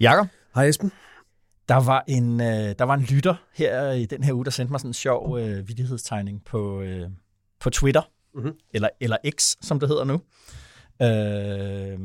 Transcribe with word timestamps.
Jakob, 0.00 0.26
Hej 0.54 0.68
Esben. 0.68 0.92
der 1.68 1.76
var, 1.86 2.04
en, 2.08 2.40
øh, 2.40 2.46
der 2.78 2.82
var 2.84 2.94
en 2.94 3.02
lytter 3.02 3.34
her 3.54 3.90
i 3.90 4.04
den 4.06 4.24
her 4.24 4.32
uge, 4.32 4.44
der 4.44 4.50
sendte 4.50 4.70
mig 4.72 4.80
sådan 4.80 4.90
en 4.90 4.94
sjov 4.94 5.38
øh, 5.38 5.68
vidighedstegning 5.68 6.44
på, 6.44 6.80
øh, 6.80 7.08
på 7.60 7.70
Twitter, 7.70 8.02
Mhm. 8.34 8.52
eller, 8.74 8.88
eller 9.00 9.16
X, 9.38 9.54
som 9.62 9.80
det 9.80 9.88
hedder 9.88 10.04
nu. 10.04 10.20
Øh, 11.02 11.98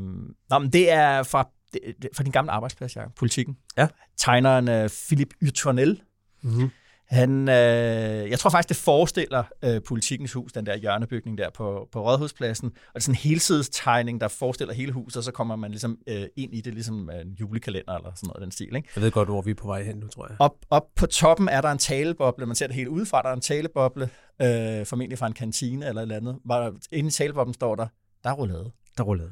nå, 0.50 0.58
men 0.58 0.72
det 0.72 0.90
er 0.92 1.22
fra, 1.22 1.48
det, 1.72 1.80
det, 2.02 2.10
fra 2.16 2.22
din 2.24 2.32
gamle 2.32 2.50
arbejdsplads, 2.52 2.96
Jacob, 2.96 3.14
politikken. 3.14 3.56
Ja. 3.76 3.88
Tegneren 4.16 4.68
øh, 4.68 4.90
Philip 5.08 5.34
Ytronel, 5.42 6.02
Mm-hmm. 6.42 6.70
Han, 7.10 7.48
øh, 7.48 8.30
jeg 8.30 8.38
tror 8.38 8.50
faktisk, 8.50 8.68
det 8.68 8.76
forestiller 8.76 9.44
øh, 9.64 9.80
politikens 9.88 10.32
hus, 10.32 10.52
den 10.52 10.66
der 10.66 10.76
hjørnebygning 10.76 11.38
der 11.38 11.50
på, 11.54 11.88
på 11.92 12.04
Rådhuspladsen. 12.04 12.66
Og 12.66 12.72
det 12.94 12.94
er 12.94 13.00
sådan 13.00 13.12
en 13.12 13.18
helsidestegning, 13.18 14.20
der 14.20 14.28
forestiller 14.28 14.74
hele 14.74 14.92
huset, 14.92 15.16
og 15.16 15.24
så 15.24 15.32
kommer 15.32 15.56
man 15.56 15.70
ligesom 15.70 15.98
øh, 16.06 16.26
ind 16.36 16.54
i 16.54 16.60
det, 16.60 16.74
ligesom 16.74 17.10
en 17.10 17.32
julekalender 17.40 17.96
eller 17.96 18.10
sådan 18.14 18.26
noget 18.26 18.42
den 18.42 18.52
stil. 18.52 18.76
Ikke? 18.76 18.88
Jeg 18.96 19.02
ved 19.02 19.10
godt, 19.10 19.28
hvor 19.28 19.42
vi 19.42 19.50
er 19.50 19.54
på 19.54 19.66
vej 19.66 19.82
hen 19.82 19.96
nu, 19.96 20.08
tror 20.08 20.26
jeg. 20.28 20.36
Op, 20.38 20.54
op 20.70 20.84
på 20.96 21.06
toppen 21.06 21.48
er 21.48 21.60
der 21.60 21.68
en 21.68 21.78
taleboble. 21.78 22.46
Man 22.46 22.56
ser 22.56 22.66
det 22.66 22.76
helt 22.76 22.88
udefra. 22.88 23.22
Der 23.22 23.28
er 23.28 23.34
en 23.34 23.40
taleboble, 23.40 24.10
øh, 24.42 24.86
formentlig 24.86 25.18
fra 25.18 25.26
en 25.26 25.32
kantine 25.32 25.88
eller 25.88 26.00
et 26.00 26.04
eller 26.04 26.16
andet. 26.16 26.38
Hvor 26.44 26.74
inde 26.92 27.08
i 27.08 27.10
taleboblen 27.10 27.54
står 27.54 27.74
der, 27.74 27.86
der 28.24 28.30
er 28.30 28.34
roulade. 28.34 28.70
Der 28.98 29.04
rullede. 29.04 29.30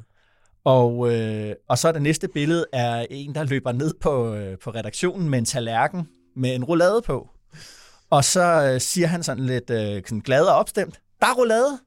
Og, 0.63 1.13
øh, 1.13 1.55
og 1.69 1.77
så 1.77 1.87
er 1.87 1.91
det 1.91 2.01
næste 2.01 2.27
billede 2.27 2.65
er 2.73 3.05
en, 3.09 3.35
der 3.35 3.43
løber 3.43 3.71
ned 3.71 3.93
på, 4.01 4.35
øh, 4.35 4.57
på 4.57 4.69
redaktionen 4.69 5.29
med 5.29 5.39
en 5.39 5.45
tallerken 5.45 6.07
med 6.35 6.55
en 6.55 6.63
roulade 6.63 7.01
på. 7.05 7.29
Og 8.09 8.23
så 8.25 8.71
øh, 8.73 8.81
siger 8.81 9.07
han 9.07 9.23
sådan 9.23 9.45
lidt 9.45 9.69
øh, 9.69 10.01
sådan 10.05 10.19
glad 10.19 10.45
og 10.45 10.55
opstemt, 10.55 11.01
der 11.21 11.27
er 11.27 11.33
roulade. 11.33 11.79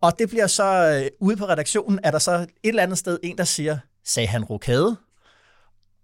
Og 0.00 0.12
det 0.18 0.28
bliver 0.28 0.46
så, 0.46 1.00
øh, 1.04 1.10
ude 1.20 1.36
på 1.36 1.44
redaktionen, 1.44 2.00
er 2.02 2.10
der 2.10 2.18
så 2.18 2.32
et 2.32 2.48
eller 2.64 2.82
andet 2.82 2.98
sted 2.98 3.18
en, 3.22 3.38
der 3.38 3.44
siger, 3.44 3.78
sagde 4.04 4.26
han 4.26 4.44
rokade? 4.44 4.96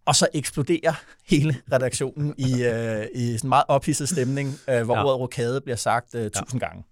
Og 0.07 0.17
så 0.17 0.29
eksploderer 0.35 0.93
hele 1.27 1.57
redaktionen 1.73 2.35
i, 2.39 2.63
øh, 2.73 3.07
i 3.15 3.27
sådan 3.37 3.47
en 3.47 3.49
meget 3.49 3.65
ophidset 3.69 4.09
stemning, 4.09 4.49
øh, 4.69 4.83
hvor 4.85 4.95
Ja. 4.95 5.01
ja. 5.01 5.07
ordet 5.07 5.21
rokade 5.21 5.61
bliver 5.61 5.77
sagt 5.77 6.15
øh, 6.15 6.31
tusind 6.31 6.61
gange. 6.61 6.85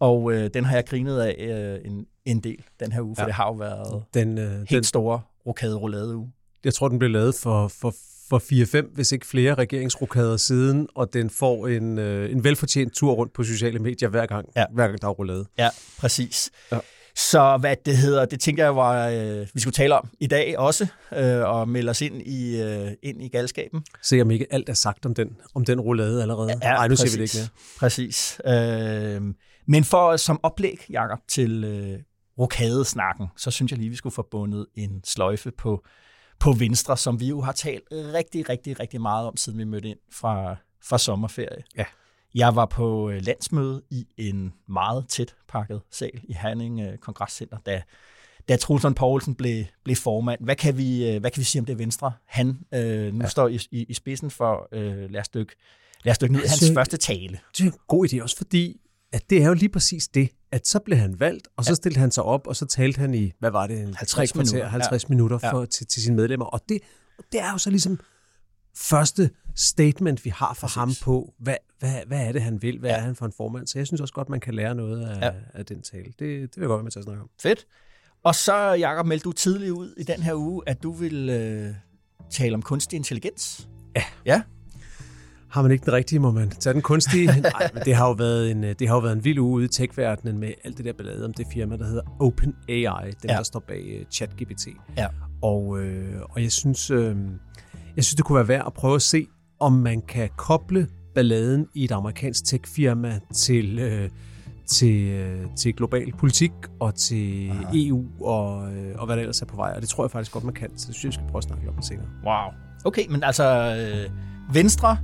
Og 0.00 0.32
øh, 0.32 0.50
den 0.54 0.64
har 0.64 0.74
jeg 0.74 0.86
grinet 0.86 1.20
af 1.20 1.36
øh, 1.38 1.90
en, 1.92 2.06
en 2.24 2.40
del 2.40 2.64
den 2.80 2.92
her 2.92 3.00
uge, 3.00 3.16
for 3.16 3.22
Ja. 3.22 3.24
ja. 3.24 3.26
det 3.26 3.34
har 3.34 3.46
jo 3.46 3.52
været 3.52 4.04
Den, 4.14 4.38
øh, 4.38 4.52
helt 4.58 4.70
den, 4.70 4.84
store 4.84 5.20
rokade 5.46 5.76
roulade 5.76 6.16
uge. 6.16 6.32
jeg 6.64 6.74
tror, 6.74 6.88
den 6.88 6.98
blev 6.98 7.10
lavet 7.10 7.34
for, 7.34 7.68
for, 7.68 7.94
for 8.28 8.38
4-5, 8.38 8.94
hvis 8.94 9.12
ikke 9.12 9.26
flere 9.26 9.54
regeringsrokader 9.54 10.36
siden, 10.36 10.88
og 10.94 11.12
den 11.12 11.30
får 11.30 11.66
en, 11.68 11.98
øh, 11.98 12.32
en 12.32 12.44
velfortjent 12.44 12.94
tur 12.94 13.12
rundt 13.12 13.32
på 13.32 13.42
sociale 13.44 13.78
medier 13.78 14.08
hver 14.08 14.26
gang, 14.26 14.48
Ja. 14.56 14.64
hver 14.74 14.86
gang 14.88 15.02
der 15.02 15.08
er 15.08 15.12
roulade. 15.12 15.46
Ja, 15.58 15.68
præcis. 15.98 16.50
Ja. 16.72 16.76
Ja. 16.76 16.82
Så 17.16 17.56
hvad 17.56 17.76
det 17.86 17.96
hedder, 17.96 18.24
det 18.24 18.40
tænker 18.40 18.64
jeg 18.64 18.76
var, 18.76 19.08
øh, 19.08 19.46
vi 19.54 19.60
skulle 19.60 19.72
tale 19.74 19.94
om 19.94 20.08
i 20.20 20.26
dag 20.26 20.58
også, 20.58 20.86
øh, 21.16 21.40
og 21.44 21.68
melde 21.68 21.90
os 21.90 22.00
ind 22.00 22.22
i, 22.22 22.62
øh, 22.62 22.90
ind 23.02 23.22
i 23.22 23.28
galskaben. 23.28 23.82
Se 24.02 24.20
om 24.22 24.30
ikke 24.30 24.46
alt 24.50 24.68
er 24.68 24.74
sagt 24.74 25.06
om 25.06 25.14
den, 25.14 25.28
om 25.54 25.64
den 25.64 25.80
roulade 25.80 26.22
allerede. 26.22 26.54
Nej, 26.58 26.88
nu 26.88 26.96
ser 26.96 27.04
vi 27.04 27.22
det 27.22 27.34
ikke 27.34 27.36
mere. 27.38 27.48
Præcis. 27.78 28.40
Øh, 28.46 29.22
men 29.68 29.84
for 29.84 30.16
som 30.16 30.40
oplæg, 30.42 30.86
Jakob, 30.90 31.18
til 31.28 31.64
øh, 31.64 31.98
rokadesnakken, 32.38 33.26
så 33.36 33.50
synes 33.50 33.72
jeg 33.72 33.78
lige, 33.78 33.90
vi 33.90 33.96
skulle 33.96 34.14
få 34.14 34.28
bundet 34.30 34.66
en 34.74 35.00
sløjfe 35.04 35.50
på, 35.58 35.84
på 36.40 36.52
Venstre, 36.52 36.96
som 36.96 37.20
vi 37.20 37.28
jo 37.28 37.40
har 37.40 37.52
talt 37.52 37.84
rigtig, 37.90 38.48
rigtig, 38.48 38.80
rigtig 38.80 39.00
meget 39.00 39.26
om, 39.26 39.36
siden 39.36 39.58
vi 39.58 39.64
mødte 39.64 39.88
ind 39.88 39.98
fra, 40.12 40.56
fra 40.84 40.98
sommerferie. 40.98 41.62
Ja. 41.76 41.84
Jeg 42.34 42.56
var 42.56 42.66
på 42.66 43.10
øh, 43.10 43.22
landsmøde 43.22 43.82
i 43.90 44.06
en 44.16 44.52
meget 44.68 45.08
tæt 45.08 45.34
pakket 45.48 45.80
sal 45.90 46.20
i 46.24 46.32
Herning 46.32 46.80
øh, 46.80 46.98
Kongresscenter, 46.98 47.58
da, 47.66 47.82
da 48.48 48.56
Truls 48.56 48.82
Lund 48.82 48.94
Poulsen 48.94 49.34
blev, 49.34 49.64
blev 49.84 49.96
formand. 49.96 50.40
Hvad 50.44 50.56
kan, 50.56 50.76
vi, 50.76 51.10
øh, 51.10 51.20
hvad 51.20 51.30
kan 51.30 51.40
vi 51.40 51.44
sige 51.44 51.60
om 51.60 51.66
det 51.66 51.78
Venstre? 51.78 52.12
Han 52.26 52.58
øh, 52.74 53.14
nu 53.14 53.24
ja. 53.24 53.28
står 53.28 53.48
i, 53.48 53.60
i, 53.70 53.84
i 53.88 53.94
spidsen 53.94 54.30
for, 54.30 54.68
øh, 54.72 55.10
lad 55.10 55.20
os 55.20 55.28
dykke, 55.28 55.54
lad 56.04 56.10
os 56.10 56.18
dykke 56.18 56.32
ned 56.32 56.40
i 56.40 56.46
hans 56.46 56.62
Altså, 56.62 56.74
første 56.74 56.96
tale. 56.96 57.40
Det 57.56 57.60
er 57.60 57.64
en 57.64 57.78
god 57.86 58.08
idé 58.08 58.22
også, 58.22 58.36
fordi 58.36 58.80
at 59.12 59.30
det 59.30 59.42
er 59.42 59.46
jo 59.46 59.54
lige 59.54 59.68
præcis 59.68 60.08
det, 60.08 60.30
at 60.52 60.66
så 60.66 60.78
blev 60.78 60.98
han 60.98 61.20
valgt, 61.20 61.48
og 61.56 61.64
så 61.64 61.74
stillede 61.74 62.00
han 62.00 62.10
sig 62.10 62.22
op, 62.24 62.46
og 62.46 62.56
så 62.56 62.66
talte 62.66 62.98
han 63.00 63.14
i, 63.14 63.32
hvad 63.38 63.50
var 63.50 63.66
det, 63.66 63.80
en 63.80 63.94
50 63.94 64.10
tre 64.10 64.26
kvarter, 64.26 64.52
minutter. 64.52 64.68
50 64.70 65.02
Ja. 65.02 65.08
minutter 65.08 65.38
Ja. 65.42 65.52
for, 65.52 65.64
til, 65.64 65.86
til 65.86 66.02
sine 66.02 66.16
medlemmer. 66.16 66.46
Og 66.46 66.60
det, 66.68 66.80
det 67.32 67.40
er 67.40 67.52
jo 67.52 67.58
så 67.58 67.70
ligesom 67.70 68.00
første 68.76 69.30
statement, 69.56 70.24
vi 70.24 70.30
har 70.30 70.54
fra 70.54 70.66
Præcis. 70.66 70.76
ham 70.76 70.92
på, 71.02 71.34
hvad, 71.38 71.56
hvad, 71.78 71.92
hvad 72.06 72.26
er 72.26 72.32
det, 72.32 72.42
han 72.42 72.62
vil, 72.62 72.78
hvad 72.78 72.90
Ja. 72.90 72.96
er 72.96 73.00
han 73.00 73.16
for 73.16 73.26
en 73.26 73.32
formand. 73.36 73.66
Så 73.66 73.78
jeg 73.78 73.86
synes 73.86 74.00
også 74.00 74.14
godt, 74.14 74.28
man 74.28 74.40
kan 74.40 74.54
lære 74.54 74.74
noget 74.74 75.06
af, 75.06 75.20
Ja. 75.20 75.26
ja. 75.26 75.32
af 75.54 75.66
den 75.66 75.82
tale. 75.82 76.04
Det, 76.04 76.18
det 76.18 76.28
vil 76.28 76.50
jeg 76.56 76.66
godt 76.68 76.78
være 76.78 76.82
med 76.82 76.90
til 76.92 76.98
at 76.98 77.04
snakke 77.04 77.22
om. 77.22 77.28
Fedt. 77.42 77.66
Og 78.24 78.34
så, 78.34 78.54
Jacob, 78.56 79.06
meldte 79.06 79.24
du 79.24 79.32
tidligt 79.32 79.70
ud 79.70 79.94
i 79.96 80.02
den 80.02 80.22
her 80.22 80.34
uge, 80.34 80.62
at 80.66 80.82
du 80.82 80.92
vil 80.92 81.28
øh, 81.30 81.74
tale 82.30 82.54
om 82.54 82.62
kunstig 82.62 82.96
intelligens. 82.96 83.68
Ja. 83.96 84.02
Ja, 84.26 84.42
Har 85.50 85.62
man 85.62 85.70
ikke 85.70 85.84
den 85.84 85.92
rigtige, 85.92 86.18
må 86.18 86.30
man 86.30 86.50
tage 86.50 86.74
den 86.74 86.82
kunstige. 86.82 87.26
Nej, 87.40 87.70
men 87.74 87.82
det 87.84 87.94
har 87.94 88.06
jo 88.08 88.12
været 88.12 88.50
en, 88.50 88.62
det 88.62 88.88
har 88.88 88.94
jo 88.94 89.00
været 89.00 89.16
en 89.16 89.24
vild 89.24 89.38
uge 89.38 89.50
ude 89.52 89.64
i 89.64 89.68
tech-verdenen 89.68 90.38
med 90.38 90.52
alt 90.64 90.76
det 90.76 90.84
der 90.84 90.92
ballade 90.92 91.24
om 91.24 91.32
det 91.34 91.46
firma, 91.52 91.76
der 91.76 91.84
hedder 91.86 92.02
OpenAI, 92.20 93.10
dem 93.22 93.30
Ja. 93.30 93.36
der 93.36 93.42
står 93.42 93.60
bag 93.68 93.98
uh, 94.00 94.06
ChatGPT. 94.10 94.66
Ja. 94.96 95.06
Og, 95.42 95.78
øh, 95.80 96.20
og 96.30 96.42
jeg 96.42 96.52
synes, 96.52 96.90
øh, 96.90 97.16
jeg 97.96 98.04
synes, 98.04 98.14
det 98.14 98.24
kunne 98.24 98.36
være 98.36 98.48
værd 98.48 98.62
at 98.66 98.72
prøve 98.72 98.94
at 98.94 99.02
se, 99.02 99.26
om 99.60 99.72
man 99.72 100.02
kan 100.08 100.28
koble 100.36 100.88
balladen 101.14 101.66
i 101.74 101.84
et 101.84 101.92
amerikansk 101.92 102.44
tech-firma 102.44 103.18
til, 103.34 103.78
øh, 103.78 104.10
til, 104.66 105.08
øh, 105.08 105.40
til 105.56 105.74
global 105.74 106.12
politik 106.18 106.50
og 106.80 106.94
til 106.94 107.50
Aha. 107.50 107.62
EU 107.74 108.04
og, 108.24 108.72
øh, 108.72 108.94
og 108.98 109.06
hvad 109.06 109.16
der 109.16 109.22
ellers 109.22 109.42
er 109.42 109.46
på 109.46 109.56
vej. 109.56 109.72
Og 109.76 109.80
det 109.80 109.88
tror 109.88 110.04
jeg 110.04 110.10
faktisk 110.10 110.32
godt, 110.32 110.44
man 110.44 110.54
kan. 110.54 110.78
Så 110.78 110.86
det 110.86 110.94
synes 110.94 111.04
jeg, 111.04 111.08
vi 111.08 111.12
skal 111.14 111.26
prøve 111.30 111.38
at 111.38 111.44
snakke 111.44 111.68
om 111.68 111.74
det 111.74 111.84
senere. 111.84 112.06
wow. 112.24 112.52
Okay, 112.84 113.02
men 113.10 113.22
altså 113.24 113.44
øh, 113.76 114.10
Venstre, 114.54 114.98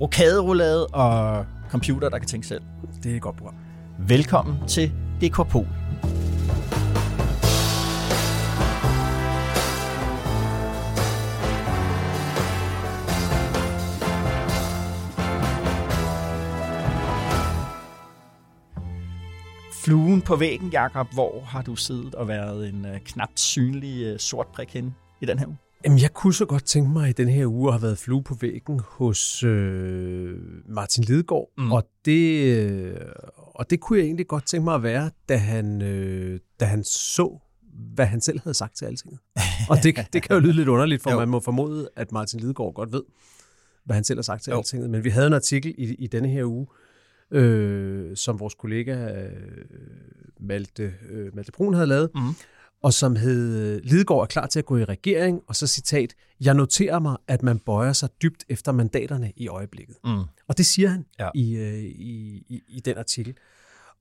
rokaderoulade 0.00 0.86
og 0.86 1.46
computer, 1.70 2.08
der 2.08 2.18
kan 2.18 2.28
tænke 2.28 2.46
selv. 2.46 2.62
Det 3.02 3.12
er 3.12 3.16
et 3.16 3.22
godt 3.22 3.36
program. 3.36 3.54
Velkommen 3.98 4.68
til 4.68 4.92
DK 5.20 5.48
Pol. 5.48 5.66
Fluen 19.84 20.22
på 20.22 20.36
væggen, 20.36 20.68
Jakob. 20.68 21.06
Hvor 21.12 21.40
har 21.40 21.62
du 21.62 21.76
siddet 21.76 22.14
og 22.14 22.28
været 22.28 22.68
en 22.68 22.82
knapt 22.82 23.04
knap 23.04 23.28
synlig 23.36 24.04
øh, 24.04 24.18
sort 24.18 24.46
prik 24.46 24.74
henne 24.74 24.94
i 25.20 25.26
den 25.26 25.38
her 25.38 25.46
uge? 25.46 25.63
Jamen, 25.84 25.98
jeg 25.98 26.12
kunne 26.14 26.34
så 26.34 26.44
godt 26.46 26.64
tænke 26.64 26.90
mig 26.90 27.08
i 27.08 27.12
den 27.12 27.28
her 27.28 27.46
uge 27.46 27.68
at 27.68 27.74
have 27.74 27.82
været 27.82 27.98
flue 27.98 28.22
på 28.22 28.34
væggen 28.40 28.80
hos 28.84 29.42
øh, 29.42 30.38
Martin 30.68 31.04
Lidegaard, 31.04 31.48
Mm. 31.58 31.72
og, 31.72 31.88
det, 32.04 32.44
øh, 32.56 32.96
og 33.36 33.70
det 33.70 33.80
kunne 33.80 33.98
jeg 33.98 34.04
egentlig 34.06 34.26
godt 34.26 34.46
tænke 34.46 34.64
mig 34.64 34.74
at 34.74 34.82
være, 34.82 35.10
da 35.28 35.36
han, 35.36 35.82
øh, 35.82 36.40
da 36.60 36.64
han 36.64 36.84
så, 36.84 37.38
hvad 37.94 38.06
han 38.06 38.20
selv 38.20 38.40
havde 38.42 38.54
sagt 38.54 38.76
til 38.76 38.84
altinget. 38.84 39.20
Og 39.70 39.76
det, 39.82 39.96
det 40.12 40.22
kan 40.22 40.34
jo 40.34 40.40
lyde 40.40 40.52
lidt 40.52 40.68
underligt, 40.68 41.02
for 41.02 41.10
jo. 41.12 41.18
man 41.18 41.28
må 41.28 41.40
formode, 41.40 41.88
at 41.96 42.12
Martin 42.12 42.40
Lidegaard 42.40 42.74
godt 42.74 42.92
ved, 42.92 43.02
hvad 43.84 43.94
han 43.94 44.04
selv 44.04 44.18
har 44.18 44.22
sagt 44.22 44.42
til 44.42 44.50
Jo. 44.50 44.56
altinget. 44.56 44.90
Men 44.90 45.04
vi 45.04 45.10
havde 45.10 45.26
en 45.26 45.32
artikel 45.32 45.74
i, 45.78 45.94
i 45.94 46.06
denne 46.06 46.28
her 46.28 46.44
uge, 46.44 46.66
øh, 47.30 48.16
som 48.16 48.40
vores 48.40 48.54
kollega 48.54 49.22
øh, 49.24 49.32
Malte, 50.40 50.94
øh, 51.10 51.36
Malte 51.36 51.52
Brun 51.52 51.74
havde 51.74 51.86
lavet, 51.86 52.10
Mm. 52.14 52.20
Og 52.84 52.92
som 52.94 53.16
hed 53.16 53.80
Lidegaard 53.80 54.22
er 54.22 54.26
klar 54.26 54.46
til 54.46 54.58
at 54.58 54.64
gå 54.64 54.76
i 54.76 54.84
regering, 54.84 55.40
og 55.46 55.56
så 55.56 55.66
citat, 55.66 56.14
jeg 56.40 56.54
noterer 56.54 56.98
mig, 56.98 57.16
at 57.28 57.42
man 57.42 57.58
bøjer 57.58 57.92
sig 57.92 58.08
dybt 58.22 58.44
efter 58.48 58.72
mandaterne 58.72 59.32
i 59.36 59.48
øjeblikket. 59.48 59.96
Mm. 60.04 60.22
Og 60.48 60.58
det 60.58 60.66
siger 60.66 60.88
han 60.88 61.06
Ja. 61.18 61.28
i, 61.34 61.56
øh, 61.56 61.74
i, 61.84 62.44
i, 62.48 62.62
i 62.68 62.80
den 62.80 62.98
artikel. 62.98 63.34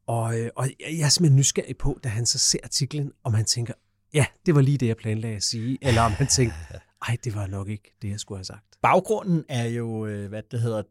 Og, 0.08 0.40
øh, 0.40 0.50
og 0.56 0.70
jeg 0.80 1.06
er 1.06 1.10
simpelthen 1.10 1.36
nysgerrig 1.40 1.78
på, 1.78 2.00
da 2.04 2.10
han 2.10 2.26
så 2.26 2.40
ser 2.40 2.60
artiklen, 2.64 3.12
om 3.24 3.34
han 3.34 3.46
tænker, 3.46 3.74
ja, 4.14 4.26
det 4.46 4.56
var 4.56 4.62
lige 4.62 4.78
det, 4.78 4.88
jeg 4.88 4.98
planlagde 4.98 5.36
at 5.36 5.44
sige, 5.44 5.78
eller 5.82 6.02
om 6.02 6.12
han 6.12 6.28
tænker, 6.28 6.56
ej, 7.08 7.18
det 7.24 7.36
var 7.36 7.48
nok 7.48 7.70
ikke 7.70 7.96
det, 8.02 8.10
jeg 8.10 8.20
skulle 8.20 8.40
have 8.40 8.46
sagt. 8.46 8.66
Baggrunden 8.82 9.46
er 9.50 9.66
jo, 9.66 10.06
øh, 10.06 10.30
hvad 10.30 10.44
det 10.52 10.62
hedder, 10.62 10.84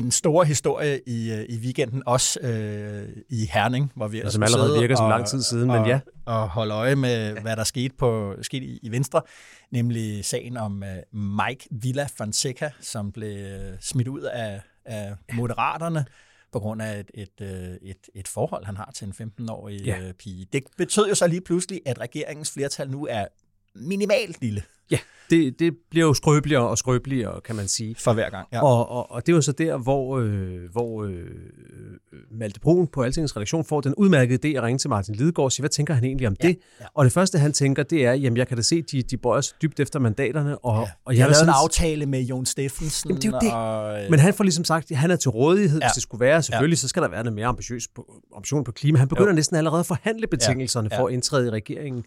den 0.00 0.10
store 0.10 0.44
historie 0.46 1.00
i, 1.06 1.32
øh, 1.32 1.44
i 1.48 1.58
weekenden, 1.58 2.02
også 2.06 2.40
øh, 2.40 3.08
i 3.28 3.46
Herning, 3.52 3.92
hvor 3.94 4.08
vi 4.08 4.20
altså, 4.20 4.32
som 4.32 4.42
allerede 4.42 4.80
virker 4.80 4.96
som 4.96 5.08
lang 5.08 5.26
tid 5.26 5.42
siden, 5.42 5.70
og, 5.70 5.80
men 5.80 5.86
ja. 5.88 6.00
Og 6.26 6.48
holde 6.48 6.74
øje 6.74 6.96
med, 6.96 7.32
hvad 7.32 7.56
der 7.56 7.64
skete, 7.64 7.94
på, 7.98 8.34
skete 8.42 8.64
i, 8.64 8.78
i 8.82 8.90
Venstre, 8.90 9.22
nemlig 9.70 10.24
sagen 10.24 10.56
om 10.56 10.82
uh, 10.82 11.18
Mike 11.20 11.68
Villa 11.70 12.08
Fonseca, 12.16 12.70
som 12.80 13.12
blev 13.12 13.46
uh, 13.46 13.78
smidt 13.80 14.08
ud 14.08 14.20
af, 14.20 14.60
af 14.84 15.14
Moderaterne 15.32 16.04
på 16.52 16.60
grund 16.60 16.82
af 16.82 17.00
et, 17.00 17.10
et, 17.14 17.78
et, 17.82 18.08
et 18.14 18.28
forhold, 18.28 18.64
han 18.64 18.76
har 18.76 18.90
til 18.94 19.06
en 19.06 19.32
15-årig 19.40 19.80
ja. 19.80 20.12
pige. 20.18 20.46
Det 20.52 20.62
betød 20.76 21.08
jo 21.08 21.14
så 21.14 21.26
lige 21.26 21.40
pludselig, 21.40 21.80
at 21.86 22.00
regeringens 22.00 22.50
flertal 22.50 22.90
nu 22.90 23.06
er 23.10 23.26
minimalt 23.74 24.40
lille. 24.40 24.62
Ja, 24.90 24.98
det, 25.30 25.58
det 25.58 25.74
bliver 25.90 26.06
jo 26.06 26.14
skrøbeligere 26.14 26.68
og 26.68 26.78
skrøbeligere, 26.78 27.40
kan 27.40 27.56
man 27.56 27.68
sige. 27.68 27.94
For 27.98 28.12
hver 28.12 28.30
gang, 28.30 28.48
ja. 28.52 28.64
Og, 28.64 28.90
og, 28.90 29.10
og 29.10 29.26
det 29.26 29.32
er 29.32 29.36
jo 29.36 29.42
så 29.42 29.52
der, 29.52 29.76
hvor, 29.78 30.18
øh, 30.18 30.70
hvor 30.72 31.04
øh, 31.04 31.12
Malte 32.30 32.60
Brun 32.60 32.86
på 32.86 33.02
Altingens 33.02 33.36
redaktion 33.36 33.64
får 33.64 33.80
den 33.80 33.94
udmærkede 33.94 34.48
idé 34.48 34.56
at 34.56 34.62
ringe 34.62 34.78
til 34.78 34.90
Martin 34.90 35.14
Lidegaard 35.14 35.44
og 35.44 35.52
sige, 35.52 35.62
hvad 35.62 35.70
tænker 35.70 35.94
han 35.94 36.04
egentlig 36.04 36.26
om 36.26 36.36
ja, 36.42 36.48
det? 36.48 36.58
Ja. 36.80 36.84
Og 36.94 37.04
det 37.04 37.12
første, 37.12 37.38
han 37.38 37.52
tænker, 37.52 37.82
det 37.82 38.06
er, 38.06 38.12
jamen 38.12 38.36
jeg 38.36 38.48
kan 38.48 38.56
da 38.56 38.62
se, 38.62 38.82
de, 38.82 39.02
de 39.02 39.16
bøjer 39.16 39.40
sig 39.40 39.56
dybt 39.62 39.80
efter 39.80 39.98
mandaterne. 39.98 40.58
Og, 40.58 40.82
ja. 40.82 40.90
og 41.04 41.12
jeg, 41.12 41.18
jeg 41.18 41.24
har 41.24 41.30
lavet 41.30 41.42
en 41.42 41.54
aftale 41.64 42.06
med 42.06 42.20
Jon 42.20 42.46
Steffensen. 42.46 43.10
Jamen, 43.10 43.22
det 43.22 43.28
er 43.28 43.32
jo 43.32 43.38
det. 43.40 43.52
Og, 43.52 44.04
øh, 44.04 44.10
Men 44.10 44.18
han 44.20 44.34
får 44.34 44.44
ligesom 44.44 44.64
sagt, 44.64 44.90
at 44.90 44.96
han 44.96 45.10
er 45.10 45.16
til 45.16 45.30
rådighed, 45.30 45.80
ja. 45.80 45.86
hvis 45.86 45.92
det 45.92 46.02
skulle 46.02 46.20
være. 46.20 46.42
Selvfølgelig, 46.42 46.76
ja. 46.76 46.80
så 46.80 46.88
skal 46.88 47.02
der 47.02 47.08
være 47.08 47.24
noget 47.24 47.34
mere 47.34 47.46
ambitiøs 47.46 47.88
på, 47.88 48.14
ambition 48.36 48.64
på 48.64 48.72
klima. 48.72 48.98
Han 48.98 49.08
begynder 49.08 49.30
jo. 49.30 49.34
næsten 49.34 49.56
allerede 49.56 49.80
at 49.80 49.86
forhandle 49.86 50.26
betingelserne 50.26 50.88
ja. 50.92 50.96
Ja. 50.96 51.02
for 51.02 51.06
at 51.06 51.12
indtræde 51.12 51.46
i 51.46 51.50
regeringen. 51.50 52.04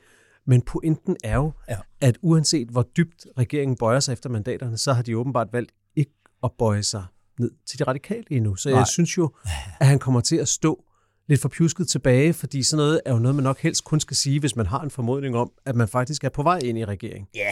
Men 0.47 0.62
pointen 0.62 1.18
er 1.24 1.36
jo, 1.36 1.51
ja. 1.69 1.77
at 2.01 2.18
uanset 2.21 2.68
hvor 2.68 2.88
dybt 2.97 3.25
regeringen 3.38 3.77
bøjer 3.77 4.00
sig 4.00 4.13
efter 4.13 4.30
mandaterne, 4.30 4.77
så 4.77 4.94
har 4.94 5.01
de 5.01 5.18
åbenbart 5.18 5.47
valgt 5.53 5.71
ikke 5.95 6.12
at 6.44 6.51
bøje 6.59 6.83
sig 6.83 7.06
ned 7.39 7.51
til 7.68 7.80
de 7.80 7.83
radikale 7.83 8.24
endnu. 8.30 8.56
Så 8.56 8.69
Nej. 8.69 8.77
jeg 8.77 8.88
synes 8.88 9.18
jo, 9.18 9.31
at 9.80 9.88
han 9.88 10.00
kommer 10.00 10.21
til 10.21 10.36
at 10.36 10.47
stå 10.47 10.83
lidt 11.27 11.42
for 11.42 11.50
pjusket 11.50 11.88
tilbage, 11.88 12.33
fordi 12.33 12.63
sådan 12.63 12.77
noget 12.77 13.01
er 13.06 13.13
jo 13.13 13.19
noget, 13.19 13.36
man 13.36 13.44
nok 13.44 13.59
helst 13.59 13.83
kun 13.83 14.00
skal 14.00 14.18
sige, 14.18 14.39
hvis 14.39 14.56
man 14.56 14.65
har 14.65 14.81
en 14.81 14.92
formodning 14.92 15.38
om, 15.38 15.51
at 15.65 15.75
man 15.75 15.88
faktisk 15.88 16.24
er 16.24 16.30
på 16.30 16.44
vej 16.44 16.57
ind 16.57 16.77
i 16.77 16.86
regeringen. 16.86 17.27
Ja, 17.36 17.51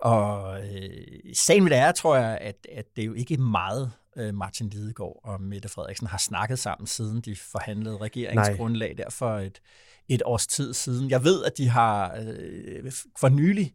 og 0.00 0.60
øh, 0.60 0.90
sagen 1.34 1.62
med 1.62 1.70
det 1.70 1.78
er, 1.78 1.92
tror 1.92 2.16
jeg, 2.16 2.38
at, 2.40 2.66
at 2.72 2.84
det 2.96 3.02
er 3.02 3.06
jo 3.06 3.12
ikke 3.12 3.36
meget, 3.36 3.92
Martin 4.34 4.68
Lidegaard 4.68 5.20
og 5.24 5.42
Mette 5.42 5.68
Frederiksen 5.68 6.06
har 6.06 6.18
snakket 6.18 6.58
sammen, 6.58 6.86
siden 6.86 7.20
de 7.20 7.36
forhandlede 7.36 7.96
regeringsgrundlag 7.96 8.88
Nej. 8.88 9.04
der 9.04 9.10
for 9.10 9.38
et, 9.38 9.60
et 10.08 10.22
års 10.24 10.46
tid 10.46 10.74
siden. 10.74 11.10
Jeg 11.10 11.24
ved, 11.24 11.44
at 11.44 11.52
de 11.58 11.68
har 11.68 12.16
øh, 12.20 12.92
for 13.18 13.28
nylig 13.28 13.72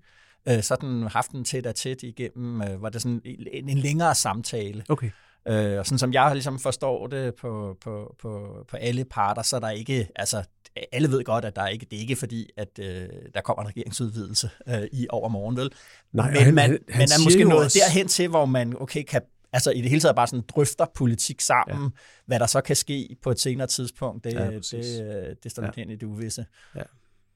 øh, 0.47 0.63
sådan 0.63 1.03
haft 1.03 1.31
en 1.31 1.43
tæt 1.43 1.65
og 1.65 1.75
tæt 1.75 2.03
igennem, 2.03 2.61
øh, 2.61 2.81
var 2.81 2.89
det 2.89 3.01
sådan 3.01 3.21
en, 3.25 3.69
en 3.69 3.77
længere 3.77 4.15
samtale. 4.15 4.83
Okay. 4.89 5.11
Øh, 5.47 5.79
og 5.79 5.85
sådan 5.85 5.99
som 5.99 6.13
jeg 6.13 6.31
ligesom 6.33 6.59
forstår 6.59 7.07
det 7.07 7.35
på, 7.35 7.77
på, 7.81 8.15
på, 8.21 8.63
på 8.69 8.77
alle 8.77 9.05
parter, 9.05 9.41
så 9.41 9.55
er 9.55 9.59
der 9.59 9.69
ikke, 9.69 10.07
altså 10.15 10.43
alle 10.91 11.11
ved 11.11 11.23
godt, 11.23 11.45
at 11.45 11.55
der 11.55 11.61
er 11.61 11.67
ikke, 11.67 11.85
det 11.91 11.97
er 11.97 12.01
ikke 12.01 12.15
fordi, 12.15 12.49
at 12.57 12.79
øh, 12.79 13.07
der 13.33 13.41
kommer 13.41 13.63
en 13.63 13.69
regeringsudvidelse 13.69 14.49
øh, 14.67 14.83
i 14.91 15.07
overmorgen, 15.09 15.57
vel? 15.57 15.71
Nej, 16.13 16.31
men 16.31 16.43
han, 16.43 16.53
man, 16.53 16.69
han, 16.69 16.79
man 16.89 17.01
er 17.01 17.23
måske 17.23 17.43
nået 17.43 17.65
også... 17.65 17.79
derhen 17.85 18.07
til, 18.07 18.27
hvor 18.27 18.45
man 18.45 18.81
okay, 18.81 19.03
kan 19.03 19.21
altså 19.55 19.71
i 19.71 19.81
det 19.81 19.89
hele 19.89 20.01
taget 20.01 20.15
bare 20.15 20.27
sådan 20.27 20.45
drøfter 20.47 20.85
politik 20.95 21.41
sammen, 21.41 21.83
ja. 21.83 21.89
hvad 22.25 22.39
der 22.39 22.45
så 22.45 22.61
kan 22.61 22.75
ske 22.75 23.15
på 23.23 23.31
et 23.31 23.39
senere 23.39 23.67
tidspunkt, 23.67 24.23
det, 24.23 24.33
ja, 24.33 24.51
det, 24.51 24.71
det, 24.71 25.43
det 25.43 25.51
står 25.51 25.63
lidt 25.63 25.77
ja. 25.77 25.81
hen 25.81 25.89
i 25.89 25.95
det 25.95 26.03
uvisse. 26.03 26.45
Ja. 26.75 26.81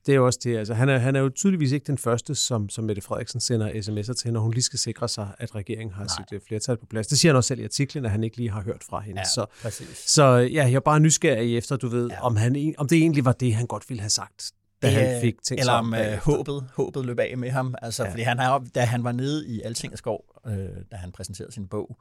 Det 0.06 0.12
er 0.12 0.16
jo 0.16 0.25
også 0.25 0.39
det. 0.44 0.57
Altså, 0.57 0.74
han, 0.74 0.89
er, 0.89 0.98
han 0.98 1.16
er 1.16 1.19
jo 1.19 1.30
tydeligvis 1.30 1.71
ikke 1.71 1.88
den 1.88 1.98
første, 1.98 2.36
som, 2.36 2.69
som 2.69 2.83
Mette 2.83 3.01
Frederiksen 3.01 3.39
sender 3.39 3.69
sms'er 3.69 4.13
til, 4.13 4.33
når 4.33 4.39
hun 4.39 4.54
lige 4.54 4.63
skal 4.63 4.80
sikre 4.80 5.07
sig, 5.07 5.27
at 5.38 5.56
regeringen 5.56 5.94
har 5.94 6.04
Nej. 6.04 6.16
sit 6.18 6.36
øh, 6.36 6.42
flertal 6.48 6.77
på 6.77 6.86
plads. 6.86 7.07
Det 7.07 7.19
siger 7.19 7.31
han 7.31 7.38
også 7.38 7.48
selv 7.48 7.60
i 7.60 7.63
artiklen, 7.63 8.06
at 8.06 8.12
han 8.12 8.24
ikke 8.24 8.38
lige 8.38 8.51
har 8.51 8.62
hørt 8.62 8.83
fra 8.89 9.00
hende. 9.00 9.22
Ja, 9.22 9.25
så, 9.25 9.45
præcis. 9.62 10.04
så 10.06 10.24
ja, 10.24 10.63
jeg 10.63 10.74
er 10.74 10.80
bare 10.80 11.00
nysgerrig 11.00 11.57
efter, 11.57 11.77
du 11.77 11.88
ved, 11.88 12.07
ja. 12.10 12.22
om, 12.22 12.36
han, 12.36 12.75
om 12.77 12.88
det 12.88 12.98
egentlig 12.98 13.25
var 13.25 13.31
det, 13.31 13.56
han 13.56 13.68
godt 13.68 13.89
ville 13.89 14.01
have 14.01 14.10
sagt 14.10 14.51
da 14.81 14.88
det, 14.88 14.96
han 14.96 15.22
fik 15.22 15.36
ting 15.44 15.60
Eller 15.60 15.74
om 15.74 15.94
uh, 15.94 16.14
håbet, 16.24 16.70
håbet 16.74 17.06
løb 17.06 17.20
af 17.20 17.38
med 17.38 17.50
ham. 17.50 17.76
Altså, 17.81 18.04
ja. 18.04 18.12
fordi 18.12 18.22
han 18.22 18.40
har, 18.40 18.66
da 18.76 18.81
han 18.81 19.04
var 19.04 19.12
nede 19.12 19.48
i 19.48 19.62
Altingets 19.62 20.00
skov, 20.00 20.26
øh, 20.48 20.54
da 20.92 20.96
han 20.96 21.12
præsenterede 21.12 21.52
sin 21.52 21.68
bog, 21.68 21.98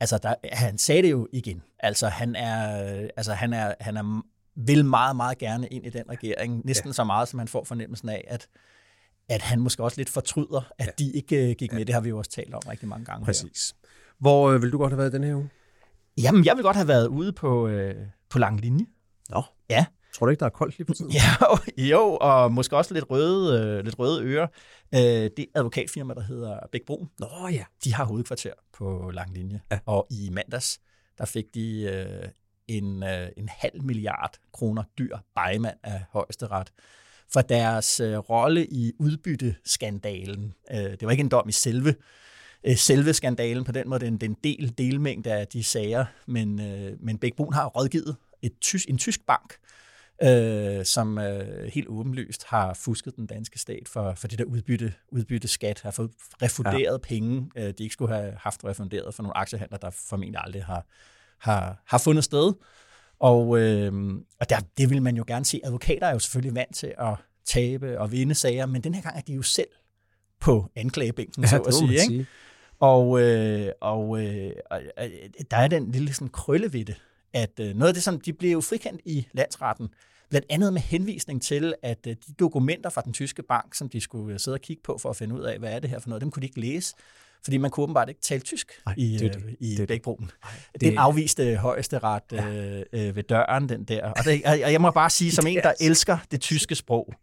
altså 0.00 0.18
der, 0.18 0.34
han 0.52 0.78
sagde 0.78 1.02
det 1.02 1.10
jo 1.10 1.28
igen. 1.32 1.62
Altså 1.78 2.08
han 2.08 2.36
er, 2.36 2.68
altså 3.16 3.32
han 3.32 3.52
er, 3.52 3.74
han 3.80 3.96
er 3.96 4.22
vil 4.56 4.84
meget, 4.84 5.16
meget 5.16 5.38
gerne 5.38 5.68
ind 5.68 5.86
i 5.86 5.90
den 5.90 6.04
regering. 6.10 6.66
Næsten 6.66 6.88
ja. 6.88 6.92
så 6.92 7.04
meget, 7.04 7.28
som 7.28 7.38
han 7.38 7.48
får 7.48 7.64
fornemmelsen 7.64 8.08
af, 8.08 8.24
at, 8.28 8.48
at 9.28 9.42
han 9.42 9.60
måske 9.60 9.82
også 9.82 10.00
lidt 10.00 10.10
fortryder, 10.10 10.72
at 10.78 10.86
ja. 10.86 10.92
de 10.98 11.12
ikke 11.12 11.48
uh, 11.48 11.50
gik 11.50 11.72
med. 11.72 11.78
Ja. 11.78 11.84
Det 11.84 11.94
har 11.94 12.00
vi 12.00 12.08
jo 12.08 12.18
også 12.18 12.30
talt 12.30 12.54
om 12.54 12.62
rigtig 12.68 12.88
mange 12.88 13.04
gange 13.04 13.24
Præcis. 13.24 13.70
Her. 13.70 13.88
Hvor 14.18 14.50
øh, 14.50 14.62
vil 14.62 14.72
du 14.72 14.78
godt 14.78 14.92
have 14.92 14.98
været 14.98 15.12
den 15.12 15.24
her 15.24 15.34
uge? 15.34 15.50
Jamen, 16.18 16.44
jeg 16.44 16.56
vil 16.56 16.62
godt 16.62 16.76
have 16.76 16.88
været 16.88 17.06
ude 17.06 17.32
på, 17.32 17.68
øh, 17.68 18.06
på 18.30 18.38
lang 18.38 18.60
linje. 18.60 18.86
Nå. 19.30 19.42
Ja. 19.70 19.86
Tror 20.16 20.26
du 20.26 20.30
ikke, 20.30 20.40
der 20.40 20.46
er 20.46 20.50
koldt 20.50 20.78
lige 20.78 20.86
på 20.86 20.94
tiden? 20.94 21.12
Ja, 21.78 21.84
jo, 21.96 22.18
og 22.20 22.52
måske 22.52 22.76
også 22.76 22.94
lidt 22.94 23.04
røde, 23.10 23.60
øh, 23.60 23.84
lidt 23.84 23.98
røde 23.98 24.24
ører. 24.24 24.46
Øh, 24.94 25.00
det 25.36 25.46
advokatfirma, 25.54 26.14
der 26.14 26.20
hedder 26.20 26.58
Bæk 26.72 26.80
Brun, 26.86 27.10
Nå 27.18 27.48
ja. 27.52 27.64
de 27.84 27.94
har 27.94 28.04
hovedkvarter 28.04 28.52
på 28.72 29.10
lang 29.14 29.34
linje. 29.34 29.60
Ja. 29.70 29.78
Og 29.86 30.06
i 30.10 30.30
mandags, 30.32 30.80
der 31.18 31.24
fik 31.24 31.44
de 31.54 31.82
øh, 31.82 32.28
en, 32.68 33.02
øh, 33.02 33.28
en 33.36 33.48
halv 33.48 33.82
milliard 33.82 34.34
kroner 34.52 34.82
dyr 34.98 35.16
bejmand 35.34 35.76
af 35.82 36.04
højesteret 36.10 36.72
for 37.32 37.40
deres 37.40 38.00
øh, 38.00 38.18
rolle 38.18 38.66
i 38.66 38.92
udbytteskandalen. 38.98 40.54
Øh, 40.70 40.78
det 40.78 41.02
var 41.02 41.10
ikke 41.10 41.20
en 41.20 41.28
dom 41.28 41.48
i 41.48 41.52
selve 41.52 41.94
øh, 42.64 42.76
selve 42.76 43.12
skandalen 43.14 43.64
på 43.64 43.72
den 43.72 43.88
måde. 43.88 44.00
Det 44.00 44.06
er 44.06 44.10
en, 44.10 44.18
det 44.18 44.26
er 44.26 44.30
en 44.30 44.38
del, 44.44 44.74
delmængde 44.78 45.32
af 45.32 45.46
de 45.48 45.64
sager, 45.64 46.04
men, 46.26 46.60
øh, 46.60 46.92
men 47.00 47.18
Bæk 47.18 47.36
Brun 47.36 47.52
har 47.52 47.66
rådgivet 47.66 48.16
et 48.42 48.52
tysk, 48.60 48.90
en 48.90 48.98
tysk 48.98 49.26
bank, 49.26 49.56
øh, 50.22 50.84
som 50.84 51.18
øh, 51.18 51.64
helt 51.64 51.88
åbenlyst 51.88 52.44
har 52.44 52.74
fusket 52.74 53.16
den 53.16 53.26
danske 53.26 53.58
stat 53.58 53.88
for, 53.88 54.14
for 54.14 54.28
det 54.28 54.38
der 54.38 54.44
udbytte, 54.44 54.94
udbytteskat, 55.08 55.80
har 55.80 55.90
fået 55.90 56.10
refunderet 56.42 56.92
ja. 56.92 57.08
penge, 57.08 57.50
øh, 57.56 57.64
de 57.64 57.82
ikke 57.82 57.92
skulle 57.92 58.14
have 58.14 58.32
haft 58.40 58.64
refunderet 58.64 59.14
for 59.14 59.22
nogle 59.22 59.36
aktiehandler, 59.36 59.78
der 59.78 59.90
formentlig 59.90 60.40
aldrig 60.44 60.64
har, 60.64 60.86
har, 61.38 61.82
har 61.86 61.98
fundet 61.98 62.24
sted. 62.24 62.52
Og, 63.20 63.58
øh, 63.60 63.92
og 64.40 64.50
der, 64.50 64.56
det 64.78 64.90
vil 64.90 65.02
man 65.02 65.16
jo 65.16 65.24
gerne 65.26 65.44
se. 65.44 65.60
Advokater 65.64 66.06
er 66.06 66.12
jo 66.12 66.18
selvfølgelig 66.18 66.54
vant 66.54 66.74
til 66.74 66.94
at 66.98 67.14
tabe 67.44 68.00
og 68.00 68.12
vinde 68.12 68.34
sager, 68.34 68.66
men 68.66 68.80
den 68.82 68.94
her 68.94 69.02
gang 69.02 69.16
er 69.16 69.20
de 69.20 69.32
jo 69.32 69.42
selv 69.42 69.68
på 70.40 70.70
anklagebænken, 70.76 71.42
ja, 71.42 71.48
så 71.48 71.58
at 71.58 71.74
sige. 71.74 71.90
Ikke? 71.90 72.02
sige. 72.02 72.26
Og, 72.80 73.20
øh, 73.20 73.72
og 73.80 74.22
øh, 74.24 74.52
der 75.50 75.56
er 75.56 75.68
den 75.68 75.90
lille 75.90 76.12
sådan 76.12 76.28
krølle 76.28 76.72
ved 76.72 76.84
det, 76.84 76.96
at 77.36 77.60
øh, 77.60 77.74
noget 77.74 77.88
af 77.88 77.94
det, 77.94 78.02
som 78.02 78.20
de 78.20 78.32
blev 78.32 78.62
frikendt 78.62 79.00
i 79.04 79.26
landsretten, 79.32 79.88
blandt 80.30 80.46
andet 80.50 80.72
med 80.72 80.80
henvisning 80.80 81.42
til, 81.42 81.74
at 81.82 81.98
øh, 82.06 82.16
de 82.26 82.32
dokumenter 82.38 82.90
fra 82.90 83.00
den 83.00 83.12
tyske 83.12 83.42
bank, 83.42 83.74
som 83.74 83.88
de 83.88 84.00
skulle 84.00 84.34
øh, 84.34 84.40
sidde 84.40 84.54
og 84.54 84.60
kigge 84.60 84.82
på 84.82 84.98
for 84.98 85.10
at 85.10 85.16
finde 85.16 85.34
ud 85.34 85.40
af, 85.40 85.58
hvad 85.58 85.72
er 85.72 85.78
det 85.78 85.90
her 85.90 85.98
for 85.98 86.08
noget, 86.08 86.20
dem 86.22 86.30
kunne 86.30 86.40
de 86.40 86.46
ikke 86.46 86.60
læse, 86.60 86.94
fordi 87.44 87.56
man 87.56 87.70
kunne 87.70 87.82
åbenbart 87.82 88.08
ikke 88.08 88.20
tale 88.20 88.40
tysk 88.40 88.72
Ej, 88.86 88.94
i, 88.96 89.16
det, 89.16 89.36
øh, 89.36 89.52
i 89.60 89.74
det, 89.74 89.88
Bækbroen. 89.88 90.30
Det, 90.72 90.80
den 90.80 90.98
afviste 90.98 91.56
højeste 91.56 91.98
ret 91.98 92.22
ja. 92.32 92.82
øh, 92.92 93.16
ved 93.16 93.22
døren, 93.22 93.68
den 93.68 93.84
der. 93.84 94.10
Og, 94.10 94.24
det, 94.24 94.42
og 94.44 94.72
jeg 94.72 94.80
må 94.80 94.90
bare 94.90 95.10
sige, 95.10 95.32
som 95.32 95.46
en, 95.50 95.56
der 95.56 95.72
elsker 95.80 96.18
det 96.30 96.40
tyske 96.40 96.74
sprog, 96.74 97.14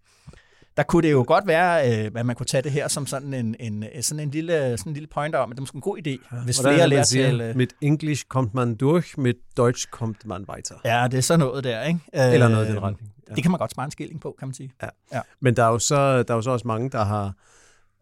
der 0.77 0.83
kunne 0.83 1.03
det 1.03 1.11
jo 1.11 1.23
godt 1.27 1.47
være, 1.47 2.05
øh, 2.05 2.11
at 2.15 2.25
man 2.25 2.35
kunne 2.35 2.45
tage 2.45 2.61
det 2.61 2.71
her 2.71 2.87
som 2.87 3.07
sådan 3.07 3.33
en, 3.33 3.55
en, 3.59 3.85
sådan 4.01 4.19
en, 4.23 4.31
lille, 4.31 4.77
sådan 4.77 4.89
en 4.89 4.93
lille 4.93 5.07
pointer 5.07 5.39
om, 5.39 5.51
at 5.51 5.55
det 5.55 5.59
er 5.59 5.61
måske 5.61 5.75
en 5.75 5.81
god 5.81 5.97
idé, 5.97 6.09
ja, 6.09 6.37
hvis 6.43 6.61
flere 6.61 6.87
lærer 6.87 7.03
til... 7.03 7.41
Øh, 7.41 7.55
mit 7.55 7.73
English 7.81 8.25
kommt 8.27 8.53
man 8.53 8.75
durch, 8.75 9.17
mit 9.17 9.35
Deutsch 9.57 9.87
kommt 9.91 10.25
man 10.25 10.45
weiter. 10.49 10.75
Ja, 10.85 11.07
det 11.11 11.17
er 11.17 11.21
så 11.21 11.37
noget 11.37 11.63
der, 11.63 11.83
ikke? 11.83 11.99
Eller 12.13 12.47
noget 12.47 12.67
i 12.67 12.71
den 12.71 12.81
retning. 12.81 13.11
Ja. 13.29 13.35
Det 13.35 13.43
kan 13.43 13.51
man 13.51 13.59
godt 13.59 13.71
spare 13.71 13.85
en 13.85 13.91
skilling 13.91 14.21
på, 14.21 14.35
kan 14.39 14.47
man 14.47 14.53
sige. 14.55 14.73
Ja. 14.81 14.87
ja. 15.13 15.21
Men 15.39 15.55
der 15.55 15.63
er, 15.63 15.69
jo 15.69 15.79
så, 15.79 16.23
der 16.23 16.33
er 16.33 16.35
jo 16.35 16.41
så 16.41 16.51
også 16.51 16.67
mange, 16.67 16.89
der 16.89 17.03
har 17.03 17.33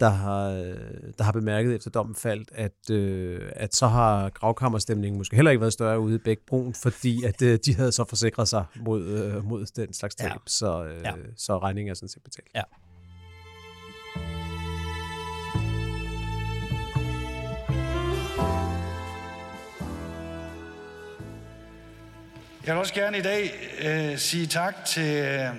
der 0.01 0.09
har, 0.09 0.49
der 1.17 1.23
har 1.23 1.31
bemærket 1.31 1.75
efter 1.75 1.89
dommen 1.89 2.15
faldt, 2.15 2.51
at, 2.55 2.89
øh, 2.91 3.51
at 3.55 3.75
så 3.75 3.87
har 3.87 4.29
gravkammerstemningen 4.29 5.17
måske 5.17 5.35
heller 5.35 5.51
ikke 5.51 5.61
været 5.61 5.73
større 5.73 5.99
ude 5.99 6.15
i 6.15 6.17
Bækbroen, 6.17 6.73
fordi 6.73 7.23
at 7.23 7.41
øh, 7.41 7.59
de 7.65 7.75
havde 7.75 7.91
så 7.91 8.03
forsikret 8.03 8.47
sig 8.47 8.65
mod, 8.75 9.03
øh, 9.03 9.45
mod 9.45 9.65
den 9.75 9.93
slags 9.93 10.15
tab, 10.15 10.31
ja. 10.31 10.37
så, 10.47 10.83
øh, 10.83 11.01
ja. 11.03 11.13
så 11.37 11.57
regningen 11.57 11.91
er 11.91 11.95
sådan 11.95 12.09
set 12.09 12.23
betalt. 12.23 12.47
Ja. 12.55 12.61
Jeg 22.65 22.75
vil 22.75 22.79
også 22.79 22.93
gerne 22.93 23.17
i 23.17 23.21
dag 23.21 23.51
øh, 23.81 24.17
sige 24.17 24.47
tak 24.47 24.85
til 24.85 25.15
øh, 25.15 25.55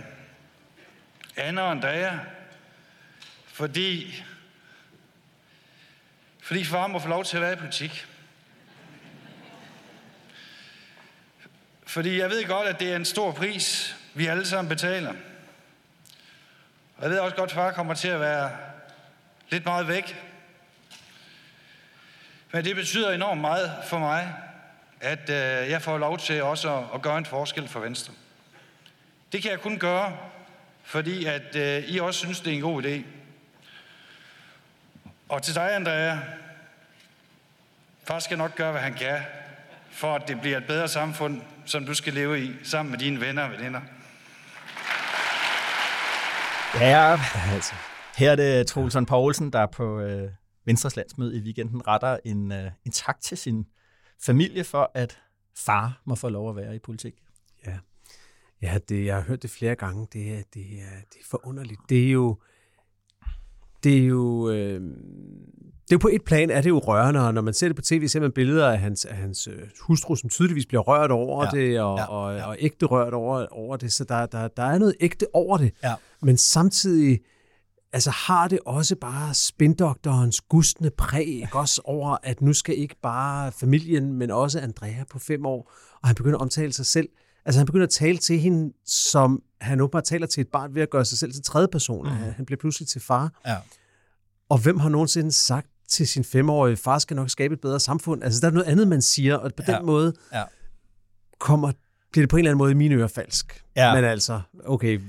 Anna 1.37 1.63
og 1.63 1.71
Andrea, 1.71 2.19
fordi 3.47 4.23
fordi 6.53 6.65
far 6.65 6.87
må 6.87 6.99
få 6.99 7.09
lov 7.09 7.25
til 7.25 7.37
at 7.37 7.43
være 7.43 7.53
i 7.53 7.57
politik. 7.57 8.07
Fordi 11.87 12.19
jeg 12.19 12.31
ved 12.31 12.47
godt, 12.47 12.69
at 12.69 12.81
det 12.81 12.93
er 12.93 12.97
en 12.97 13.05
stor 13.05 13.33
pris, 13.33 13.97
vi 14.15 14.27
alle 14.27 14.47
sammen 14.47 14.69
betaler. 14.69 15.13
Og 16.97 17.03
jeg 17.03 17.11
ved 17.11 17.19
også 17.19 17.37
godt, 17.37 17.51
at 17.51 17.55
far 17.55 17.73
kommer 17.73 17.95
til 17.95 18.09
at 18.09 18.21
være 18.21 18.51
lidt 19.51 19.65
meget 19.65 19.89
væk. 19.89 20.25
Men 22.53 22.65
det 22.65 22.77
betyder 22.77 23.11
enormt 23.11 23.41
meget 23.41 23.73
for 23.85 23.99
mig. 23.99 24.35
at 25.01 25.31
øh, 25.31 25.71
jeg 25.71 25.83
får 25.83 25.99
lov 25.99 26.19
til 26.19 26.43
også 26.43 26.77
at, 26.77 26.85
at 26.95 27.03
gøre 27.03 27.19
en 27.19 27.27
forskel 27.27 27.69
for 27.69 27.81
Venstre. 27.81 28.13
Det 29.33 29.43
kan 29.43 29.51
jeg 29.51 29.61
kun 29.61 29.79
gøre, 29.79 30.19
fordi 30.83 31.25
at 31.25 31.57
øh, 31.57 31.85
I 31.89 31.99
også 31.99 32.19
synes, 32.19 32.41
det 32.41 32.51
er 32.51 32.57
en 32.57 32.63
god 32.63 32.83
idé. 32.83 33.03
Og 35.29 35.43
til 35.43 35.55
dig, 35.55 35.75
Andrea, 35.75 36.17
far 38.07 38.19
skal 38.19 38.39
nok 38.39 38.55
gøre, 38.57 38.73
hvad 38.73 38.81
han 38.81 38.95
kan, 38.95 39.19
for 39.91 40.15
at 40.15 40.29
det 40.29 40.41
bliver 40.41 40.59
et 40.59 40.67
bedre 40.67 40.89
samfund, 40.89 41.43
som 41.65 41.87
du 41.87 41.95
skal 41.95 42.13
leve 42.13 42.45
i, 42.45 42.53
sammen 42.63 42.91
med 42.91 42.99
dine 42.99 43.21
venner 43.21 43.43
og 43.43 43.51
veninder. 43.51 43.81
Ja, 46.81 47.21
altså. 47.55 47.75
her 48.17 48.31
er 48.33 48.37
det 48.37 48.67
Troelsen 48.67 49.07
Poulsen, 49.07 49.53
der 49.53 49.67
på 49.67 50.01
øh, 50.01 50.31
Venstres 50.65 50.97
landsmøde 50.97 51.37
i 51.37 51.41
weekenden 51.41 51.87
retter 51.87 52.19
en, 52.25 52.53
øh, 52.53 52.71
en 52.85 52.93
tak 52.93 53.21
til 53.21 53.39
sin 53.39 53.67
familie 54.27 54.65
for, 54.65 54.91
at 54.95 55.19
far 55.57 56.03
må 56.05 56.15
få 56.15 56.29
lov 56.29 56.51
at 56.51 56.57
være 56.57 56.77
i 56.77 56.79
politik. 56.79 57.15
Ja, 57.67 57.79
ja 58.63 58.79
det, 58.89 59.07
jeg 59.07 59.15
har 59.15 59.23
hørt 59.23 59.43
det 59.43 59.51
flere 59.51 59.75
gange. 59.75 60.07
Det 60.13 60.33
er, 60.33 60.43
det 60.55 60.63
er, 60.63 61.01
det 61.13 61.21
er 61.21 61.27
forunderligt. 61.31 61.81
Det 61.89 62.07
er 62.07 62.11
jo... 62.11 62.39
Det 63.85 63.99
er 63.99 64.07
jo... 64.07 64.51
Øh, 64.51 64.81
det 65.83 65.93
er 65.93 65.99
jo 65.99 65.99
på 65.99 66.11
et 66.13 66.25
plan, 66.25 66.51
er 66.51 66.61
det 66.61 66.69
jo 66.69 66.79
rørende, 66.79 67.27
og 67.27 67.35
når 67.35 67.43
man 67.43 67.55
ser 67.55 67.69
det 67.69 67.77
på 67.77 67.83
tv, 67.83 68.09
ser 68.09 68.21
man 68.21 68.33
billeder 68.33 68.71
af 68.71 68.79
hans, 68.79 69.05
af 69.05 69.17
hans 69.17 69.49
øh, 69.49 69.59
hustru, 69.81 70.17
som 70.17 70.31
tydeligvis 70.31 70.67
bliver 70.67 70.83
rørt 70.83 71.11
over 71.11 71.45
ja, 71.45 71.51
det, 71.51 71.81
og, 71.81 71.99
ja, 71.99 72.05
og, 72.05 72.37
ja. 72.37 72.47
og 72.47 72.57
ægte 72.59 72.87
rørt 72.87 73.15
over, 73.15 73.47
over 73.51 73.77
det, 73.77 73.93
så 73.93 74.05
der, 74.05 74.27
der, 74.27 74.49
der 74.49 74.63
er 74.63 74.79
noget 74.79 74.95
ægte 75.01 75.27
over 75.35 75.57
det. 75.59 75.73
Ja. 75.85 75.95
Men 76.23 76.37
samtidig 76.37 77.21
altså 77.93 78.11
har 78.11 78.49
det 78.49 78.59
også 78.67 78.97
bare 78.97 79.35
spindoktorens 79.35 80.41
gustne 80.41 80.91
præg, 80.91 81.27
ikke? 81.27 81.59
også 81.59 81.81
over, 81.85 82.17
at 82.23 82.41
nu 82.41 82.53
skal 82.53 82.79
ikke 82.79 82.97
bare 83.03 83.53
familien, 83.53 84.13
men 84.13 84.31
også 84.31 84.61
Andrea 84.61 85.05
på 85.11 85.19
fem 85.19 85.47
år, 85.47 85.73
og 86.03 86.09
han 86.09 86.15
begynder 86.15 86.39
at 86.39 86.43
omtale 86.43 86.73
sig 86.73 86.87
selv. 86.87 87.09
Altså 87.45 87.59
han 87.59 87.67
begynder 87.67 87.87
at 87.87 87.91
tale 87.91 88.19
til 88.19 88.39
hende, 88.39 88.73
som 88.87 89.43
han 89.61 89.81
åbenbart 89.81 90.05
taler 90.05 90.27
til 90.27 90.41
et 90.41 90.49
barn 90.49 90.75
ved 90.75 90.83
at 90.83 90.91
gøre 90.91 91.05
sig 91.05 91.19
selv 91.19 91.33
til 91.33 91.43
tredje 91.43 91.69
person. 91.69 92.07
Mm. 92.07 92.33
Han 92.37 92.47
bliver 92.47 92.59
pludselig 92.59 92.89
til 92.89 93.01
far. 93.01 93.41
Ja. 93.47 93.57
Og 94.49 94.59
hvem 94.59 94.79
har 94.79 94.89
nogensinde 94.89 95.33
sagt 95.33 95.67
til 95.89 96.09
sin 96.09 96.25
femårige, 96.25 96.77
far 96.77 96.99
skal 96.99 97.17
nok 97.17 97.31
skabe 97.31 97.55
et 97.55 97.61
bedre 97.61 97.81
samfund? 97.81 98.25
Altså 98.25 98.41
der 98.41 98.47
er 98.47 98.51
noget 98.51 98.67
andet, 98.67 98.89
man 98.89 99.03
siger, 99.03 99.37
og 99.37 99.55
på 99.57 99.63
ja. 99.69 99.77
den 99.77 99.87
måde 99.87 100.13
ja. 100.33 100.43
kommer 101.39 101.73
bliver 102.13 102.23
det 102.23 102.31
på 102.31 102.37
en 102.37 102.41
eller 102.41 102.51
anden 102.51 102.59
måde 102.59 102.71
i 102.71 102.75
mine 102.75 102.95
ører 102.95 103.09
falsk. 103.09 103.65
Ja. 103.77 103.95
Men 103.95 104.05
altså, 104.05 104.41
okay. 104.65 105.01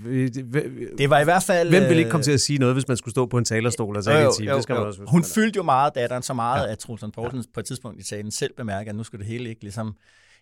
Det 0.97 1.09
var 1.09 1.19
i 1.19 1.23
hvert 1.23 1.43
fald... 1.43 1.69
Hvem 1.69 1.89
vil 1.89 1.97
ikke 1.97 2.11
komme 2.11 2.23
til 2.23 2.31
at 2.31 2.41
sige 2.41 2.59
noget, 2.59 2.75
hvis 2.75 2.87
man 2.87 2.97
skulle 2.97 3.11
stå 3.11 3.25
på 3.25 3.37
en 3.37 3.45
talerstol 3.45 3.97
og 3.97 4.03
sige 4.03 4.15
jo, 4.15 4.55
det 4.55 4.63
skal 4.63 4.75
man 4.75 4.83
også 4.83 5.01
Hun 5.07 5.23
fyldte 5.23 5.57
jo 5.57 5.63
meget 5.63 5.95
datteren, 5.95 6.23
så 6.23 6.33
meget, 6.33 6.67
ja. 6.67 6.71
at 6.71 6.79
Trulsund 6.79 7.11
Poulsen 7.11 7.39
ja. 7.39 7.45
på 7.53 7.59
et 7.59 7.65
tidspunkt 7.65 7.99
i 7.99 8.03
talen 8.03 8.31
selv 8.31 8.53
bemærker, 8.57 8.91
at 8.91 8.95
nu 8.95 9.03
skulle 9.03 9.19
det 9.19 9.31
hele 9.31 9.49
ikke 9.49 9.61
ligesom 9.61 9.95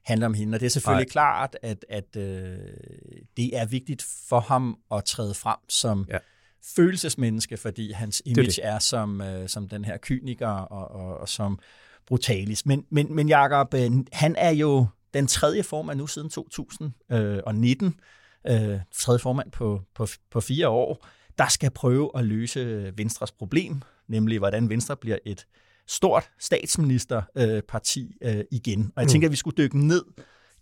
handle 0.03 0.25
om 0.25 0.33
hende. 0.33 0.55
Og 0.55 0.59
det 0.59 0.65
er 0.65 0.69
selvfølgelig 0.69 1.05
Nej. 1.05 1.11
klart, 1.11 1.57
at, 1.61 1.85
at 1.89 2.15
øh, 2.17 2.57
det 3.37 3.57
er 3.57 3.65
vigtigt 3.65 4.05
for 4.29 4.39
ham 4.39 4.77
at 4.91 5.05
træde 5.05 5.33
frem 5.33 5.57
som 5.69 6.05
ja. 6.09 6.17
følelsesmenneske, 6.75 7.57
fordi 7.57 7.91
hans 7.91 8.21
image 8.25 8.47
det 8.47 8.55
det. 8.55 8.65
er 8.65 8.79
som, 8.79 9.21
øh, 9.21 9.49
som 9.49 9.69
den 9.69 9.85
her 9.85 9.97
kyniker 10.01 10.47
og, 10.47 11.01
og, 11.01 11.17
og 11.17 11.29
som 11.29 11.59
brutalis. 12.05 12.65
Men, 12.65 12.85
men, 12.89 13.15
men 13.15 13.29
Jacob, 13.29 13.73
øh, 13.73 13.91
han 14.11 14.35
er 14.37 14.51
jo 14.51 14.87
den 15.13 15.27
tredje 15.27 15.63
formand 15.63 15.99
nu 15.99 16.07
siden 16.07 16.29
2019, 16.29 17.95
øh, 18.47 18.79
tredje 18.93 19.19
formand 19.19 19.51
på, 19.51 19.81
på, 19.95 20.07
på 20.31 20.41
fire 20.41 20.69
år, 20.69 21.07
der 21.37 21.47
skal 21.47 21.71
prøve 21.71 22.11
at 22.15 22.25
løse 22.25 22.91
Venstres 22.97 23.31
problem, 23.31 23.81
nemlig 24.07 24.39
hvordan 24.39 24.69
Venstre 24.69 24.97
bliver 24.97 25.17
et 25.25 25.45
stort 25.91 26.31
statsministerparti 26.39 28.17
øh, 28.21 28.43
igen. 28.51 28.91
Og 28.95 29.01
jeg 29.01 29.05
mm. 29.05 29.09
tænker, 29.09 29.27
at 29.27 29.31
vi 29.31 29.37
skulle 29.37 29.57
dykke 29.57 29.87
ned 29.87 30.03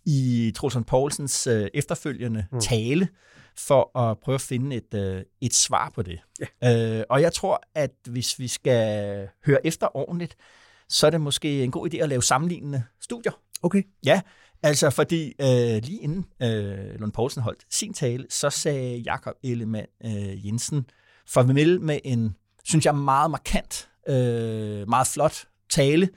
i 0.06 0.52
Trulsund 0.56 0.84
Poulsens 0.84 1.46
øh, 1.46 1.68
efterfølgende 1.74 2.46
mm. 2.52 2.60
tale, 2.60 3.08
for 3.56 3.98
at 3.98 4.18
prøve 4.18 4.34
at 4.34 4.40
finde 4.40 4.76
et, 4.76 4.94
øh, 4.94 5.22
et 5.40 5.54
svar 5.54 5.92
på 5.94 6.02
det. 6.02 6.20
Ja. 6.62 6.98
Øh, 6.98 7.04
og 7.10 7.22
jeg 7.22 7.32
tror, 7.32 7.62
at 7.74 7.90
hvis 8.08 8.38
vi 8.38 8.48
skal 8.48 9.28
høre 9.46 9.66
efter 9.66 9.96
ordentligt, 9.96 10.36
så 10.88 11.06
er 11.06 11.10
det 11.10 11.20
måske 11.20 11.64
en 11.64 11.70
god 11.70 11.94
idé 11.94 11.96
at 11.96 12.08
lave 12.08 12.22
sammenlignende 12.22 12.82
studier. 13.00 13.32
Okay. 13.62 13.82
Ja, 14.04 14.20
altså 14.62 14.90
fordi 14.90 15.34
øh, 15.40 15.82
lige 15.82 15.98
inden 16.00 16.24
øh, 16.42 17.00
Lund 17.00 17.12
Poulsen 17.12 17.42
holdt 17.42 17.66
sin 17.70 17.92
tale, 17.92 18.26
så 18.30 18.50
sagde 18.50 18.98
Jakob 18.98 19.34
Ellemann 19.42 19.86
øh, 20.04 20.46
Jensen 20.46 20.86
farvel 21.26 21.80
med 21.80 21.98
en, 22.04 22.36
synes 22.64 22.86
jeg, 22.86 22.94
meget 22.94 23.30
markant, 23.30 23.89
øh, 24.08 24.88
meget 24.88 25.06
flot 25.06 25.44
tale, 25.70 26.08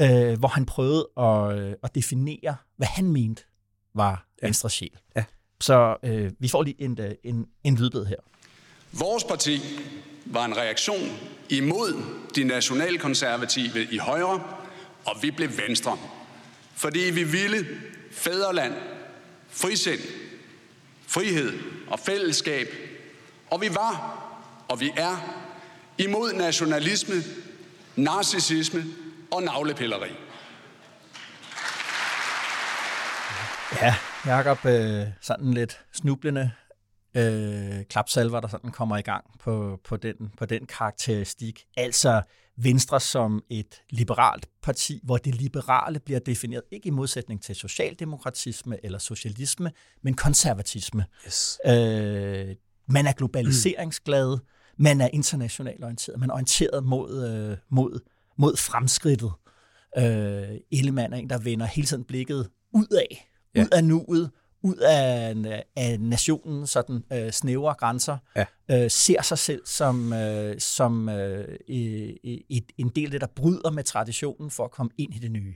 øh, 0.00 0.38
hvor 0.38 0.48
han 0.48 0.66
prøvede 0.66 1.08
at, 1.16 1.58
øh, 1.58 1.74
at 1.82 1.94
definere, 1.94 2.56
hvad 2.76 2.86
han 2.86 3.12
mente 3.12 3.42
var 3.94 4.26
ja. 4.42 4.52
Sjæl. 4.52 4.90
Ja. 5.16 5.24
Så 5.60 5.96
øh, 6.02 6.32
vi 6.38 6.48
får 6.48 6.62
lige 6.62 6.82
en, 6.82 7.00
øh, 7.00 7.14
en, 7.24 7.46
en 7.64 7.76
lydbid 7.76 8.04
her. 8.04 8.16
Vores 8.92 9.24
parti 9.24 9.60
var 10.26 10.44
en 10.44 10.56
reaktion 10.56 11.08
imod 11.48 12.02
de 12.34 12.44
nationalkonservative 12.44 13.86
i 13.90 13.98
højre, 13.98 14.42
og 15.04 15.22
vi 15.22 15.30
blev 15.30 15.48
venstre 15.68 15.98
fordi 16.76 16.98
vi 16.98 17.22
ville 17.22 17.66
fædreland, 18.12 18.74
frisind, 19.48 20.00
frihed 21.06 21.52
og 21.88 21.98
fællesskab. 21.98 22.68
Og 23.50 23.60
vi 23.60 23.68
var, 23.74 24.22
og 24.68 24.80
vi 24.80 24.90
er, 24.96 25.45
imod 25.98 26.32
nationalisme, 26.32 27.14
narcissisme 27.96 28.84
og 29.32 29.42
navlepilleri. 29.42 30.10
Ja, 33.82 33.94
Jacob, 34.26 34.64
øh, 34.64 35.06
sådan 35.20 35.54
lidt 35.54 35.80
snublende 35.92 36.50
øh, 37.16 37.84
klapsalver, 37.90 38.40
der 38.40 38.48
sådan 38.48 38.70
kommer 38.70 38.96
i 38.96 39.02
gang 39.02 39.24
på, 39.40 39.80
på, 39.84 39.96
den, 39.96 40.14
på 40.38 40.46
den 40.46 40.66
karakteristik. 40.66 41.64
Altså 41.76 42.22
Venstre 42.56 43.00
som 43.00 43.42
et 43.50 43.82
liberalt 43.90 44.46
parti, 44.62 45.00
hvor 45.04 45.16
det 45.16 45.34
liberale 45.34 46.00
bliver 46.00 46.20
defineret 46.20 46.62
ikke 46.70 46.86
i 46.86 46.90
modsætning 46.90 47.42
til 47.42 47.54
socialdemokratisme 47.54 48.84
eller 48.84 48.98
socialisme, 48.98 49.72
men 50.02 50.14
konservatisme. 50.14 51.04
Yes. 51.26 51.58
Øh, 51.66 52.54
man 52.88 53.06
er 53.06 53.12
globaliseringsglad, 53.12 54.36
mm. 54.36 54.46
Man 54.76 55.00
er 55.00 55.08
internationalt 55.12 55.84
orienteret, 55.84 56.20
man 56.20 56.30
er 56.30 56.34
orienteret 56.34 56.84
mod, 56.84 57.28
øh, 57.28 57.56
mod, 57.68 58.00
mod 58.36 58.56
fremskridtet. 58.56 59.32
Øh, 59.98 60.58
Ellemann 60.72 61.12
er 61.12 61.16
en, 61.16 61.30
der 61.30 61.38
vender 61.38 61.66
hele 61.66 61.86
tiden 61.86 62.04
blikket 62.04 62.50
ud 62.72 62.86
af, 62.86 63.30
ja. 63.54 63.62
ud 63.62 63.68
af 63.72 63.84
nuet, 63.84 64.30
ud 64.62 64.76
af, 64.76 65.34
af 65.76 66.00
nationen 66.00 66.66
sådan 66.66 67.04
øh, 67.12 67.30
snævre 67.30 67.74
grænser, 67.74 68.18
ja. 68.36 68.44
øh, 68.70 68.90
ser 68.90 69.22
sig 69.22 69.38
selv 69.38 69.62
som, 69.66 70.12
øh, 70.12 70.60
som 70.60 71.08
øh, 71.08 71.58
et, 71.68 72.64
en 72.78 72.88
del 72.88 73.04
af 73.04 73.10
det, 73.10 73.20
der 73.20 73.26
bryder 73.26 73.70
med 73.70 73.84
traditionen 73.84 74.50
for 74.50 74.64
at 74.64 74.70
komme 74.70 74.90
ind 74.98 75.14
i 75.14 75.18
det 75.18 75.30
nye. 75.30 75.54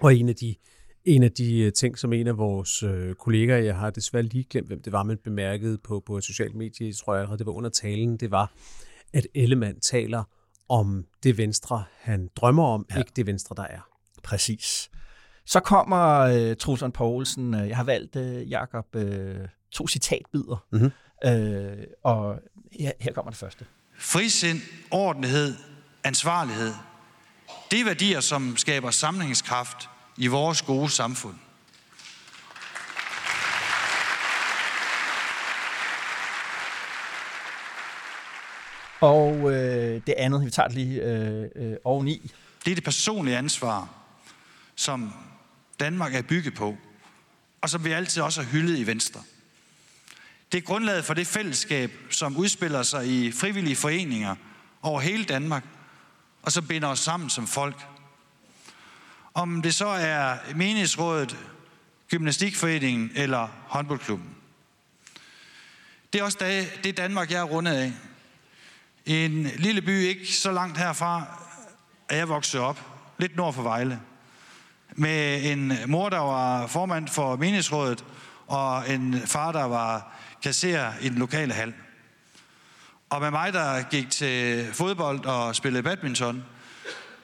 Og 0.00 0.14
en 0.14 0.28
af 0.28 0.36
de 0.36 0.54
en 1.04 1.22
af 1.22 1.32
de 1.32 1.58
øh, 1.58 1.72
ting, 1.72 1.98
som 1.98 2.12
en 2.12 2.26
af 2.26 2.38
vores 2.38 2.82
øh, 2.82 3.14
kolleger, 3.14 3.56
jeg 3.56 3.76
har 3.76 3.90
desværre 3.90 4.22
lige 4.22 4.44
glemt, 4.50 4.66
hvem 4.66 4.82
det 4.82 4.92
var, 4.92 5.02
man 5.02 5.18
bemærkede 5.24 5.78
på, 5.78 6.02
på 6.06 6.16
et 6.16 6.24
socialt 6.24 6.54
medie, 6.54 6.92
tror 6.92 7.14
jeg, 7.14 7.38
det 7.38 7.46
var 7.46 7.52
under 7.52 7.70
talen, 7.70 8.16
det 8.16 8.30
var, 8.30 8.52
at 9.12 9.26
Ellemann 9.34 9.80
taler 9.80 10.24
om 10.68 11.06
det 11.22 11.38
venstre, 11.38 11.84
han 12.00 12.28
drømmer 12.36 12.64
om, 12.64 12.86
ja. 12.90 12.98
ikke 12.98 13.12
det 13.16 13.26
venstre, 13.26 13.54
der 13.56 13.62
er. 13.62 13.88
Præcis. 14.22 14.90
Så 15.46 15.60
kommer 15.60 16.18
øh, 16.18 16.56
Trusson 16.56 16.92
Poulsen. 16.92 17.54
Øh, 17.54 17.68
jeg 17.68 17.76
har 17.76 17.84
valgt, 17.84 18.16
øh, 18.16 18.50
Jakob, 18.50 18.96
øh, 18.96 19.36
to 19.70 19.88
citatbider. 19.88 20.66
Mm-hmm. 20.72 20.90
Øh, 21.26 21.86
og 22.04 22.40
her, 22.80 22.92
her 23.00 23.12
kommer 23.12 23.30
det 23.30 23.38
første. 23.38 23.66
Frisind, 23.98 24.58
ordentlighed, 24.90 25.54
ansvarlighed. 26.04 26.72
Det 27.70 27.80
er 27.80 27.84
værdier, 27.84 28.20
som 28.20 28.56
skaber 28.56 28.90
sammenhængskraft 28.90 29.88
i 30.16 30.26
vores 30.26 30.62
gode 30.62 30.90
samfund. 30.90 31.34
Og 39.00 39.52
øh, 39.52 40.00
det 40.06 40.14
andet, 40.16 40.44
vi 40.44 40.50
tager 40.50 40.68
det 40.68 40.76
lige 40.76 41.02
øh, 41.02 41.48
øh, 41.56 41.76
oveni. 41.84 42.30
Det 42.64 42.70
er 42.70 42.74
det 42.74 42.84
personlige 42.84 43.36
ansvar, 43.36 43.88
som 44.76 45.12
Danmark 45.80 46.14
er 46.14 46.22
bygget 46.22 46.54
på, 46.54 46.76
og 47.60 47.70
som 47.70 47.84
vi 47.84 47.92
altid 47.92 48.22
også 48.22 48.42
har 48.42 48.50
hyldet 48.50 48.78
i 48.78 48.86
Venstre. 48.86 49.22
Det 50.52 50.58
er 50.58 50.62
grundlaget 50.62 51.04
for 51.04 51.14
det 51.14 51.26
fællesskab, 51.26 51.92
som 52.10 52.36
udspiller 52.36 52.82
sig 52.82 53.06
i 53.06 53.32
frivillige 53.32 53.76
foreninger 53.76 54.34
over 54.82 55.00
hele 55.00 55.24
Danmark, 55.24 55.64
og 56.42 56.52
som 56.52 56.66
binder 56.66 56.88
os 56.88 56.98
sammen 56.98 57.30
som 57.30 57.46
folk. 57.46 57.86
Om 59.34 59.62
det 59.62 59.74
så 59.74 59.86
er 59.86 60.36
menighedsrådet, 60.54 61.36
gymnastikforeningen 62.10 63.10
eller 63.14 63.48
håndboldklubben. 63.66 64.30
Det 66.12 66.20
er 66.20 66.24
også 66.24 66.66
det 66.84 66.96
Danmark, 66.96 67.30
jeg 67.30 67.40
er 67.40 67.44
rundet 67.44 67.72
af. 67.72 67.92
En 69.06 69.42
lille 69.42 69.82
by 69.82 70.02
ikke 70.02 70.32
så 70.32 70.52
langt 70.52 70.78
herfra 70.78 71.26
at 72.08 72.16
jeg 72.16 72.28
voksede 72.28 72.62
op, 72.62 72.80
lidt 73.18 73.36
nord 73.36 73.54
for 73.54 73.62
Vejle. 73.62 74.00
med 74.96 75.44
en 75.52 75.72
mor, 75.86 76.08
der 76.08 76.18
var 76.18 76.66
formand 76.66 77.08
for 77.08 77.36
menighedsrådet, 77.36 78.04
og 78.46 78.90
en 78.90 79.22
far, 79.26 79.52
der 79.52 79.64
var 79.64 80.12
kasserer 80.42 80.92
i 81.00 81.08
den 81.08 81.18
lokale 81.18 81.54
hal. 81.54 81.74
Og 83.10 83.20
med 83.20 83.30
mig, 83.30 83.52
der 83.52 83.82
gik 83.82 84.10
til 84.10 84.66
fodbold 84.72 85.24
og 85.24 85.56
spillede 85.56 85.82
badminton 85.82 86.44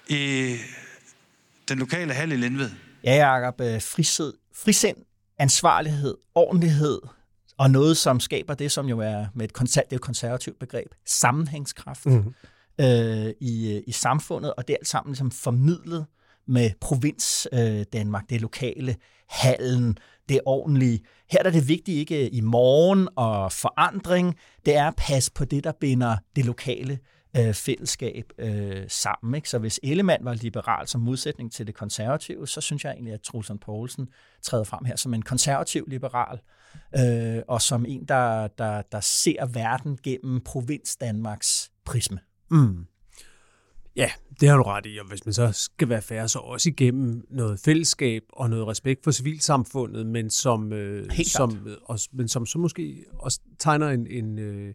i 0.08 0.56
den 1.70 1.78
lokale 1.78 2.12
hal 2.12 2.32
i 2.32 2.36
Lindved. 2.36 2.70
Ja, 3.04 3.30
Jacob, 3.30 3.60
øh, 3.60 3.82
frisid, 3.82 4.32
frisind, 4.54 4.96
ansvarlighed, 5.38 6.16
ordentlighed, 6.34 7.00
og 7.58 7.70
noget, 7.70 7.96
som 7.96 8.20
skaber 8.20 8.54
det, 8.54 8.72
som 8.72 8.88
jo 8.88 8.98
er 8.98 9.26
med 9.34 9.44
et, 9.44 9.52
konser- 9.52 9.82
det 9.82 9.92
er 9.92 9.96
et 9.96 10.00
konservativt 10.00 10.58
begreb, 10.58 10.88
sammenhængskraft 11.06 12.06
mm. 12.06 12.34
øh, 12.80 13.32
i, 13.40 13.82
i 13.86 13.92
samfundet, 13.92 14.54
og 14.54 14.68
det 14.68 14.74
er 14.74 14.78
alt 14.78 14.88
sammen 14.88 15.10
ligesom 15.10 15.30
formidlet 15.30 16.06
med 16.46 16.70
provins 16.80 17.48
øh, 17.52 17.84
Danmark, 17.92 18.30
det 18.30 18.40
lokale, 18.40 18.96
hallen, 19.28 19.98
det 20.28 20.40
ordentlige. 20.46 21.00
Her 21.30 21.38
er 21.44 21.50
det 21.50 21.68
vigtigt 21.68 21.98
ikke 21.98 22.30
i 22.30 22.40
morgen 22.40 23.08
og 23.16 23.52
forandring, 23.52 24.34
det 24.66 24.76
er 24.76 24.86
at 24.88 24.94
passe 24.96 25.32
på 25.32 25.44
det, 25.44 25.64
der 25.64 25.72
binder 25.80 26.16
det 26.36 26.44
lokale 26.44 26.98
øh, 27.36 27.54
fællesskab 27.54 28.32
øh, 28.38 28.84
sammen. 28.88 29.34
Ikke? 29.34 29.48
Så 29.48 29.58
hvis 29.58 29.80
Ellemann 29.82 30.24
var 30.24 30.34
liberal 30.34 30.88
som 30.88 31.00
modsætning 31.00 31.52
til 31.52 31.66
det 31.66 31.74
konservative, 31.74 32.48
så 32.48 32.60
synes 32.60 32.84
jeg 32.84 32.92
egentlig, 32.92 33.14
at 33.14 33.20
Trulsund 33.20 33.58
Poulsen 33.58 34.08
træder 34.42 34.64
frem 34.64 34.84
her 34.84 34.96
som 34.96 35.14
en 35.14 35.22
konservativ 35.22 35.84
liberal, 35.88 36.38
øh, 36.98 37.42
og 37.48 37.62
som 37.62 37.84
en, 37.88 38.04
der, 38.04 38.48
der, 38.48 38.82
der 38.82 39.00
ser 39.00 39.46
verden 39.46 39.98
gennem 40.02 40.40
provins 40.40 40.96
Danmarks 40.96 41.70
prisme. 41.84 42.18
Mm. 42.50 42.86
Ja, 43.96 44.10
det 44.40 44.48
har 44.48 44.56
du 44.56 44.62
ret 44.62 44.86
i, 44.86 44.98
og 44.98 45.06
hvis 45.08 45.26
man 45.26 45.32
så 45.32 45.52
skal 45.52 45.88
være 45.88 46.02
færre, 46.02 46.28
så 46.28 46.38
også 46.38 46.68
igennem 46.68 47.26
noget 47.30 47.60
fællesskab 47.60 48.22
og 48.32 48.50
noget 48.50 48.66
respekt 48.66 49.04
for 49.04 49.10
civilsamfundet, 49.10 50.06
men 50.06 50.30
som, 50.30 50.72
øh, 50.72 51.10
som, 51.24 51.66
øh, 51.66 51.76
også, 51.84 52.08
men 52.12 52.28
som 52.28 52.46
så 52.46 52.58
måske 52.58 53.04
også 53.18 53.40
tegner 53.58 53.88
en, 53.88 54.06
en, 54.06 54.38
øh, 54.38 54.74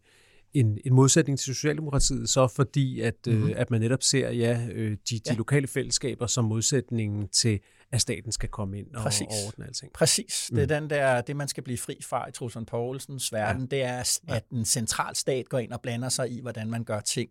en, 0.56 0.78
en 0.86 0.94
modsætning 0.94 1.40
til 1.40 1.56
Socialdemokratiet, 1.56 2.30
så 2.30 2.48
fordi 2.48 3.02
at, 3.02 3.14
mm-hmm. 3.28 3.42
øh, 3.42 3.48
mhm. 3.48 3.58
at 3.58 3.72
man 3.72 3.82
netop 3.82 4.04
ser 4.04 4.30
ja, 4.30 4.68
øh, 4.72 4.92
de, 4.92 4.98
de 5.16 5.22
ja. 5.28 5.34
lokale 5.34 5.68
fællesskaber 5.68 6.28
som 6.28 6.46
modsætningen 6.46 7.28
til, 7.28 7.60
at 7.92 8.02
staten 8.02 8.32
skal 8.32 8.50
komme 8.50 8.80
ind 8.80 8.96
og, 8.96 9.02
Præcis. 9.04 9.28
og 9.28 9.34
ordne 9.48 9.66
alting. 9.66 9.94
Præcis. 9.94 10.50
Mm. 10.52 10.56
Det 10.56 10.72
er 10.72 10.80
den 10.80 10.90
der, 10.90 11.22
det, 11.22 11.36
man 11.36 11.48
skal 11.48 11.64
blive 11.64 11.78
fri 11.78 11.98
fra 12.04 12.30
i 12.30 12.32
Trulsund 12.32 12.66
Poulsens 12.66 13.34
verden, 13.34 13.62
ja. 13.62 13.68
det 13.76 13.84
er, 13.84 14.20
at 14.28 14.46
en 14.52 14.66
central 14.66 15.16
stat 15.16 15.50
går 15.50 15.60
ind 15.60 15.72
og 15.72 15.82
blander 15.82 16.10
sig 16.10 16.32
i, 16.32 16.42
hvordan 16.42 16.70
man 16.70 16.84
gør 16.84 17.00
ting 17.00 17.30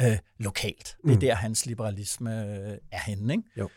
øh, 0.00 0.18
lokalt. 0.38 0.96
Det 1.02 1.10
er 1.10 1.14
mm. 1.14 1.20
der, 1.20 1.34
hans 1.34 1.66
liberalisme 1.66 2.30
øh, 2.30 2.78
er 2.92 3.00
henne. 3.06 3.34
Ikke? 3.34 3.44
Jo. 3.56 3.68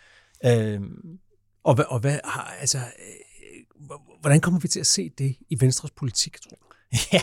Øhm, 0.45 1.19
og, 1.63 1.75
hvad, 1.75 1.85
og 1.89 1.99
hvad, 1.99 2.19
altså, 2.59 2.77
øh, 2.77 3.87
hvordan 4.21 4.41
kommer 4.41 4.59
vi 4.59 4.67
til 4.67 4.79
at 4.79 4.87
se 4.87 5.09
det 5.09 5.35
i 5.49 5.57
Venstres 5.59 5.91
politik, 5.91 6.41
tror 6.41 6.57
du? 6.61 6.66
Ja, 7.13 7.21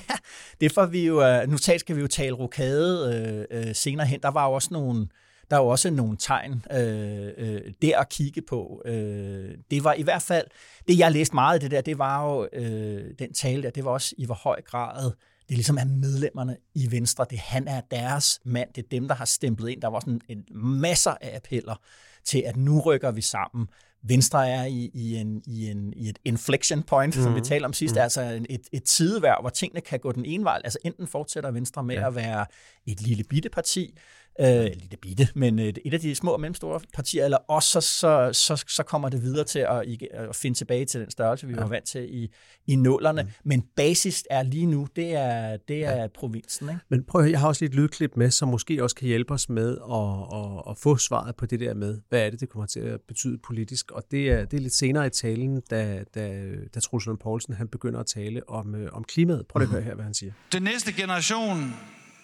det 0.61 0.73
får 0.73 0.87
vi 0.87 1.07
jo, 1.07 1.23
øh, 1.23 1.49
nu 1.49 1.57
skal 1.57 1.97
vi 1.97 2.01
jo 2.01 2.07
tale 2.07 2.35
rokade 2.35 3.47
øh, 3.51 3.69
øh, 3.69 3.75
senere 3.75 4.07
hen. 4.07 4.21
Der 4.23 4.31
var 4.31 4.47
jo 4.47 4.53
også 4.53 4.69
nogle, 4.73 5.09
der 5.51 5.57
er 5.57 5.61
jo 5.61 5.69
også 5.69 5.91
nogle 5.91 6.17
tegn 6.21 6.65
øh, 6.73 7.33
øh, 7.37 7.61
der 7.83 7.99
at 7.99 8.09
kigge 8.09 8.43
på. 8.43 8.83
Øh, 8.85 9.55
det 9.71 9.85
var 9.85 9.95
i 9.95 10.03
hvert 10.03 10.23
fald, 10.23 10.47
det 10.89 10.99
jeg 10.99 11.13
læste 11.13 11.35
meget 11.35 11.55
af 11.55 11.61
det 11.61 11.71
der, 11.71 11.81
det 11.81 11.99
var 11.99 12.25
jo 12.25 12.49
øh, 12.53 13.11
den 13.19 13.33
tale 13.33 13.63
der, 13.63 13.71
det 13.71 13.85
var 13.85 13.91
også 13.91 14.15
i 14.19 14.27
hvor 14.27 14.35
høj 14.35 14.63
grad 14.63 15.13
det 15.49 15.57
ligesom 15.57 15.79
er 15.79 15.85
medlemmerne 15.85 16.57
i 16.75 16.91
Venstre. 16.91 17.27
Det 17.31 17.39
han 17.39 17.69
er 17.69 17.81
deres 17.91 18.41
mand. 18.45 18.69
Det 18.75 18.85
er 18.85 18.89
dem, 18.91 19.09
der 19.09 19.15
har 19.15 19.25
stemplet 19.25 19.71
ind. 19.71 19.83
Der 19.83 19.89
var 19.89 20.01
sådan 20.01 20.21
en 20.29 20.45
masser 20.81 21.15
af 21.21 21.37
appeller 21.37 21.77
til, 22.25 22.43
at 22.47 22.57
nu 22.57 22.81
rykker 22.81 23.11
vi 23.11 23.21
sammen. 23.21 23.69
Venstre 24.07 24.49
er 24.49 24.65
i, 24.65 24.91
i, 24.95 25.17
en, 25.17 25.43
i, 25.47 25.71
en, 25.71 25.93
i 25.97 26.09
et 26.09 26.19
inflection 26.25 26.83
point, 26.83 27.17
mm. 27.17 27.23
som 27.23 27.35
vi 27.35 27.39
mhm. 27.39 27.45
talte 27.45 27.65
om 27.65 27.73
sidst, 27.73 27.95
mm. 27.95 28.01
altså 28.01 28.45
et, 28.51 28.61
et 28.73 28.85
tideværv, 28.85 29.41
hvor 29.41 29.51
tingene 29.51 29.81
kan 29.81 29.99
gå 29.99 30.13
den 30.13 30.25
ene 30.25 30.45
vej. 30.45 30.61
Altså 30.65 30.79
enten 30.85 31.07
fortsætter 31.07 31.51
Venstre 31.51 31.85
med 31.85 31.95
ja. 31.95 32.07
at 32.07 32.15
være 32.15 32.47
et 32.87 33.03
lille 33.03 33.25
bitte 33.25 33.49
parti, 33.49 33.95
øh, 34.41 34.65
lille 34.65 34.97
bitte, 35.03 35.29
men 35.35 35.59
et, 35.59 35.79
et 35.85 35.95
af 35.95 36.01
de 36.01 36.15
små 36.15 36.31
og 36.31 36.41
mellemstore 36.41 36.81
partier, 36.95 37.25
eller 37.25 37.37
også 37.37 37.81
så, 37.81 37.81
så, 37.81 38.31
så, 38.33 38.65
så 38.69 38.83
kommer 38.83 39.09
det 39.09 39.23
videre 39.23 39.45
til 39.45 39.59
at, 39.59 40.03
at 40.11 40.37
finde 40.37 40.59
tilbage 40.59 40.85
til 40.85 41.01
den 41.01 41.11
størrelse, 41.11 41.47
vi 41.47 41.55
ja. 41.55 41.61
var 41.61 41.67
vant 41.67 41.87
til 41.87 42.15
i, 42.15 42.29
i 42.67 42.77
nullerne. 42.77 43.23
Mm. 43.23 43.29
Men 43.45 43.65
basis 43.77 44.25
er 44.31 44.43
lige 44.43 44.67
nu, 44.67 44.89
det 44.97 45.15
er, 45.15 45.57
det 45.69 45.85
er 45.85 45.97
ja. 45.97 46.07
provinsen. 46.07 46.69
Ikke? 46.69 46.81
Men 46.89 47.05
prøv 47.05 47.25
at 47.25 47.31
jeg 47.31 47.41
har 47.41 47.49
også 47.49 47.65
lidt 47.65 47.75
lydklip 47.75 48.17
med, 48.17 48.31
som 48.31 48.49
måske 48.49 48.83
også 48.83 48.97
kan 48.97 49.09
hjælpe 49.09 49.35
os 49.35 49.49
med 49.49 49.71
at, 49.71 50.39
at, 50.41 50.71
at 50.71 50.79
få 50.79 50.97
svaret 50.97 51.37
på 51.37 51.47
det 51.47 51.61
der 51.61 51.75
med, 51.75 52.01
hvad 52.09 52.27
er 52.27 52.31
det, 52.31 52.41
det 52.41 52.49
kommer 52.49 52.67
til 52.67 52.81
at 52.81 53.01
betyde 53.09 53.39
politisk. 53.39 53.91
Og 53.91 54.03
det 54.11 54.31
er, 54.31 54.45
det 54.45 54.57
er 54.57 54.61
lidt 54.61 54.75
senere 54.75 55.07
i 55.07 55.11
talen, 55.11 55.61
da, 55.71 56.05
da, 56.15 56.45
da 56.75 56.81
Truls 56.81 57.07
Lund 57.07 57.19
Poulsen 57.19 57.55
han 57.55 57.69
begynder 57.69 58.01
at 58.01 58.07
tale 58.07 58.49
om, 58.49 58.75
øh, 58.75 58.93
om 58.93 59.05
klimaet. 59.05 59.47
Prøv 59.47 59.63
at 59.63 59.69
høre 59.69 59.83
her, 59.83 59.95
hvad 59.95 60.05
han 60.05 60.15
siger. 60.15 60.33
Den 60.53 60.63
næste 60.63 60.93
generation 60.93 61.75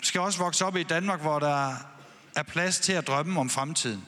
skal 0.03 0.21
også 0.21 0.39
vokse 0.39 0.65
op 0.65 0.77
i 0.77 0.83
Danmark, 0.83 1.21
hvor 1.21 1.39
der 1.39 1.73
er 2.37 2.43
plads 2.43 2.79
til 2.79 2.93
at 2.93 3.07
drømme 3.07 3.41
om 3.41 3.51
fremtiden. 3.51 4.07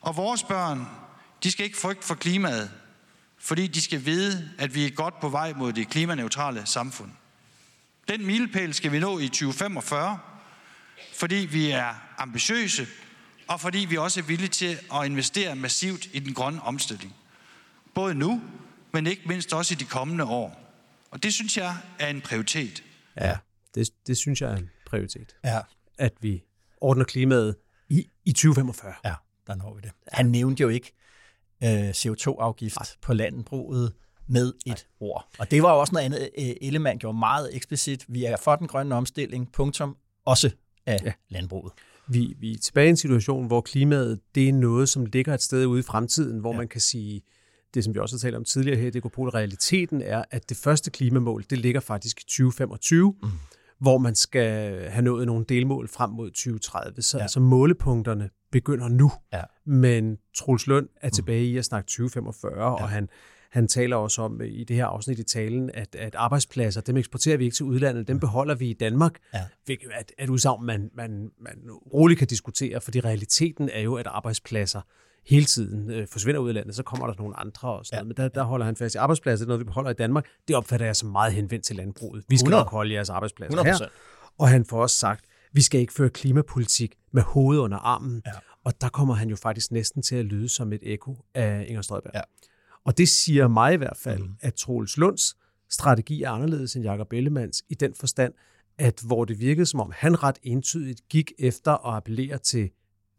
Og 0.00 0.16
vores 0.16 0.42
børn, 0.42 0.86
de 1.42 1.50
skal 1.50 1.64
ikke 1.64 1.78
frygte 1.78 2.06
for 2.06 2.14
klimaet, 2.14 2.70
fordi 3.38 3.66
de 3.66 3.82
skal 3.82 4.04
vide, 4.04 4.50
at 4.58 4.74
vi 4.74 4.86
er 4.86 4.90
godt 4.90 5.20
på 5.20 5.28
vej 5.28 5.52
mod 5.52 5.72
det 5.72 5.88
klimaneutrale 5.88 6.66
samfund. 6.66 7.10
Den 8.08 8.26
milepæl 8.26 8.74
skal 8.74 8.92
vi 8.92 8.98
nå 8.98 9.18
i 9.18 9.28
2045, 9.28 10.18
fordi 11.14 11.34
vi 11.36 11.70
er 11.70 11.94
ambitiøse, 12.18 12.86
og 13.48 13.60
fordi 13.60 13.78
vi 13.78 13.96
også 13.96 14.20
er 14.20 14.24
villige 14.24 14.48
til 14.48 14.78
at 14.94 15.06
investere 15.06 15.56
massivt 15.56 16.08
i 16.12 16.18
den 16.18 16.34
grønne 16.34 16.62
omstilling. 16.62 17.14
Både 17.94 18.14
nu, 18.14 18.42
men 18.92 19.06
ikke 19.06 19.22
mindst 19.26 19.52
også 19.52 19.74
i 19.74 19.76
de 19.76 19.84
kommende 19.84 20.24
år. 20.24 20.66
Og 21.10 21.22
det 21.22 21.34
synes 21.34 21.56
jeg 21.56 21.76
er 21.98 22.08
en 22.08 22.20
prioritet. 22.20 22.82
Ja, 23.20 23.36
det, 23.74 23.88
det 24.06 24.16
synes 24.16 24.40
jeg 24.40 24.52
er 24.52 24.56
en 24.56 24.70
prioritet. 24.86 25.36
Ja. 25.44 25.60
At 25.98 26.12
vi 26.20 26.42
ordner 26.80 27.04
klimaet 27.04 27.56
i, 27.88 28.10
i 28.24 28.32
2045. 28.32 28.94
Ja, 29.04 29.14
der 29.46 29.54
når 29.54 29.74
vi 29.74 29.80
det. 29.80 29.90
Han 30.12 30.26
nævnte 30.26 30.60
jo 30.60 30.68
ikke 30.68 30.92
øh, 31.64 31.90
CO2-afgift 31.90 32.76
Nej. 32.76 32.86
på 33.02 33.14
landbruget 33.14 33.92
med 34.28 34.46
et 34.48 34.66
Nej. 34.66 34.76
ord. 35.00 35.28
Og 35.38 35.50
det 35.50 35.62
var 35.62 35.72
jo 35.72 35.80
også 35.80 35.92
noget 35.92 36.04
andet, 36.04 36.30
øh, 36.38 36.54
Ellemann 36.60 36.98
gjorde 36.98 37.18
meget 37.18 37.56
eksplicit. 37.56 38.04
Vi 38.08 38.24
er 38.24 38.36
for 38.36 38.56
den 38.56 38.66
grønne 38.66 38.94
omstilling, 38.94 39.52
punktum, 39.52 39.96
også 40.24 40.50
af 40.86 40.98
ja. 41.04 41.12
landbruget. 41.28 41.72
Vi, 42.08 42.34
vi 42.40 42.52
er 42.52 42.58
tilbage 42.58 42.86
i 42.86 42.90
en 42.90 42.96
situation, 42.96 43.46
hvor 43.46 43.60
klimaet 43.60 44.20
det 44.34 44.48
er 44.48 44.52
noget, 44.52 44.88
som 44.88 45.06
ligger 45.06 45.34
et 45.34 45.42
sted 45.42 45.66
ude 45.66 45.80
i 45.80 45.82
fremtiden, 45.82 46.38
hvor 46.38 46.52
ja. 46.52 46.58
man 46.58 46.68
kan 46.68 46.80
sige, 46.80 47.22
det 47.74 47.84
som 47.84 47.94
vi 47.94 47.98
også 47.98 48.16
har 48.16 48.18
talt 48.18 48.36
om 48.36 48.44
tidligere 48.44 48.78
her, 48.78 48.90
det 48.90 49.02
på, 49.02 49.08
realiteten 49.08 50.02
er, 50.02 50.24
at 50.30 50.48
det 50.48 50.56
første 50.56 50.90
klimamål, 50.90 51.44
det 51.50 51.58
ligger 51.58 51.80
faktisk 51.80 52.20
i 52.20 52.24
2025. 52.24 53.14
Mm 53.22 53.28
hvor 53.80 53.98
man 53.98 54.14
skal 54.14 54.80
have 54.90 55.02
nået 55.02 55.26
nogle 55.26 55.44
delmål 55.48 55.88
frem 55.88 56.10
mod 56.10 56.30
2030. 56.30 57.02
Så, 57.02 57.18
ja. 57.18 57.28
så 57.28 57.40
målepunkterne 57.40 58.30
begynder 58.52 58.88
nu. 58.88 59.12
Ja. 59.32 59.42
Men 59.64 60.18
Truls 60.36 60.66
Lund 60.66 60.88
er 61.00 61.06
mm. 61.06 61.10
tilbage 61.10 61.44
i 61.44 61.56
at 61.56 61.64
snakke 61.64 61.86
2045, 61.88 62.52
ja. 62.62 62.70
og 62.70 62.88
han, 62.88 63.08
han 63.50 63.68
taler 63.68 63.96
også 63.96 64.22
om 64.22 64.40
i 64.40 64.64
det 64.64 64.76
her 64.76 64.86
afsnit 64.86 65.18
i 65.18 65.24
talen, 65.24 65.70
at, 65.74 65.94
at 65.94 66.14
arbejdspladser, 66.14 66.80
dem 66.80 66.96
eksporterer 66.96 67.36
vi 67.36 67.44
ikke 67.44 67.54
til 67.54 67.66
udlandet, 67.66 68.08
dem 68.08 68.20
beholder 68.20 68.54
vi 68.54 68.70
i 68.70 68.72
Danmark. 68.72 69.18
Ja. 69.34 69.74
At, 69.92 70.12
at 70.18 70.28
udsagn, 70.28 70.66
man, 70.66 70.90
man, 70.94 71.30
man 71.40 71.70
roligt 71.94 72.18
kan 72.18 72.28
diskutere, 72.28 72.80
fordi 72.80 73.00
realiteten 73.00 73.70
er 73.72 73.80
jo, 73.80 73.94
at 73.94 74.06
arbejdspladser 74.06 74.80
hele 75.28 75.44
tiden 75.44 75.90
øh, 75.90 76.06
forsvinder 76.08 76.40
ud 76.40 76.48
af 76.48 76.54
landet, 76.54 76.74
så 76.74 76.82
kommer 76.82 77.06
der 77.06 77.14
nogle 77.18 77.40
andre 77.40 77.68
og 77.68 77.86
sådan 77.86 77.96
ja. 77.96 78.02
noget. 78.02 78.18
Men 78.18 78.24
der, 78.24 78.28
der 78.28 78.42
holder 78.42 78.66
han 78.66 78.76
fast 78.76 78.94
i 78.94 78.98
arbejdspladser, 78.98 79.44
det 79.44 79.46
er 79.46 79.48
noget, 79.48 79.60
vi 79.60 79.64
beholder 79.64 79.90
i 79.90 79.94
Danmark. 79.94 80.26
Det 80.48 80.56
opfatter 80.56 80.86
jeg 80.86 80.96
som 80.96 81.08
meget 81.08 81.32
henvendt 81.32 81.64
til 81.64 81.76
landbruget. 81.76 82.24
Vi 82.28 82.36
skal 82.36 82.46
100. 82.46 82.60
nok 82.60 82.70
holde 82.70 82.94
jeres 82.94 83.10
arbejdspladser 83.10 83.58
100%. 83.58 83.64
her. 83.64 83.88
Og 84.38 84.48
han 84.48 84.64
får 84.64 84.82
også 84.82 84.96
sagt, 84.96 85.24
vi 85.52 85.62
skal 85.62 85.80
ikke 85.80 85.92
føre 85.92 86.10
klimapolitik 86.10 86.94
med 87.12 87.22
hovedet 87.22 87.60
under 87.60 87.78
armen. 87.78 88.22
Ja. 88.26 88.32
Og 88.64 88.80
der 88.80 88.88
kommer 88.88 89.14
han 89.14 89.28
jo 89.28 89.36
faktisk 89.36 89.72
næsten 89.72 90.02
til 90.02 90.16
at 90.16 90.24
lyde 90.24 90.48
som 90.48 90.72
et 90.72 90.80
ekko 90.82 91.16
af 91.34 91.64
Inger 91.68 91.82
Støjberg. 91.82 92.12
Ja. 92.14 92.20
Og 92.84 92.98
det 92.98 93.08
siger 93.08 93.48
mig 93.48 93.74
i 93.74 93.76
hvert 93.76 93.96
fald, 93.96 94.22
mm. 94.22 94.36
at 94.40 94.54
Troels 94.54 94.96
Lunds 94.96 95.36
strategi 95.70 96.22
er 96.22 96.30
anderledes 96.30 96.76
end 96.76 96.84
Jakob 96.84 97.12
Ellemanns 97.12 97.62
i 97.68 97.74
den 97.74 97.94
forstand, 97.94 98.32
at 98.78 99.00
hvor 99.06 99.24
det 99.24 99.40
virkede 99.40 99.66
som 99.66 99.80
om 99.80 99.92
han 99.96 100.22
ret 100.22 100.38
entydigt 100.42 101.00
gik 101.08 101.32
efter 101.38 101.72
at 101.72 101.96
appellere 101.96 102.38
til 102.38 102.70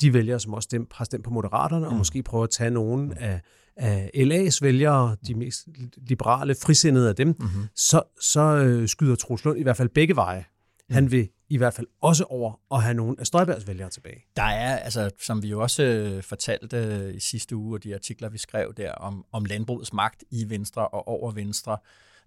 de 0.02 0.14
vælgere, 0.14 0.40
som 0.40 0.54
også 0.54 0.66
stem, 0.66 0.88
har 0.92 1.06
stemt 1.06 1.24
på 1.24 1.30
Moderaterne, 1.30 1.86
mm. 1.86 1.92
og 1.92 1.98
måske 1.98 2.24
prøve 2.24 2.44
at 2.44 2.50
tage 2.50 2.70
nogle 2.70 3.20
af, 3.22 3.42
af 3.76 4.12
LA's 4.16 4.60
vælgere, 4.62 5.16
de 5.28 5.36
mest 5.36 5.68
liberale, 5.98 6.56
frisindede 6.56 7.10
af 7.10 7.16
dem, 7.16 7.28
mm-hmm. 7.28 7.64
så, 7.76 8.02
så 8.22 8.42
øh, 8.42 8.88
skyder 8.88 9.16
Troels 9.16 9.46
Lund 9.46 9.60
i 9.60 9.64
hvert 9.64 9.78
fald 9.78 9.90
begge 9.90 10.16
veje. 10.16 10.46
Mm. 10.90 10.94
Han 10.94 11.12
vil 11.12 11.30
i 11.50 11.58
hvert 11.58 11.74
fald 11.74 11.88
også 12.02 12.24
over 12.24 12.60
at 12.72 12.84
have 12.84 12.94
nogle 12.94 13.16
af 13.20 13.28
Støjbergs 13.28 13.68
vælgere 13.68 13.90
tilbage. 13.90 14.26
Der 14.36 14.44
er, 14.44 14.78
altså, 14.78 15.10
som 15.22 15.44
vi 15.44 15.48
jo 15.48 15.62
også 15.62 15.84
øh, 15.84 16.24
fortalte 16.24 16.78
øh, 16.78 17.16
i 17.16 17.20
sidste 17.20 17.56
uge, 17.56 17.78
og 17.78 17.84
de 17.84 17.94
artikler, 17.94 18.30
vi 18.30 18.38
skrev 18.38 18.74
der 18.78 18.92
om, 18.92 19.26
om 19.32 19.46
landbrugets 19.46 19.94
magt 19.94 20.24
i 20.32 20.50
Venstre 20.50 20.88
og 20.88 21.08
over 21.08 21.32
Venstre, 21.32 21.78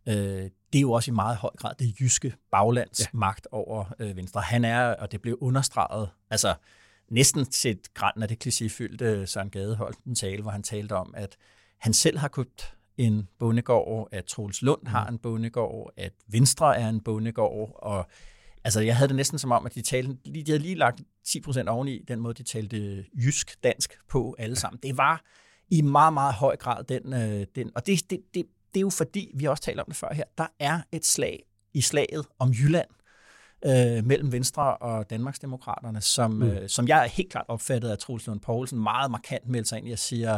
øh, 0.09 0.15
det 0.15 0.51
er 0.75 0.81
jo 0.81 0.93
også 0.93 1.11
i 1.11 1.15
meget 1.15 1.37
høj 1.37 1.51
grad 1.57 1.75
det 1.79 2.01
jyske 2.01 2.35
baglands 2.53 3.01
ja. 3.01 3.07
magt 3.13 3.47
over 3.53 3.85
øh, 3.99 4.17
Venstre. 4.17 4.41
Han 4.41 4.65
er, 4.65 4.83
og 4.83 5.13
det 5.13 5.23
blev 5.23 5.39
understreget, 5.41 6.09
altså 6.31 6.55
næsten 7.11 7.53
set 7.53 7.95
græn 7.95 8.23
af 8.23 8.29
det 8.29 8.47
klichéfyldte 8.47 9.27
Søren 9.27 9.51
Gade 9.51 9.77
holdt 9.77 9.99
en 9.99 10.15
tale, 10.15 10.43
hvor 10.43 10.51
han 10.51 10.63
talte 10.63 10.93
om, 10.93 11.15
at 11.17 11.37
han 11.79 11.93
selv 11.93 12.19
har 12.19 12.29
købt 12.29 12.75
en 12.97 13.29
bondegård, 13.39 14.09
at 14.13 14.25
Troels 14.25 14.63
Lund 14.63 14.87
har 14.87 15.07
en 15.07 15.19
bondegård, 15.19 15.93
at 15.97 16.13
Venstre 16.27 16.79
er 16.79 16.89
en 16.89 17.01
bondegård, 17.01 17.79
og 17.83 18.07
altså 18.65 18.81
jeg 18.81 18.97
havde 18.97 19.09
det 19.09 19.17
næsten 19.17 19.39
som 19.39 19.53
om, 19.53 19.67
at 19.67 19.75
de, 19.75 19.83
talte, 19.83 20.17
de 20.25 20.45
havde 20.47 20.59
lige 20.59 20.75
lagt 20.75 21.01
10% 21.29 21.69
oveni 21.69 22.05
den 22.09 22.21
måde, 22.21 22.35
de 22.35 22.43
talte 22.43 23.05
jysk-dansk 23.15 23.99
på 24.09 24.37
alle 24.39 24.57
sammen. 24.57 24.81
Det 24.83 24.97
var 24.97 25.25
i 25.71 25.83
meget, 25.83 26.13
meget 26.13 26.35
høj 26.35 26.57
grad 26.57 26.85
den, 26.85 27.13
øh, 27.13 27.47
den 27.55 27.71
og 27.75 27.87
det, 27.87 28.11
det, 28.11 28.21
det, 28.35 28.47
det 28.75 28.77
er 28.77 28.81
jo 28.81 28.91
fordi, 28.91 29.31
vi 29.35 29.45
har 29.45 29.51
også 29.51 29.63
talt 29.63 29.81
om 29.81 29.87
det 29.87 29.97
før 29.97 30.15
her, 30.15 30.25
der 30.39 30.47
er 30.59 30.81
et 30.93 31.07
slag 31.07 31.43
i 31.75 31.81
slaget 31.81 32.27
om 32.39 32.51
Jylland, 32.51 32.89
øh, 33.67 34.07
mellem 34.07 34.33
Venstre 34.33 34.77
og 34.77 35.11
Danmarksdemokraterne, 35.11 36.01
som, 36.01 36.31
mm. 36.31 36.43
øh, 36.43 36.69
som 36.69 36.89
jeg 36.89 37.05
er 37.05 37.09
helt 37.09 37.31
klart 37.31 37.45
opfattet 37.49 37.89
af 37.89 37.99
Troels 37.99 38.27
Lund 38.27 38.41
Poulsen 38.41 38.79
meget 38.79 39.11
markant 39.11 39.49
meldt 39.49 39.69
sig 39.69 39.79
ind 39.79 39.89
i 39.89 39.93
at 39.93 39.99
sige, 39.99 40.33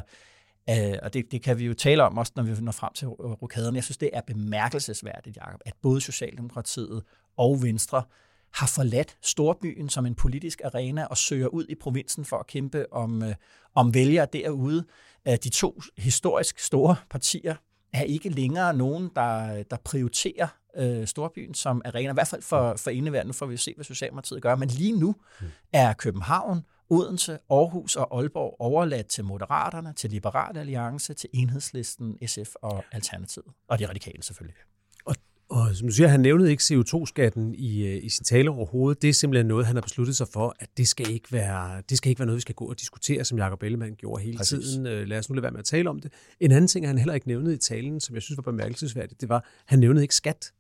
øh, 0.70 0.98
og 1.02 1.14
det, 1.14 1.32
det 1.32 1.42
kan 1.42 1.58
vi 1.58 1.66
jo 1.66 1.74
tale 1.74 2.02
om 2.02 2.18
også, 2.18 2.32
når 2.37 2.42
vi 2.42 2.61
når 2.61 2.72
frem 2.72 2.92
til 2.94 3.08
rokaderne. 3.08 3.76
Jeg 3.76 3.85
synes, 3.85 3.96
det 3.96 4.11
er 4.12 4.20
bemærkelsesværdigt, 4.20 5.37
Jacob, 5.37 5.61
at 5.66 5.74
både 5.82 6.00
Socialdemokratiet 6.00 7.02
og 7.37 7.62
Venstre 7.62 8.02
har 8.54 8.66
forladt 8.66 9.16
storbyen 9.22 9.88
som 9.88 10.06
en 10.06 10.14
politisk 10.14 10.61
arena 10.64 11.04
og 11.04 11.16
søger 11.16 11.46
ud 11.46 11.66
i 11.68 11.74
provinsen 11.74 12.24
for 12.24 12.37
at 12.37 12.46
kæmpe 12.46 12.92
om, 12.92 13.22
øh, 13.22 13.35
om 13.74 13.94
vælgere 13.94 14.26
derude. 14.32 14.85
De 15.26 15.48
to 15.48 15.80
historisk 15.98 16.58
store 16.58 16.96
partier 17.11 17.54
er 17.92 18.02
ikke 18.02 18.28
længere 18.28 18.74
nogen, 18.76 19.11
der, 19.14 19.62
der 19.62 19.76
prioriterer 19.85 20.48
øh, 20.76 21.06
Storbyen 21.06 21.54
som 21.54 21.82
arena, 21.85 22.11
i 22.11 22.14
hvert 22.14 22.28
fald 22.28 22.42
for, 22.42 22.76
for 22.76 22.90
indeværende. 22.90 23.32
Får 23.32 23.46
vi 23.46 23.56
se, 23.56 23.72
hvad 23.74 23.85
Socialdemokratiet 23.85 24.42
gør. 24.42 24.56
Men 24.56 24.68
lige 24.68 25.00
nu 25.00 25.14
mm. 25.40 25.46
er 25.72 25.92
København, 25.92 26.62
Odense, 26.90 27.38
Aarhus 27.50 27.96
og 27.96 28.18
Aalborg 28.18 28.56
overladt 28.58 29.06
til 29.06 29.24
Moderaterne, 29.24 29.92
til 29.96 30.11
Liberale 30.11 30.61
Alliance, 30.61 31.14
til 31.14 31.28
Enhedslisten, 31.32 32.18
SF 32.26 32.54
og 32.54 32.85
Alternativet. 32.92 33.46
Og 33.68 33.78
de 33.78 33.88
radikale 33.88 34.22
selvfølgelig. 34.22 34.56
Og 35.52 35.76
som 35.76 35.88
du 35.88 35.94
siger, 35.94 36.08
han 36.08 36.20
nævnede 36.20 36.50
ikke 36.50 36.62
CO2-skatten 36.62 37.54
i, 37.54 37.87
øh, 37.87 38.04
i 38.04 38.08
sin 38.08 38.24
tale 38.24 38.50
overhovedet. 38.50 39.02
Det 39.02 39.11
er 39.11 39.14
simpelthen 39.14 39.46
noget, 39.46 39.66
han 39.66 39.76
har 39.76 39.80
besluttet 39.80 40.16
sig 40.16 40.28
for, 40.28 40.56
at 40.61 40.68
det 40.76 40.88
skal 40.88 41.11
ikke 41.11 41.32
være, 41.32 41.82
det 41.88 41.98
skal 41.98 42.08
ikke 42.11 42.18
være 42.18 42.26
noget, 42.26 42.37
vi 42.37 42.40
skal 42.40 42.54
gå 42.54 42.64
og 42.64 42.80
diskutere, 42.80 43.24
som 43.24 43.38
Jacob 43.38 43.62
Ellemann 43.62 43.94
gjorde 43.94 44.22
hele 44.22 44.37
Præcis. 44.37 44.58
tiden. 44.68 44.87
Øh, 44.87 45.06
lad 45.06 45.18
os 45.18 45.28
nu 45.28 45.35
lade 45.35 45.42
være 45.42 45.52
med 45.52 45.58
at 45.58 45.64
tale 45.64 45.90
om 45.90 46.00
det. 46.00 46.12
En 46.40 46.52
anden 46.52 46.68
ting, 46.68 46.87
han 46.87 46.98
heller 46.98 47.14
ikke 47.14 47.28
nævnede 47.28 47.54
i 47.54 47.58
talen, 47.58 48.00
som 48.00 48.14
jeg 48.14 48.22
synes 48.22 48.37
var 48.37 48.42
bemærkelsesværdigt, 48.42 49.20
det 49.20 49.28
var, 49.28 49.44
han 49.66 49.78
nævnede 49.78 50.04
ikke 50.04 50.14
skat. 50.14 50.52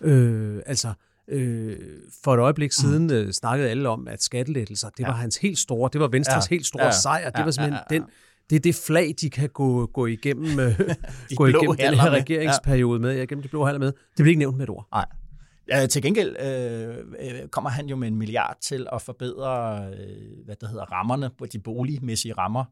Øh, 0.00 0.62
altså, 0.66 0.92
øh, 1.28 1.76
for 2.24 2.34
et 2.34 2.40
øjeblik 2.40 2.68
mm. 2.68 2.82
siden 2.82 3.12
øh, 3.12 3.32
snakkede 3.32 3.70
alle 3.70 3.88
om, 3.88 4.08
at 4.08 4.22
skattelettelser, 4.22 4.88
det 4.88 5.02
ja. 5.02 5.06
var 5.06 5.14
hans 5.14 5.36
helt 5.36 5.58
store, 5.58 5.90
det 5.92 6.00
var 6.00 6.08
Venstres 6.08 6.50
ja. 6.50 6.54
helt 6.54 6.66
store 6.66 6.84
ja. 6.84 6.90
sejr. 6.90 7.30
Det 7.30 7.38
ja. 7.38 7.44
var 7.44 7.50
simpelthen 7.50 7.80
ja. 7.90 7.94
den 7.96 8.04
det 8.50 8.56
er 8.56 8.60
det 8.60 8.74
flag, 8.74 9.14
de 9.20 9.30
kan 9.30 9.48
gå, 9.48 9.86
gå 9.86 10.06
igennem, 10.06 10.60
øh, 10.60 10.80
gå 11.36 11.46
igennem 11.46 11.76
den 11.76 11.94
her 11.94 12.10
regeringsperiode 12.10 13.00
med. 13.00 13.16
Ja, 13.16 13.24
gennem 13.24 13.42
de 13.42 13.48
blå 13.48 13.64
haller 13.64 13.78
med. 13.78 13.86
Det 13.86 14.16
bliver 14.16 14.28
ikke 14.28 14.38
nævnt 14.38 14.56
med 14.56 14.64
et 14.64 14.70
ord. 14.70 14.88
Nej. 14.92 15.06
Ja, 15.68 15.86
til 15.86 16.02
gengæld 16.02 16.36
øh, 16.40 16.96
øh, 17.20 17.48
kommer 17.48 17.70
han 17.70 17.86
jo 17.86 17.96
med 17.96 18.08
en 18.08 18.16
milliard 18.16 18.56
til 18.60 18.86
at 18.92 19.02
forbedre 19.02 19.84
øh, 19.86 20.44
hvad 20.44 20.56
det 20.60 20.68
hedder, 20.68 20.84
rammerne, 20.84 21.30
de 21.52 21.58
boligmæssige 21.58 22.32
rammer 22.32 22.64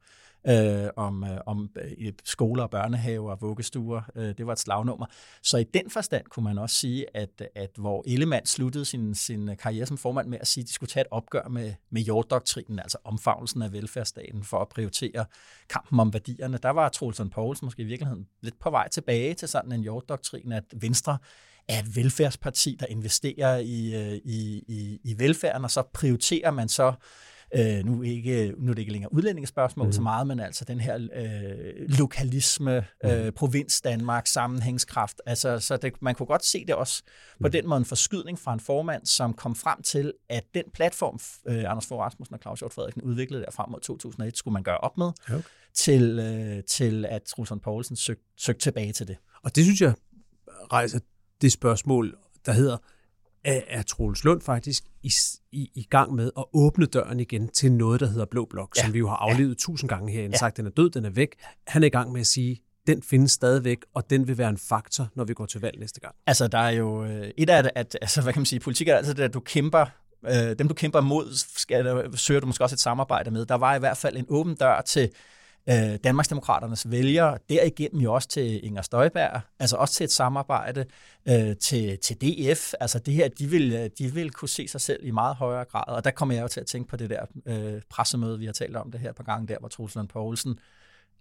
øh, 0.49 0.91
om, 0.97 1.25
øh, 1.25 1.39
om 1.47 1.71
øh, 1.77 2.13
skoler 2.25 2.63
og 2.63 2.71
børnehaver 2.71 3.31
og 3.31 3.39
vuggestuer. 3.41 4.03
Øh, 4.17 4.35
det 4.39 4.47
var 4.47 4.53
et 4.53 4.59
slagnummer. 4.59 5.07
Så 5.43 5.59
i 5.59 5.65
den 5.65 5.91
forstand 5.91 6.25
kunne 6.25 6.45
man 6.45 6.59
også 6.59 6.77
sige, 6.77 7.17
at, 7.17 7.43
at 7.55 7.71
hvor 7.77 8.05
Ellemann 8.07 8.47
sluttede 8.47 8.85
sin, 8.85 9.15
sin 9.15 9.57
karriere 9.57 9.87
som 9.87 9.99
formand 9.99 10.29
med 10.29 10.39
at 10.41 10.47
sige, 10.47 10.63
at 10.63 10.69
de 10.69 10.73
skulle 10.73 10.91
tage 10.91 11.03
et 11.03 11.09
opgør 11.11 11.49
med, 11.49 11.73
med 11.91 12.03
jorddoktrinen, 12.03 12.79
altså 12.79 12.99
omfavnelsen 13.05 13.63
af 13.63 13.73
velfærdsstaten 13.73 14.45
for 14.45 14.59
at 14.59 14.69
prioritere 14.69 15.25
kampen 15.69 16.01
om 16.01 16.13
værdierne, 16.13 16.59
der 16.63 16.71
var 16.71 16.89
Troelsen 16.89 17.31
Poulsen 17.31 17.67
måske 17.67 17.83
i 17.83 17.87
virkeligheden 17.87 18.27
lidt 18.41 18.59
på 18.59 18.71
vej 18.71 18.89
tilbage 18.89 19.35
til 19.35 19.49
sådan 19.49 19.73
en 19.73 19.81
jorddoktrin, 19.81 20.53
at 20.53 20.65
Venstre 20.77 21.19
er 21.69 21.79
et 21.79 21.97
velfærdsparti, 21.97 22.77
der 22.81 22.87
investerer 22.87 23.57
i, 23.57 23.95
øh, 23.95 24.21
i, 24.25 24.65
i, 24.69 25.01
i 25.05 25.19
velfærden, 25.19 25.65
og 25.65 25.71
så 25.71 25.83
prioriterer 25.83 26.51
man 26.51 26.69
så 26.69 26.93
Øh, 27.55 27.85
nu, 27.85 28.03
ikke, 28.03 28.55
nu 28.59 28.71
er 28.71 28.75
det 28.75 28.79
ikke 28.83 28.93
længere 28.93 29.15
udlændingsspørgsmål 29.15 29.87
mm. 29.87 29.93
så 29.93 30.03
meget, 30.03 30.27
men 30.27 30.41
altså 30.41 30.65
den 30.65 30.81
her 30.81 31.09
øh, 31.17 31.89
lokalisme, 31.99 32.87
øh, 33.05 33.33
provins 33.33 33.81
Danmark, 33.81 34.27
sammenhængskraft. 34.27 35.21
Altså, 35.27 35.59
så 35.59 35.77
det, 35.77 36.03
man 36.03 36.15
kunne 36.15 36.27
godt 36.27 36.45
se 36.45 36.65
det 36.67 36.75
også 36.75 37.03
på 37.41 37.47
mm. 37.49 37.51
den 37.51 37.69
måde 37.69 37.79
en 37.79 37.85
forskydning 37.85 38.39
fra 38.39 38.53
en 38.53 38.61
formand, 38.61 39.07
som 39.07 39.35
kom 39.35 39.55
frem 39.55 39.83
til, 39.83 40.13
at 40.29 40.45
den 40.55 40.65
platform, 40.75 41.19
øh, 41.49 41.71
Anders 41.71 41.87
Fogh 41.87 42.01
Rasmussen 42.01 42.35
og 42.35 42.41
Claus 42.41 42.59
Hjort 42.59 42.73
Frederiksen 42.73 43.03
udviklede 43.03 43.43
der 43.43 43.51
frem 43.51 43.71
mod 43.71 43.81
2001, 43.81 44.37
skulle 44.37 44.53
man 44.53 44.63
gøre 44.63 44.79
op 44.79 44.99
med, 44.99 45.13
okay. 45.29 45.43
til, 45.75 46.19
øh, 46.19 46.65
til 46.65 47.05
at 47.05 47.23
Trusson 47.23 47.61
Poulsen 47.61 47.97
søgte 47.97 48.25
søg 48.37 48.59
tilbage 48.59 48.93
til 48.93 49.09
det. 49.09 49.17
Og 49.43 49.57
det 49.57 49.65
synes 49.65 49.81
jeg 49.81 49.95
rejser 50.73 50.99
det 51.41 51.53
spørgsmål, 51.53 52.17
der 52.47 52.53
hedder, 52.53 52.77
er, 53.47 53.61
er 53.69 53.83
Troels 53.83 54.25
Lund 54.25 54.41
faktisk 54.41 54.85
i, 55.03 55.13
i, 55.53 55.71
i 55.75 55.83
gang 55.91 56.15
med 56.15 56.31
at 56.39 56.45
åbne 56.53 56.87
døren 56.87 57.21
igen 57.21 57.49
til 57.49 57.73
noget, 57.73 58.01
der 58.01 58.07
hedder 58.07 58.27
Blå 58.31 58.47
Blok, 58.51 58.77
ja. 58.77 58.83
som 58.83 58.93
vi 58.93 58.99
jo 58.99 59.09
har 59.09 59.17
aflevet 59.17 59.51
ja. 59.51 59.55
tusind 59.59 59.89
gange 59.89 60.13
herinde, 60.13 60.35
ja. 60.35 60.39
sagt, 60.39 60.57
den 60.57 60.67
er 60.67 60.71
død, 60.71 60.91
den 60.91 61.05
er 61.05 61.11
væk. 61.11 61.35
Han 61.67 61.83
er 61.83 61.87
i 61.87 61.91
gang 61.91 62.13
med 62.13 62.21
at 62.21 62.27
sige, 62.27 62.63
den 62.87 63.03
findes 63.03 63.33
stadigvæk, 63.33 63.79
og 63.95 64.11
den 64.11 64.29
vil 64.29 64.39
være 64.39 64.49
en 64.49 64.59
faktor, 64.59 65.09
når 65.15 65.25
vi 65.25 65.35
går 65.35 65.47
til 65.47 65.61
valg 65.61 65.79
næste 65.79 66.01
gang. 66.01 66.15
Altså, 66.27 66.49
der 66.49 66.59
er 66.59 66.71
jo 66.71 67.05
øh, 67.05 67.31
et 67.37 67.51
af 67.51 67.63
det, 67.63 67.73
at, 67.75 67.99
altså, 68.01 68.23
hvad 68.23 68.33
kan 68.33 68.41
man 68.41 68.47
sige, 68.47 68.61
politik 68.61 68.89
er 68.89 68.97
altid 68.97 69.15
det, 69.15 69.23
at 69.23 69.35
du 69.35 69.41
kæmper 69.41 69.87
øh, 70.25 70.59
dem 70.59 70.69
du 70.69 70.75
kæmper 70.75 71.01
mod, 71.01 71.35
skal, 71.57 72.11
søger 72.19 72.41
du 72.41 72.47
måske 72.47 72.65
også 72.65 72.75
et 72.75 72.81
samarbejde 72.81 73.31
med. 73.31 73.47
Der 73.47 73.55
var 73.55 73.77
i 73.77 73.79
hvert 73.79 73.97
fald 73.97 74.17
en 74.17 74.27
åben 74.29 74.55
dør 74.55 74.81
til 74.81 75.11
øh, 75.69 75.99
Danmarksdemokraternes 76.05 76.91
vælgere, 76.91 77.39
derigennem 77.49 78.03
jo 78.03 78.15
også 78.15 78.29
til 78.29 78.65
Inger 78.65 78.83
Støjberg, 78.83 79.41
altså 79.59 79.77
også 79.77 79.95
til 79.95 80.05
et 80.05 80.13
samarbejde 80.13 80.85
øh, 81.29 81.57
til, 81.57 81.99
til 81.99 82.17
DF. 82.21 82.73
Altså 82.81 82.99
det 82.99 83.15
her, 83.15 83.29
de 83.29 83.47
vil, 83.47 83.91
de 83.99 84.15
vil 84.15 84.31
kunne 84.31 84.49
se 84.49 84.69
sig 84.69 84.81
selv 84.81 85.07
i 85.07 85.11
meget 85.11 85.37
højere 85.37 85.65
grad, 85.65 85.85
og 85.87 86.05
der 86.05 86.11
kommer 86.11 86.35
jeg 86.35 86.43
jo 86.43 86.49
til 86.49 86.61
at 86.61 86.67
tænke 86.67 86.89
på 86.89 86.97
det 86.97 87.11
der 87.11 87.27
øh, 87.47 87.83
pressemøde, 87.91 88.39
vi 88.39 88.47
har 88.47 88.53
talt 88.53 88.77
om 88.77 88.91
det 88.91 89.01
her 89.01 89.13
på 89.13 89.23
gange 89.23 89.49
der, 89.49 89.59
hvor 89.59 89.69
Truls 89.69 89.95
Lund 89.95 90.09
Poulsen 90.09 90.59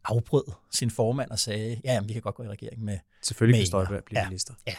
afbrød 0.06 0.52
sin 0.72 0.92
formand 0.92 1.32
og 1.32 1.40
sagde, 1.40 1.82
ja, 1.84 1.94
jamen, 1.94 2.08
vi 2.08 2.14
kan 2.14 2.22
godt 2.22 2.36
gå 2.36 2.44
i 2.44 2.48
regering 2.48 2.84
med 2.84 2.98
Selvfølgelig 3.22 3.60
kan 3.60 3.68
Støjberg 3.68 4.04
blive 4.04 4.20
ja, 4.20 4.28
minister. 4.30 4.54
Ja, 4.68 4.76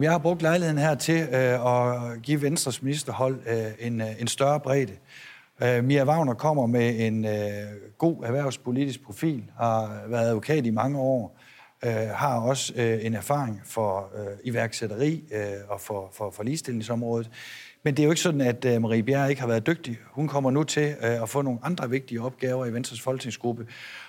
Jeg 0.00 0.10
har 0.10 0.18
brugt 0.18 0.42
lejligheden 0.42 0.78
her 0.78 0.94
til 0.94 1.28
øh, 1.32 1.66
at 1.66 2.22
give 2.22 2.42
Venstres 2.42 2.82
ministerhold 2.82 3.38
øh, 3.46 3.86
en, 3.86 4.00
øh, 4.00 4.20
en 4.20 4.26
større 4.26 4.60
bredde. 4.60 4.92
Øh, 5.62 5.84
Mia 5.84 6.04
Wagner 6.04 6.34
kommer 6.34 6.66
med 6.66 7.06
en 7.06 7.24
øh, 7.24 7.32
god 7.98 8.24
erhvervspolitisk 8.24 9.04
profil, 9.04 9.44
har 9.58 10.02
været 10.08 10.28
advokat 10.28 10.66
i 10.66 10.70
mange 10.70 10.98
år, 10.98 11.38
øh, 11.84 11.92
har 11.92 12.40
også 12.40 12.72
øh, 12.76 13.06
en 13.06 13.14
erfaring 13.14 13.60
for 13.64 14.10
øh, 14.18 14.26
iværksætteri 14.44 15.24
øh, 15.32 15.40
og 15.68 15.80
for, 15.80 16.10
for, 16.12 16.30
for 16.30 16.42
ligestillingsområdet. 16.42 17.30
Men 17.82 17.96
det 17.96 18.02
er 18.02 18.04
jo 18.04 18.10
ikke 18.10 18.22
sådan, 18.22 18.40
at 18.40 18.64
øh, 18.64 18.82
Marie 18.82 19.02
Bjerre 19.02 19.30
ikke 19.30 19.40
har 19.40 19.48
været 19.48 19.66
dygtig. 19.66 19.98
Hun 20.12 20.28
kommer 20.28 20.50
nu 20.50 20.64
til 20.64 20.94
øh, 21.02 21.22
at 21.22 21.28
få 21.28 21.42
nogle 21.42 21.58
andre 21.62 21.90
vigtige 21.90 22.20
opgaver 22.22 22.66
i 22.66 22.72
Venstres 22.72 23.00
folketingsgruppe. 23.00 23.66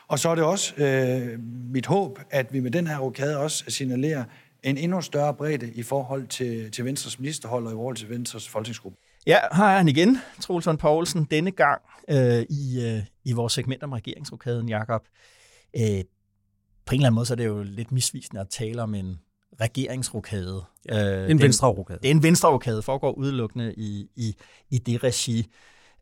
Og 0.07 0.19
så 0.19 0.29
er 0.29 0.35
det 0.35 0.43
også 0.43 0.75
øh, 0.77 1.39
mit 1.73 1.85
håb, 1.85 2.19
at 2.29 2.53
vi 2.53 2.59
med 2.59 2.71
den 2.71 2.87
her 2.87 2.97
rokade 2.97 3.37
også 3.37 3.63
signalerer, 3.67 4.23
en 4.65 4.77
endnu 4.77 5.01
større 5.01 5.33
bredde 5.33 5.71
i 5.73 5.83
forhold 5.83 6.27
til, 6.27 6.71
til 6.71 6.85
Venstres 6.85 7.19
ministerhold 7.19 7.65
og 7.65 7.71
i 7.71 7.75
forhold 7.75 7.95
til 7.95 8.09
Venstres 8.09 8.49
folketingsgruppe. 8.49 8.97
Ja, 9.27 9.37
her 9.53 9.63
er 9.63 9.77
han 9.77 9.87
igen, 9.87 10.17
Troels 10.41 10.67
Poulsen, 10.79 11.27
denne 11.31 11.51
gang 11.51 11.81
øh, 12.09 12.45
i, 12.49 12.85
øh, 12.85 13.03
i 13.23 13.33
vores 13.33 13.53
segment 13.53 13.83
om 13.83 13.91
regeringsrokaden, 13.91 14.69
Jakob. 14.69 15.01
Øh, 15.75 15.81
på 16.85 16.95
en 16.95 16.99
eller 16.99 17.07
anden 17.07 17.13
måde 17.13 17.25
så 17.25 17.33
er 17.33 17.35
det 17.35 17.45
jo 17.45 17.63
lidt 17.63 17.91
misvisende 17.91 18.41
at 18.41 18.49
tale 18.49 18.81
om 18.81 18.95
en 18.95 19.19
regeringsrokade. 19.61 20.65
Øh, 20.91 21.31
en 21.31 21.41
venstre-rokade. 21.41 21.99
Det 22.01 22.07
er 22.07 22.11
en 22.11 22.23
venstre-rokade, 22.23 22.81
foregår 22.81 23.11
udelukkende 23.11 23.73
i, 23.77 24.09
i, 24.15 24.35
i 24.69 24.77
det 24.77 25.03
regi. 25.03 25.47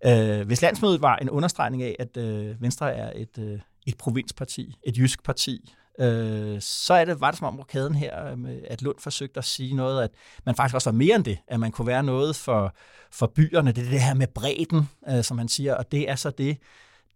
Øh, 0.05 0.47
hvis 0.47 0.61
landsmødet 0.61 1.01
var 1.01 1.15
en 1.17 1.29
understregning 1.29 1.83
af, 1.83 1.95
at 1.99 2.17
øh, 2.17 2.61
Venstre 2.61 2.93
er 2.93 3.11
et, 3.15 3.37
øh, 3.39 3.59
et 3.87 3.97
provinsparti, 3.97 4.75
et 4.83 4.97
jysk 4.97 5.23
parti, 5.23 5.73
øh, 5.99 6.61
så 6.61 6.93
er 6.93 7.05
det, 7.05 7.21
var 7.21 7.31
det 7.31 7.37
som 7.37 7.47
om 7.47 7.59
rokaden 7.59 7.95
her, 7.95 8.31
øh, 8.31 8.57
at 8.67 8.81
Lund 8.81 8.99
forsøgte 8.99 9.37
at 9.37 9.45
sige 9.45 9.75
noget, 9.75 10.03
at 10.03 10.11
man 10.45 10.55
faktisk 10.55 10.75
også 10.75 10.89
var 10.89 10.97
mere 10.97 11.15
end 11.15 11.23
det, 11.23 11.37
at 11.47 11.59
man 11.59 11.71
kunne 11.71 11.87
være 11.87 12.03
noget 12.03 12.35
for, 12.35 12.75
for 13.11 13.27
byerne. 13.27 13.71
Det 13.71 13.85
er 13.85 13.89
det 13.89 14.01
her 14.01 14.13
med 14.13 14.27
bredden, 14.27 14.89
øh, 15.09 15.23
som 15.23 15.37
han 15.37 15.47
siger, 15.47 15.75
og 15.75 15.91
det 15.91 16.09
er 16.09 16.15
så 16.15 16.29
det, 16.29 16.57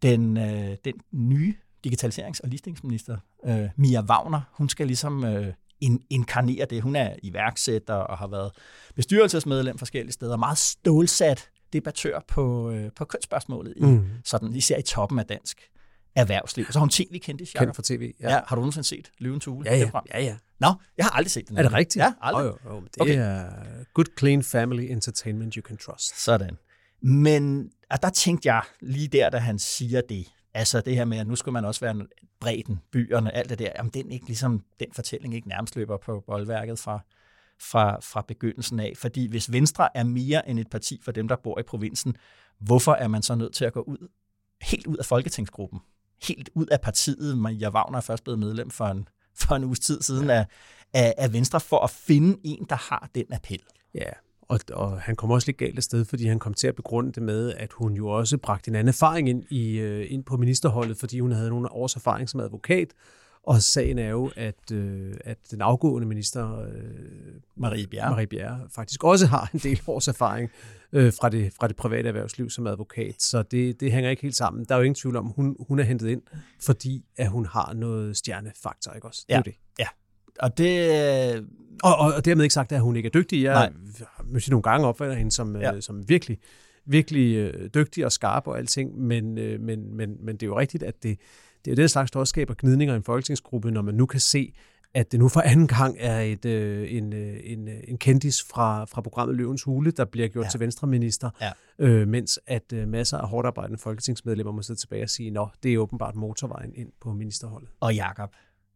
den, 0.02 0.38
øh, 0.38 0.78
den 0.86 0.94
nye 1.12 1.56
digitaliserings- 1.88 2.40
og 2.44 2.50
listingsminister, 2.50 3.18
øh, 3.46 3.70
Mia 3.76 4.02
Wagner, 4.02 4.42
hun 4.52 4.70
skal 4.70 4.88
ligesom 4.88 5.24
øh, 5.24 5.54
in, 5.82 6.02
inkarnere 6.10 6.66
det. 6.70 6.82
Hun 6.82 6.96
er 6.96 7.16
iværksætter 7.24 7.94
og 7.94 8.18
har 8.18 8.28
været 8.28 8.52
bestyrelsesmedlem 8.96 9.78
forskellige 9.78 10.13
steder, 10.13 10.38
meget 10.38 10.58
stålsat 10.58 11.50
debattør 11.74 12.20
på, 12.28 12.72
øh, 12.72 12.92
på 12.96 13.06
kønsspørgsmålet, 13.06 13.74
i, 13.78 13.86
mm. 13.86 14.10
sådan, 14.24 14.54
især 14.54 14.78
i 14.78 14.82
toppen 14.82 15.20
af 15.20 15.26
dansk 15.26 15.62
erhvervsliv. 16.18 16.66
Så 16.66 16.74
har 16.74 16.80
hun 16.80 16.90
tv-kendte, 16.90 17.46
Kendt 17.46 17.76
fra 17.76 17.84
tv. 17.86 18.14
Ja. 18.20 18.30
ja. 18.30 18.42
Har 18.48 18.56
du 18.56 18.62
nogensinde 18.62 18.88
set 18.88 19.12
Løvens 19.18 19.46
Hule? 19.46 19.70
Ja, 19.72 19.78
ja. 19.78 19.92
Ja, 20.14 20.24
ja. 20.24 20.38
Nå, 20.60 20.74
jeg 20.98 21.06
har 21.06 21.12
aldrig 21.12 21.32
set 21.32 21.50
den. 21.50 21.58
Er 21.58 21.62
det 21.62 21.74
rigtigt? 21.74 22.04
Ja, 22.04 22.14
aldrig. 22.22 22.44
Jo, 22.44 22.58
jo, 22.66 22.76
jo, 22.76 22.82
det 22.82 23.02
Okay. 23.02 23.18
er 23.18 23.50
good, 23.94 24.06
clean 24.20 24.44
family 24.44 24.82
entertainment 24.84 25.54
you 25.54 25.62
can 25.62 25.78
trust. 25.78 26.24
Sådan. 26.24 26.58
Men 27.02 27.72
og 27.90 28.02
der 28.02 28.10
tænkte 28.10 28.54
jeg 28.54 28.62
lige 28.82 29.08
der, 29.08 29.30
da 29.30 29.38
han 29.38 29.60
siger 29.60 30.02
det, 30.10 30.28
altså 30.54 30.82
det 30.82 30.96
her 30.96 31.06
med, 31.06 31.18
at 31.18 31.28
nu 31.28 31.36
skal 31.36 31.54
man 31.54 31.66
også 31.66 31.82
være 31.82 32.08
bredden, 32.40 32.80
byerne, 32.92 33.36
alt 33.36 33.50
det 33.50 33.60
der, 33.60 33.72
jamen 33.78 33.92
den 33.94 34.12
ikke 34.12 34.26
ligesom, 34.26 34.64
den 34.80 34.88
fortælling 34.94 35.36
ikke 35.36 35.48
nærmest 35.48 35.76
løber 35.76 35.98
på 35.98 36.24
boldværket 36.28 36.80
fra, 36.80 37.00
fra, 37.62 38.00
fra 38.00 38.22
begyndelsen 38.28 38.80
af. 38.80 38.94
Fordi 38.98 39.28
hvis 39.28 39.52
Venstre 39.52 39.98
er 39.98 40.04
mere 40.04 40.50
end 40.50 40.60
et 40.60 40.70
parti 40.70 41.02
for 41.04 41.12
dem, 41.12 41.28
der 41.28 41.36
bor 41.36 41.60
i 41.60 41.64
provinsen, 41.64 42.18
hvorfor 42.60 42.94
er 42.94 43.08
man 43.08 43.22
så 43.22 43.36
nødt 43.36 43.54
til 43.54 43.66
at 43.66 43.74
gå 43.74 43.82
ud, 43.82 44.10
helt 44.62 44.88
ud 44.88 44.98
af 44.98 45.06
folketingsgruppen? 45.06 45.80
Helt 46.24 46.50
ud 46.56 46.66
af 46.66 46.82
partiet. 46.82 47.38
Maja 47.38 47.70
Wagner 47.70 47.98
er 47.98 48.02
først 48.02 48.24
blevet 48.24 48.40
medlem 48.40 48.70
for 48.70 48.86
en, 48.86 49.08
for 49.42 49.56
en 49.56 49.64
uges 49.64 49.80
tid 49.80 50.02
siden 50.02 50.30
af, 50.30 50.46
af, 50.94 51.14
af 51.18 51.34
Venstre, 51.34 51.60
for 51.60 51.80
at 51.80 51.90
finde 51.90 52.38
en, 52.44 52.66
der 52.70 52.76
har 52.76 53.10
den 53.16 53.26
appel. 53.34 53.62
Ja, 53.96 54.10
og, 54.42 54.60
og 54.74 55.02
han 55.02 55.16
kom 55.16 55.32
også 55.32 55.48
lidt 55.48 55.58
galt 55.58 55.78
af 55.78 55.84
sted, 55.84 56.06
fordi 56.06 56.28
han 56.28 56.40
kom 56.40 56.54
til 56.54 56.68
at 56.68 56.76
begrunde 56.76 57.12
det 57.12 57.24
med, 57.24 57.54
at 57.54 57.74
hun 57.74 57.94
jo 57.94 58.08
også 58.08 58.38
bragte 58.38 58.70
en 58.70 58.76
anden 58.76 58.88
erfaring 58.88 59.30
ind, 59.30 59.44
i, 59.50 59.80
øh, 59.80 60.06
ind 60.10 60.24
på 60.24 60.38
ministerholdet, 60.38 60.98
fordi 60.98 61.20
hun 61.20 61.32
havde 61.32 61.50
nogle 61.50 61.72
års 61.72 61.96
erfaring 61.96 62.30
som 62.30 62.40
advokat. 62.40 62.94
Og 63.48 63.62
sagen 63.62 64.00
er 64.00 64.10
jo, 64.10 64.32
at, 64.36 64.72
øh, 64.72 65.14
at 65.24 65.38
den 65.52 65.62
afgående 65.62 66.08
minister, 66.08 66.60
øh, 66.60 66.70
Marie 67.56 67.88
Bjerre. 67.88 68.10
Marie 68.10 68.28
Bjerre, 68.28 68.60
faktisk 68.76 69.04
også 69.04 69.28
har 69.28 69.50
en 69.54 69.60
del 69.60 69.82
års 69.88 70.08
erfaring 70.08 70.50
øh, 70.94 71.14
fra, 71.14 71.30
det, 71.30 71.54
fra 71.54 71.68
det 71.68 71.76
private 71.76 72.08
erhvervsliv 72.08 72.50
som 72.50 72.68
advokat. 72.68 73.22
Så 73.22 73.44
det, 73.44 73.80
det 73.80 73.92
hænger 73.92 74.10
ikke 74.10 74.22
helt 74.22 74.36
sammen. 74.36 74.66
Der 74.66 74.76
er 74.76 74.80
jo 74.80 74.84
ingen 74.84 74.96
tvivl 74.96 75.16
om, 75.16 75.26
hun, 75.26 75.56
hun 75.68 75.80
er 75.80 75.84
hentet 75.84 76.08
ind, 76.10 76.22
fordi 76.62 77.06
at 77.18 77.30
hun 77.30 77.46
har 77.46 77.74
noget 77.74 78.18
stjernefaktor, 78.18 78.92
ikke 78.94 79.08
også? 79.08 79.26
Det 79.28 79.34
er 79.36 79.38
Ja. 79.38 79.40
jo 79.46 79.52
det. 79.52 79.56
Ja, 79.80 79.88
og 80.40 80.58
det, 80.58 81.48
Og, 81.84 81.98
og, 81.98 82.14
og 82.14 82.26
dermed 82.26 82.44
ikke 82.44 82.54
sagt, 82.54 82.72
at 82.72 82.82
hun 82.82 82.96
ikke 82.96 83.08
er 83.08 83.12
dygtig. 83.12 83.44
Jeg 83.44 83.54
Nej. 83.54 83.74
har 84.18 84.24
måske 84.34 84.50
nogle 84.52 84.64
gange 84.64 84.88
opfatter 84.88 85.16
hende 85.16 85.32
som, 85.32 85.56
ja. 85.56 85.74
Ja. 85.74 85.82
som 85.82 86.10
virkelig, 86.10 86.38
virkelig 86.86 87.36
øh, 87.36 87.70
dygtig 87.74 88.06
og 88.06 88.12
skarp 88.12 88.48
og 88.48 88.58
alting, 88.58 89.00
men, 89.00 89.38
øh, 89.38 89.60
men, 89.62 89.94
men, 89.98 90.18
men 90.26 90.36
det 90.36 90.44
er 90.44 90.48
jo 90.48 90.60
rigtigt, 90.60 90.84
at 90.84 91.04
det, 91.04 91.20
det 91.65 91.72
er 91.72 91.76
jo 91.76 91.82
det 91.82 91.91
slags, 91.91 92.12
der 92.12 92.20
også 92.20 92.30
skaber 92.30 92.54
gnidninger 92.58 92.93
i 92.93 92.98
en 92.98 93.04
folketingsgruppe, 93.04 93.72
når 93.72 93.82
man 93.82 93.96
nu 93.96 94.06
kan 94.06 94.20
se, 94.20 94.54
at 94.93 95.12
det 95.12 95.20
nu 95.20 95.30
for 95.30 95.41
anden 95.41 95.67
gang 95.67 95.96
er 96.00 96.20
et, 96.20 96.46
øh, 96.46 96.93
en, 96.93 97.13
øh, 97.13 97.39
en, 97.43 97.67
øh, 97.67 97.80
en 97.88 97.98
kendis 97.98 98.43
fra, 98.43 98.86
fra 98.86 99.02
programmet 99.02 99.36
Løvens 99.36 99.63
Hule, 99.63 99.91
der 99.91 100.06
bliver 100.06 100.28
gjort 100.28 100.43
ja. 100.43 100.48
Ja. 100.48 100.52
til 100.52 100.60
venstreminister, 100.60 101.30
Ja. 101.41 101.52
øh, 101.80 102.08
mens 102.08 102.39
at 102.48 102.74
øh, 102.74 102.88
masser 102.88 103.17
af 103.17 103.28
hårdt 103.30 103.48
arbejdende 103.48 103.78
folketingsmedlemmer 103.80 104.52
må 104.54 104.62
sidde 104.62 104.80
tilbage 104.80 105.04
og 105.04 105.10
sige, 105.10 105.32
nå, 105.32 105.50
det 105.63 105.74
er 105.74 105.78
åbenbart 105.78 106.15
motorvejen 106.15 106.72
ind 106.76 106.91
på 107.02 107.13
ministerholdet. 107.13 107.70
og 107.80 107.96
Jakob 107.96 108.30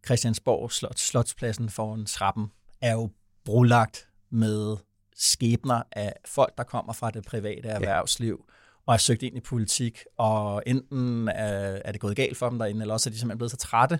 Christiansborg 0.06 0.72
Slot, 0.72 1.00
Slotspladsen 1.00 1.70
foran 1.70 2.06
trappen 2.06 2.48
er 2.82 2.91
jo 2.94 3.10
brolagt 3.46 4.08
med 4.30 4.78
skæbner 5.15 5.84
af 5.91 6.13
folk, 6.26 6.58
der 6.58 6.63
kommer 6.63 6.94
fra 6.94 7.12
det 7.12 7.26
private 7.26 7.67
erhvervsliv 7.67 8.46
og 8.92 8.96
er 8.96 9.00
søgt 9.00 9.24
ind 9.24 9.38
i 9.38 9.40
politik, 9.40 10.04
og 10.18 10.64
enten 10.66 11.28
er, 11.28 11.80
er 11.86 11.92
det 11.92 12.02
gået 12.02 12.16
galt 12.16 12.38
for 12.38 12.50
dem 12.50 12.60
derinde, 12.60 12.82
eller 12.82 12.94
også 12.94 13.10
er 13.10 13.12
de 13.12 13.20
simpelthen 13.20 13.38
blevet 13.38 13.52
så 13.52 13.58
trætte 13.58 14.00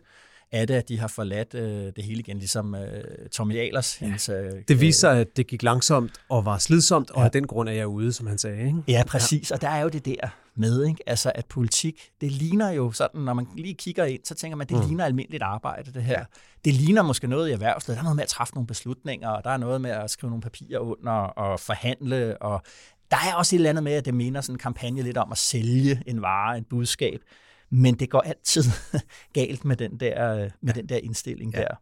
af 0.52 0.68
det, 0.68 0.74
at 0.74 0.90
de 0.90 1.00
har 1.00 1.08
forladt 1.08 1.54
øh, 1.54 1.92
det 1.96 2.04
hele 2.04 2.20
igen, 2.20 2.38
ligesom 2.38 2.76
øh, 2.76 3.04
Tommy 3.32 3.58
Ahlers. 3.58 4.02
Ja. 4.02 4.06
Hendes, 4.06 4.30
øh, 4.30 4.52
Det 4.68 4.82
viser, 4.82 5.10
at 5.10 5.38
det 5.38 5.48
gik 5.48 5.64
langsomt 5.64 6.12
og 6.30 6.46
var 6.46 6.58
slidsomt, 6.58 7.12
og 7.12 7.20
Ja. 7.20 7.26
af 7.26 7.32
den 7.32 7.48
grund 7.48 7.70
er 7.70 7.74
jeg 7.74 7.88
ude, 7.88 8.14
som 8.14 8.28
han 8.28 8.38
sagde. 8.38 8.66
Ikke? 8.66 8.84
Ja, 8.88 9.04
præcis. 9.08 9.52
Og 9.52 9.62
der 9.62 9.70
er 9.70 9.82
jo 9.82 9.90
det 9.90 10.06
der 10.06 10.28
med, 10.56 10.86
ikke? 10.86 11.04
Altså, 11.08 11.32
at 11.36 11.46
politik, 11.46 12.10
det 12.22 12.32
ligner 12.32 12.72
jo 12.72 12.92
sådan, 12.92 13.22
når 13.22 13.34
man 13.34 13.48
lige 13.56 13.74
kigger 13.74 14.06
ind, 14.06 14.22
så 14.24 14.36
tænker 14.36 14.58
man, 14.58 14.68
det 14.68 14.78
mm. 14.78 14.88
ligner 14.88 15.06
almindeligt 15.06 15.44
arbejde, 15.44 15.94
det 15.94 16.04
her. 16.04 16.20
Ja. 16.20 16.26
Det 16.66 16.74
ligner 16.74 17.02
måske 17.02 17.28
noget 17.28 17.50
i 17.50 17.52
erhvervslivet. 17.52 17.96
Der 17.96 18.02
er 18.02 18.04
noget 18.04 18.16
med 18.16 18.24
at 18.24 18.30
træffe 18.30 18.54
nogle 18.54 18.68
beslutninger, 18.68 19.30
og 19.30 19.44
der 19.44 19.50
er 19.50 19.58
noget 19.58 19.82
med 19.82 19.92
at 19.92 20.12
skrive 20.12 20.30
nogle 20.30 20.42
papirer 20.42 20.80
under 20.80 21.12
og 21.12 21.60
forhandle, 21.60 22.42
og 22.42 22.62
der 23.12 23.18
er 23.18 23.36
også 23.36 23.56
et 23.56 23.58
eller 23.58 23.70
andet 23.70 23.84
med, 23.84 23.92
at 23.92 24.06
det 24.06 24.14
minder 24.14 24.42
sådan 24.42 24.56
en 24.56 24.60
kampagne 24.60 25.02
lidt 25.02 25.18
om 25.18 25.32
at 25.32 25.38
sælge 25.38 26.04
en 26.08 26.22
vare, 26.22 26.58
en 26.58 26.64
budskab. 26.64 27.22
Men 27.70 27.96
det 27.96 28.10
går 28.10 28.20
altid 28.20 28.64
galt 29.34 29.66
med 29.66 29.76
den 29.76 30.00
der, 30.00 30.50
med 30.62 30.74
den 30.74 30.90
der 30.90 30.98
indstilling 30.98 31.54
ja. 31.54 31.60
der. 31.60 31.76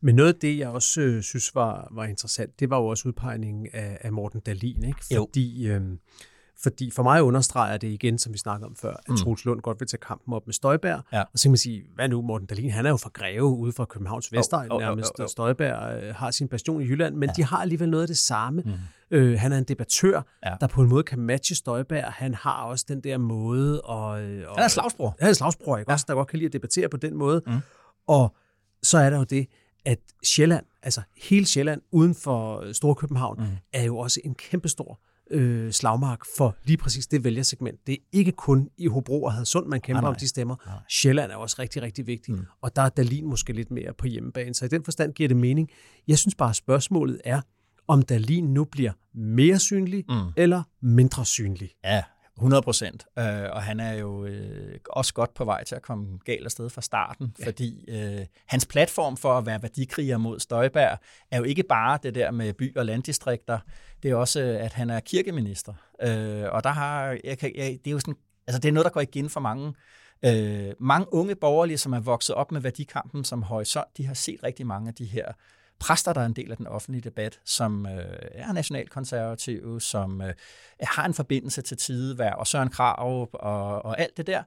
Men 0.00 0.14
noget 0.14 0.34
af 0.34 0.40
det, 0.40 0.58
jeg 0.58 0.68
også 0.68 1.00
øh, 1.00 1.22
synes 1.22 1.54
var, 1.54 1.88
var 1.90 2.04
interessant, 2.04 2.60
det 2.60 2.70
var 2.70 2.78
jo 2.78 2.86
også 2.86 3.08
udpegningen 3.08 3.68
af, 3.72 3.98
af 4.00 4.12
Morten 4.12 4.40
Dalin. 4.40 4.84
Ikke? 4.84 5.00
Jo. 5.14 5.26
Fordi, 5.28 5.66
øh, 5.66 5.80
fordi 6.62 6.90
for 6.90 7.02
mig 7.02 7.22
understreger 7.22 7.76
det 7.76 7.88
igen, 7.88 8.18
som 8.18 8.32
vi 8.32 8.38
snakkede 8.38 8.66
om 8.66 8.76
før, 8.76 8.90
at 8.90 9.08
mm. 9.08 9.16
Troels 9.16 9.44
Lund 9.44 9.60
godt 9.60 9.80
vil 9.80 9.88
tage 9.88 9.98
kampen 10.00 10.34
op 10.34 10.46
med 10.46 10.54
Støjberg. 10.54 11.02
Ja. 11.12 11.20
Og 11.20 11.38
så 11.38 11.42
kan 11.44 11.50
man 11.50 11.56
sige, 11.56 11.84
hvad 11.94 12.08
nu, 12.08 12.22
Morten 12.22 12.46
Dalin, 12.46 12.70
han 12.70 12.86
er 12.86 12.90
jo 12.90 12.96
fra 12.96 13.10
Greve, 13.14 13.42
ude 13.44 13.72
fra 13.72 13.84
Københavns 13.84 14.32
Vestegn 14.32 14.68
jo, 14.68 14.74
jo, 14.74 14.80
nærmest. 14.80 15.12
jo. 15.18 15.24
og 15.24 15.30
Støjberg 15.30 16.02
øh, 16.02 16.14
har 16.14 16.30
sin 16.30 16.48
passion 16.48 16.82
i 16.82 16.84
Jylland, 16.84 17.14
men 17.14 17.28
ja. 17.28 17.32
de 17.36 17.44
har 17.44 17.56
alligevel 17.56 17.90
noget 17.90 18.02
af 18.02 18.08
det 18.08 18.18
samme. 18.18 18.62
Mm. 18.62 18.72
Øh, 19.10 19.38
han 19.40 19.52
er 19.52 19.58
en 19.58 19.64
debattør, 19.64 20.22
Ja. 20.46 20.54
der 20.60 20.66
på 20.66 20.82
en 20.82 20.88
måde 20.88 21.02
kan 21.02 21.18
matche 21.18 21.54
Støjberg. 21.54 22.04
Han 22.12 22.34
har 22.34 22.62
også 22.62 22.84
den 22.88 23.00
der 23.00 23.18
måde... 23.18 23.80
Og, 23.80 24.22
øh, 24.22 24.48
og, 24.48 24.54
Han 24.56 24.64
er 24.64 24.68
slagsbror. 24.68 25.16
han 25.20 25.28
er 25.28 25.32
slagsbror, 25.32 25.78
ikke? 25.78 25.90
Ja. 25.90 25.94
Også, 25.94 26.04
der 26.08 26.14
godt 26.14 26.28
kan 26.28 26.38
lide 26.38 26.46
at 26.46 26.52
debattere 26.52 26.88
på 26.88 26.96
den 26.96 27.14
måde. 27.16 27.42
Mm. 27.46 27.52
Og 28.08 28.36
så 28.82 28.98
er 28.98 29.10
der 29.10 29.16
jo 29.18 29.24
det, 29.24 29.46
at 29.84 29.98
Sjælland, 30.24 30.64
altså 30.82 31.02
hele 31.22 31.46
Sjælland 31.46 31.82
uden 31.90 32.14
for 32.14 32.60
øh, 32.60 32.74
Storkøbenhavn, 32.74 33.36
mm. 33.38 33.46
er 33.72 33.82
jo 33.82 33.98
også 33.98 34.20
en 34.24 34.34
kæmpestor 34.34 34.98
øh, 35.32 35.72
slagmark 35.72 36.20
for 36.36 36.56
lige 36.64 36.76
præcis 36.76 37.06
det 37.06 37.24
vælgersegment. 37.24 37.86
Det 37.86 37.92
er 37.92 37.98
ikke 38.12 38.32
kun 38.32 38.68
i 38.78 38.86
Hobro 38.86 39.22
og 39.22 39.32
Hadsund, 39.32 39.66
man 39.66 39.80
kæmper 39.80 40.00
Nej, 40.00 40.08
nej. 40.08 40.14
om 40.14 40.16
de 40.20 40.28
stemmer. 40.28 40.56
Sjælland 40.88 41.32
er 41.32 41.36
også 41.36 41.56
rigtig, 41.58 41.82
rigtig 41.82 42.06
vigtig. 42.06 42.34
Mm. 42.34 42.46
Og 42.62 42.76
der 42.76 42.82
er 42.82 42.88
Dalin 42.88 43.26
måske 43.26 43.52
lidt 43.52 43.70
mere 43.70 43.92
på 43.98 44.06
hjemmebane. 44.06 44.54
Så 44.54 44.64
i 44.64 44.68
den 44.68 44.84
forstand 44.84 45.12
giver 45.12 45.28
det 45.28 45.36
mening. 45.36 45.68
Jeg 46.08 46.18
synes 46.18 46.34
bare, 46.34 46.50
at 46.50 46.56
spørgsmålet 46.56 47.20
er, 47.24 47.40
om 47.88 48.02
Dalin 48.02 48.54
nu 48.54 48.64
bliver 48.64 48.92
mere 49.14 49.58
synlig 49.58 50.04
mm. 50.08 50.14
eller 50.36 50.62
mindre 50.80 51.24
synlig. 51.24 51.70
Ja, 51.84 52.02
100 52.36 52.62
procent. 52.62 53.06
Øh, 53.18 53.50
og 53.52 53.62
han 53.62 53.80
er 53.80 53.92
jo 53.92 54.24
øh, 54.24 54.78
også 54.90 55.14
godt 55.14 55.34
på 55.34 55.44
vej 55.44 55.64
til 55.64 55.74
at 55.74 55.82
komme 55.82 56.18
galt 56.24 56.44
afsted 56.44 56.70
fra 56.70 56.82
starten, 56.82 57.34
ja. 57.38 57.46
fordi 57.46 57.84
øh, 57.88 58.26
hans 58.46 58.66
platform 58.66 59.16
for 59.16 59.38
at 59.38 59.46
være 59.46 59.62
værdikriger 59.62 60.18
mod 60.18 60.40
Støjberg 60.40 60.98
er 61.30 61.38
jo 61.38 61.44
ikke 61.44 61.62
bare 61.62 61.98
det 62.02 62.14
der 62.14 62.30
med 62.30 62.52
by- 62.52 62.76
og 62.76 62.86
landdistrikter, 62.86 63.58
det 64.02 64.10
er 64.10 64.14
også, 64.14 64.40
øh, 64.40 64.64
at 64.64 64.72
han 64.72 64.90
er 64.90 65.00
kirkeminister. 65.00 65.72
Øh, 66.02 66.44
og 66.52 66.64
der 66.64 66.70
har, 66.70 67.18
jeg 67.24 67.38
kan, 67.38 67.52
jeg, 67.56 67.78
det 67.84 67.86
er 67.86 67.92
jo 67.92 67.98
sådan, 67.98 68.16
altså 68.46 68.60
det 68.60 68.68
er 68.68 68.72
noget, 68.72 68.84
der 68.84 68.90
går 68.90 69.00
igen 69.00 69.30
for 69.30 69.40
mange 69.40 69.74
Øh, 70.24 70.72
mange 70.78 71.14
unge 71.14 71.34
borgerlige, 71.34 71.78
som 71.78 71.92
er 71.92 72.00
vokset 72.00 72.36
op 72.36 72.52
med 72.52 72.60
værdikampen 72.60 73.24
som 73.24 73.42
horisont, 73.42 73.96
de 73.96 74.06
har 74.06 74.14
set 74.14 74.42
rigtig 74.42 74.66
mange 74.66 74.88
af 74.88 74.94
de 74.94 75.04
her 75.04 75.32
præster, 75.82 76.12
der 76.12 76.20
er 76.20 76.26
en 76.26 76.32
del 76.32 76.50
af 76.50 76.56
den 76.56 76.66
offentlige 76.66 77.02
debat, 77.02 77.40
som 77.44 77.86
øh, 77.86 78.18
er 78.32 78.52
nationalkonservative, 78.52 79.80
som 79.80 80.22
øh, 80.22 80.34
har 80.80 81.06
en 81.06 81.14
forbindelse 81.14 81.62
til 81.62 81.76
tidevær 81.76 82.32
og 82.32 82.46
Søren 82.46 82.68
Krav 82.68 83.28
og, 83.32 83.84
og 83.84 84.00
alt 84.00 84.16
det 84.16 84.26
der, 84.26 84.42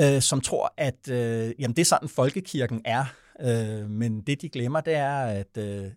øh, 0.00 0.22
som 0.22 0.40
tror, 0.40 0.74
at 0.76 1.08
øh, 1.08 1.52
jamen, 1.58 1.76
det 1.76 1.82
er 1.82 1.86
sådan, 1.86 2.08
folkekirken 2.08 2.82
er. 2.84 3.04
Øh, 3.40 3.90
men 3.90 4.20
det, 4.20 4.42
de 4.42 4.48
glemmer, 4.48 4.80
det 4.80 4.94
er, 4.94 5.20
at 5.20 5.56
øh, 5.58 5.90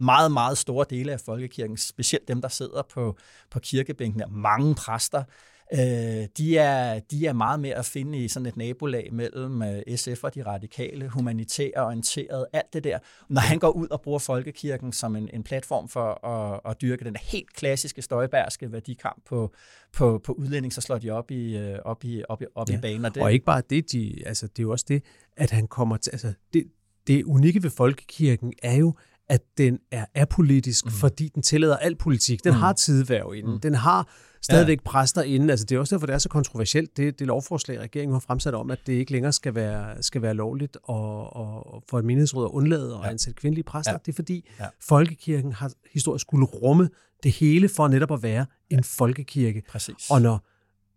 meget, 0.00 0.32
meget 0.32 0.58
store 0.58 0.86
dele 0.90 1.12
af 1.12 1.20
folkekirken, 1.20 1.76
specielt 1.76 2.28
dem, 2.28 2.40
der 2.40 2.48
sidder 2.48 2.82
på, 2.82 3.16
på 3.50 3.58
kirkebænken, 3.58 4.22
mange 4.30 4.74
præster, 4.74 5.24
øh, 5.72 6.28
de, 6.38 6.58
er, 6.58 7.00
de 7.00 7.26
er 7.26 7.32
meget 7.32 7.60
mere 7.60 7.74
at 7.74 7.84
finde 7.84 8.18
i 8.18 8.28
sådan 8.28 8.46
et 8.46 8.56
nabolag 8.56 9.08
mellem 9.12 9.62
øh, 9.62 9.96
SF 9.96 10.24
og 10.24 10.34
de 10.34 10.42
radikale, 10.42 11.08
humanitære 11.08 11.86
orienteret, 11.86 12.46
alt 12.52 12.72
det 12.72 12.84
der. 12.84 12.98
Når 13.28 13.40
han 13.40 13.58
går 13.58 13.70
ud 13.70 13.88
og 13.88 14.00
bruger 14.00 14.18
folkekirken 14.18 14.92
som 14.92 15.16
en, 15.16 15.28
en 15.32 15.42
platform 15.42 15.88
for 15.88 16.26
at, 16.26 16.60
at 16.70 16.80
dyrke 16.82 17.04
den 17.04 17.16
helt 17.22 17.52
klassiske 17.52 18.02
støjbærske 18.02 18.72
værdikamp 18.72 19.22
på, 19.26 19.52
på, 19.92 20.20
på 20.24 20.32
udlænding, 20.32 20.72
så 20.72 20.80
slår 20.80 20.98
de 20.98 21.10
op 21.10 21.30
i, 21.30 21.56
øh, 21.56 21.78
op 21.84 22.04
i, 22.04 22.22
op 22.28 22.42
i, 22.42 22.44
op 22.54 22.70
ja. 22.70 22.78
i 22.78 22.80
banen. 22.80 23.04
Og, 23.04 23.14
det, 23.14 23.22
og 23.22 23.32
ikke 23.32 23.44
bare 23.44 23.62
det, 23.70 23.92
de, 23.92 24.22
altså, 24.26 24.46
det 24.46 24.58
er 24.58 24.62
jo 24.62 24.70
også 24.70 24.84
det, 24.88 25.04
at 25.36 25.50
han 25.50 25.66
kommer 25.66 25.96
til, 25.96 26.10
altså, 26.10 26.32
det, 26.52 26.64
det 27.06 27.24
unikke 27.24 27.62
ved 27.62 27.70
folkekirken 27.70 28.52
er 28.62 28.76
jo, 28.76 28.94
at 29.32 29.42
den 29.58 29.78
er 29.90 30.04
apolitisk, 30.14 30.84
mm. 30.84 30.90
fordi 30.90 31.28
den 31.28 31.42
tillader 31.42 31.76
al 31.76 31.96
politik. 31.96 32.44
Den 32.44 32.52
mm. 32.52 32.58
har 32.58 32.72
tidværv 32.72 33.34
inden. 33.34 33.52
Mm. 33.52 33.60
Den 33.60 33.74
har 33.74 34.08
stadigvæk 34.42 34.78
ja. 34.78 34.90
præster 34.90 35.22
inden. 35.22 35.50
Altså, 35.50 35.66
det 35.66 35.74
er 35.76 35.78
også 35.78 35.94
derfor, 35.94 36.06
det 36.06 36.14
er 36.14 36.18
så 36.18 36.28
kontroversielt, 36.28 36.96
det, 36.96 37.18
det 37.18 37.26
lovforslag, 37.26 37.80
regeringen 37.80 38.12
har 38.12 38.20
fremsat 38.20 38.54
om, 38.54 38.70
at 38.70 38.78
det 38.86 38.92
ikke 38.92 39.12
længere 39.12 39.32
skal 39.32 39.54
være, 39.54 40.02
skal 40.02 40.22
være 40.22 40.34
lovligt 40.34 40.76
og, 40.82 41.36
og 41.36 41.82
for 41.90 41.98
et 41.98 42.04
menighedsråd 42.04 42.44
at 42.44 42.48
undlade 42.48 42.94
at 42.94 43.00
ja. 43.00 43.10
ansætte 43.10 43.40
kvindelige 43.40 43.64
præster. 43.64 43.92
Ja. 43.92 43.98
Det 44.06 44.12
er 44.12 44.16
fordi, 44.16 44.50
ja. 44.60 44.66
folkekirken 44.80 45.52
har 45.52 45.72
historisk 45.92 46.22
skulle 46.22 46.46
rumme 46.46 46.88
det 47.22 47.32
hele 47.32 47.68
for 47.68 47.88
netop 47.88 48.12
at 48.12 48.22
være 48.22 48.46
en 48.70 48.76
ja. 48.76 48.82
folkekirke. 48.84 49.62
Præcis. 49.68 50.10
Og, 50.10 50.22
når, 50.22 50.46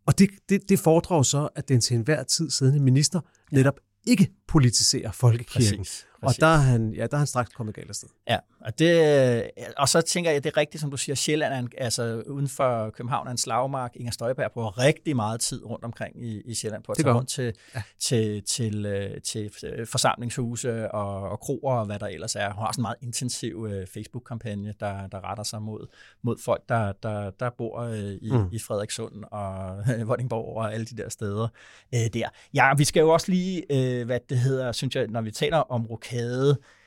og 0.05 0.19
det, 0.19 0.29
det, 0.49 0.69
det 0.69 0.79
fordrer 0.79 1.23
så, 1.23 1.49
at 1.55 1.69
den 1.69 1.81
til 1.81 1.97
enhver 1.97 2.23
tid 2.23 2.49
siddende 2.49 2.79
minister 2.79 3.19
netop 3.51 3.79
ikke 4.07 4.31
politiserer 4.47 5.11
folkekirken. 5.11 5.79
Præcis. 5.79 6.05
Præcis. 6.25 6.43
Og 6.43 6.47
der 6.47 6.53
er, 6.53 6.57
han, 6.57 6.93
ja, 6.93 7.07
der 7.07 7.13
er 7.13 7.17
han 7.17 7.27
straks 7.27 7.49
kommet 7.49 7.75
galt 7.75 7.89
afsted. 7.89 8.09
Ja, 8.29 8.37
og, 8.61 8.79
det, 8.79 9.51
og 9.77 9.89
så 9.89 10.01
tænker 10.01 10.31
jeg, 10.31 10.43
det 10.43 10.51
er 10.51 10.57
rigtigt, 10.57 10.81
som 10.81 10.91
du 10.91 10.97
siger, 10.97 11.15
Sjælland 11.15 11.53
er 11.53 11.59
en, 11.59 11.69
altså 11.77 12.23
uden 12.27 12.47
for 12.47 12.89
København 12.89 13.27
er 13.27 13.31
en 13.31 13.37
slagmark. 13.37 13.91
Inger 13.95 14.11
Støjberg 14.11 14.51
bruger 14.51 14.77
rigtig 14.77 15.15
meget 15.15 15.41
tid 15.41 15.65
rundt 15.65 15.85
omkring 15.85 16.23
i, 16.23 16.41
i 16.41 16.53
Sjælland 16.53 16.83
på 16.83 16.91
at 16.91 16.97
tage 16.97 17.13
rundt 17.13 17.29
til, 17.29 17.53
ja. 17.75 17.81
til, 17.99 18.43
til, 18.43 18.85
øh, 18.85 19.21
til, 19.21 19.51
til 19.59 19.85
forsamlingshuse 19.85 20.91
og, 20.91 21.29
og 21.29 21.39
kroer 21.39 21.73
og 21.73 21.85
hvad 21.85 21.99
der 21.99 22.07
ellers 22.07 22.35
er. 22.35 22.53
Hun 22.53 22.61
har 22.61 22.67
også 22.67 22.81
en 22.81 22.81
meget 22.81 22.97
intensiv 23.01 23.57
uh, 23.57 23.71
Facebook-kampagne, 23.93 24.73
der, 24.79 25.07
der 25.07 25.29
retter 25.29 25.43
sig 25.43 25.61
mod, 25.61 25.87
mod 26.23 26.37
folk, 26.45 26.61
der, 26.69 26.91
der, 27.03 27.29
der 27.29 27.49
bor 27.57 27.87
i, 28.21 28.31
mm. 28.31 28.49
i 28.51 28.59
Frederikssund 28.59 29.23
og 29.31 29.77
Vordingborg 30.07 30.57
og 30.57 30.73
alle 30.73 30.85
de 30.85 30.97
der 30.97 31.09
steder 31.09 31.47
uh, 31.93 31.99
der. 32.13 32.29
Ja, 32.53 32.73
vi 32.77 32.83
skal 32.83 32.99
jo 32.99 33.09
også 33.09 33.31
lige, 33.31 33.63
uh, 33.69 34.05
hvad 34.05 34.19
det 34.29 34.37
hedder, 34.37 34.71
synes 34.71 34.95
jeg, 34.95 35.07
når 35.07 35.21
vi 35.21 35.31
taler 35.31 35.57
om 35.57 35.85
rokade, 35.85 36.14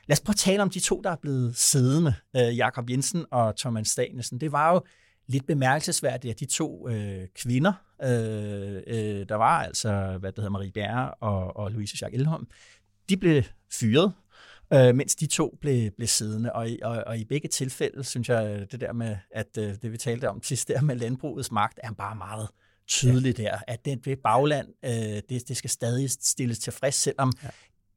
Lad 0.09 0.15
os 0.15 0.19
prøve 0.19 0.33
at 0.33 0.37
tale 0.37 0.61
om 0.61 0.69
de 0.69 0.79
to, 0.79 1.01
der 1.03 1.09
er 1.09 1.15
blevet 1.21 1.55
siddende, 1.55 2.13
øh, 2.35 2.57
Jakob 2.57 2.89
Jensen 2.89 3.25
og 3.31 3.57
Thomas 3.57 3.95
Danielsen. 3.95 4.41
Det 4.41 4.51
var 4.51 4.73
jo 4.73 4.81
lidt 5.27 5.47
bemærkelsesværdigt, 5.47 6.31
at 6.31 6.39
de 6.39 6.45
to 6.45 6.89
øh, 6.89 7.27
kvinder, 7.35 7.73
øh, 8.03 8.81
øh, 8.87 9.25
der 9.29 9.35
var 9.35 9.63
altså, 9.63 10.17
hvad 10.19 10.31
det 10.31 10.37
hedder, 10.37 10.49
Marie 10.49 10.71
Bjerre 10.71 11.13
og, 11.13 11.57
og 11.57 11.71
Louise 11.71 11.97
Jacques 12.01 12.19
Elholm, 12.19 12.47
de 13.09 13.17
blev 13.17 13.43
fyret, 13.73 14.13
øh, 14.73 14.95
mens 14.95 15.15
de 15.15 15.25
to 15.27 15.57
blev, 15.61 15.91
blev 15.91 16.07
siddende. 16.07 16.53
Og 16.53 16.69
i, 16.69 16.79
og, 16.83 17.03
og 17.07 17.17
i 17.17 17.25
begge 17.25 17.47
tilfælde, 17.47 18.03
synes 18.03 18.29
jeg, 18.29 18.71
det 18.71 18.81
der 18.81 18.93
med, 18.93 19.17
at 19.31 19.57
øh, 19.57 19.75
det 19.81 19.91
vi 19.91 19.97
talte 19.97 20.29
om 20.29 20.43
sidst 20.43 20.67
der 20.67 20.81
med 20.81 20.95
landbrugets 20.95 21.51
magt, 21.51 21.79
er 21.83 21.91
bare 21.91 22.15
meget 22.15 22.49
tydeligt 22.87 23.39
ja. 23.39 23.43
der, 23.43 23.57
at 23.67 23.85
det, 23.85 24.05
det 24.05 24.19
bagland, 24.23 24.67
øh, 24.85 25.21
det, 25.29 25.47
det 25.47 25.57
skal 25.57 25.69
stadig 25.69 26.11
stilles 26.11 26.59
tilfreds, 26.59 26.95
selvom 26.95 27.33
ja 27.43 27.49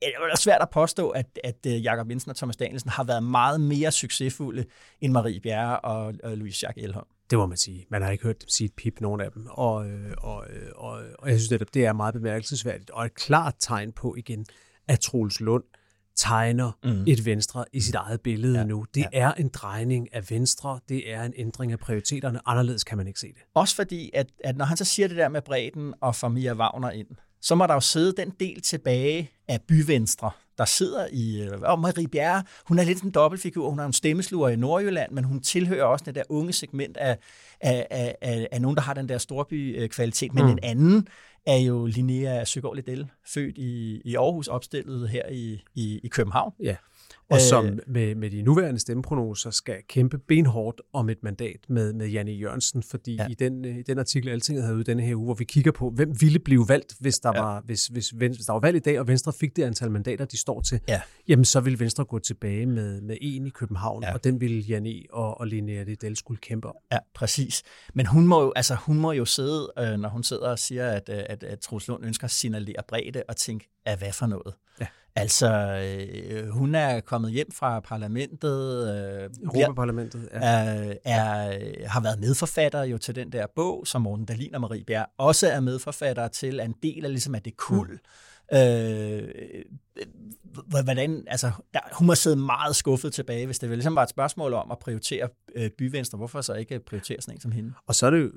det 0.02 0.32
er 0.32 0.36
svært 0.36 0.62
at 0.62 0.70
påstå, 0.70 1.10
at, 1.10 1.38
at 1.44 1.66
øh, 1.66 1.84
Jakob 1.84 2.10
Jensen 2.10 2.30
og 2.30 2.36
Thomas 2.36 2.56
Danielsen 2.56 2.90
har 2.90 3.04
været 3.04 3.22
meget 3.22 3.60
mere 3.60 3.92
succesfulde 3.92 4.64
end 5.00 5.12
Marie 5.12 5.40
Bjerre 5.40 5.80
og, 5.80 6.14
og 6.24 6.36
Louise 6.36 6.66
Jacques 6.66 6.84
Elholm. 6.84 7.06
Det 7.30 7.38
må 7.38 7.46
man 7.46 7.56
sige. 7.56 7.86
Man 7.90 8.02
har 8.02 8.10
ikke 8.10 8.24
hørt 8.24 8.40
dem 8.40 8.48
sige 8.48 8.66
et 8.66 8.74
pip, 8.76 9.00
nogen 9.00 9.20
af 9.20 9.32
dem. 9.32 9.46
Og, 9.50 9.86
øh, 9.86 10.14
og, 10.18 10.46
øh, 10.50 10.68
og, 10.76 11.00
og 11.18 11.30
jeg 11.30 11.40
synes, 11.40 11.60
at 11.60 11.74
det 11.74 11.86
er 11.86 11.92
meget 11.92 12.14
bemærkelsesværdigt. 12.14 12.90
Og 12.90 13.04
et 13.04 13.14
klart 13.14 13.54
tegn 13.58 13.92
på 13.92 14.14
igen, 14.18 14.46
at 14.88 15.00
Troels 15.00 15.40
Lund 15.40 15.64
tegner 16.16 16.72
mm. 16.84 17.04
et 17.06 17.26
Venstre 17.26 17.64
i 17.72 17.80
sit 17.80 17.94
eget 17.94 18.20
billede 18.20 18.58
ja. 18.58 18.64
nu. 18.64 18.86
Det 18.94 19.00
ja. 19.00 19.08
er 19.12 19.32
en 19.32 19.48
drejning 19.48 20.14
af 20.14 20.30
Venstre. 20.30 20.80
Det 20.88 21.12
er 21.12 21.22
en 21.22 21.32
ændring 21.36 21.72
af 21.72 21.78
prioriteterne. 21.78 22.40
Anderledes 22.46 22.84
kan 22.84 22.98
man 22.98 23.06
ikke 23.06 23.20
se 23.20 23.26
det. 23.26 23.42
Også 23.54 23.76
fordi, 23.76 24.10
at, 24.14 24.26
at 24.44 24.56
når 24.56 24.64
han 24.64 24.76
så 24.76 24.84
siger 24.84 25.08
det 25.08 25.16
der 25.16 25.28
med 25.28 25.42
bredden 25.42 25.94
og 26.00 26.16
får 26.16 26.28
Mia 26.28 26.54
Wagner 26.54 26.90
ind, 26.90 27.08
så 27.42 27.54
må 27.54 27.66
der 27.66 27.74
jo 27.74 27.80
sidde 27.80 28.12
den 28.16 28.32
del 28.40 28.60
tilbage 28.60 29.30
af 29.48 29.60
byvenstre, 29.68 30.30
der 30.58 30.64
sidder 30.64 31.06
i... 31.12 31.42
Øh, 31.42 31.60
og 31.62 31.78
Marie 31.78 32.08
Bjerre, 32.08 32.42
hun 32.66 32.78
er 32.78 32.84
lidt 32.84 33.02
en 33.02 33.10
dobbeltfigur. 33.10 33.70
Hun 33.70 33.78
er 33.78 33.84
en 33.84 33.92
stemmesluger 33.92 34.48
i 34.48 34.56
Nordjylland, 34.56 35.12
men 35.12 35.24
hun 35.24 35.40
tilhører 35.40 35.84
også 35.84 36.04
det 36.04 36.14
der 36.14 36.22
unge 36.28 36.52
segment 36.52 36.96
af, 36.96 37.18
af, 37.60 37.86
af, 37.90 38.16
af, 38.20 38.48
af 38.52 38.62
nogen, 38.62 38.76
der 38.76 38.82
har 38.82 38.94
den 38.94 39.08
der 39.08 39.18
storby-kvalitet. 39.18 40.34
Men 40.34 40.44
mm. 40.44 40.50
en 40.50 40.58
anden 40.62 41.08
er 41.46 41.56
jo 41.56 41.86
Linnea 41.86 42.44
Søgaard 42.44 42.76
Liddell, 42.76 43.10
født 43.26 43.58
i, 43.58 44.00
i 44.04 44.16
Aarhus, 44.16 44.48
opstillet 44.48 45.08
her 45.08 45.28
i, 45.30 45.62
i, 45.74 46.00
i 46.02 46.08
København. 46.08 46.52
Ja 46.62 46.76
og 47.30 47.40
som 47.40 47.66
øh, 47.66 47.78
med, 47.86 48.14
med 48.14 48.30
de 48.30 48.42
nuværende 48.42 48.80
stemmeprognoser 48.80 49.50
skal 49.50 49.76
kæmpe 49.88 50.18
benhårdt 50.18 50.80
om 50.92 51.08
et 51.08 51.22
mandat 51.22 51.58
med, 51.68 51.92
med 51.92 52.08
Janne 52.08 52.32
Jørgensen, 52.32 52.82
fordi 52.82 53.14
ja. 53.14 53.26
i, 53.30 53.34
den, 53.34 53.64
i 53.64 53.82
den 53.82 53.98
artikel, 53.98 54.28
Altinget 54.30 54.64
havde 54.64 54.76
ude 54.76 54.84
denne 54.84 55.02
her 55.02 55.16
uge, 55.16 55.24
hvor 55.24 55.34
vi 55.34 55.44
kigger 55.44 55.72
på, 55.72 55.90
hvem 55.90 56.20
ville 56.20 56.38
blive 56.38 56.68
valgt, 56.68 56.94
hvis 57.00 57.18
der, 57.18 57.32
ja. 57.34 57.42
var, 57.42 57.60
hvis, 57.60 57.86
hvis, 57.86 58.10
hvis 58.10 58.36
der 58.46 58.52
var 58.52 58.60
valg 58.60 58.76
i 58.76 58.80
dag, 58.80 59.00
og 59.00 59.08
Venstre 59.08 59.32
fik 59.32 59.56
det 59.56 59.62
antal 59.62 59.90
mandater, 59.90 60.24
de 60.24 60.36
står 60.36 60.60
til, 60.60 60.80
ja. 60.88 61.00
jamen 61.28 61.44
så 61.44 61.60
ville 61.60 61.80
Venstre 61.80 62.04
gå 62.04 62.18
tilbage 62.18 62.66
med, 62.66 63.00
med 63.00 63.16
en 63.20 63.46
i 63.46 63.50
København, 63.50 64.02
ja. 64.02 64.14
og 64.14 64.24
den 64.24 64.40
ville 64.40 64.60
Janne 64.60 65.02
og, 65.10 65.40
og 65.40 65.46
Linnea 65.46 65.82
Liddell 65.82 66.16
skulle 66.16 66.38
kæmpe 66.38 66.68
om. 66.68 66.74
Ja, 66.92 66.98
præcis. 67.14 67.62
Men 67.94 68.06
hun 68.06 68.26
må 68.26 68.42
jo, 68.42 68.52
altså, 68.56 68.74
hun 68.74 68.98
må 68.98 69.12
jo 69.12 69.24
sidde, 69.24 69.72
øh, 69.78 69.98
når 69.98 70.08
hun 70.08 70.22
sidder 70.22 70.48
og 70.48 70.58
siger, 70.58 70.88
at, 70.88 71.08
at, 71.08 71.26
at, 71.28 71.44
at 71.44 71.58
Troels 71.58 71.88
Lund 71.88 72.04
ønsker 72.04 72.24
at 72.24 72.30
signalere 72.30 72.82
bredde, 72.88 73.22
og 73.28 73.36
tænke, 73.36 73.68
at 73.84 73.98
hvad 73.98 74.12
for 74.12 74.26
noget? 74.26 74.54
Ja. 74.80 74.86
Altså, 75.16 75.48
øh, 75.50 76.48
hun 76.48 76.74
er 76.74 77.00
kommet 77.00 77.32
hjem 77.32 77.52
fra 77.52 77.80
parlamentet. 77.80 78.88
Øh, 78.94 79.30
Europaparlamentet, 79.42 80.28
ja. 80.32 80.38
Er, 80.38 80.94
er, 81.04 81.88
har 81.88 82.00
været 82.00 82.20
medforfatter 82.20 82.82
jo 82.82 82.98
til 82.98 83.14
den 83.14 83.32
der 83.32 83.46
bog, 83.56 83.86
som 83.86 84.02
Morten 84.02 84.24
Dahlin 84.24 84.54
og 84.54 84.60
Marie 84.60 84.84
Bjerg 84.84 85.06
også 85.18 85.48
er 85.48 85.60
medforfatter 85.60 86.28
til, 86.28 86.60
er 86.60 86.64
en 86.64 86.74
del 86.82 87.04
af, 87.04 87.10
ligesom, 87.10 87.34
af 87.34 87.42
det 87.42 87.56
kul. 87.56 87.90
Mm. 87.90 87.98
Øh, 88.54 89.28
hvordan, 90.84 91.24
altså, 91.26 91.50
der, 91.74 91.80
hun 91.92 92.06
må 92.06 92.14
sidde 92.14 92.36
meget 92.36 92.76
skuffet 92.76 93.12
tilbage, 93.12 93.46
hvis 93.46 93.58
det 93.58 93.68
vel 93.68 93.78
ligesom 93.78 93.94
var 93.94 94.02
et 94.02 94.10
spørgsmål 94.10 94.52
om 94.54 94.70
at 94.70 94.78
prioritere 94.78 95.28
øh, 95.56 95.70
byvenstre. 95.78 96.16
Hvorfor 96.18 96.40
så 96.40 96.54
ikke 96.54 96.80
prioritere 96.86 97.20
sådan 97.20 97.36
en 97.36 97.40
som 97.40 97.52
hende? 97.52 97.72
Og 97.86 97.94
så 97.94 98.06
er 98.06 98.10
det 98.10 98.22
jo, 98.22 98.30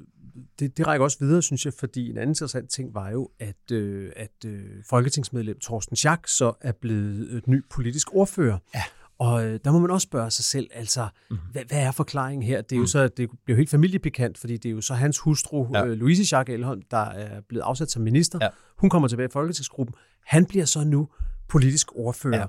det, 0.60 0.78
det 0.78 0.88
rækker 0.88 1.04
også 1.04 1.18
videre, 1.20 1.42
synes 1.42 1.66
jeg, 1.66 1.74
fordi 1.74 2.10
en 2.10 2.18
anden 2.18 2.30
interessant 2.30 2.70
ting 2.70 2.94
var 2.94 3.10
jo, 3.10 3.30
at, 3.40 3.72
øh, 3.72 4.12
at 4.16 4.46
øh, 4.46 4.64
folketingsmedlem 4.90 5.60
Thorsten 5.60 5.96
Schack 5.96 6.28
så 6.28 6.54
er 6.62 6.72
blevet 6.72 7.34
et 7.34 7.48
ny 7.48 7.64
politisk 7.70 8.16
ordfører. 8.16 8.58
Ja. 8.76 8.84
Og 9.20 9.46
øh, 9.46 9.60
der 9.66 9.72
må 9.72 9.80
man 9.80 9.92
også 9.92 10.06
spørge 10.06 10.32
sig 10.32 10.46
selv, 10.46 10.68
altså, 10.74 11.08
mm. 11.30 11.38
hvad, 11.52 11.62
hvad 11.68 11.78
er 11.78 11.92
forklaringen 11.92 12.44
her? 12.44 12.62
Det 12.62 12.72
er 12.72 12.78
jo 12.78 12.84
mm. 12.84 12.88
så, 12.88 13.08
det 13.08 13.30
bliver 13.46 13.58
helt 13.58 13.70
familiepikant, 13.70 14.38
fordi 14.38 14.58
det 14.58 14.70
er 14.70 14.74
jo 14.74 14.82
så 14.82 14.94
hans 14.94 15.20
hustru, 15.20 15.68
ja. 15.74 15.86
øh, 15.86 15.92
Louise 15.92 16.36
Jacques 16.36 16.54
Elholm, 16.54 16.82
der 16.92 16.98
er 16.98 17.42
blevet 17.42 17.64
afsat 17.64 17.92
som 17.92 18.02
minister. 18.02 18.40
Ja. 18.42 18.50
Hun 18.78 18.90
kommer 18.90 19.08
tilbage 19.08 19.28
i 19.28 19.32
Folketingsgruppen. 19.32 19.96
Han 20.26 20.46
bliver 20.46 20.66
så 20.66 20.84
nu 20.84 21.08
politisk 21.48 21.96
ordfører. 21.96 22.40
Ja. 22.40 22.46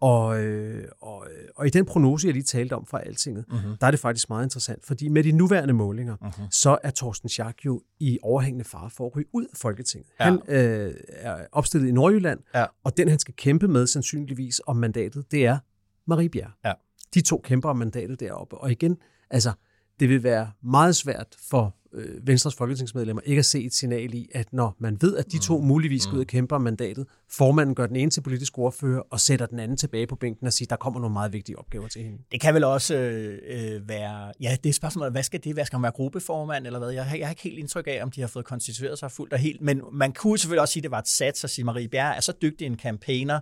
Og, 0.00 0.44
øh, 0.44 0.88
og, 1.00 1.26
øh, 1.30 1.48
og 1.56 1.66
i 1.66 1.70
den 1.70 1.86
prognose, 1.86 2.26
jeg 2.26 2.34
lige 2.34 2.44
talte 2.44 2.72
om 2.72 2.86
fra 2.86 3.00
Altinget, 3.00 3.44
uh-huh. 3.50 3.76
der 3.80 3.86
er 3.86 3.90
det 3.90 4.00
faktisk 4.00 4.28
meget 4.28 4.46
interessant, 4.46 4.86
fordi 4.86 5.08
med 5.08 5.24
de 5.24 5.32
nuværende 5.32 5.74
målinger, 5.74 6.16
uh-huh. 6.16 6.42
så 6.50 6.78
er 6.82 6.90
Torsten 6.90 7.28
Schack 7.28 7.66
jo 7.66 7.82
i 8.00 8.18
overhængende 8.22 8.64
fare 8.64 8.90
for 8.90 9.06
at 9.06 9.16
ryge 9.16 9.26
ud 9.32 9.44
af 9.44 9.56
Folketinget. 9.56 10.10
Ja. 10.20 10.24
Han 10.24 10.40
øh, 10.48 10.94
er 11.08 11.46
opstillet 11.52 11.88
i 11.88 11.92
Nordjylland, 11.92 12.40
ja. 12.54 12.66
og 12.84 12.96
den 12.96 13.08
han 13.08 13.18
skal 13.18 13.34
kæmpe 13.34 13.68
med 13.68 13.86
sandsynligvis 13.86 14.60
om 14.66 14.76
mandatet, 14.76 15.30
det 15.30 15.46
er 15.46 15.58
Marie 16.06 16.28
Bjerg. 16.28 16.50
Ja. 16.64 16.72
De 17.14 17.20
to 17.20 17.40
kæmper 17.44 17.68
om 17.68 17.76
mandatet 17.76 18.20
deroppe. 18.20 18.58
Og 18.58 18.70
igen, 18.70 18.96
altså, 19.30 19.52
det 20.02 20.10
vil 20.10 20.22
være 20.22 20.50
meget 20.62 20.96
svært 20.96 21.26
for 21.50 21.76
øh, 21.92 22.26
Venstres 22.26 22.54
folketingsmedlemmer 22.54 23.22
ikke 23.24 23.38
at 23.38 23.44
se 23.44 23.64
et 23.64 23.74
signal 23.74 24.14
i, 24.14 24.28
at 24.34 24.52
når 24.52 24.76
man 24.78 24.98
ved, 25.00 25.16
at 25.16 25.32
de 25.32 25.38
to 25.38 25.58
mm. 25.58 25.66
muligvis 25.66 26.02
skal 26.02 26.14
ud 26.14 26.20
og 26.20 26.26
kæmpe 26.26 26.54
om 26.54 26.60
mandatet, 26.60 27.06
formanden 27.30 27.74
gør 27.74 27.86
den 27.86 27.96
ene 27.96 28.10
til 28.10 28.20
politisk 28.20 28.58
ordfører 28.58 29.02
og 29.10 29.20
sætter 29.20 29.46
den 29.46 29.58
anden 29.58 29.76
tilbage 29.76 30.06
på 30.06 30.16
bænken 30.16 30.46
og 30.46 30.52
siger, 30.52 30.66
der 30.66 30.76
kommer 30.76 31.00
nogle 31.00 31.12
meget 31.12 31.32
vigtige 31.32 31.58
opgaver 31.58 31.88
til 31.88 32.02
hende. 32.02 32.18
Det 32.32 32.40
kan 32.40 32.54
vel 32.54 32.64
også 32.64 32.94
øh, 32.94 33.88
være, 33.88 34.32
ja, 34.40 34.56
det 34.64 34.68
er 34.68 34.72
spørgsmålet, 34.72 35.12
hvad 35.12 35.22
skal 35.22 35.44
det 35.44 35.56
være? 35.56 35.66
Skal 35.66 35.76
man 35.76 35.82
være 35.82 35.92
gruppeformand 35.92 36.66
eller 36.66 36.78
hvad? 36.78 36.90
Jeg 36.90 37.04
har, 37.04 37.16
jeg 37.16 37.26
har 37.26 37.32
ikke 37.32 37.42
helt 37.42 37.58
indtryk 37.58 37.86
af, 37.86 38.02
om 38.02 38.10
de 38.10 38.20
har 38.20 38.28
fået 38.28 38.44
konstitueret 38.44 38.98
sig 38.98 39.10
fuldt 39.10 39.32
og 39.32 39.38
helt, 39.38 39.60
men 39.60 39.80
man 39.92 40.12
kunne 40.12 40.38
selvfølgelig 40.38 40.60
også 40.60 40.72
sige, 40.72 40.80
at 40.80 40.84
det 40.84 40.90
var 40.90 40.98
et 40.98 41.08
sats 41.08 41.44
at 41.44 41.50
sige, 41.50 41.64
Marie 41.64 41.88
Bjerg 41.88 42.16
er 42.16 42.20
så 42.20 42.32
dygtig 42.42 42.66
en 42.66 42.78
campaigner, 42.78 43.40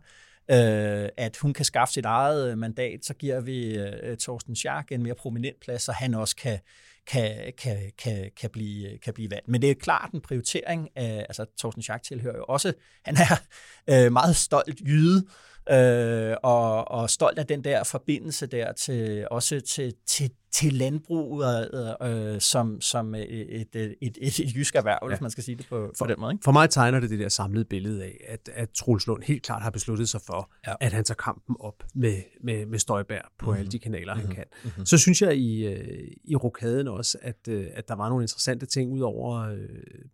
øh, 0.50 1.08
at 1.16 1.36
hun 1.36 1.52
kan 1.52 1.64
skaffe 1.64 1.94
sit 1.94 2.04
eget 2.04 2.50
øh, 2.50 2.58
mandat, 2.58 3.04
så 3.04 3.14
giver 3.14 3.40
vi 3.40 3.78
øh, 3.78 4.16
Torsten 4.16 4.56
Schack 4.56 4.92
en 4.92 5.02
mere 5.02 5.14
prominent 5.14 5.60
plads, 5.60 5.82
så 5.82 5.92
han 5.92 6.14
også 6.14 6.36
kan, 6.36 6.58
kan, 7.06 7.52
kan, 7.58 7.76
kan, 7.98 8.30
kan, 8.40 8.50
blive, 8.50 8.92
øh, 8.92 9.00
kan 9.00 9.14
blive 9.14 9.30
valgt. 9.30 9.48
Men 9.48 9.62
det 9.62 9.70
er 9.70 9.74
klart 9.74 10.10
en 10.12 10.20
prioritering. 10.20 10.88
Af, 10.96 11.26
altså, 11.28 11.46
Thorsten 11.58 11.82
Schack 11.82 12.02
tilhører 12.02 12.36
jo 12.36 12.44
også, 12.48 12.72
han 13.04 13.16
er 13.16 13.40
øh, 14.06 14.12
meget 14.12 14.36
stolt 14.36 14.80
jyde, 14.80 15.26
øh, 15.70 16.36
og, 16.42 16.90
og 16.90 17.10
stolt 17.10 17.38
af 17.38 17.46
den 17.46 17.64
der 17.64 17.84
forbindelse 17.84 18.46
der 18.46 18.72
til 18.72 19.28
også 19.30 19.60
til, 19.60 19.94
til, 20.06 20.30
til 20.52 20.72
landbruget 20.72 21.96
øh, 22.02 22.40
som, 22.40 22.80
som 22.80 23.14
et, 23.14 23.60
et, 23.60 23.76
et, 23.76 23.94
et, 24.00 24.40
et 24.40 24.56
jysk 24.56 24.74
erhverv, 24.74 24.98
ja. 25.02 25.08
hvis 25.08 25.20
man 25.20 25.30
skal 25.30 25.44
sige 25.44 25.56
det 25.56 25.66
på, 25.68 25.92
på 25.98 26.06
den 26.06 26.16
måde. 26.18 26.32
Ikke? 26.32 26.44
For 26.44 26.52
mig 26.52 26.70
tegner 26.70 27.00
det 27.00 27.10
det 27.10 27.18
der 27.18 27.28
samlede 27.28 27.64
billede 27.64 28.04
af, 28.04 28.24
at, 28.28 28.50
at 28.54 28.70
Troels 28.70 29.06
Lund 29.06 29.22
helt 29.22 29.42
klart 29.42 29.62
har 29.62 29.70
besluttet 29.70 30.08
sig 30.08 30.20
for, 30.20 30.50
ja. 30.66 30.74
at 30.80 30.92
han 30.92 31.04
tager 31.04 31.16
kampen 31.16 31.56
op 31.60 31.84
med, 31.94 32.22
med, 32.42 32.66
med 32.66 32.78
Støjbær 32.78 33.32
på 33.38 33.46
mm-hmm. 33.46 33.58
alle 33.58 33.72
de 33.72 33.78
kanaler, 33.78 34.14
mm-hmm. 34.14 34.26
han 34.26 34.36
kan. 34.36 34.44
Mm-hmm. 34.64 34.86
Så 34.86 34.98
synes 34.98 35.22
jeg 35.22 35.36
i, 35.36 35.66
øh, 35.66 36.08
i 36.24 36.36
rokaden 36.36 36.88
også, 36.88 37.18
at, 37.22 37.48
øh, 37.48 37.66
at 37.74 37.88
der 37.88 37.94
var 37.94 38.08
nogle 38.08 38.24
interessante 38.24 38.66
ting 38.66 38.92
ud 38.92 39.00
over 39.00 39.38
øh, 39.38 39.58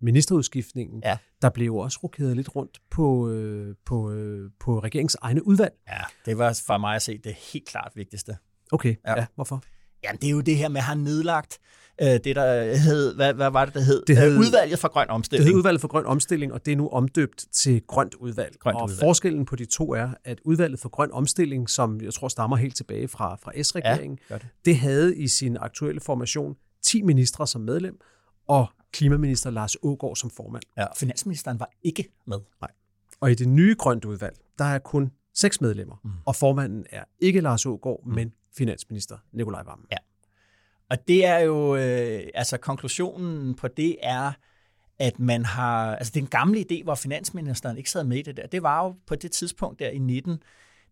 ministerudskiftningen. 0.00 1.02
Ja. 1.04 1.16
Der 1.42 1.50
blev 1.50 1.74
også 1.74 1.98
rokeret 2.02 2.36
lidt 2.36 2.56
rundt 2.56 2.80
på, 2.90 3.30
øh, 3.30 3.74
på, 3.86 4.10
øh, 4.10 4.50
på 4.60 4.78
regeringens 4.78 5.16
egne 5.20 5.46
udvalg. 5.46 5.72
Ja, 5.88 6.02
det 6.26 6.38
var 6.38 6.62
for 6.66 6.78
mig 6.78 6.96
at 6.96 7.02
se 7.02 7.18
det 7.18 7.34
helt 7.52 7.68
klart 7.68 7.92
vigtigste. 7.94 8.36
Okay, 8.72 8.96
ja. 9.06 9.18
ja 9.18 9.26
hvorfor? 9.34 9.62
Jamen, 10.06 10.18
det 10.20 10.26
er 10.26 10.30
jo 10.30 10.40
det 10.40 10.56
her 10.56 10.68
med, 10.68 10.78
at 10.78 10.84
han 10.84 10.98
nedlagt 10.98 11.58
øh, 12.02 12.08
det, 12.08 12.36
der 12.36 12.76
hed, 12.76 13.14
hvad, 13.14 13.34
hvad 13.34 13.50
var 13.50 13.64
det, 13.64 13.74
der 13.74 13.80
hed? 13.80 14.02
Det 14.06 14.16
hed 14.16 14.32
øh, 14.32 14.40
udvalget 14.40 14.78
for 14.78 14.88
grøn 14.88 15.10
omstilling. 15.10 15.44
Det 15.44 15.52
hed 15.52 15.58
udvalget 15.58 15.80
for 15.80 15.88
grøn 15.88 16.06
omstilling, 16.06 16.52
og 16.52 16.66
det 16.66 16.72
er 16.72 16.76
nu 16.76 16.88
omdøbt 16.88 17.44
til 17.52 17.82
grønt 17.86 18.14
udvalg. 18.14 18.56
Grønt 18.60 18.76
og 18.76 18.84
udvalg. 18.84 19.00
forskellen 19.00 19.44
på 19.44 19.56
de 19.56 19.64
to 19.64 19.94
er, 19.94 20.08
at 20.24 20.40
udvalget 20.44 20.80
for 20.80 20.88
grøn 20.88 21.12
omstilling, 21.12 21.70
som 21.70 22.00
jeg 22.00 22.14
tror 22.14 22.28
stammer 22.28 22.56
helt 22.56 22.76
tilbage 22.76 23.08
fra, 23.08 23.36
fra 23.42 23.62
S-regeringen, 23.62 24.18
ja, 24.30 24.34
det. 24.34 24.46
det 24.64 24.76
havde 24.76 25.16
i 25.16 25.28
sin 25.28 25.56
aktuelle 25.60 26.00
formation 26.00 26.56
10 26.82 27.02
ministre 27.02 27.46
som 27.46 27.60
medlem, 27.60 28.00
og 28.48 28.66
klimaminister 28.92 29.50
Lars 29.50 29.76
Ågaard 29.82 30.16
som 30.16 30.30
formand. 30.30 30.62
Ja, 30.78 30.86
finansministeren 30.96 31.60
var 31.60 31.70
ikke 31.82 32.08
med. 32.26 32.38
Nej. 32.60 32.70
Og 33.20 33.30
i 33.30 33.34
det 33.34 33.48
nye 33.48 33.74
grønt 33.78 34.04
udvalg, 34.04 34.36
der 34.58 34.64
er 34.64 34.78
kun 34.78 35.10
seks 35.34 35.60
medlemmer, 35.60 35.96
mm. 36.04 36.10
og 36.24 36.36
formanden 36.36 36.86
er 36.90 37.04
ikke 37.20 37.40
Lars 37.40 37.66
Ågaard, 37.66 38.00
mm. 38.06 38.14
men 38.14 38.32
finansminister 38.56 39.18
Nikolaj 39.32 39.62
Vammen. 39.62 39.86
Ja. 39.90 39.96
Og 40.90 41.08
det 41.08 41.26
er 41.26 41.38
jo, 41.38 41.76
øh, 41.76 42.22
altså 42.34 42.56
konklusionen 42.56 43.54
på 43.54 43.68
det 43.68 43.96
er, 44.02 44.32
at 44.98 45.18
man 45.18 45.44
har, 45.44 45.96
altså 45.96 46.12
den 46.14 46.26
gamle 46.26 46.64
idé, 46.70 46.82
hvor 46.84 46.94
finansministeren 46.94 47.76
ikke 47.76 47.90
sad 47.90 48.04
med 48.04 48.18
i 48.18 48.22
det 48.22 48.36
der, 48.36 48.46
det 48.46 48.62
var 48.62 48.84
jo 48.84 48.94
på 49.06 49.14
det 49.14 49.32
tidspunkt 49.32 49.78
der 49.78 49.88
i 49.88 49.98
19, 49.98 50.42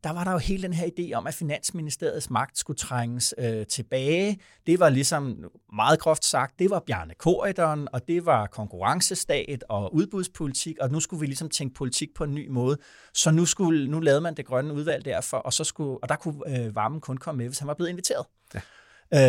der 0.05 0.13
var 0.13 0.25
der 0.25 0.33
jo 0.33 0.39
hele 0.39 0.63
den 0.63 0.73
her 0.73 0.87
idé 0.99 1.13
om, 1.13 1.27
at 1.27 1.35
Finansministeriets 1.35 2.31
magt 2.31 2.59
skulle 2.59 2.77
trænges 2.77 3.35
øh, 3.39 3.67
tilbage. 3.67 4.39
Det 4.67 4.81
var 4.81 4.89
ligesom 4.89 5.37
meget 5.75 5.99
groft 6.01 6.25
sagt, 6.25 6.59
det 6.59 6.71
var 6.71 6.83
Bjarne 6.87 7.15
Korydon, 7.19 7.89
og 7.93 8.09
det 8.09 8.27
var 8.27 8.47
konkurrencestat 8.47 9.65
og 9.69 9.95
udbudspolitik, 9.95 10.77
og 10.81 10.91
nu 10.91 11.01
skulle 11.01 11.21
vi 11.21 11.27
ligesom 11.27 11.49
tænke 11.49 11.75
politik 11.75 12.09
på 12.15 12.25
en 12.25 12.35
ny 12.35 12.49
måde. 12.49 12.77
Så 13.15 13.31
nu, 13.31 13.47
skulle, 13.47 13.91
nu 13.91 14.01
lavede 14.01 14.21
man 14.21 14.35
det 14.35 14.47
grønne 14.47 14.75
udvalg 14.75 15.05
derfor, 15.05 15.37
og, 15.37 15.53
så 15.53 15.65
skulle, 15.65 15.99
og 16.03 16.09
der 16.09 16.17
kunne 16.17 16.67
øh, 16.67 16.75
Varmen 16.75 17.01
kun 17.01 17.17
komme 17.17 17.39
med, 17.39 17.47
hvis 17.47 17.59
han 17.59 17.69
var 17.69 17.75
blevet 17.75 17.91
inviteret. 17.91 18.27
Ja. 18.55 18.61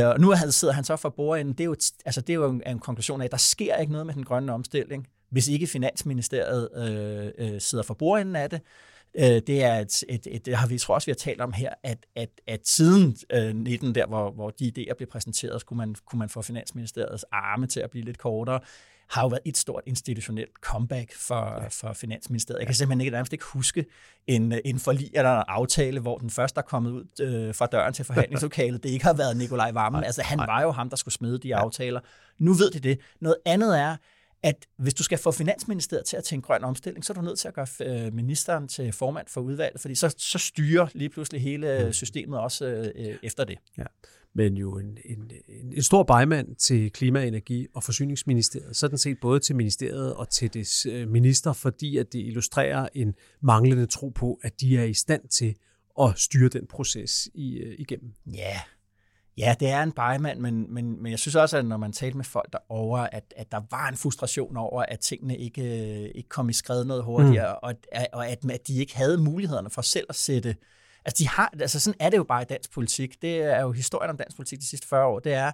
Øh, 0.04 0.10
og 0.10 0.20
nu 0.20 0.34
sidder 0.50 0.74
han 0.74 0.84
så 0.84 0.96
for 0.96 1.10
bordenden. 1.10 1.54
Det 1.54 1.60
er 1.60 1.66
jo, 1.66 1.76
altså, 2.06 2.22
det 2.22 2.30
er 2.30 2.34
jo 2.38 2.50
en, 2.50 2.62
en 2.68 2.80
konklusion 2.80 3.22
af, 3.22 3.26
at 3.26 3.32
der 3.32 3.38
sker 3.38 3.76
ikke 3.76 3.92
noget 3.92 4.06
med 4.06 4.14
den 4.14 4.24
grønne 4.24 4.54
omstilling, 4.54 5.08
hvis 5.32 5.48
ikke 5.48 5.68
Finansministeriet 5.68 6.70
øh, 6.76 7.54
øh, 7.54 7.62
sidder 7.62 7.84
for 7.84 7.94
bordenden 7.94 8.36
af 8.36 8.50
det. 8.50 8.62
Øh, 9.18 9.42
det 9.48 9.64
er 9.64 9.80
et, 9.80 10.04
et, 10.10 10.28
et, 10.32 10.46
det 10.46 10.56
har 10.56 10.68
vi 10.68 10.78
tror 10.78 10.96
også, 10.96 11.06
vi 11.06 11.12
har 11.12 11.16
talt 11.16 11.42
om 11.42 11.54
her, 11.54 11.74
at, 11.84 12.06
at, 12.16 12.30
at 12.48 12.68
siden 12.68 13.18
øh, 13.34 13.56
19, 13.56 13.96
der 13.96 14.06
hvor, 14.06 14.32
hvor 14.32 14.50
de 14.50 14.74
idéer 14.78 14.94
blev 14.94 15.08
præsenteret, 15.10 15.62
skulle 15.62 15.78
man, 15.78 15.96
kunne 16.06 16.20
man 16.20 16.30
få 16.30 16.42
Finansministeriets 16.42 17.26
arme 17.32 17.68
til 17.68 17.80
at 17.80 17.90
blive 17.90 18.06
lidt 18.06 18.18
kortere 18.18 18.60
har 19.10 19.22
jo 19.22 19.28
været 19.28 19.42
et 19.46 19.58
stort 19.58 19.84
institutionelt 19.86 20.52
comeback 20.62 21.16
for, 21.16 21.62
ja. 21.62 21.68
for 21.68 21.94
Finansministeriet. 21.94 22.60
Jeg 22.60 22.68
kan 22.68 22.76
simpelthen 22.76 23.02
ikke 23.02 23.12
nærmest 23.12 23.34
ikke 23.34 23.46
huske 23.46 23.86
en, 24.28 24.54
en 24.66 24.80
forlig 24.80 25.12
eller 25.14 25.38
en 25.38 25.44
aftale, 25.48 26.00
hvor 26.00 26.18
den 26.18 26.30
første 26.30 26.58
er 26.58 26.62
kommet 26.62 26.92
ud 26.92 27.04
øh, 27.22 27.56
fra 27.56 27.66
døren 27.66 27.94
til 27.94 28.06
forhandlingslokalet, 28.06 28.84
det 28.84 28.90
ikke 28.90 29.06
har 29.06 29.14
været 29.14 29.38
Nikolaj 29.38 29.72
Vammen. 29.72 30.04
Altså 30.16 30.22
han 30.22 30.40
var 30.40 30.62
jo 30.62 30.72
ham, 30.72 30.90
der 30.90 30.96
skulle 30.96 31.14
smide 31.14 31.38
de 31.38 31.56
aftaler. 31.56 32.00
Nu 32.38 32.54
ved 32.54 32.72
de 32.72 32.80
det. 32.80 33.00
Noget 33.22 33.38
andet 33.46 33.80
er, 33.80 33.96
at 34.46 34.66
hvis 34.78 34.94
du 34.94 35.04
skal 35.04 35.18
få 35.18 35.32
Finansministeriet 35.32 36.06
til 36.06 36.18
at 36.18 36.24
tænke 36.24 36.46
grøn 36.46 36.64
omstilling, 36.64 37.06
så 37.06 37.14
er 37.14 37.16
du 37.16 37.22
nødt 37.22 37.40
til 37.40 37.48
at 37.48 37.54
gøre 37.54 37.68
øh, 37.82 38.14
ministeren 38.14 38.68
til 38.68 38.92
formand 38.92 39.28
for 39.28 39.42
udvalget, 39.42 39.82
fordi 39.82 39.96
så, 39.96 40.16
så 40.18 40.38
styrer 40.38 40.88
lige 40.94 41.10
pludselig 41.10 41.42
hele 41.42 41.84
mm. 41.86 41.94
systemet 41.94 42.40
også 42.40 42.66
øh, 42.96 43.18
efter 43.24 43.44
det. 43.44 43.58
Ja. 43.78 43.84
Men 44.34 44.58
jo 44.58 44.78
en, 44.78 44.98
en, 45.06 45.32
en 45.74 45.84
stor 45.84 46.04
bejmand 46.04 46.56
til 46.56 46.92
Klima-, 46.92 47.26
Energi- 47.26 47.68
og 47.74 47.84
Forsyningsministeriet, 47.84 48.76
sådan 48.76 48.98
set 48.98 49.18
både 49.22 49.40
til 49.40 49.56
ministeriet 49.56 50.14
og 50.14 50.30
til 50.30 50.54
dets 50.54 50.86
øh, 50.86 51.08
minister, 51.08 51.54
fordi 51.54 51.98
at 51.98 52.14
det 52.14 52.20
illustrerer 52.20 52.88
en 52.94 53.14
manglende 53.42 53.86
tro 53.86 54.10
på, 54.10 54.40
at 54.44 54.62
de 54.62 54.78
er 54.78 54.84
i 54.84 54.94
stand 54.94 55.28
til 55.28 55.56
at 56.02 56.14
styre 56.16 56.50
den 56.50 56.68
proces 56.68 57.30
i, 57.34 57.76
igennem. 57.78 58.14
Ja, 58.34 58.60
Ja, 59.38 59.56
det 59.60 59.70
er 59.70 59.84
en 59.84 59.92
bejemand, 59.92 60.40
men, 60.40 60.74
men, 60.74 61.04
men 61.04 61.12
jeg 61.12 61.20
synes 61.20 61.36
også, 61.36 61.58
at 61.58 61.66
når 61.66 61.78
man 61.78 61.92
talte 61.92 62.18
med 62.18 62.26
folk 62.26 62.54
derovre, 62.54 63.16
at, 63.16 63.34
at 63.38 63.52
der 63.52 63.62
var 63.72 63.88
en 63.88 63.98
frustration 63.98 64.58
over, 64.58 64.84
at 64.88 65.00
tingene 65.00 65.38
ikke, 65.38 65.64
ikke 66.12 66.30
kom 66.30 66.50
i 66.50 66.54
skred 66.54 66.86
noget 66.86 67.04
hurtigere, 67.04 67.54
mm. 67.54 67.60
og, 67.64 67.74
og 68.14 68.28
at, 68.28 68.52
at 68.52 68.68
de 68.68 68.78
ikke 68.80 68.98
havde 68.98 69.18
mulighederne 69.18 69.70
for 69.70 69.82
selv 69.82 70.06
at 70.10 70.16
sætte... 70.16 70.56
Altså, 71.06 71.24
de 71.24 71.28
har, 71.28 71.54
altså 71.60 71.80
sådan 71.80 71.98
er 72.00 72.10
det 72.10 72.18
jo 72.18 72.24
bare 72.24 72.42
i 72.42 72.46
dansk 72.46 72.72
politik. 72.74 73.22
Det 73.22 73.38
er 73.38 73.62
jo 73.62 73.72
historien 73.72 74.10
om 74.10 74.18
dansk 74.18 74.36
politik 74.36 74.60
de 74.60 74.68
sidste 74.68 74.88
40 74.88 75.06
år. 75.06 75.20
Det 75.20 75.34
er, 75.34 75.52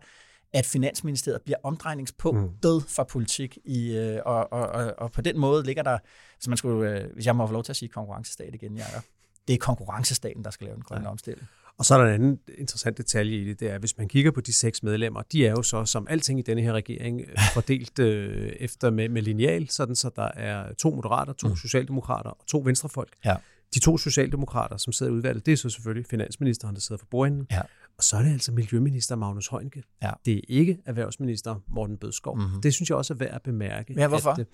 at 0.54 0.66
Finansministeriet 0.66 1.42
bliver 1.42 1.58
omdrejningspunktet 1.64 2.76
mm. 2.76 2.88
for 2.88 3.04
politik, 3.04 3.58
i, 3.66 3.98
øh, 3.98 4.20
og, 4.26 4.54
og, 4.54 4.68
og, 4.68 4.94
og 4.98 5.12
på 5.12 5.22
den 5.22 5.40
måde 5.40 5.64
ligger 5.64 5.84
der, 5.84 5.98
så 6.40 6.50
man 6.50 6.58
skulle, 6.58 6.90
øh, 6.90 7.14
hvis 7.14 7.26
jeg 7.26 7.36
må 7.36 7.48
få 7.48 7.54
lov 7.54 7.64
til 7.64 7.72
at 7.72 7.76
sige 7.76 7.90
konkurrencestat 7.90 8.56
igen, 8.56 8.78
Jacob, 8.78 9.04
det 9.48 9.54
er 9.54 9.58
konkurrencestaten, 9.58 10.44
der 10.44 10.52
skal 10.52 10.66
lave 10.66 10.76
den 10.76 10.84
grønne 10.84 11.04
ja. 11.06 11.12
omstilling. 11.12 11.48
Og 11.78 11.86
så 11.86 11.94
er 11.94 11.98
der 11.98 12.06
en 12.06 12.14
anden 12.14 12.40
interessant 12.58 12.98
detalje 12.98 13.38
i 13.38 13.46
det, 13.46 13.60
det 13.60 13.72
er, 13.72 13.80
hvis 13.80 13.98
man 13.98 14.08
kigger 14.08 14.32
på 14.32 14.42
de 14.42 14.54
seks 14.54 14.84
medlemmer, 14.84 15.22
de 15.32 15.48
er 15.48 15.52
jo 15.52 15.64
så, 15.64 15.86
som 15.86 16.08
alting 16.10 16.40
i 16.40 16.42
denne 16.42 16.62
her 16.62 16.74
regering, 16.74 17.22
øh, 17.22 17.38
fordelt 17.54 18.00
øh, 18.00 18.52
efter 18.60 18.90
med, 18.90 19.10
med 19.10 19.22
lineal, 19.22 19.70
sådan 19.70 19.96
så 19.96 20.10
der 20.16 20.30
er 20.36 20.74
to 20.74 20.90
moderater, 20.90 21.34
to 21.34 21.48
mm. 21.48 21.56
socialdemokrater 21.56 22.30
og 22.30 22.48
to 22.48 22.62
venstrefolk. 22.66 23.14
Ja. 23.26 23.36
De 23.74 23.80
to 23.80 23.98
socialdemokrater, 23.98 24.78
som 24.78 24.94
sidder 24.94 25.12
i 25.12 25.16
udvalget, 25.16 25.46
det 25.46 25.52
er 25.52 25.58
så 25.58 25.70
selvfølgelig 25.70 26.06
finansministeren, 26.10 26.76
der 26.76 26.82
sidder 26.82 27.00
for 27.00 27.08
bordenden. 27.12 27.48
Ja. 27.52 27.62
Og 28.02 28.06
så 28.06 28.18
er 28.18 28.22
det 28.22 28.32
altså 28.32 28.52
Miljøminister 28.52 29.16
Magnus 29.16 29.48
Heunicke. 29.48 29.84
Ja. 30.04 30.12
Det 30.26 30.38
er 30.38 30.42
ikke 30.48 30.78
erhvervsminister 30.86 31.56
Morten 31.68 31.98
Bødskov. 31.98 32.38
Mm-hmm. 32.38 32.62
Det 32.62 32.74
synes 32.74 32.90
jeg 32.90 32.98
også 32.98 33.14
er 33.14 33.18
værd 33.18 33.34
at 33.34 33.42
bemærke. 33.42 33.94
Ja, 33.98 34.08
hvorfor? 34.08 34.30
At, 34.30 34.40
øh, 34.40 34.46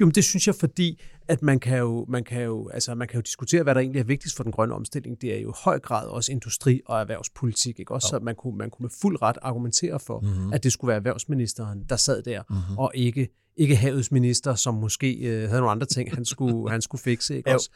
jo, 0.00 0.06
men 0.06 0.14
det 0.14 0.24
synes 0.24 0.46
jeg, 0.46 0.54
fordi 0.54 1.02
at 1.28 1.42
man 1.42 1.60
kan, 1.60 1.78
jo, 1.78 2.06
man, 2.08 2.24
kan 2.24 2.42
jo, 2.42 2.68
altså, 2.68 2.94
man 2.94 3.08
kan 3.08 3.16
jo 3.16 3.20
diskutere, 3.20 3.62
hvad 3.62 3.74
der 3.74 3.80
egentlig 3.80 4.00
er 4.00 4.04
vigtigst 4.04 4.36
for 4.36 4.42
den 4.42 4.52
grønne 4.52 4.74
omstilling. 4.74 5.20
Det 5.20 5.36
er 5.36 5.40
jo 5.40 5.50
i 5.50 5.54
høj 5.64 5.78
grad 5.78 6.06
også 6.06 6.32
industri- 6.32 6.80
og 6.86 7.00
erhvervspolitik. 7.00 7.80
Ikke? 7.80 7.94
Også, 7.94 8.08
så 8.08 8.18
man 8.18 8.34
kunne, 8.34 8.58
man 8.58 8.70
kunne 8.70 8.84
med 8.84 8.90
fuld 9.02 9.22
ret 9.22 9.38
argumentere 9.42 10.00
for, 10.00 10.20
mm-hmm. 10.20 10.52
at 10.52 10.64
det 10.64 10.72
skulle 10.72 10.88
være 10.88 10.96
erhvervsministeren, 10.96 11.84
der 11.88 11.96
sad 11.96 12.22
der, 12.22 12.42
mm-hmm. 12.50 12.78
og 12.78 12.92
ikke 12.94 13.28
ikke 13.56 13.76
havets 13.76 14.12
minister, 14.12 14.54
som 14.54 14.74
måske 14.74 15.14
øh, 15.14 15.48
havde 15.48 15.60
nogle 15.60 15.70
andre 15.70 15.86
ting, 15.86 16.14
han 16.14 16.24
skulle, 16.24 16.70
han 16.74 16.82
skulle 16.82 17.02
fikse. 17.02 17.36
Ikke? 17.36 17.54
Også, 17.54 17.70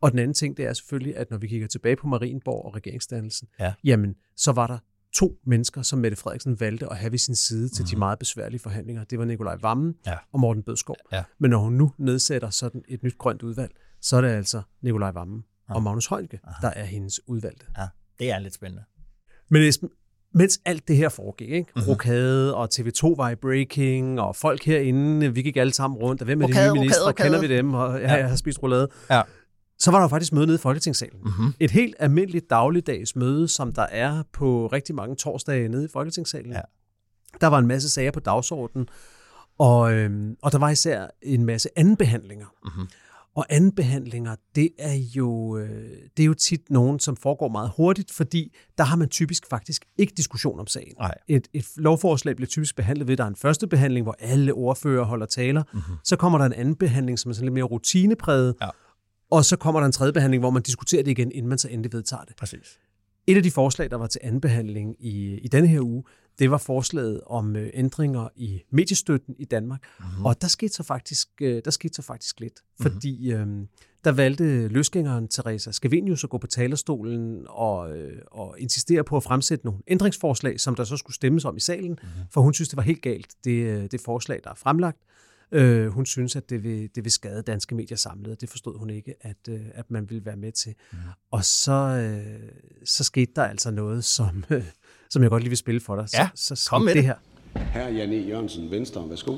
og 0.00 0.10
den 0.10 0.18
anden 0.18 0.34
ting, 0.34 0.56
det 0.56 0.66
er 0.66 0.72
selvfølgelig, 0.72 1.16
at 1.16 1.30
når 1.30 1.38
vi 1.38 1.46
kigger 1.46 1.66
tilbage 1.66 1.96
på 1.96 2.06
Marienborg 2.06 2.64
og 2.64 2.76
regeringsdannelsen, 2.76 3.48
ja. 3.60 3.72
jamen, 3.84 4.14
så 4.36 4.52
var 4.52 4.66
der 4.66 4.78
to 5.12 5.38
mennesker, 5.46 5.82
som 5.82 5.98
Mette 5.98 6.16
Frederiksen 6.16 6.60
valgte 6.60 6.86
at 6.90 6.96
have 6.96 7.12
ved 7.12 7.18
sin 7.18 7.34
side 7.34 7.68
til 7.68 7.82
mm. 7.82 7.86
de 7.86 7.96
mhm. 7.96 7.98
meget 7.98 8.18
besværlige 8.18 8.60
forhandlinger. 8.60 9.04
Det 9.04 9.18
var 9.18 9.24
Nikolaj 9.24 9.56
Vammen 9.62 9.94
ja. 10.06 10.14
og 10.32 10.40
Morten 10.40 10.62
Bødskov. 10.62 10.96
Ja. 11.12 11.22
Men 11.38 11.50
når 11.50 11.58
hun 11.58 11.72
nu 11.72 11.92
nedsætter 11.98 12.50
sådan 12.50 12.82
et 12.88 13.02
nyt 13.02 13.18
grønt 13.18 13.42
udvalg, 13.42 13.72
så 14.00 14.16
er 14.16 14.20
det 14.20 14.28
altså 14.28 14.62
Nikolaj 14.82 15.10
Vammen 15.10 15.44
ja. 15.68 15.74
og 15.74 15.82
Magnus 15.82 16.06
Heunicke, 16.06 16.40
der 16.62 16.68
er 16.68 16.84
hendes 16.84 17.28
udvalgte. 17.28 17.66
Ja, 17.78 17.86
det 18.18 18.30
er 18.30 18.38
lidt 18.38 18.54
spændende. 18.54 18.82
Men 19.48 19.62
Esben, 19.62 19.88
mens 20.34 20.60
alt 20.64 20.88
det 20.88 20.96
her 20.96 21.08
foregik, 21.08 21.50
ikke? 21.50 21.72
Mm-hmm. 21.76 21.90
Rokade 21.90 22.54
og 22.54 22.68
TV2 22.74 23.16
var 23.16 23.30
i 23.30 23.34
breaking, 23.34 24.20
og 24.20 24.36
folk 24.36 24.64
herinde, 24.64 25.34
vi 25.34 25.42
gik 25.42 25.56
alle 25.56 25.72
sammen 25.72 25.98
rundt, 25.98 26.22
og 26.22 26.24
hvem 26.24 26.42
er 26.42 26.46
de 26.46 26.52
nye 26.52 26.80
ministre, 26.80 27.12
kender 27.12 27.40
vi 27.40 27.48
dem, 27.48 27.74
og 27.74 28.00
ja, 28.00 28.12
jeg 28.12 28.28
har 28.28 28.36
spist 28.36 28.62
roulade. 28.62 28.88
Ja 29.10 29.22
så 29.80 29.90
var 29.90 30.00
der 30.00 30.08
faktisk 30.08 30.32
møde 30.32 30.46
nede 30.46 30.54
i 30.54 30.58
Folketingssalen. 30.58 31.20
Mm-hmm. 31.24 31.52
Et 31.60 31.70
helt 31.70 31.94
almindeligt 31.98 32.50
dagligdags 32.50 33.16
møde, 33.16 33.48
som 33.48 33.72
der 33.72 33.82
er 33.82 34.22
på 34.32 34.66
rigtig 34.66 34.94
mange 34.94 35.16
torsdage 35.16 35.68
nede 35.68 35.84
i 35.84 35.88
Folketingssalen. 35.88 36.52
Ja. 36.52 36.60
Der 37.40 37.46
var 37.46 37.58
en 37.58 37.66
masse 37.66 37.90
sager 37.90 38.10
på 38.10 38.20
dagsordenen, 38.20 38.88
og, 39.58 39.92
øhm, 39.92 40.36
og 40.42 40.52
der 40.52 40.58
var 40.58 40.70
især 40.70 41.06
en 41.22 41.44
masse 41.44 41.68
andenbehandlinger. 41.76 42.46
Mm-hmm. 42.64 42.88
Og 43.34 43.46
andenbehandlinger, 43.48 44.36
det 44.54 44.70
er, 44.78 44.94
jo, 44.94 45.58
øh, 45.58 45.90
det 46.16 46.22
er 46.22 46.26
jo 46.26 46.34
tit 46.34 46.70
nogen, 46.70 46.98
som 47.00 47.16
foregår 47.16 47.48
meget 47.48 47.70
hurtigt, 47.76 48.10
fordi 48.10 48.56
der 48.78 48.84
har 48.84 48.96
man 48.96 49.08
typisk 49.08 49.46
faktisk 49.50 49.84
ikke 49.98 50.12
diskussion 50.16 50.60
om 50.60 50.66
sagen. 50.66 50.94
Nej. 50.98 51.14
Et, 51.28 51.48
et 51.52 51.64
lovforslag 51.76 52.36
bliver 52.36 52.48
typisk 52.48 52.76
behandlet 52.76 53.06
ved, 53.08 53.12
at 53.12 53.18
der 53.18 53.24
er 53.24 53.28
en 53.28 53.36
første 53.36 53.66
behandling, 53.66 54.04
hvor 54.04 54.16
alle 54.18 54.52
ordfører 54.52 55.04
holder 55.04 55.26
taler. 55.26 55.62
Mm-hmm. 55.72 55.94
Så 56.04 56.16
kommer 56.16 56.38
der 56.38 56.46
en 56.46 56.52
anden 56.52 56.76
behandling, 56.76 57.18
som 57.18 57.30
er 57.30 57.34
sådan 57.34 57.46
lidt 57.46 57.54
mere 57.54 57.64
rutinepræget, 57.64 58.54
ja. 58.62 58.68
Og 59.30 59.44
så 59.44 59.56
kommer 59.56 59.80
der 59.80 59.86
en 59.86 59.92
tredje 59.92 60.12
behandling, 60.12 60.40
hvor 60.40 60.50
man 60.50 60.62
diskuterer 60.62 61.02
det 61.02 61.10
igen, 61.10 61.32
inden 61.32 61.48
man 61.48 61.58
så 61.58 61.68
endelig 61.68 61.92
vedtager 61.92 62.24
det. 62.24 62.36
Præcis. 62.36 62.78
Et 63.26 63.36
af 63.36 63.42
de 63.42 63.50
forslag, 63.50 63.90
der 63.90 63.96
var 63.96 64.06
til 64.06 64.20
anden 64.24 64.40
behandling 64.40 64.96
i, 64.98 65.38
i 65.38 65.48
denne 65.48 65.68
her 65.68 65.80
uge, 65.80 66.04
det 66.38 66.50
var 66.50 66.58
forslaget 66.58 67.20
om 67.26 67.56
øh, 67.56 67.70
ændringer 67.74 68.28
i 68.36 68.62
mediestøtten 68.70 69.34
i 69.38 69.44
Danmark. 69.44 69.80
Mm-hmm. 69.98 70.26
Og 70.26 70.42
der 70.42 70.48
skete 70.48 70.72
så 70.72 70.82
faktisk, 70.82 71.28
øh, 71.40 71.62
der 71.64 71.70
skete 71.70 71.94
så 71.94 72.02
faktisk 72.02 72.40
lidt, 72.40 72.52
mm-hmm. 72.60 72.92
fordi 72.92 73.32
øh, 73.32 73.46
der 74.04 74.12
valgte 74.12 74.68
løsgængeren 74.68 75.28
Teresa 75.28 75.70
Scavenius 75.70 76.24
at 76.24 76.30
gå 76.30 76.38
på 76.38 76.46
talerstolen 76.46 77.46
og, 77.48 77.98
øh, 77.98 78.22
og 78.30 78.56
insistere 78.58 79.04
på 79.04 79.16
at 79.16 79.22
fremsætte 79.22 79.64
nogle 79.66 79.80
ændringsforslag, 79.88 80.60
som 80.60 80.74
der 80.74 80.84
så 80.84 80.96
skulle 80.96 81.14
stemmes 81.14 81.44
om 81.44 81.56
i 81.56 81.60
salen, 81.60 81.90
mm-hmm. 81.90 82.22
for 82.30 82.40
hun 82.40 82.54
synes, 82.54 82.68
det 82.68 82.76
var 82.76 82.82
helt 82.82 83.02
galt, 83.02 83.34
det, 83.44 83.50
øh, 83.50 83.90
det 83.90 84.00
forslag, 84.00 84.40
der 84.44 84.50
er 84.50 84.54
fremlagt. 84.54 84.98
Øh, 85.52 85.86
hun 85.86 86.06
synes, 86.06 86.36
at 86.36 86.50
det 86.50 86.64
vil, 86.64 86.90
det 86.94 87.04
vil 87.04 87.12
skade 87.12 87.42
danske 87.42 87.74
medier 87.74 87.96
samlet, 87.96 88.32
og 88.32 88.40
det 88.40 88.48
forstod 88.48 88.78
hun 88.78 88.90
ikke, 88.90 89.14
at, 89.20 89.36
øh, 89.48 89.60
at 89.74 89.90
man 89.90 90.10
ville 90.10 90.24
være 90.24 90.36
med 90.36 90.52
til. 90.52 90.74
Mm. 90.92 90.98
Og 91.30 91.44
så, 91.44 91.72
øh, 91.72 92.48
så 92.84 93.04
skete 93.04 93.32
der 93.36 93.44
altså 93.44 93.70
noget, 93.70 94.04
som, 94.04 94.44
øh, 94.50 94.64
som 95.10 95.22
jeg 95.22 95.30
godt 95.30 95.42
lige 95.42 95.50
vil 95.50 95.58
spille 95.58 95.80
for 95.80 95.96
dig. 95.96 96.08
Ja, 96.14 96.28
så, 96.34 96.54
så 96.54 96.70
kom 96.70 96.82
med 96.82 96.94
det 96.94 97.04
her. 97.04 97.14
Her 97.56 97.88
Janne 97.88 98.16
Jørgensen, 98.16 98.70
Venstre. 98.70 99.10
Værsgo. 99.10 99.36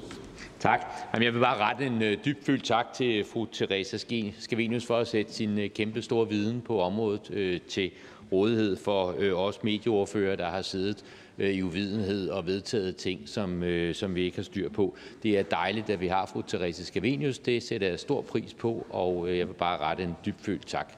Tak. 0.60 0.80
Jamen, 1.14 1.24
jeg 1.24 1.34
vil 1.34 1.40
bare 1.40 1.56
rette 1.56 1.86
en 1.86 1.96
uh, 1.96 2.24
dybfølt 2.24 2.64
tak 2.64 2.86
til 2.94 3.24
fru 3.32 3.46
Teresa 3.46 3.96
Skavenius 4.38 4.86
for 4.86 4.98
at 4.98 5.08
sætte 5.08 5.32
sin 5.32 5.58
uh, 5.58 5.64
kæmpe 5.74 6.02
store 6.02 6.28
viden 6.28 6.60
på 6.60 6.80
området 6.80 7.30
uh, 7.30 7.68
til 7.68 7.90
rådighed 8.32 8.76
for 8.76 9.12
uh, 9.12 9.46
os 9.46 9.62
medieordfører, 9.62 10.36
der 10.36 10.50
har 10.50 10.62
siddet 10.62 10.96
Øh, 10.96 11.21
i 11.38 11.62
uvidenhed 11.62 12.28
og 12.28 12.46
vedtaget 12.46 12.96
ting, 12.96 13.28
som, 13.28 13.62
øh, 13.62 13.94
som 13.94 14.14
vi 14.14 14.22
ikke 14.22 14.36
har 14.36 14.42
styr 14.42 14.68
på. 14.68 14.96
Det 15.22 15.38
er 15.38 15.42
dejligt, 15.42 15.90
at 15.90 16.00
vi 16.00 16.06
har 16.06 16.26
fru 16.26 16.42
Therese 16.42 16.84
Scavenius. 16.84 17.38
Det 17.38 17.62
sætter 17.62 17.88
jeg 17.88 18.00
stor 18.00 18.22
pris 18.22 18.54
på, 18.54 18.86
og 18.90 19.28
øh, 19.28 19.38
jeg 19.38 19.48
vil 19.48 19.54
bare 19.54 19.78
rette 19.78 20.02
en 20.02 20.14
dybfølt 20.26 20.66
tak. 20.66 20.92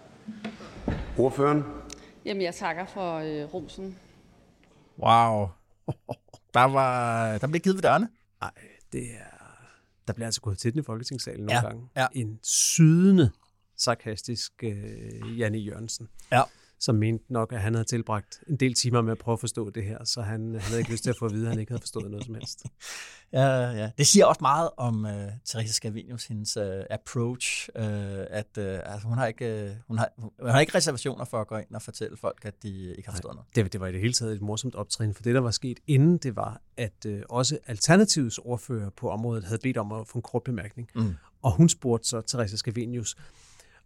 Ordføreren? 1.19 1.63
Jamen, 2.25 2.43
jeg 2.43 2.55
takker 2.55 2.87
for 2.87 3.15
øh, 3.15 3.55
rosen. 3.55 3.99
Wow. 4.99 5.49
Der, 6.55 6.65
var, 6.65 7.39
der 7.39 7.47
blev 7.47 7.61
givet 7.61 7.77
ved 7.77 7.83
dørene. 7.83 8.09
Nej, 8.41 8.51
det 8.93 9.03
er... 9.03 9.35
Der 10.07 10.13
bliver 10.13 10.27
altså 10.27 10.41
gået 10.41 10.59
til 10.59 10.73
den 10.73 10.81
i 10.81 10.83
Folketingssalen 10.83 11.41
nogle 11.41 11.55
ja, 11.55 11.67
gange. 11.67 11.89
Ja. 11.97 12.07
En 12.13 12.39
sydende 12.43 13.31
sarkastisk 13.77 14.53
øh, 14.63 15.39
Janne 15.39 15.59
Jørgensen. 15.59 16.09
Ja. 16.33 16.43
Som 16.85 16.95
mente 16.95 17.33
nok, 17.33 17.53
at 17.53 17.61
han 17.61 17.75
havde 17.75 17.85
tilbragt 17.85 18.41
en 18.49 18.57
del 18.57 18.75
timer 18.75 19.03
med 19.03 19.13
at 19.13 19.19
prøve 19.19 19.33
at 19.33 19.41
forstå 19.41 19.71
det 19.71 19.85
her, 19.85 20.05
så 20.05 20.23
han, 20.23 20.53
han 20.53 20.61
havde 20.61 20.79
ikke 20.79 20.91
lyst 20.91 21.03
til 21.03 21.11
at 21.11 21.17
få 21.19 21.27
at 21.27 21.33
vide, 21.33 21.47
at 21.47 21.51
han 21.51 21.61
ikke 21.61 21.73
havde 21.73 21.81
forstået 21.81 22.11
noget 22.11 22.27
som 22.27 22.35
helst. 22.35 22.65
Ja, 23.33 23.71
ja. 23.71 23.91
Det 23.99 24.07
siger 24.07 24.27
også 24.27 24.39
meget 24.41 24.71
om 24.77 25.05
uh, 25.05 25.11
Therese 25.47 25.73
Scavenius, 25.73 26.27
hendes 26.27 26.57
uh, 26.57 26.65
approach, 26.91 27.69
uh, 27.79 27.85
at 28.31 28.59
uh, 28.59 28.65
altså, 28.65 29.09
hun, 29.09 29.19
har 29.19 29.27
ikke, 29.27 29.71
uh, 29.71 29.77
hun, 29.89 29.99
har, 29.99 30.09
hun 30.19 30.51
har 30.51 30.61
ikke 30.61 30.75
reservationer 30.75 31.25
for 31.25 31.41
at 31.41 31.47
gå 31.47 31.57
ind 31.57 31.75
og 31.75 31.83
fortælle 31.83 32.17
folk, 32.17 32.45
at 32.45 32.63
de 32.63 32.95
ikke 32.97 33.09
har 33.09 33.13
forstået 33.13 33.35
noget. 33.35 33.47
Det, 33.55 33.73
det 33.73 33.81
var 33.81 33.87
i 33.87 33.93
det 33.93 34.01
hele 34.01 34.13
taget 34.13 34.35
et 34.35 34.43
morsomt 34.43 34.75
optrin, 34.75 35.15
for 35.15 35.23
det, 35.23 35.35
der 35.35 35.41
var 35.41 35.51
sket 35.51 35.79
inden, 35.87 36.19
det 36.19 36.37
var, 36.37 36.61
at 36.77 37.07
uh, 37.09 37.19
også 37.29 37.59
Alternativets 37.67 38.39
ordfører 38.39 38.91
på 38.91 39.11
området 39.11 39.45
havde 39.45 39.59
bedt 39.63 39.77
om 39.77 39.93
at 39.93 40.09
få 40.09 40.19
en 40.19 40.23
kort 40.23 40.43
bemærkning. 40.43 40.89
Mm. 40.95 41.15
Og 41.43 41.53
hun 41.53 41.69
spurgte 41.69 42.09
så 42.09 42.21
Therese 42.21 42.57
Scavenius, 42.57 43.17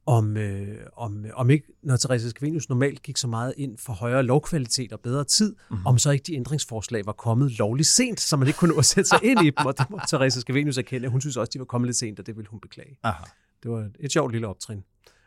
om, 0.09 0.37
øh, 0.37 0.77
om, 0.97 1.25
om 1.35 1.51
ikke, 1.51 1.67
når 1.83 1.97
Therese 1.97 2.31
Scavenius 2.31 2.69
normalt 2.69 3.03
gik 3.03 3.17
så 3.17 3.29
meget 3.29 3.55
ind 3.57 3.79
for 3.79 3.93
højere 3.93 4.23
lovkvalitet 4.23 4.93
og 4.93 5.01
bedre 5.01 5.25
tid, 5.25 5.57
mm-hmm. 5.71 5.87
om 5.87 5.99
så 5.99 6.11
ikke 6.11 6.23
de 6.23 6.35
ændringsforslag 6.35 7.07
var 7.07 7.13
kommet 7.13 7.59
lovligt 7.59 7.89
sent, 7.89 8.21
så 8.21 8.37
man 8.37 8.49
ikke 8.49 8.59
kunne 8.59 8.73
nå 8.73 8.79
at 8.79 8.85
sætte 8.85 9.09
sig 9.09 9.19
ind 9.23 9.41
i 9.41 9.51
dem, 9.51 9.67
og 9.67 9.79
det 9.79 9.91
må 9.91 10.01
Therese 10.09 10.41
Scavenius 10.41 10.79
erkende. 10.79 11.09
Hun 11.09 11.21
synes 11.21 11.37
også, 11.37 11.51
de 11.55 11.59
var 11.59 11.65
kommet 11.65 11.89
lidt 11.89 11.97
sent, 11.97 12.19
og 12.19 12.27
det 12.27 12.37
ville 12.37 12.49
hun 12.51 12.61
beklage. 12.61 12.99
Aha. 13.03 13.25
Det 13.63 13.71
var 13.71 13.91
et 14.01 14.13
sjovt 14.13 14.33
lille 14.33 14.47
optrin. 14.47 14.85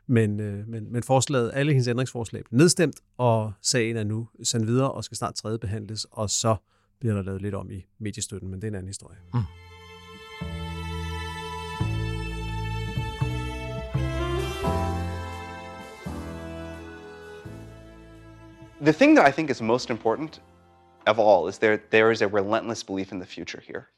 Men, 0.08 0.40
øh, 0.40 0.68
men, 0.68 0.94
men 0.94 1.04
forslaget, 1.04 1.52
alle 1.54 1.72
hendes 1.72 1.88
ændringsforslag 1.88 2.44
blev 2.44 2.58
nedstemt, 2.58 2.96
og 3.18 3.54
sagen 3.62 3.98
er 3.98 4.04
nu 4.04 4.28
sendt 4.44 4.68
videre 4.68 4.92
og 4.92 5.04
skal 5.04 5.18
snart 5.18 5.36
tredje 5.36 5.58
behandles, 5.58 6.08
og 6.12 6.30
så 6.30 6.56
bliver 7.00 7.16
der 7.16 7.22
lavet 7.22 7.42
lidt 7.42 7.56
om 7.56 7.72
i 7.72 7.86
mediestøtten, 8.00 8.50
men 8.50 8.62
det 8.62 8.68
er 8.68 8.72
en 8.72 8.76
anden 8.76 8.90
historie. 8.90 9.18
Mm. 9.34 9.40
The 18.82 18.92
thing 18.92 19.14
that 19.14 19.26
I 19.26 19.32
think 19.32 19.50
is 19.52 19.62
most 19.62 19.92
important 19.92 20.40
of 21.06 21.20
all 21.20 21.48
is 21.48 21.60
there, 21.60 21.84
there 21.92 22.12
is 22.12 22.22
a 22.24 22.28
relentless 22.28 22.82
belief 22.82 23.12
in 23.12 23.20
the 23.20 23.26
future 23.26 23.62
here. 23.66 23.90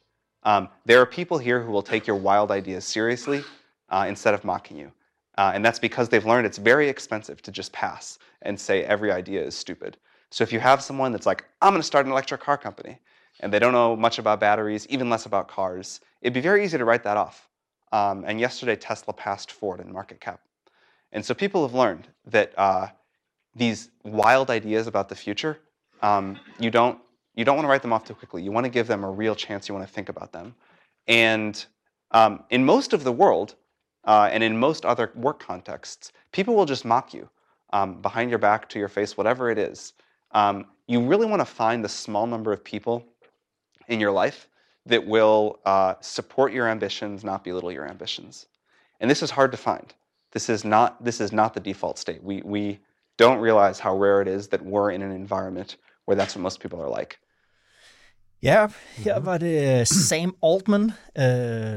Um, 0.44 0.68
there 0.86 1.00
are 1.00 1.06
people 1.06 1.38
here 1.38 1.64
who 1.64 1.72
will 1.72 1.82
take 1.82 2.06
your 2.06 2.18
wild 2.18 2.52
ideas 2.52 2.84
seriously 2.84 3.44
uh, 3.90 4.06
instead 4.10 4.34
of 4.34 4.44
mocking 4.44 4.78
you. 4.78 4.92
Uh, 5.38 5.52
and 5.56 5.64
that's 5.64 5.80
because 5.80 6.10
they've 6.10 6.26
learned 6.26 6.46
it's 6.46 6.58
very 6.58 6.90
expensive 6.90 7.42
to 7.42 7.52
just 7.52 7.72
pass 7.72 8.20
and 8.42 8.60
say 8.60 8.84
every 8.84 9.12
idea 9.12 9.42
is 9.42 9.56
stupid. 9.56 9.98
So 10.32 10.44
if 10.44 10.52
you 10.52 10.60
have 10.60 10.82
someone 10.82 11.14
that's 11.14 11.26
like, 11.26 11.46
I'm 11.62 11.72
going 11.72 11.82
to 11.82 11.88
start 11.88 12.06
an 12.06 12.12
electric 12.12 12.42
car 12.42 12.58
company, 12.58 13.00
and 13.40 13.52
they 13.52 13.60
don't 13.60 13.72
know 13.72 13.96
much 13.96 14.20
about 14.20 14.40
batteries, 14.40 14.86
even 14.90 15.10
less 15.10 15.26
about 15.26 15.48
cars, 15.48 16.02
it'd 16.22 16.34
be 16.34 16.42
very 16.42 16.64
easy 16.64 16.78
to 16.78 16.86
write 16.86 17.04
that 17.04 17.18
off. 17.18 17.48
Um, 17.92 18.26
and 18.28 18.40
yesterday, 18.40 18.76
Tesla 18.76 19.14
passed 19.14 19.52
Ford 19.52 19.80
in 19.80 19.92
market 19.92 20.20
cap. 20.20 20.42
And 21.12 21.24
so 21.24 21.34
people 21.34 21.66
have 21.66 21.74
learned 21.74 22.08
that 22.26 22.54
uh, 22.58 22.88
these 23.56 23.90
wild 24.04 24.50
ideas 24.50 24.88
about 24.88 25.10
the 25.10 25.16
future, 25.16 25.60
um, 26.02 26.40
you 26.60 26.70
don't 26.70 27.00
you 27.36 27.44
don't 27.46 27.56
want 27.56 27.66
to 27.66 27.70
write 27.70 27.82
them 27.82 27.94
off 27.94 28.06
too 28.06 28.14
quickly. 28.14 28.44
You 28.44 28.52
want 28.52 28.66
to 28.66 28.70
give 28.70 28.88
them 28.88 29.04
a 29.04 29.10
real 29.10 29.36
chance. 29.36 29.68
You 29.68 29.74
want 29.74 29.88
to 29.88 29.94
think 29.94 30.10
about 30.10 30.32
them. 30.32 30.54
And 31.08 31.66
um, 32.12 32.44
in 32.52 32.64
most 32.64 32.94
of 32.94 33.04
the 33.04 33.12
world, 33.12 33.56
uh, 34.06 34.30
and 34.32 34.44
in 34.44 34.58
most 34.58 34.86
other 34.86 35.12
work 35.16 35.40
contexts, 35.40 36.12
people 36.32 36.56
will 36.56 36.66
just 36.66 36.86
mock 36.86 37.14
you 37.14 37.28
um, 37.72 38.02
behind 38.02 38.30
your 38.30 38.40
back, 38.40 38.70
to 38.70 38.80
your 38.80 38.88
face, 38.88 39.18
whatever 39.18 39.50
it 39.50 39.58
is. 39.58 39.94
Um, 40.32 40.66
you 40.88 41.02
really 41.02 41.26
want 41.26 41.40
to 41.40 41.46
find 41.46 41.84
the 41.84 41.90
small 41.90 42.28
number 42.28 42.54
of 42.54 42.64
people 42.64 43.06
in 43.88 44.00
your 44.00 44.12
life 44.12 44.48
that 44.86 45.06
will 45.06 45.60
uh, 45.66 45.96
support 46.02 46.52
your 46.52 46.68
ambitions, 46.68 47.24
not 47.24 47.44
belittle 47.44 47.72
your 47.72 47.88
ambitions. 47.88 48.48
And 49.00 49.10
this 49.10 49.24
is 49.24 49.32
hard 49.32 49.52
to 49.52 49.58
find. 49.58 49.94
This 50.32 50.50
is 50.50 50.66
not 50.66 51.04
this 51.04 51.22
is 51.22 51.32
not 51.32 51.54
the 51.54 51.60
default 51.60 51.98
state. 51.98 52.24
We 52.24 52.42
we 52.44 52.80
don't 53.20 53.40
realize 53.40 53.80
how 53.80 54.04
rare 54.04 54.22
it 54.22 54.28
is 54.28 54.48
that 54.48 54.62
we're 54.62 54.92
in 54.96 55.02
an 55.02 55.12
environment 55.12 55.78
where 56.08 56.18
that's 56.18 56.36
what 56.36 56.42
most 56.42 56.60
people 56.60 56.80
are 56.80 57.00
like. 57.00 57.18
Ja, 58.44 58.68
her 58.96 59.20
var 59.20 59.38
det 59.38 59.80
øh, 59.80 59.86
Sam 59.86 60.36
Altman, 60.44 60.84
øh, 61.18 61.24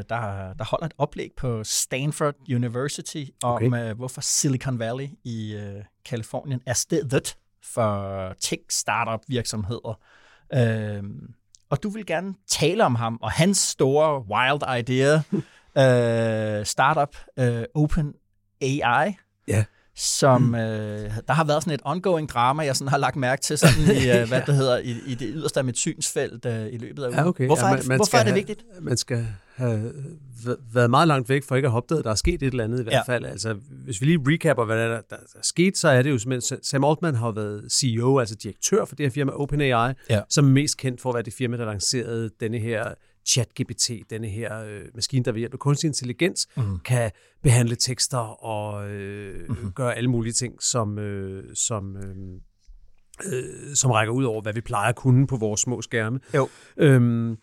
der, 0.08 0.54
der 0.58 0.64
holder 0.64 0.86
et 0.86 0.94
oplæg 0.98 1.30
på 1.36 1.64
Stanford 1.64 2.34
University 2.50 3.24
om, 3.42 3.54
okay. 3.54 3.90
øh, 3.90 3.96
hvorfor 3.96 4.20
Silicon 4.20 4.78
Valley 4.78 5.08
i 5.24 5.54
øh, 5.54 5.84
Kalifornien 6.04 6.60
er 6.66 6.72
stedet 6.72 7.36
for 7.62 8.32
tech-startup 8.40 9.20
virksomheder. 9.28 10.00
Øh, 10.54 11.02
og 11.70 11.82
du 11.82 11.88
vil 11.88 12.06
gerne 12.06 12.34
tale 12.48 12.84
om 12.84 12.94
ham 12.94 13.18
og 13.22 13.30
hans 13.30 13.58
store 13.58 14.24
wild 14.30 14.78
idea, 14.78 15.14
øh, 16.60 16.66
startup 16.66 17.16
øh, 17.38 17.64
Open 17.74 18.14
AI. 18.60 19.16
Ja 19.48 19.64
som 19.96 20.42
mm. 20.42 20.54
øh, 20.54 21.10
der 21.28 21.32
har 21.32 21.44
været 21.44 21.62
sådan 21.62 21.74
et 21.74 21.80
ongoing 21.84 22.28
drama, 22.28 22.64
jeg 22.64 22.76
sådan 22.76 22.88
har 22.88 22.98
lagt 22.98 23.16
mærke 23.16 23.42
til 23.42 23.58
sådan 23.58 23.96
i, 23.96 24.10
øh, 24.10 24.28
hvad 24.28 24.42
det 24.46 24.54
hedder, 24.54 24.78
i, 24.78 24.96
i 25.06 25.14
det 25.14 25.28
yderste 25.34 25.60
af 25.60 25.64
mit 25.64 25.78
synsfelt 25.78 26.46
øh, 26.46 26.66
i 26.72 26.78
løbet 26.78 27.02
af 27.02 27.08
ugen. 27.08 27.18
Ja, 27.18 27.26
okay. 27.26 27.46
Hvorfor, 27.46 27.66
ja, 27.66 27.72
man, 27.72 27.78
er, 27.78 27.82
det, 27.82 27.96
hvorfor 27.96 28.16
er 28.16 28.22
det 28.22 28.32
have, 28.32 28.34
vigtigt? 28.34 28.64
Man 28.80 28.96
skal 28.96 29.26
have 29.54 29.92
været 30.72 30.90
meget 30.90 31.08
langt 31.08 31.28
væk 31.28 31.44
for 31.44 31.56
ikke 31.56 31.66
at 31.66 31.72
have 31.72 31.76
opdaget, 31.76 31.98
at 31.98 32.04
der 32.04 32.10
er 32.10 32.14
sket 32.14 32.42
et 32.42 32.46
eller 32.46 32.64
andet 32.64 32.80
i 32.80 32.82
hvert 32.82 33.02
ja. 33.08 33.12
fald. 33.12 33.24
Altså, 33.24 33.56
hvis 33.84 34.00
vi 34.00 34.06
lige 34.06 34.20
recapper, 34.26 34.64
hvad 34.64 34.76
der, 34.76 34.88
der, 34.88 35.00
der 35.10 35.16
er 35.16 35.42
sket, 35.42 35.78
så 35.78 35.88
er 35.88 36.02
det 36.02 36.10
jo 36.10 36.18
simpelthen, 36.18 36.58
Sam 36.62 36.84
Altman 36.84 37.14
har 37.14 37.30
været 37.30 37.72
CEO, 37.72 38.18
altså 38.18 38.34
direktør 38.34 38.84
for 38.84 38.96
det 38.96 39.06
her 39.06 39.10
firma 39.10 39.32
OpenAI, 39.32 39.92
ja. 40.10 40.20
som 40.28 40.44
er 40.44 40.50
mest 40.50 40.76
kendt 40.76 41.00
for 41.00 41.10
at 41.10 41.14
være 41.14 41.22
det 41.22 41.34
firma, 41.34 41.56
der 41.56 41.64
lancerede 41.64 42.30
denne 42.40 42.58
her 42.58 42.94
ChatGPT, 43.26 43.90
denne 44.10 44.28
her 44.28 44.60
øh, 44.64 44.80
maskine, 44.94 45.24
der 45.24 45.32
ved 45.32 45.38
hjælp 45.38 45.52
af 45.52 45.58
kunstig 45.58 45.88
intelligens 45.88 46.48
mm. 46.56 46.78
kan 46.78 47.10
behandle 47.42 47.76
tekster 47.76 48.44
og 48.44 48.90
øh, 48.90 49.48
mm. 49.48 49.72
gøre 49.72 49.94
alle 49.94 50.10
mulige 50.10 50.32
ting, 50.32 50.62
som, 50.62 50.98
øh, 50.98 51.44
som, 51.54 51.96
øh, 51.96 52.16
øh, 53.32 53.74
som 53.74 53.90
rækker 53.90 54.14
ud 54.14 54.24
over, 54.24 54.42
hvad 54.42 54.52
vi 54.52 54.60
plejer 54.60 54.88
at 54.88 54.96
kunne 54.96 55.26
på 55.26 55.36
vores 55.36 55.60
små 55.60 55.82
skærme. 55.82 56.20
Jo. 56.34 56.48
Øhm, 56.76 57.36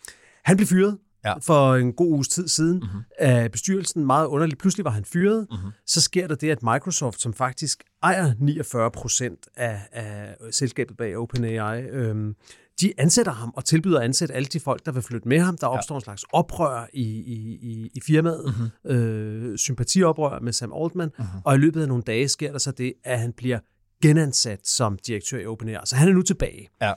han 0.43 0.57
blev 0.57 0.67
fyret 0.67 0.97
ja. 1.25 1.33
for 1.37 1.75
en 1.75 1.93
god 1.93 2.07
uges 2.07 2.27
tid 2.27 2.47
siden 2.47 2.79
mm-hmm. 2.79 3.01
af 3.19 3.51
bestyrelsen. 3.51 4.05
Meget 4.05 4.27
underligt. 4.27 4.59
Pludselig 4.59 4.85
var 4.85 4.91
han 4.91 5.05
fyret. 5.05 5.47
Mm-hmm. 5.51 5.71
Så 5.87 6.01
sker 6.01 6.27
der 6.27 6.35
det, 6.35 6.49
at 6.49 6.63
Microsoft, 6.63 7.21
som 7.21 7.33
faktisk 7.33 7.83
ejer 8.03 8.33
49 8.39 8.91
procent 8.91 9.47
af, 9.55 9.79
af 9.91 10.35
selskabet 10.51 10.97
bag 10.97 11.17
OpenAI, 11.17 11.81
øhm, 11.81 12.35
de 12.81 12.93
ansætter 12.97 13.31
ham 13.31 13.53
og 13.55 13.65
tilbyder 13.65 13.97
at 13.97 14.03
ansætte 14.03 14.33
alle 14.33 14.45
de 14.45 14.59
folk, 14.59 14.85
der 14.85 14.91
vil 14.91 15.01
flytte 15.01 15.27
med 15.27 15.39
ham. 15.39 15.57
Der 15.57 15.67
opstår 15.67 15.95
ja. 15.95 15.97
en 15.97 16.03
slags 16.03 16.25
oprør 16.33 16.87
i, 16.93 17.03
i, 17.03 17.59
i, 17.61 17.91
i 17.93 18.01
firmaet, 18.01 18.55
mm-hmm. 18.85 18.97
øh, 18.97 19.57
sympatioprør 19.57 20.39
med 20.39 20.53
Sam 20.53 20.73
Altman, 20.73 21.11
mm-hmm. 21.17 21.39
og 21.45 21.55
i 21.55 21.57
løbet 21.57 21.81
af 21.81 21.87
nogle 21.87 22.03
dage 22.03 22.27
sker 22.27 22.51
der 22.51 22.59
så 22.59 22.71
det, 22.71 22.93
at 23.03 23.19
han 23.19 23.33
bliver 23.33 23.59
genansat 24.01 24.67
som 24.67 24.97
direktør 25.07 25.39
i 25.39 25.45
OpenAI. 25.45 25.77
Så 25.85 25.95
han 25.95 26.09
er 26.09 26.13
nu 26.13 26.21
tilbage. 26.21 26.69
Ja. 26.81 26.93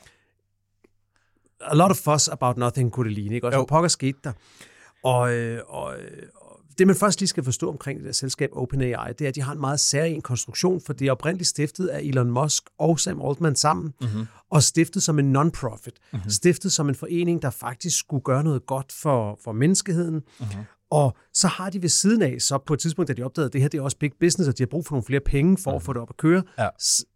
A 1.61 1.75
lot 1.75 1.91
of 1.91 1.97
fuss 1.97 2.29
about 2.29 2.57
nothing, 2.57 2.93
kunne 2.93 3.09
det 3.09 3.13
ligne. 3.13 3.35
Ikke? 3.35 3.47
Også, 3.47 3.65
pokker 3.65 3.89
skete 3.89 4.19
der. 4.25 4.33
Og, 5.05 5.35
øh, 5.35 5.61
og, 5.67 5.95
det, 6.79 6.87
man 6.87 6.97
først 6.97 7.21
lige 7.21 7.29
skal 7.29 7.45
forstå 7.45 7.69
omkring 7.69 7.99
det 7.99 8.07
der 8.07 8.13
selskab 8.13 8.51
OpenAI, 8.53 9.13
det 9.19 9.25
er, 9.25 9.29
at 9.29 9.35
de 9.35 9.43
har 9.43 9.53
en 9.53 9.61
meget 9.61 9.81
særlig 9.81 10.23
konstruktion, 10.23 10.81
for 10.81 10.93
det 10.93 11.07
er 11.07 11.13
oprindeligt 11.13 11.49
stiftet 11.49 11.89
af 11.89 12.01
Elon 12.01 12.31
Musk 12.31 12.63
og 12.79 13.01
Sam 13.01 13.23
Altman 13.23 13.57
sammen, 13.57 13.95
mm-hmm. 14.01 14.27
og 14.51 14.63
stiftet 14.63 15.03
som 15.03 15.19
en 15.19 15.37
non-profit. 15.37 15.95
Mm-hmm. 16.13 16.31
Stiftet 16.31 16.73
som 16.73 16.89
en 16.89 16.95
forening, 16.95 17.43
der 17.43 17.51
faktisk 17.51 17.99
skulle 17.99 18.23
gøre 18.23 18.45
noget 18.45 18.67
godt 18.67 18.93
for, 18.93 19.39
for 19.45 19.53
menneskeheden. 19.53 20.15
Mm-hmm. 20.15 20.65
Og 20.91 21.17
så 21.33 21.49
har 21.49 21.71
de 21.71 21.83
ved 21.83 21.89
siden 21.89 22.23
af, 22.23 22.37
så 22.39 22.59
på 22.59 22.75
et 22.75 22.81
tidspunkt, 22.81 23.09
da 23.09 23.13
de 23.13 23.23
opdagede, 23.23 23.47
at 23.47 23.53
det 23.53 23.61
her 23.61 23.69
det 23.69 23.79
er 23.79 23.83
også 23.83 23.99
big 23.99 24.13
business, 24.21 24.49
og 24.49 24.59
de 24.59 24.63
har 24.63 24.67
brug 24.67 24.87
for 24.87 24.95
nogle 24.95 25.05
flere 25.05 25.21
penge 25.21 25.59
for 25.59 25.71
mm-hmm. 25.71 25.77
at 25.77 25.83
få 25.83 25.93
det 25.93 26.03
op 26.03 26.11
at 26.11 26.17
køre, 26.17 26.43
ja. 26.59 26.69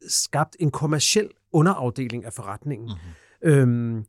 skabt 0.08 0.56
en 0.61 0.70
kommersiel 0.70 1.28
underafdeling 1.52 2.24
af 2.24 2.32
forretningen. 2.32 2.90
Mm-hmm. 3.42 3.50
Øhm, 3.50 4.04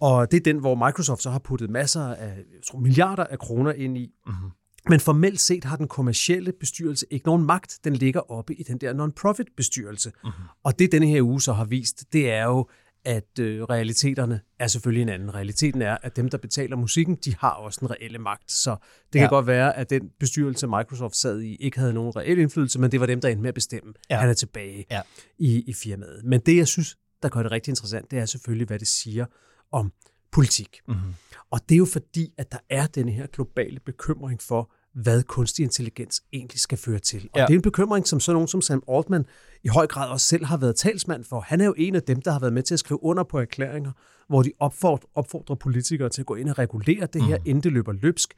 og 0.00 0.30
det 0.30 0.36
er 0.36 0.42
den, 0.42 0.58
hvor 0.58 0.74
Microsoft 0.86 1.22
så 1.22 1.30
har 1.30 1.38
puttet 1.38 1.70
masser 1.70 2.02
af 2.02 2.36
jeg 2.36 2.62
tror, 2.66 2.78
milliarder 2.78 3.24
af 3.24 3.38
kroner 3.38 3.72
ind 3.72 3.98
i. 3.98 4.10
Mm-hmm. 4.26 4.50
Men 4.88 5.00
formelt 5.00 5.40
set 5.40 5.64
har 5.64 5.76
den 5.76 5.88
kommercielle 5.88 6.52
bestyrelse 6.60 7.06
ikke 7.10 7.26
nogen 7.26 7.46
magt. 7.46 7.78
Den 7.84 7.96
ligger 7.96 8.30
oppe 8.30 8.54
i 8.54 8.62
den 8.62 8.78
der 8.78 8.92
non-profit 8.92 9.46
bestyrelse. 9.56 10.12
Mm-hmm. 10.24 10.44
Og 10.64 10.78
det, 10.78 10.92
denne 10.92 11.06
her 11.06 11.22
uge 11.22 11.42
så 11.42 11.52
har 11.52 11.64
vist, 11.64 12.12
det 12.12 12.30
er 12.30 12.44
jo, 12.44 12.68
at 13.04 13.38
øh, 13.40 13.62
realiteterne 13.62 14.40
er 14.58 14.66
selvfølgelig 14.66 15.02
en 15.02 15.08
anden. 15.08 15.34
Realiteten 15.34 15.82
er, 15.82 15.96
at 16.02 16.16
dem, 16.16 16.28
der 16.28 16.38
betaler 16.38 16.76
musikken, 16.76 17.14
de 17.14 17.34
har 17.38 17.50
også 17.50 17.80
en 17.82 17.90
reelle 17.90 18.18
magt. 18.18 18.52
Så 18.52 18.76
det 19.12 19.18
ja. 19.18 19.22
kan 19.22 19.28
godt 19.28 19.46
være, 19.46 19.76
at 19.76 19.90
den 19.90 20.10
bestyrelse, 20.20 20.66
Microsoft 20.66 21.16
sad 21.16 21.40
i, 21.40 21.56
ikke 21.56 21.78
havde 21.78 21.92
nogen 21.92 22.16
reel 22.16 22.38
indflydelse, 22.38 22.80
men 22.80 22.92
det 22.92 23.00
var 23.00 23.06
dem, 23.06 23.20
der 23.20 23.28
endte 23.28 23.42
med 23.42 23.48
at 23.48 23.54
bestemme. 23.54 23.94
Ja. 24.10 24.18
Han 24.18 24.28
er 24.28 24.34
tilbage 24.34 24.86
ja. 24.90 25.00
i, 25.38 25.64
i 25.66 25.72
firmaet. 25.72 26.24
Men 26.24 26.40
det, 26.40 26.56
jeg 26.56 26.68
synes, 26.68 26.96
der 27.22 27.28
gør 27.28 27.42
det 27.42 27.52
rigtig 27.52 27.70
interessant, 27.70 28.10
det 28.10 28.18
er 28.18 28.26
selvfølgelig, 28.26 28.66
hvad 28.66 28.78
det 28.78 28.88
siger 28.88 29.26
om 29.72 29.92
politik. 30.32 30.80
Mm-hmm. 30.88 31.14
Og 31.50 31.60
det 31.68 31.74
er 31.74 31.78
jo 31.78 31.84
fordi, 31.84 32.32
at 32.38 32.52
der 32.52 32.58
er 32.70 32.86
denne 32.86 33.12
her 33.12 33.26
globale 33.26 33.80
bekymring 33.80 34.42
for, 34.42 34.70
hvad 34.94 35.22
kunstig 35.22 35.62
intelligens 35.62 36.22
egentlig 36.32 36.60
skal 36.60 36.78
føre 36.78 36.98
til. 36.98 37.28
Og 37.32 37.38
ja. 37.38 37.46
det 37.46 37.50
er 37.50 37.54
en 37.54 37.62
bekymring, 37.62 38.08
som 38.08 38.20
sådan 38.20 38.34
nogen 38.34 38.48
som 38.48 38.60
Sam 38.60 38.82
Altman 38.88 39.26
i 39.64 39.68
høj 39.68 39.86
grad 39.86 40.10
også 40.10 40.26
selv 40.26 40.44
har 40.44 40.56
været 40.56 40.76
talsmand 40.76 41.24
for. 41.24 41.40
Han 41.40 41.60
er 41.60 41.64
jo 41.64 41.74
en 41.76 41.94
af 41.94 42.02
dem, 42.02 42.22
der 42.22 42.30
har 42.30 42.40
været 42.40 42.52
med 42.52 42.62
til 42.62 42.74
at 42.74 42.80
skrive 42.80 43.04
under 43.04 43.22
på 43.22 43.38
erklæringer, 43.38 43.92
hvor 44.28 44.42
de 44.42 44.52
opfordrer, 44.58 45.08
opfordrer 45.14 45.56
politikere 45.56 46.08
til 46.08 46.22
at 46.22 46.26
gå 46.26 46.34
ind 46.34 46.48
og 46.48 46.58
regulere 46.58 47.06
det 47.12 47.24
her, 47.24 47.38
mm. 47.38 47.44
inden 47.46 47.62
det 47.62 47.72
løber 47.72 47.92
løbsk. 47.92 48.34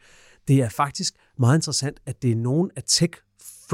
Det 0.49 0.63
er 0.63 0.69
faktisk 0.69 1.15
meget 1.39 1.59
interessant, 1.59 2.01
at 2.07 2.23
det 2.23 2.31
er 2.33 2.37
nogen 2.37 2.71
af 2.77 2.83
tech 2.87 3.13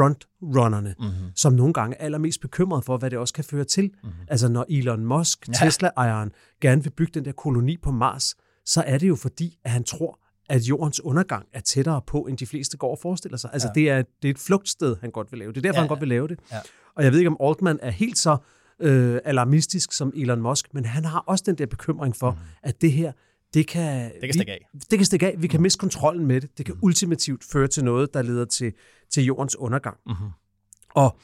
frontrunnerne, 0.00 0.94
mm-hmm. 0.98 1.30
som 1.36 1.52
nogle 1.52 1.72
gange 1.72 1.96
er 1.96 2.04
allermest 2.04 2.40
bekymrede 2.40 2.82
for, 2.82 2.96
hvad 2.96 3.10
det 3.10 3.18
også 3.18 3.34
kan 3.34 3.44
føre 3.44 3.64
til. 3.64 3.84
Mm-hmm. 3.84 4.18
Altså 4.28 4.48
når 4.48 4.66
Elon 4.68 5.04
Musk, 5.04 5.48
ja. 5.48 5.52
Tesla-ejeren, 5.52 6.30
gerne 6.60 6.82
vil 6.82 6.90
bygge 6.90 7.12
den 7.14 7.24
der 7.24 7.32
koloni 7.32 7.76
på 7.76 7.90
Mars, 7.90 8.34
så 8.66 8.82
er 8.86 8.98
det 8.98 9.08
jo 9.08 9.16
fordi, 9.16 9.58
at 9.64 9.70
han 9.70 9.84
tror, 9.84 10.18
at 10.48 10.62
jordens 10.62 11.00
undergang 11.00 11.46
er 11.52 11.60
tættere 11.60 12.02
på, 12.06 12.18
end 12.22 12.38
de 12.38 12.46
fleste 12.46 12.76
går 12.76 12.90
og 12.90 12.98
forestiller 13.02 13.38
sig. 13.38 13.50
Altså 13.52 13.68
ja. 13.68 13.80
det, 13.80 13.90
er, 13.90 14.02
det 14.22 14.28
er 14.28 14.34
et 14.34 14.38
flugtsted, 14.38 14.96
han 15.00 15.10
godt 15.10 15.32
vil 15.32 15.38
lave. 15.38 15.52
Det 15.52 15.58
er 15.58 15.62
derfor, 15.62 15.76
ja, 15.76 15.80
han 15.80 15.88
godt 15.88 16.00
vil 16.00 16.08
lave 16.08 16.28
det. 16.28 16.38
Ja. 16.52 16.58
Og 16.96 17.04
jeg 17.04 17.12
ved 17.12 17.18
ikke, 17.18 17.30
om 17.30 17.36
Altman 17.48 17.78
er 17.82 17.90
helt 17.90 18.18
så 18.18 18.36
øh, 18.80 19.18
alarmistisk 19.24 19.92
som 19.92 20.12
Elon 20.16 20.40
Musk, 20.40 20.74
men 20.74 20.84
han 20.84 21.04
har 21.04 21.18
også 21.26 21.44
den 21.46 21.54
der 21.54 21.66
bekymring 21.66 22.16
for, 22.16 22.30
mm. 22.30 22.38
at 22.62 22.80
det 22.80 22.92
her, 22.92 23.12
det 23.54 23.66
kan, 23.66 24.12
det 24.12 24.20
kan 24.22 24.32
stikke 24.32 24.52
af. 24.52 24.68
Vi, 24.72 24.80
det 24.90 24.98
kan 24.98 25.06
stikke 25.06 25.26
af. 25.26 25.34
Vi 25.38 25.46
kan 25.46 25.62
miste 25.62 25.78
kontrollen 25.78 26.26
med 26.26 26.40
det. 26.40 26.58
Det 26.58 26.66
kan 26.66 26.74
mm. 26.74 26.80
ultimativt 26.82 27.44
føre 27.52 27.68
til 27.68 27.84
noget, 27.84 28.14
der 28.14 28.22
leder 28.22 28.44
til, 28.44 28.72
til 29.10 29.24
jordens 29.24 29.56
undergang. 29.56 29.96
Mm-hmm. 30.06 30.28
Og 30.90 31.18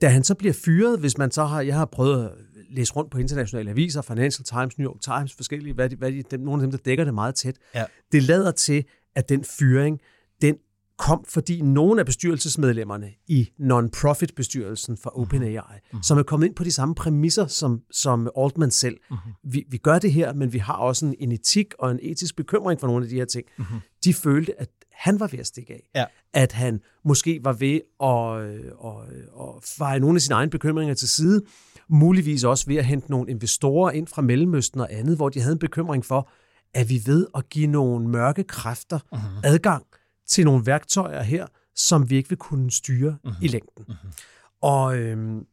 da 0.00 0.08
han 0.08 0.24
så 0.24 0.34
bliver 0.34 0.54
fyret, 0.64 1.00
hvis 1.00 1.18
man 1.18 1.30
så 1.30 1.44
har, 1.44 1.60
jeg 1.60 1.74
har 1.74 1.84
prøvet 1.84 2.24
at 2.24 2.32
læse 2.70 2.92
rundt 2.92 3.10
på 3.10 3.18
internationale 3.18 3.70
aviser, 3.70 4.02
Financial 4.02 4.44
Times, 4.44 4.78
New 4.78 4.90
York 4.90 5.00
Times, 5.00 5.34
forskellige, 5.34 5.74
hvad 5.74 5.90
de, 5.90 5.96
hvad 5.96 6.12
de, 6.12 6.22
dem, 6.22 6.40
nogle 6.40 6.62
af 6.62 6.66
dem, 6.66 6.70
der 6.70 6.78
dækker 6.84 7.04
det 7.04 7.14
meget 7.14 7.34
tæt. 7.34 7.56
Ja. 7.74 7.84
Det 8.12 8.22
lader 8.22 8.50
til, 8.50 8.84
at 9.14 9.28
den 9.28 9.44
fyring, 9.44 10.00
kom, 10.98 11.24
fordi 11.28 11.60
nogle 11.60 12.00
af 12.00 12.06
bestyrelsesmedlemmerne 12.06 13.10
i 13.26 13.48
non-profit-bestyrelsen 13.58 14.96
for 14.96 15.18
OpenAI, 15.18 15.56
mm-hmm. 15.56 16.02
som 16.02 16.18
er 16.18 16.22
kommet 16.22 16.46
ind 16.46 16.54
på 16.54 16.64
de 16.64 16.72
samme 16.72 16.94
præmisser 16.94 17.46
som, 17.46 17.80
som 17.90 18.30
Altman 18.38 18.70
selv. 18.70 18.96
Mm-hmm. 19.10 19.32
Vi, 19.52 19.64
vi 19.70 19.76
gør 19.76 19.98
det 19.98 20.12
her, 20.12 20.32
men 20.32 20.52
vi 20.52 20.58
har 20.58 20.74
også 20.74 21.06
en, 21.06 21.14
en 21.18 21.32
etik 21.32 21.74
og 21.78 21.90
en 21.90 21.98
etisk 22.02 22.36
bekymring 22.36 22.80
for 22.80 22.86
nogle 22.86 23.04
af 23.04 23.08
de 23.08 23.14
her 23.14 23.24
ting. 23.24 23.44
Mm-hmm. 23.58 23.80
De 24.04 24.14
følte, 24.14 24.60
at 24.60 24.68
han 24.92 25.20
var 25.20 25.26
ved 25.26 25.38
at 25.38 25.46
stikke 25.46 25.72
af. 25.72 25.90
Ja. 25.94 26.04
At 26.32 26.52
han 26.52 26.80
måske 27.04 27.40
var 27.42 27.52
ved 27.52 27.80
at, 28.02 28.38
at, 28.42 28.60
at, 28.84 29.24
at 29.40 29.64
feje 29.78 30.00
nogle 30.00 30.16
af 30.16 30.20
sine 30.20 30.34
egne 30.34 30.50
bekymringer 30.50 30.94
til 30.94 31.08
side, 31.08 31.42
muligvis 31.88 32.44
også 32.44 32.66
ved 32.66 32.76
at 32.76 32.84
hente 32.84 33.10
nogle 33.10 33.30
investorer 33.30 33.90
ind 33.90 34.06
fra 34.06 34.22
Mellemøsten 34.22 34.80
og 34.80 34.88
andet, 34.90 35.16
hvor 35.16 35.28
de 35.28 35.40
havde 35.40 35.52
en 35.52 35.58
bekymring 35.58 36.04
for, 36.04 36.30
at 36.74 36.88
vi 36.88 37.02
ved 37.06 37.26
at 37.34 37.48
give 37.48 37.66
nogle 37.66 38.08
mørke 38.08 38.44
kræfter 38.44 38.98
mm-hmm. 39.12 39.40
adgang 39.44 39.86
til 40.26 40.44
nogle 40.44 40.66
værktøjer 40.66 41.22
her, 41.22 41.46
som 41.74 42.10
vi 42.10 42.16
ikke 42.16 42.28
vil 42.28 42.38
kunne 42.38 42.70
styre 42.70 43.10
mm-hmm. 43.24 43.42
i 43.42 43.48
længden. 43.48 43.84
Mm-hmm. 43.88 44.10
Og, 44.60 44.96
øhm, 44.98 45.46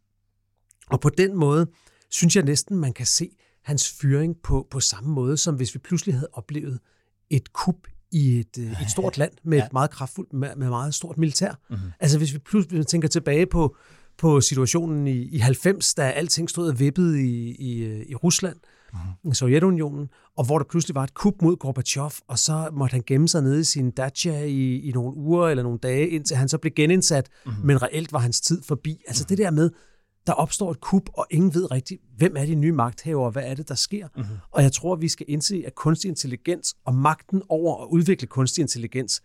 og 0.88 1.00
på 1.00 1.10
den 1.10 1.36
måde 1.36 1.68
synes 2.10 2.36
jeg 2.36 2.44
næsten, 2.44 2.78
man 2.78 2.94
kan 2.94 3.06
se 3.06 3.30
hans 3.64 3.92
fyring 4.02 4.36
på, 4.44 4.68
på 4.72 4.80
samme 4.80 5.10
måde, 5.14 5.38
som 5.38 5.56
hvis 5.56 5.74
vi 5.74 5.80
pludselig 5.80 6.16
havde 6.16 6.30
oplevet 6.34 6.80
et 7.30 7.54
kup 7.54 7.88
i 8.12 8.40
et, 8.40 8.58
øh, 8.60 8.82
et 8.82 8.92
stort 8.92 9.18
land 9.22 9.32
med 9.44 9.58
ja. 9.58 9.66
et 9.66 9.74
meget 9.74 9.92
kraftfuldt, 9.92 10.34
med, 10.34 10.56
med 10.56 10.70
meget 10.70 10.94
stort 10.94 11.18
militær. 11.18 11.54
Mm-hmm. 11.70 11.92
Altså 12.00 12.18
hvis 12.18 12.34
vi 12.34 12.40
pludselig 12.40 12.88
tænker 12.88 13.08
tilbage 13.08 13.46
på, 13.46 13.76
på 14.18 14.42
situationen 14.42 15.08
i, 15.08 15.22
i 15.22 15.38
90, 15.38 15.94
da 15.94 16.10
alting 16.10 16.50
stod 16.50 16.70
og 16.70 16.80
vippede 16.80 17.24
i, 17.24 17.56
i, 17.56 17.84
øh, 17.84 18.06
i 18.10 18.16
Rusland, 18.16 18.58
mm-hmm. 18.94 19.34
Sovjetunionen, 19.34 20.10
og 20.38 20.46
hvor 20.46 20.58
der 20.58 20.66
pludselig 20.70 20.96
var 20.96 21.04
et 21.04 21.14
kup 21.14 21.34
mod 21.42 21.56
Gorbachev, 21.56 22.12
og 22.28 22.40
så 22.40 22.70
måtte 22.74 22.94
han 22.94 23.04
gemme 23.08 23.28
sig 23.28 23.42
nede 23.42 23.60
i 23.60 23.64
sin 23.64 23.92
dacha 23.92 24.44
i, 24.44 24.80
i 24.80 24.92
nogle 24.92 25.16
uger 25.18 25.48
eller 25.48 25.64
nogle 25.64 25.80
dage, 25.80 26.10
indtil 26.10 26.38
han 26.38 26.50
så 26.50 26.58
blev 26.58 26.74
genindsat, 26.76 27.30
mm-hmm. 27.46 27.66
men 27.66 27.82
reelt 27.82 28.14
var 28.14 28.20
hans 28.20 28.42
tid 28.42 28.64
forbi. 28.64 29.02
Altså 29.08 29.24
mm-hmm. 29.24 29.38
det 29.38 29.46
der 29.46 29.52
med, 29.52 29.70
der 30.28 30.34
opstår 30.34 30.72
et 30.72 30.82
kup, 30.82 31.10
og 31.14 31.28
ingen 31.30 31.54
ved 31.54 31.72
rigtigt, 31.72 32.02
hvem 32.18 32.36
er 32.38 32.46
de 32.46 32.56
nye 32.56 32.72
magthavere, 32.72 33.26
og 33.26 33.32
hvad 33.32 33.44
er 33.46 33.54
det, 33.54 33.70
der 33.70 33.76
sker. 33.76 34.08
Mm-hmm. 34.16 34.36
Og 34.52 34.64
jeg 34.64 34.72
tror, 34.72 34.96
vi 34.96 35.08
skal 35.08 35.26
indse, 35.30 35.64
at 35.68 35.76
kunstig 35.76 36.10
intelligens 36.10 36.76
og 36.86 36.96
magten 36.96 37.42
over 37.50 37.84
at 37.84 37.88
udvikle 37.88 38.28
kunstig 38.28 38.62
intelligens, 38.62 39.22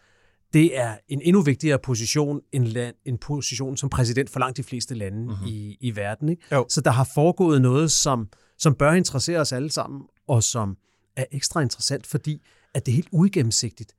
det 0.52 0.78
er 0.78 0.96
en 1.08 1.20
endnu 1.24 1.42
vigtigere 1.42 1.78
position 1.78 2.40
end 2.52 2.64
land, 2.64 2.94
en 3.04 3.18
position 3.18 3.76
som 3.76 3.88
præsident 3.88 4.30
for 4.30 4.40
langt 4.40 4.56
de 4.56 4.62
fleste 4.62 4.94
lande 4.94 5.18
mm-hmm. 5.18 5.46
i, 5.46 5.76
i 5.80 5.96
verden. 5.96 6.28
Ikke? 6.28 6.42
Så 6.68 6.80
der 6.80 6.90
har 6.90 7.08
foregået 7.14 7.62
noget, 7.62 7.90
som, 7.90 8.28
som 8.58 8.74
bør 8.74 8.92
interessere 8.92 9.38
os 9.38 9.52
alle 9.52 9.70
sammen, 9.70 10.02
og 10.28 10.42
som 10.42 10.76
er 11.16 11.24
ekstra 11.32 11.60
interessant, 11.60 12.06
fordi 12.06 12.42
at 12.74 12.86
det 12.86 12.92
er 12.92 12.96
helt 12.96 13.08
uigennemsigtigt, 13.12 13.92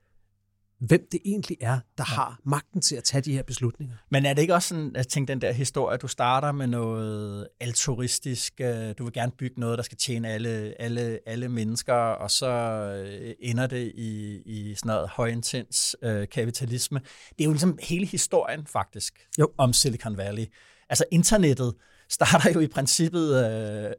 hvem 0.80 1.08
det 1.12 1.20
egentlig 1.26 1.58
er, 1.62 1.80
der 1.98 2.04
har 2.04 2.40
magten 2.44 2.82
til 2.82 2.96
at 2.96 3.04
tage 3.04 3.22
de 3.22 3.34
her 3.34 3.44
beslutninger. 3.44 3.96
Men 4.10 4.26
er 4.26 4.34
det 4.34 4.42
ikke 4.42 4.54
også 4.54 4.68
sådan, 4.68 4.96
at 4.96 5.08
tænke 5.08 5.32
den 5.32 5.42
der 5.42 5.52
historie, 5.52 5.98
du 5.98 6.08
starter 6.08 6.52
med 6.52 6.68
noget 6.68 7.48
altruistisk, 7.60 8.54
øh, 8.62 8.94
du 8.98 9.04
vil 9.04 9.14
gerne 9.14 9.32
bygge 9.32 9.60
noget, 9.60 9.78
der 9.78 9.84
skal 9.84 9.98
tjene 9.98 10.30
alle, 10.30 10.74
alle, 10.80 11.20
alle 11.26 11.50
mennesker, 11.50 11.94
og 11.94 12.32
så 12.32 12.48
øh, 12.48 13.34
ender 13.40 13.68
det 13.68 13.92
i, 13.96 14.42
i 14.46 14.76
sådan 14.76 14.88
noget 14.88 15.10
højintens 15.10 15.96
øh, 16.02 16.28
kapitalisme. 16.28 17.00
Det 17.30 17.44
er 17.44 17.46
jo 17.46 17.52
ligesom 17.52 17.78
hele 17.82 18.06
historien 18.06 18.66
faktisk 18.66 19.28
jo. 19.40 19.52
om 19.58 19.74
Silicon 19.74 20.18
Valley. 20.18 20.46
Altså 20.90 21.06
internettet, 21.12 21.74
starter 22.10 22.52
jo 22.54 22.60
i 22.60 22.68
princippet 22.68 23.46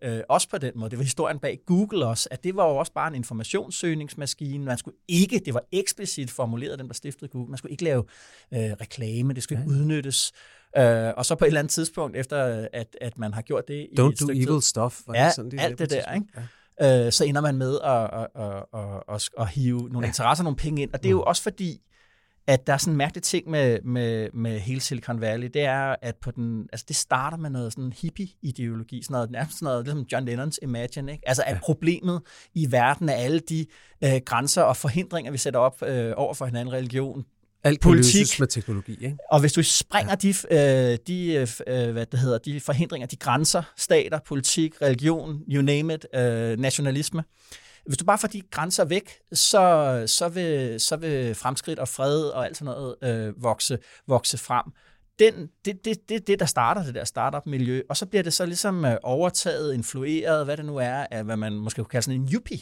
øh, 0.03 0.17
øh, 0.17 0.23
også 0.29 0.49
på 0.49 0.59
den 0.59 0.73
måde. 0.77 0.91
Det 0.91 0.99
var 0.99 1.05
historien 1.05 1.39
bag 1.39 1.59
Google 1.67 2.07
også, 2.07 2.29
at 2.31 2.45
det 2.45 2.57
var 2.57 2.69
jo 2.69 2.77
også 2.77 2.93
bare 2.93 3.09
en 3.09 3.15
informationssøgningsmaskine. 3.15 4.65
Man 4.65 4.79
skulle 4.79 4.97
ikke, 5.09 5.41
det 5.45 5.55
var 5.55 5.63
eksplicit 5.73 6.31
formuleret, 6.31 6.79
den 6.79 6.89
der 6.89 6.95
stiftede 6.95 7.31
Google, 7.31 7.51
man 7.51 7.59
skulle 7.59 7.73
ikke 7.73 7.85
lave 7.85 8.05
øh, 8.55 8.61
reklame, 8.61 9.33
det 9.33 9.43
skulle 9.43 9.63
ja. 9.63 9.69
udnyttes. 9.69 10.33
Øh, 10.77 11.13
og 11.17 11.27
så 11.27 11.35
på 11.35 11.45
et 11.45 11.47
eller 11.47 11.61
andet 11.61 11.71
tidspunkt, 11.71 12.17
efter 12.17 12.69
at, 12.73 12.97
at 13.01 13.19
man 13.19 13.35
har 13.35 13.43
gjort 13.43 13.69
det 13.69 13.87
Don't 14.01 14.03
i 14.03 14.13
et 14.13 14.21
do 14.21 14.29
evil 14.31 14.47
tid, 14.47 14.61
stuff. 14.61 15.01
Var 15.07 15.15
ja, 15.15 15.25
det 15.25 15.35
sådan, 15.35 15.51
det 15.51 15.61
alt 15.61 15.79
det 15.79 15.91
der, 15.91 16.13
ikke? 16.15 16.27
Ja. 16.81 17.07
Øh, 17.07 17.13
så 17.13 17.25
ender 17.25 17.41
man 17.41 17.57
med 17.57 17.79
at, 17.85 18.03
at, 18.03 18.27
at, 18.45 18.65
at, 18.75 19.15
at, 19.15 19.29
at 19.39 19.49
hive 19.49 19.89
nogle 19.89 20.01
ja. 20.01 20.07
interesser, 20.07 20.45
nogle 20.45 20.57
penge 20.57 20.83
ind. 20.83 20.91
Og 20.93 21.03
det 21.03 21.09
er 21.09 21.11
jo 21.11 21.21
mm. 21.21 21.27
også 21.27 21.43
fordi, 21.43 21.81
at 22.49 22.67
der 22.67 22.73
er 22.73 22.77
sådan 22.77 22.93
en 22.93 22.99
mærkelig 22.99 23.23
ting 23.23 23.51
med, 23.51 23.79
med, 23.85 24.29
med 24.35 24.59
hele 24.61 24.81
Silicon 24.81 25.21
Valley, 25.21 25.51
det 25.55 25.63
er, 25.63 25.97
at 26.03 26.17
på 26.17 26.31
den, 26.31 26.69
altså 26.73 26.85
det 26.89 26.97
starter 26.97 27.37
med 27.37 27.51
noget 27.51 27.73
sådan 27.73 27.93
hippie-ideologi, 27.93 29.03
sådan 29.03 29.15
noget, 29.15 29.31
nærmest 29.31 29.59
sådan 29.59 29.67
noget, 29.67 29.85
ligesom 29.85 30.07
John 30.13 30.25
Lennons 30.25 30.59
Imagine, 30.63 31.13
ikke? 31.13 31.29
Altså 31.29 31.43
at 31.47 31.55
ja. 31.55 31.61
problemet 31.61 32.23
i 32.55 32.73
verden 32.73 33.09
er 33.09 33.13
alle 33.13 33.41
de 33.41 33.67
øh, 34.05 34.21
grænser 34.25 34.63
og 34.63 34.77
forhindringer, 34.77 35.33
vi 35.33 35.39
sætter 35.39 35.61
op 35.61 35.83
øh, 35.83 36.13
over 36.17 36.35
for 36.35 36.47
hinanden, 36.47 36.75
religion, 36.75 37.25
alt 37.65 37.81
politik 37.81 38.41
med 38.41 38.47
teknologi, 38.49 38.93
ikke? 38.93 39.17
Og 39.31 39.41
hvis 39.41 39.53
du 39.53 39.63
springer 39.63 40.17
ja. 40.23 40.31
de, 40.31 40.93
øh, 40.93 40.99
de, 41.07 41.47
øh, 41.67 41.93
hvad 41.93 42.07
det 42.07 42.21
hedder, 42.21 42.39
de 42.39 42.61
forhindringer, 42.61 43.07
de 43.07 43.17
grænser, 43.17 43.63
stater, 43.77 44.19
politik, 44.27 44.83
religion, 44.83 45.41
you 45.49 45.63
name 45.63 45.95
it, 45.95 46.07
øh, 46.15 46.59
nationalisme, 46.59 47.25
hvis 47.89 47.99
du 47.99 48.05
bare 48.05 48.19
får 48.19 48.29
de 48.29 48.43
grænser 48.51 48.85
væk, 48.85 49.11
så, 49.33 50.05
så, 50.07 50.29
vil, 50.29 50.81
så 50.81 50.97
vil 50.97 51.35
fremskridt 51.35 51.79
og 51.79 51.89
fred 51.89 52.23
og 52.25 52.47
alt 52.47 52.57
sådan 52.57 52.75
noget 52.75 52.97
øh, 53.03 53.43
vokse, 53.43 53.79
vokse 54.07 54.39
frem. 54.39 54.65
Den, 55.19 55.49
det, 55.65 55.85
det, 55.85 56.09
det, 56.09 56.27
det, 56.27 56.41
der 56.41 56.47
starter 56.47 56.83
det 56.83 56.95
der 56.95 57.05
startup-miljø, 57.05 57.83
og 57.89 57.97
så 57.97 58.07
bliver 58.07 58.23
det 58.23 58.33
så 58.33 58.47
ligesom 58.47 58.85
øh, 58.85 58.97
overtaget, 59.03 59.75
influeret, 59.75 60.45
hvad 60.45 60.57
det 60.57 60.65
nu 60.65 60.77
er, 60.77 61.07
af 61.11 61.25
hvad 61.25 61.37
man 61.37 61.53
måske 61.53 61.77
kunne 61.77 61.91
kalde 61.91 62.05
sådan 62.05 62.21
en 62.21 62.29
yuppie 62.33 62.59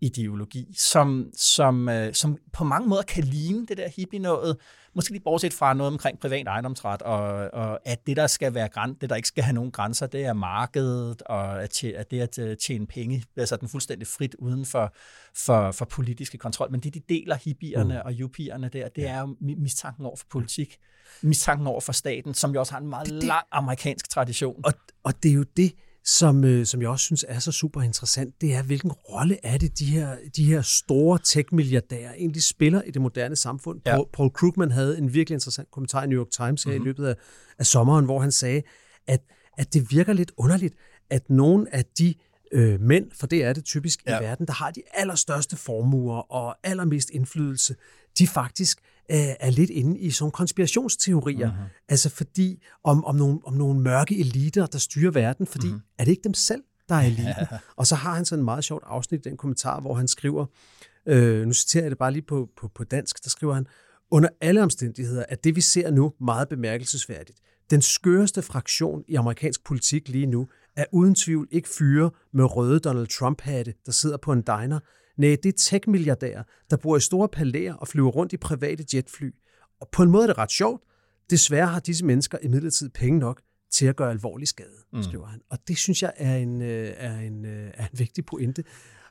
ideologi, 0.00 0.74
som, 0.76 1.30
som, 1.34 1.88
øh, 1.88 2.14
som 2.14 2.36
på 2.52 2.64
mange 2.64 2.88
måder 2.88 3.02
kan 3.02 3.24
ligne 3.24 3.66
det 3.66 3.76
der 3.76 3.88
hippie 3.96 4.18
noget, 4.18 4.56
måske 4.94 5.12
lige 5.12 5.22
bortset 5.22 5.52
fra 5.52 5.74
noget 5.74 5.92
omkring 5.92 6.18
privat 6.18 6.46
ejendomsret, 6.46 7.02
og, 7.02 7.20
og 7.52 7.80
at 7.84 8.06
det, 8.06 8.16
der 8.16 8.26
skal 8.26 8.54
være 8.54 8.68
græn, 8.68 8.94
det, 9.00 9.10
der 9.10 9.16
ikke 9.16 9.28
skal 9.28 9.44
have 9.44 9.54
nogen 9.54 9.70
grænser, 9.70 10.06
det 10.06 10.24
er 10.24 10.32
markedet, 10.32 11.22
og 11.22 11.62
at, 11.62 11.84
at 11.84 12.10
det 12.10 12.20
at 12.20 12.38
øh, 12.38 12.56
tjene 12.56 12.86
penge, 12.86 13.24
altså 13.36 13.56
den 13.56 13.68
fuldstændig 13.68 14.08
frit 14.08 14.34
uden 14.38 14.66
for, 14.66 14.94
for, 15.34 15.72
for 15.72 15.84
politiske 15.84 16.38
kontrol. 16.38 16.70
Men 16.70 16.80
det, 16.80 16.94
de 16.94 17.00
deler 17.08 17.36
hippierne 17.44 17.94
mm. 17.94 18.00
og 18.04 18.12
yupierne 18.12 18.68
der, 18.68 18.88
det 18.88 19.08
er 19.08 19.20
jo 19.20 19.36
mistanken 19.40 20.06
over 20.06 20.16
for 20.16 20.26
politik, 20.30 20.76
mistanken 21.22 21.66
over 21.66 21.80
for 21.80 21.92
staten, 21.92 22.34
som 22.34 22.54
jo 22.54 22.60
også 22.60 22.72
har 22.72 22.80
en 22.80 22.88
meget 22.88 23.08
det, 23.08 23.22
lang 23.22 23.46
amerikansk 23.52 24.10
tradition. 24.10 24.60
Og, 24.64 24.72
og 25.02 25.22
det 25.22 25.30
er 25.30 25.34
jo 25.34 25.44
det, 25.56 25.72
som, 26.06 26.44
øh, 26.44 26.66
som 26.66 26.82
jeg 26.82 26.90
også 26.90 27.04
synes 27.04 27.24
er 27.28 27.38
så 27.38 27.52
super 27.52 27.82
interessant, 27.82 28.40
det 28.40 28.54
er, 28.54 28.62
hvilken 28.62 28.92
rolle 28.92 29.38
er 29.42 29.58
det, 29.58 29.78
de 29.78 29.84
her, 29.84 30.16
de 30.36 30.44
her 30.44 30.62
store 30.62 31.18
tech-milliardærer 31.24 32.14
egentlig 32.14 32.42
spiller 32.42 32.82
i 32.82 32.90
det 32.90 33.02
moderne 33.02 33.36
samfund. 33.36 33.80
Ja. 33.86 33.94
Paul, 33.94 34.06
Paul 34.12 34.30
Krugman 34.30 34.70
havde 34.70 34.98
en 34.98 35.14
virkelig 35.14 35.34
interessant 35.34 35.70
kommentar 35.70 36.04
i 36.04 36.06
New 36.06 36.18
York 36.18 36.30
Times 36.30 36.64
her 36.64 36.70
mm-hmm. 36.70 36.76
i 36.76 36.78
mhm. 36.78 36.86
løbet 36.86 37.06
af, 37.06 37.14
af 37.58 37.66
sommeren, 37.66 38.04
hvor 38.04 38.20
han 38.20 38.32
sagde, 38.32 38.62
at, 39.06 39.20
at 39.58 39.74
det 39.74 39.90
virker 39.90 40.12
lidt 40.12 40.32
underligt, 40.36 40.74
at 41.10 41.30
nogle 41.30 41.74
af 41.74 41.84
de 41.98 42.14
øh, 42.52 42.80
mænd, 42.80 43.10
for 43.14 43.26
det 43.26 43.44
er 43.44 43.52
det 43.52 43.64
typisk 43.64 44.06
ja. 44.06 44.20
i 44.20 44.22
verden, 44.22 44.46
der 44.46 44.52
har 44.52 44.70
de 44.70 44.82
allerstørste 44.94 45.56
formuer 45.56 46.32
og 46.32 46.56
allermest 46.62 47.10
indflydelse, 47.10 47.74
de 48.18 48.26
faktisk 48.26 48.80
øh, 49.10 49.18
er 49.40 49.50
lidt 49.50 49.70
inde 49.70 49.98
i 49.98 50.10
sådan 50.10 50.30
konspirationsteorier. 50.30 51.50
Mm-hmm. 51.50 51.64
Altså 51.88 52.08
fordi, 52.10 52.62
om, 52.84 53.04
om, 53.04 53.14
nogle, 53.14 53.38
om 53.44 53.54
nogle 53.54 53.80
mørke 53.80 54.18
eliter, 54.18 54.66
der 54.66 54.78
styrer 54.78 55.10
verden, 55.10 55.46
fordi 55.46 55.66
mm-hmm. 55.66 55.82
er 55.98 56.04
det 56.04 56.10
ikke 56.10 56.24
dem 56.24 56.34
selv, 56.34 56.62
der 56.88 56.94
er 56.94 57.02
eliten? 57.02 57.24
Ja. 57.50 57.58
Og 57.76 57.86
så 57.86 57.94
har 57.94 58.14
han 58.14 58.24
sådan 58.24 58.40
en 58.40 58.44
meget 58.44 58.64
sjovt 58.64 58.84
afsnit 58.86 59.26
i 59.26 59.28
den 59.28 59.36
kommentar, 59.36 59.80
hvor 59.80 59.94
han 59.94 60.08
skriver, 60.08 60.46
øh, 61.06 61.46
nu 61.46 61.52
citerer 61.52 61.84
jeg 61.84 61.90
det 61.90 61.98
bare 61.98 62.12
lige 62.12 62.22
på, 62.22 62.48
på, 62.56 62.68
på 62.74 62.84
dansk, 62.84 63.24
der 63.24 63.30
skriver 63.30 63.54
han, 63.54 63.66
under 64.10 64.28
alle 64.40 64.62
omstændigheder 64.62 65.24
er 65.28 65.34
det, 65.34 65.56
vi 65.56 65.60
ser 65.60 65.90
nu, 65.90 66.12
meget 66.20 66.48
bemærkelsesværdigt. 66.48 67.38
Den 67.70 67.82
skøreste 67.82 68.42
fraktion 68.42 69.04
i 69.08 69.14
amerikansk 69.14 69.64
politik 69.64 70.08
lige 70.08 70.26
nu 70.26 70.48
er 70.76 70.84
uden 70.92 71.14
tvivl 71.14 71.48
ikke 71.50 71.68
fyre 71.68 72.10
med 72.32 72.56
røde 72.56 72.80
Donald 72.80 73.06
Trump-hatte, 73.06 73.74
der 73.86 73.92
sidder 73.92 74.16
på 74.16 74.32
en 74.32 74.42
diner. 74.42 74.78
Nej, 75.16 75.36
det 75.42 75.46
er 75.48 75.52
tech-milliardærer, 75.58 76.42
der 76.70 76.76
bor 76.76 76.96
i 76.96 77.00
store 77.00 77.28
palæer 77.28 77.74
og 77.74 77.88
flyver 77.88 78.10
rundt 78.10 78.32
i 78.32 78.36
private 78.36 78.84
jetfly. 78.96 79.30
Og 79.80 79.88
på 79.92 80.02
en 80.02 80.10
måde 80.10 80.22
er 80.22 80.26
det 80.26 80.38
ret 80.38 80.50
sjovt. 80.50 80.82
Desværre 81.30 81.66
har 81.66 81.80
disse 81.80 82.04
mennesker 82.04 82.38
imidlertid 82.42 82.88
penge 82.88 83.18
nok 83.18 83.40
til 83.70 83.86
at 83.86 83.96
gøre 83.96 84.10
alvorlig 84.10 84.48
skade, 84.48 84.76
Mm. 84.92 85.02
skriver 85.02 85.26
han. 85.26 85.40
Og 85.50 85.58
det 85.68 85.76
synes 85.78 86.02
jeg 86.02 86.12
er 86.16 86.36
en, 86.36 86.62
øh, 86.62 86.92
er, 86.96 87.18
en, 87.20 87.44
øh, 87.44 87.70
er 87.74 87.86
en 87.92 87.98
vigtig 87.98 88.26
pointe. 88.26 88.64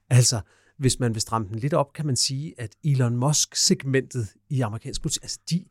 Altså, 0.10 0.39
hvis 0.78 0.99
man 0.99 1.14
vil 1.14 1.22
stramme 1.22 1.47
den 1.47 1.60
lidt 1.60 1.74
op, 1.74 1.93
kan 1.93 2.06
man 2.06 2.16
sige, 2.16 2.53
at 2.58 2.76
Elon 2.84 3.16
Musk-segmentet 3.18 4.28
i 4.49 4.62
amerikansk 4.62 5.01
politik, 5.01 5.24
altså 5.24 5.39
de, 5.49 5.66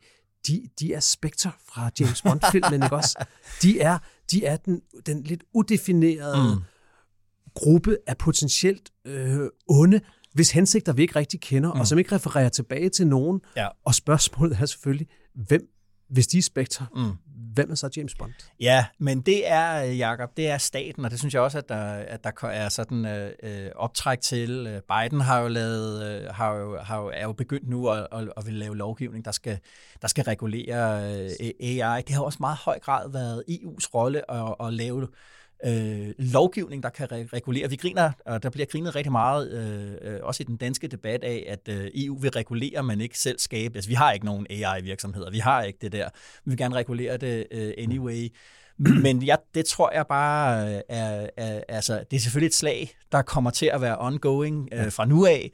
de, 0.47 0.69
de 0.79 0.93
er 0.93 0.99
Spectre 0.99 1.51
fra 1.69 1.89
James 1.99 2.21
Bond-filmen, 2.21 2.83
ikke 2.83 2.95
også? 2.95 3.25
De 3.61 3.79
er, 3.79 3.97
de 4.31 4.45
er 4.45 4.57
den, 4.57 4.81
den 5.05 5.23
lidt 5.23 5.43
udefinerede 5.53 6.55
Mm. 6.55 6.61
gruppe 7.53 7.97
af 8.07 8.17
potentielt 8.17 8.91
øh, 9.05 9.49
onde, 9.67 10.01
hvis 10.35 10.51
hensigter 10.51 10.93
vi 10.93 11.01
ikke 11.01 11.15
rigtig 11.15 11.41
kender, 11.41 11.73
Mm. 11.73 11.79
og 11.79 11.87
som 11.87 11.97
ikke 11.97 12.15
refererer 12.15 12.49
tilbage 12.49 12.89
til 12.89 13.07
nogen. 13.07 13.41
Ja. 13.57 13.67
Og 13.85 13.95
spørgsmålet 13.95 14.57
er 14.61 14.65
selvfølgelig, 14.65 15.07
hvem, 15.35 15.61
hvis 16.09 16.27
de 16.27 16.37
er 16.37 16.41
Spectre, 16.41 16.85
Mm. 16.95 17.11
hvem 17.53 17.71
er 17.71 17.75
så 17.75 17.89
James 17.97 18.15
Bond? 18.15 18.31
Ja, 18.59 18.85
men 18.99 19.21
det 19.21 19.51
er, 19.51 19.71
Jacob, 19.81 20.37
det 20.37 20.47
er 20.47 20.57
staten, 20.57 21.05
og 21.05 21.11
det 21.11 21.19
synes 21.19 21.33
jeg 21.33 21.41
også, 21.41 21.57
at 21.57 21.69
der, 21.69 21.81
at 21.85 22.23
der 22.23 22.47
er 22.47 22.69
sådan 22.69 23.05
øh, 23.05 23.31
øh, 23.43 23.71
optræk 23.75 24.21
til. 24.21 24.67
Øh, 24.67 24.81
Biden 24.81 25.21
har 25.21 25.39
jo 25.39 25.47
lavet, 25.47 26.03
øh, 26.23 26.29
har 26.33 26.55
jo, 26.55 26.77
har 26.77 27.01
jo, 27.01 27.11
er 27.13 27.23
jo 27.23 27.33
begyndt 27.33 27.69
nu 27.69 27.89
at, 27.89 28.07
at, 28.11 28.29
at 28.37 28.45
vil 28.45 28.53
lave 28.53 28.77
lovgivning, 28.77 29.25
der 29.25 29.31
skal, 29.31 29.59
der 30.01 30.07
skal 30.07 30.23
regulere 30.23 31.13
øh, 31.23 31.29
AI. 31.59 32.01
Det 32.01 32.15
har 32.15 32.21
også 32.21 32.37
meget 32.41 32.57
høj 32.57 32.79
grad 32.79 33.11
været 33.11 33.43
EU's 33.49 33.89
rolle 33.93 34.31
at, 34.31 34.55
at 34.67 34.73
lave 34.73 35.07
øh, 35.65 36.13
lovgivning, 36.17 36.83
der 36.83 36.89
kan 36.89 37.07
re- 37.11 37.27
regulere. 37.33 37.69
Vi 37.69 37.75
griner, 37.75 38.11
og 38.25 38.43
der 38.43 38.49
bliver 38.49 38.65
grinet 38.65 38.95
rigtig 38.95 39.11
meget, 39.11 39.51
øh, 39.51 40.13
øh, 40.13 40.19
også 40.23 40.43
i 40.43 40.45
den 40.45 40.57
danske 40.57 40.87
debat 40.87 41.23
af, 41.23 41.45
at 41.47 41.75
øh, 41.75 41.91
EU 41.95 42.17
vil 42.19 42.31
regulere, 42.31 42.83
men 42.83 43.01
ikke 43.01 43.19
selv 43.19 43.39
skabe. 43.39 43.75
Altså, 43.75 43.89
vi 43.89 43.93
har 43.93 44.11
ikke 44.11 44.25
nogen 44.25 44.47
AI-virksomheder, 44.49 45.31
vi 45.31 45.39
har 45.39 45.63
ikke 45.63 45.79
det 45.81 45.91
der. 45.91 46.09
Vi 46.45 46.49
vil 46.49 46.57
gerne 46.57 46.75
regulere 46.75 47.17
det 47.17 47.47
øh, 47.51 47.73
anyway. 47.77 48.29
Men 48.77 49.23
ja, 49.23 49.35
det 49.55 49.65
tror 49.65 49.91
jeg 49.93 50.07
bare 50.07 50.75
øh, 50.75 50.81
er, 50.89 51.29
er, 51.37 51.61
altså, 51.69 52.03
det 52.11 52.17
er 52.17 52.21
selvfølgelig 52.21 52.47
et 52.47 52.53
slag, 52.53 52.95
der 53.11 53.21
kommer 53.21 53.51
til 53.51 53.65
at 53.65 53.81
være 53.81 53.97
ongoing 53.97 54.69
øh, 54.73 54.91
fra 54.91 55.05
nu 55.05 55.25
af. 55.25 55.51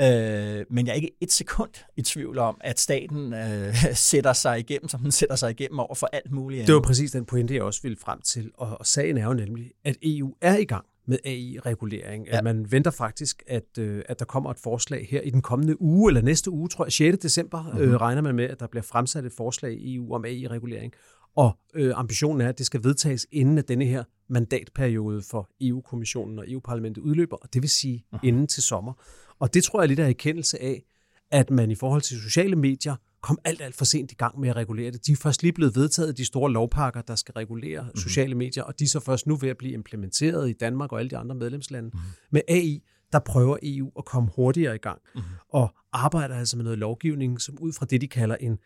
Øh, 0.00 0.64
men 0.70 0.86
jeg 0.86 0.92
er 0.92 0.96
ikke 0.96 1.16
et 1.20 1.32
sekund 1.32 1.70
i 1.96 2.02
tvivl 2.02 2.38
om, 2.38 2.56
at 2.60 2.80
staten 2.80 3.34
øh, 3.34 3.74
sætter 4.10 4.32
sig 4.32 4.58
igennem, 4.58 4.88
som 4.88 5.00
den 5.00 5.12
sætter 5.12 5.36
sig 5.36 5.50
igennem 5.50 5.78
over 5.78 5.94
for 5.94 6.06
alt 6.12 6.32
muligt 6.32 6.58
andet. 6.58 6.66
Det 6.66 6.74
var 6.74 6.80
præcis 6.80 7.10
den 7.10 7.24
pointe, 7.24 7.54
jeg 7.54 7.62
også 7.62 7.82
ville 7.82 7.96
frem 7.96 8.20
til. 8.20 8.50
Og, 8.54 8.76
og 8.78 8.86
sagen 8.86 9.18
er 9.18 9.26
jo 9.26 9.34
nemlig, 9.34 9.70
at 9.84 9.96
EU 10.02 10.34
er 10.40 10.56
i 10.56 10.64
gang 10.64 10.84
med 11.06 11.18
AI-regulering. 11.24 12.26
Ja. 12.26 12.38
At 12.38 12.44
man 12.44 12.72
venter 12.72 12.90
faktisk, 12.90 13.42
at, 13.46 13.78
øh, 13.78 14.02
at 14.08 14.18
der 14.18 14.24
kommer 14.24 14.50
et 14.50 14.58
forslag 14.58 15.06
her 15.10 15.20
i 15.20 15.30
den 15.30 15.42
kommende 15.42 15.82
uge, 15.82 16.10
eller 16.10 16.22
næste 16.22 16.50
uge, 16.50 16.68
tror 16.68 16.84
jeg, 16.84 16.92
6. 16.92 17.18
december, 17.18 17.62
mm-hmm. 17.62 17.80
øh, 17.80 17.96
regner 18.00 18.22
man 18.22 18.34
med, 18.34 18.44
at 18.44 18.60
der 18.60 18.66
bliver 18.66 18.82
fremsat 18.82 19.24
et 19.24 19.32
forslag 19.32 19.72
i 19.72 19.94
EU 19.94 20.14
om 20.14 20.24
AI-regulering. 20.24 20.92
Og 21.36 21.58
øh, 21.74 21.92
ambitionen 21.96 22.40
er, 22.40 22.48
at 22.48 22.58
det 22.58 22.66
skal 22.66 22.84
vedtages 22.84 23.26
inden 23.32 23.58
at 23.58 23.68
denne 23.68 23.84
her 23.84 24.04
mandatperiode 24.28 25.22
for 25.22 25.50
EU-kommissionen 25.60 26.38
og 26.38 26.44
EU-parlamentet 26.50 27.02
udløber, 27.02 27.36
og 27.36 27.54
det 27.54 27.62
vil 27.62 27.70
sige 27.70 28.04
mm-hmm. 28.12 28.28
inden 28.28 28.46
til 28.46 28.62
sommer. 28.62 28.92
Og 29.38 29.54
det 29.54 29.64
tror 29.64 29.80
jeg 29.80 29.88
lidt 29.88 30.00
er 30.00 30.06
erkendelse 30.06 30.62
af, 30.62 30.84
at 31.30 31.50
man 31.50 31.70
i 31.70 31.74
forhold 31.74 32.02
til 32.02 32.20
sociale 32.20 32.56
medier 32.56 32.96
kom 33.22 33.38
alt, 33.44 33.60
alt 33.60 33.74
for 33.74 33.84
sent 33.84 34.12
i 34.12 34.14
gang 34.14 34.40
med 34.40 34.48
at 34.48 34.56
regulere 34.56 34.90
det. 34.90 35.06
De 35.06 35.12
er 35.12 35.16
først 35.16 35.42
lige 35.42 35.52
blevet 35.52 35.76
vedtaget, 35.76 36.18
de 36.18 36.24
store 36.24 36.52
lovpakker, 36.52 37.02
der 37.02 37.14
skal 37.14 37.32
regulere 37.32 37.82
mm-hmm. 37.82 37.96
sociale 37.96 38.34
medier, 38.34 38.62
og 38.62 38.78
de 38.78 38.84
er 38.84 38.88
så 38.88 39.00
først 39.00 39.26
nu 39.26 39.36
ved 39.36 39.48
at 39.48 39.56
blive 39.56 39.72
implementeret 39.72 40.50
i 40.50 40.52
Danmark 40.52 40.92
og 40.92 40.98
alle 40.98 41.10
de 41.10 41.16
andre 41.16 41.34
medlemslande. 41.34 41.90
Mm-hmm. 41.92 42.08
Med 42.30 42.42
AI, 42.48 42.82
der 43.12 43.18
prøver 43.18 43.56
EU 43.62 43.90
at 43.98 44.04
komme 44.04 44.30
hurtigere 44.36 44.74
i 44.74 44.78
gang, 44.78 44.98
mm-hmm. 45.14 45.30
og 45.48 45.74
arbejder 45.92 46.34
altså 46.34 46.56
med 46.56 46.64
noget 46.64 46.78
lovgivning, 46.78 47.40
som 47.40 47.58
ud 47.60 47.72
fra 47.72 47.86
det, 47.86 48.00
de 48.00 48.08
kalder 48.08 48.36
en 48.36 48.58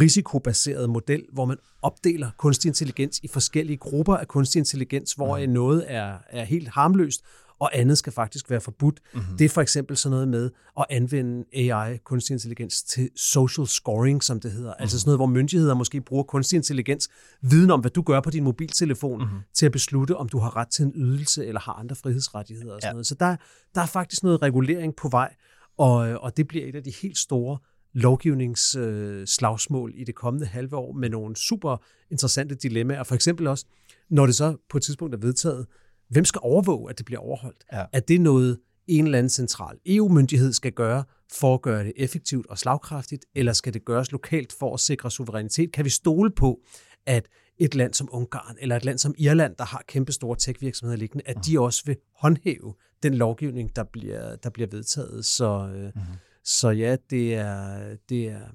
risikobaseret 0.00 0.90
model, 0.90 1.26
hvor 1.32 1.44
man 1.44 1.56
opdeler 1.82 2.30
kunstig 2.38 2.68
intelligens 2.68 3.20
i 3.22 3.28
forskellige 3.28 3.76
grupper 3.76 4.16
af 4.16 4.28
kunstig 4.28 4.58
intelligens, 4.58 5.12
hvor 5.12 5.38
mm. 5.38 5.52
noget 5.52 5.84
er, 5.86 6.18
er 6.30 6.44
helt 6.44 6.68
harmløst, 6.68 7.24
og 7.60 7.78
andet 7.78 7.98
skal 7.98 8.12
faktisk 8.12 8.50
være 8.50 8.60
forbudt. 8.60 9.00
Mm-hmm. 9.14 9.36
Det 9.36 9.44
er 9.44 9.48
for 9.48 9.60
eksempel 9.60 9.96
sådan 9.96 10.10
noget 10.10 10.28
med 10.28 10.50
at 10.78 10.86
anvende 10.90 11.44
AI, 11.52 11.96
kunstig 12.04 12.34
intelligens, 12.34 12.82
til 12.82 13.10
social 13.16 13.66
scoring, 13.66 14.22
som 14.22 14.40
det 14.40 14.52
hedder. 14.52 14.70
Mm-hmm. 14.70 14.82
Altså 14.82 15.00
sådan 15.00 15.08
noget, 15.08 15.18
hvor 15.18 15.26
myndigheder 15.26 15.74
måske 15.74 16.00
bruger 16.00 16.22
kunstig 16.22 16.56
intelligens, 16.56 17.08
viden 17.42 17.70
om, 17.70 17.80
hvad 17.80 17.90
du 17.90 18.02
gør 18.02 18.20
på 18.20 18.30
din 18.30 18.44
mobiltelefon, 18.44 19.22
mm-hmm. 19.22 19.38
til 19.54 19.66
at 19.66 19.72
beslutte, 19.72 20.16
om 20.16 20.28
du 20.28 20.38
har 20.38 20.56
ret 20.56 20.68
til 20.68 20.84
en 20.84 20.92
ydelse, 20.96 21.46
eller 21.46 21.60
har 21.60 21.72
andre 21.72 21.96
frihedsrettigheder 21.96 22.74
og 22.74 22.80
sådan 22.80 22.88
Ja. 22.88 22.92
noget. 22.92 23.06
Så 23.06 23.14
der, 23.14 23.36
der 23.74 23.80
er 23.80 23.86
faktisk 23.86 24.22
noget 24.22 24.42
regulering 24.42 24.96
på 24.96 25.08
vej, 25.08 25.34
og, 25.78 25.94
og 25.96 26.36
det 26.36 26.48
bliver 26.48 26.66
et 26.66 26.74
af 26.74 26.82
de 26.82 26.92
helt 27.02 27.18
store 27.18 27.58
lovgivningsslagsmål 27.92 29.92
i 29.94 30.04
det 30.04 30.14
kommende 30.14 30.46
halve 30.46 30.76
år 30.76 30.92
med 30.92 31.10
nogle 31.10 31.36
super 31.36 31.76
interessante 32.10 32.54
dilemmaer. 32.54 33.02
For 33.02 33.14
eksempel 33.14 33.46
også, 33.46 33.64
når 34.10 34.26
det 34.26 34.34
så 34.34 34.56
på 34.70 34.76
et 34.76 34.82
tidspunkt 34.82 35.14
er 35.14 35.18
vedtaget, 35.18 35.66
hvem 36.08 36.24
skal 36.24 36.40
overvåge, 36.44 36.90
at 36.90 36.98
det 36.98 37.06
bliver 37.06 37.20
overholdt? 37.20 37.64
Ja. 37.72 37.84
Er 37.92 38.00
det 38.00 38.20
noget, 38.20 38.58
en 38.86 39.04
eller 39.04 39.18
anden 39.18 39.30
central 39.30 39.78
EU-myndighed 39.86 40.52
skal 40.52 40.72
gøre 40.72 41.04
for 41.32 41.54
at 41.54 41.62
gøre 41.62 41.84
det 41.84 41.92
effektivt 41.96 42.46
og 42.46 42.58
slagkraftigt, 42.58 43.24
eller 43.34 43.52
skal 43.52 43.74
det 43.74 43.84
gøres 43.84 44.12
lokalt 44.12 44.52
for 44.58 44.74
at 44.74 44.80
sikre 44.80 45.10
suverænitet? 45.10 45.72
Kan 45.72 45.84
vi 45.84 45.90
stole 45.90 46.30
på, 46.30 46.60
at 47.06 47.28
et 47.58 47.74
land 47.74 47.94
som 47.94 48.08
Ungarn 48.12 48.56
eller 48.60 48.76
et 48.76 48.84
land 48.84 48.98
som 48.98 49.14
Irland, 49.18 49.56
der 49.56 49.64
har 49.64 49.82
kæmpe 49.88 50.12
store 50.12 50.36
tech-virksomheder 50.36 50.98
liggende, 50.98 51.24
at 51.26 51.36
de 51.46 51.60
også 51.60 51.82
vil 51.86 51.96
håndhæve 52.16 52.74
den 53.02 53.14
lovgivning, 53.14 53.76
der 53.76 53.84
bliver, 53.84 54.36
der 54.36 54.50
bliver 54.50 54.68
vedtaget. 54.70 55.24
Så, 55.24 55.70
øh, 55.74 55.84
mm-hmm. 55.84 56.14
så 56.44 56.70
ja, 56.70 56.96
det 57.10 57.34
er, 57.34 57.78
det 58.08 58.28
er, 58.28 58.46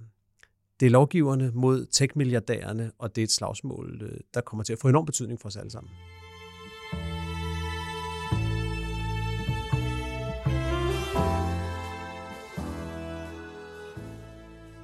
det 0.80 0.86
er 0.86 0.90
lovgiverne 0.90 1.52
mod 1.54 1.86
tech-milliardærerne, 1.86 2.92
og 2.98 3.16
det 3.16 3.22
er 3.22 3.24
et 3.24 3.32
slagsmål, 3.32 4.02
øh, 4.02 4.20
der 4.34 4.42
kommer 4.42 4.64
til 4.64 4.74
at 4.74 4.80
få 4.80 4.88
enorm 4.88 5.06
betydning 5.06 5.40
for 5.40 5.48
os 5.48 5.56
alle 5.56 5.72
sammen. 5.72 5.92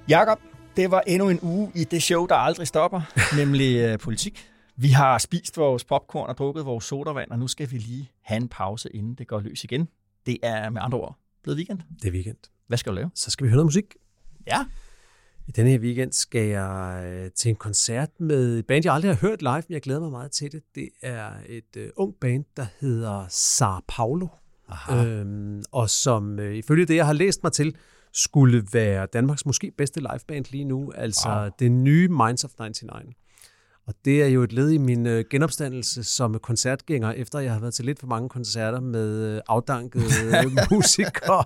Jakob, 0.10 0.40
det 0.76 0.92
var 0.92 1.02
endnu 1.08 1.30
en 1.30 1.40
uge 1.42 1.72
i 1.76 1.84
det 1.84 2.04
show, 2.04 2.26
der 2.26 2.36
aldrig 2.36 2.68
stopper, 2.68 3.02
nemlig 3.42 3.78
øh, 3.78 4.00
politik. 4.00 4.50
Vi 4.76 4.88
har 4.88 5.18
spist 5.18 5.58
vores 5.58 5.84
popcorn 5.84 6.30
og 6.30 6.38
drukket 6.38 6.66
vores 6.66 6.86
sodavand, 6.86 7.32
og 7.32 7.40
nu 7.40 7.48
skal 7.48 7.72
vi 7.72 7.78
lige 7.78 8.12
have 8.22 8.38
en 8.38 8.48
pause, 8.48 8.90
inden 8.90 9.16
det 9.16 9.28
går 9.28 9.40
løs 9.40 9.64
igen. 9.64 9.88
Det 10.26 10.38
er 10.44 10.70
med 10.70 10.82
andre 10.84 10.98
ord 10.98 11.18
blevet 11.44 11.58
weekend. 11.58 11.80
Det 12.02 12.08
er 12.08 12.12
weekend. 12.12 12.38
Hvad 12.68 12.78
skal 12.78 12.92
du 12.92 12.96
lave? 12.96 13.10
Så 13.16 13.32
skal 13.32 13.44
vi 13.44 13.50
høre 13.50 13.56
noget 13.56 13.66
musik. 13.66 13.96
Ja. 14.48 14.66
I 15.48 15.52
denne 15.52 15.70
her 15.70 15.80
weekend 15.80 16.12
skal 16.12 16.48
jeg 16.48 17.04
øh, 17.06 17.32
til 17.32 17.50
en 17.50 17.56
koncert 17.56 18.10
med 18.20 18.60
et 18.60 18.68
band, 18.68 18.86
jeg 18.86 18.94
aldrig 18.94 19.12
har 19.12 19.28
hørt 19.28 19.42
live, 19.42 19.54
men 19.54 19.74
jeg 19.74 19.82
glæder 19.82 20.00
mig 20.00 20.12
meget 20.12 20.32
til 20.32 20.52
det. 20.52 20.62
Det 20.76 20.90
er 21.02 21.30
et 21.48 21.78
uh, 21.78 21.84
ung 21.96 22.16
band, 22.22 22.46
der 22.58 22.66
hedder 22.80 23.26
Sao 23.30 23.80
Paulo. 23.88 24.28
Øhm, 24.92 25.64
og 25.72 25.90
som 25.90 26.40
øh, 26.40 26.56
ifølge 26.56 26.86
det, 26.86 26.96
jeg 26.96 27.06
har 27.06 27.14
læst 27.14 27.44
mig 27.44 27.52
til, 27.52 27.76
skulle 28.16 28.64
være 28.74 29.06
Danmarks 29.06 29.46
måske 29.46 29.72
bedste 29.78 30.00
liveband 30.00 30.46
lige 30.52 30.64
nu. 30.64 30.92
Altså 30.96 31.30
wow. 31.30 31.50
det 31.60 31.72
nye 31.72 32.08
Minds 32.08 32.44
of 32.44 32.52
99. 32.60 33.16
Og 33.88 33.94
det 34.06 34.24
er 34.24 34.28
jo 34.28 34.44
et 34.44 34.54
led 34.54 34.70
i 34.72 34.78
min 34.78 35.06
øh, 35.08 35.26
genopstandelse 35.30 36.04
som 36.04 36.40
koncertgænger, 36.40 37.12
efter 37.12 37.40
jeg 37.40 37.54
har 37.54 37.60
været 37.60 37.74
til 37.74 37.86
lidt 37.86 38.00
for 38.00 38.08
mange 38.08 38.30
koncerter 38.30 38.80
med 38.80 39.36
øh, 39.36 39.42
afdankede 39.48 40.04
øh, 40.26 40.52
musikere, 40.72 41.44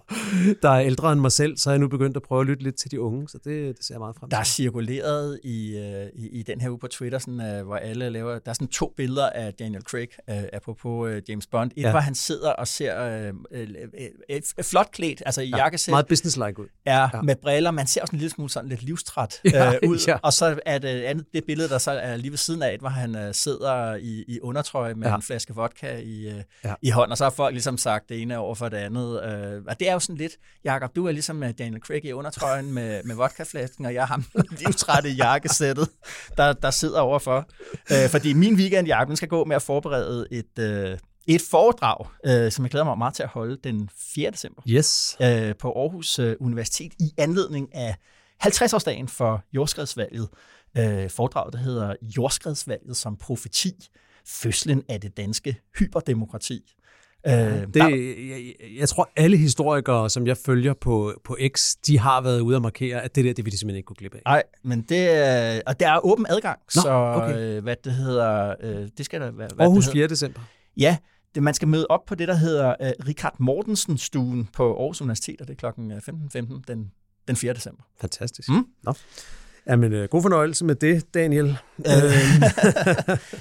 der 0.61 0.69
er 0.69 0.79
ældre 0.81 1.11
end 1.13 1.21
mig 1.21 1.31
selv, 1.31 1.57
så 1.57 1.69
er 1.69 1.73
jeg 1.73 1.79
nu 1.79 1.87
begyndt 1.87 2.15
at 2.17 2.23
prøve 2.23 2.41
at 2.41 2.47
lytte 2.47 2.63
lidt 2.63 2.75
til 2.75 2.91
de 2.91 3.01
unge, 3.01 3.29
så 3.29 3.37
det, 3.43 3.77
det 3.77 3.85
ser 3.85 3.93
jeg 3.95 3.99
meget 3.99 4.15
frem 4.15 4.29
til. 4.29 4.31
Der 4.31 4.39
er 4.39 4.43
cirkuleret 4.43 5.39
i, 5.43 5.77
øh, 5.77 6.05
i, 6.15 6.27
i 6.39 6.43
den 6.43 6.61
her 6.61 6.69
uge 6.69 6.79
på 6.79 6.87
Twitter, 6.87 7.19
sådan, 7.19 7.41
øh, 7.41 7.65
hvor 7.65 7.75
alle 7.75 8.09
laver, 8.09 8.31
der 8.39 8.49
er 8.49 8.53
sådan 8.53 8.67
to 8.67 8.93
billeder 8.97 9.29
af 9.29 9.53
Daniel 9.53 9.81
Craig, 9.83 10.07
øh, 10.29 10.35
apropos 10.53 11.09
øh, 11.11 11.21
James 11.29 11.47
Bond. 11.47 11.71
Et, 11.71 11.77
ja. 11.77 11.81
Ja. 11.81 11.91
hvor 11.91 11.99
han 11.99 12.15
sidder 12.15 12.49
og 12.51 12.67
ser 12.67 13.01
øh, 13.03 13.33
øh, 13.51 13.67
øh, 13.99 14.09
øh, 14.29 14.41
flot 14.63 14.91
klædt, 14.91 15.23
altså 15.25 15.41
i 15.41 15.49
Ja, 15.49 15.57
jakkesæt. 15.57 15.91
meget 15.91 16.07
businesslike 16.07 16.59
ud. 16.59 16.65
Ja, 16.85 16.97
ja, 17.01 17.09
Ja. 17.13 17.21
med 17.21 17.35
briller. 17.35 17.71
Man 17.71 17.87
ser 17.87 18.01
også 18.01 18.11
en 18.11 18.19
lille 18.19 18.31
smule 18.31 18.49
sådan 18.49 18.69
lidt 18.69 18.83
livstræt 18.83 19.35
Ja, 19.45 19.73
øh, 19.83 19.89
ud. 19.89 19.97
ja. 20.07 20.17
Og 20.23 20.33
så 20.33 20.59
er 20.65 20.77
det 20.77 20.87
andet, 20.87 21.25
det 21.33 21.43
billede, 21.47 21.69
der 21.69 21.77
så 21.77 21.91
er 21.91 22.15
lige 22.29 22.33
ved 22.33 22.37
siden 22.37 22.63
af, 22.63 22.77
hvor 22.79 22.89
han 22.89 23.15
øh, 23.15 23.33
sidder 23.33 23.95
i, 23.95 24.23
i 24.27 24.39
undertrøje 24.41 24.93
med 24.93 25.07
ja. 25.07 25.15
En 25.15 25.21
flaske 25.21 25.55
vodka 25.55 25.97
i, 25.97 26.29
øh, 26.29 26.43
ja. 26.63 26.73
I 26.81 26.89
hånden, 26.89 27.11
og 27.11 27.17
så 27.17 27.23
har 27.23 27.29
folk 27.31 27.53
ligesom 27.53 27.77
sagt 27.77 28.09
det 28.09 28.21
ene 28.21 28.37
over 28.37 28.55
for 28.55 28.69
det 28.69 28.77
andet. 28.77 29.23
Øh, 29.23 29.61
og 29.67 29.79
det 29.79 29.89
er 29.89 29.93
jo 29.93 29.99
sådan 29.99 30.15
lidt, 30.15 30.31
Jakob, 30.63 30.95
du 30.95 31.07
er 31.07 31.11
ligesom 31.11 31.43
øh, 31.43 31.53
Daniel 31.57 31.81
Craig 31.81 32.05
i 32.05 32.11
undertrøjen 32.11 32.73
med, 32.73 33.03
med 33.03 33.15
vodkaflasken, 33.15 33.85
og 33.85 33.93
jeg 33.93 34.07
har 34.07 34.13
ham 34.13 34.25
livstrætte 34.59 35.09
i 35.09 35.13
jakkesættet, 35.13 35.89
der, 36.37 36.53
der 36.53 36.71
sidder 36.71 36.99
overfor. 36.99 37.49
Øh, 37.91 38.09
fordi 38.09 38.33
min 38.33 38.55
weekend, 38.55 38.87
Jakob, 38.87 39.15
skal 39.15 39.27
gå 39.27 39.45
med 39.45 39.55
at 39.55 39.61
forberede 39.61 40.27
et... 40.31 40.59
Øh, 40.59 40.97
et 41.27 41.41
foredrag, 41.51 42.05
øh, 42.25 42.51
som 42.51 42.65
jeg 42.65 42.71
glæder 42.71 42.85
mig 42.85 42.97
meget 42.97 43.13
til 43.13 43.23
at 43.23 43.29
holde 43.29 43.57
den 43.63 43.89
4. 44.15 44.31
december 44.31 44.61
Yes. 44.69 45.17
øh, 45.21 45.55
på 45.55 45.71
Aarhus 45.71 46.19
øh, 46.19 46.35
Universitet 46.39 46.91
i 46.99 47.13
anledning 47.17 47.75
af 47.75 47.95
50-årsdagen 48.45 49.07
for 49.07 49.43
jordskredsvalget. 49.53 50.29
Øh, 50.77 51.09
foredraget, 51.09 51.53
der 51.53 51.59
hedder 51.59 51.95
Jordskredsvalget 52.01 52.97
som 52.97 53.17
profeti, 53.17 53.89
fødslen 54.25 54.83
af 54.89 55.01
det 55.01 55.17
danske 55.17 55.57
hyperdemokrati. 55.79 56.75
Øh, 57.27 57.33
det, 57.33 57.75
jeg, 57.75 58.53
jeg 58.77 58.89
tror, 58.89 59.09
alle 59.15 59.37
historikere, 59.37 60.09
som 60.09 60.27
jeg 60.27 60.37
følger 60.37 60.73
på, 60.73 61.13
på 61.23 61.37
X, 61.55 61.75
de 61.87 61.99
har 61.99 62.21
været 62.21 62.39
ude 62.39 62.55
og 62.55 62.61
markere, 62.61 63.01
at 63.01 63.15
det 63.15 63.25
der, 63.25 63.33
det 63.33 63.45
vil 63.45 63.51
de 63.51 63.57
simpelthen 63.57 63.77
ikke 63.77 63.87
kunne 63.87 63.95
klippe 63.95 64.17
af. 64.17 64.21
Nej, 64.25 64.43
men 64.63 64.81
det 64.81 65.09
er, 65.09 65.61
og 65.67 65.79
der 65.79 65.89
er 65.89 66.05
åben 66.05 66.25
adgang, 66.29 66.59
Nå, 66.75 66.81
så 66.81 66.91
okay. 66.91 67.37
øh, 67.37 67.63
hvad 67.63 67.75
det 67.83 67.93
hedder, 67.93 68.55
øh, 68.61 68.87
det 68.97 69.05
skal 69.05 69.21
der 69.21 69.31
være. 69.31 69.49
Aarhus 69.59 69.85
det 69.85 69.93
4. 69.93 70.07
december. 70.07 70.41
Ja, 70.77 70.97
det, 71.35 71.43
man 71.43 71.53
skal 71.53 71.67
møde 71.67 71.87
op 71.89 72.05
på 72.05 72.15
det, 72.15 72.27
der 72.27 72.33
hedder 72.33 72.75
øh, 72.81 72.91
Richard 73.07 73.35
Mortensen-stuen 73.39 74.49
på 74.53 74.77
Aarhus 74.79 75.01
Universitet, 75.01 75.41
og 75.41 75.47
det 75.47 75.63
er 75.63 75.71
kl. 75.71 75.81
15.15 76.41 76.61
den, 76.67 76.91
den 77.27 77.35
4. 77.35 77.53
december. 77.53 77.83
Fantastisk. 78.01 78.49
Mm. 78.49 78.65
Nå. 78.83 78.93
Jamen, 79.67 79.93
øh, 79.93 80.07
god 80.09 80.21
fornøjelse 80.21 80.65
med 80.65 80.75
det, 80.75 81.13
Daniel. 81.13 81.57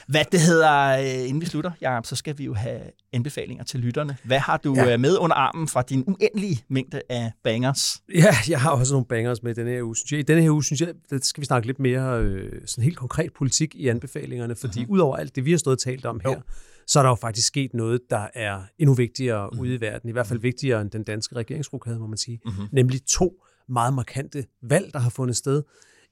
Hvad 0.08 0.24
det 0.32 0.40
hedder, 0.40 0.98
øh, 0.98 1.28
inden 1.28 1.40
vi 1.40 1.46
slutter, 1.46 1.70
Jacob, 1.80 2.06
så 2.06 2.16
skal 2.16 2.38
vi 2.38 2.44
jo 2.44 2.54
have 2.54 2.80
anbefalinger 3.12 3.64
til 3.64 3.80
lytterne. 3.80 4.16
Hvad 4.24 4.38
har 4.38 4.56
du 4.56 4.74
Ja. 4.74 4.88
ja. 4.88 4.96
med 4.96 5.18
under 5.18 5.36
armen 5.36 5.68
fra 5.68 5.82
din 5.82 6.04
uendelige 6.06 6.64
mængde 6.68 7.02
af 7.08 7.32
bangers? 7.44 8.02
Ja, 8.14 8.34
jeg 8.48 8.60
har 8.60 8.70
også 8.70 8.94
nogle 8.94 9.06
bangers 9.06 9.42
med 9.42 9.54
denne 9.54 9.70
her 9.70 9.82
uge. 9.82 9.96
Synes 9.96 10.12
jeg. 10.12 10.20
I 10.20 10.22
denne 10.22 10.42
her 10.42 10.50
uge, 10.50 10.64
synes 10.64 10.80
jeg, 10.80 10.88
der 11.10 11.18
skal 11.22 11.40
vi 11.40 11.46
snakke 11.46 11.66
lidt 11.66 11.78
mere 11.78 12.20
øh, 12.20 12.52
sådan 12.66 12.84
helt 12.84 12.96
konkret 12.96 13.32
politik 13.32 13.74
i 13.74 13.88
anbefalingerne, 13.88 14.56
fordi 14.56 14.80
uh-huh. 14.80 14.88
udover 14.88 15.16
alt 15.16 15.36
det, 15.36 15.44
vi 15.44 15.50
har 15.50 15.58
stået 15.58 15.76
og 15.76 15.82
talt 15.82 16.06
om 16.06 16.20
her, 16.24 16.30
Jo. 16.30 16.40
så 16.86 16.98
er 16.98 17.02
der 17.02 17.10
jo 17.10 17.14
faktisk 17.14 17.46
sket 17.46 17.74
noget, 17.74 18.00
der 18.10 18.26
er 18.34 18.60
endnu 18.78 18.94
vigtigere 18.94 19.46
uh-huh. 19.52 19.60
ude 19.60 19.74
i 19.74 19.80
verden. 19.80 20.08
I 20.08 20.12
hvert 20.12 20.26
fald 20.26 20.40
vigtigere 20.40 20.80
end 20.80 20.90
den 20.90 21.02
danske 21.02 21.36
regeringsrokade, 21.36 21.98
må 21.98 22.06
man 22.06 22.18
sige. 22.18 22.40
Uh-huh. 22.46 22.68
Nemlig 22.72 23.00
to 23.06 23.32
meget 23.68 23.94
markante 23.94 24.44
valg, 24.62 24.90
der 24.92 24.98
har 24.98 25.10
fundet 25.10 25.36
sted. 25.36 25.62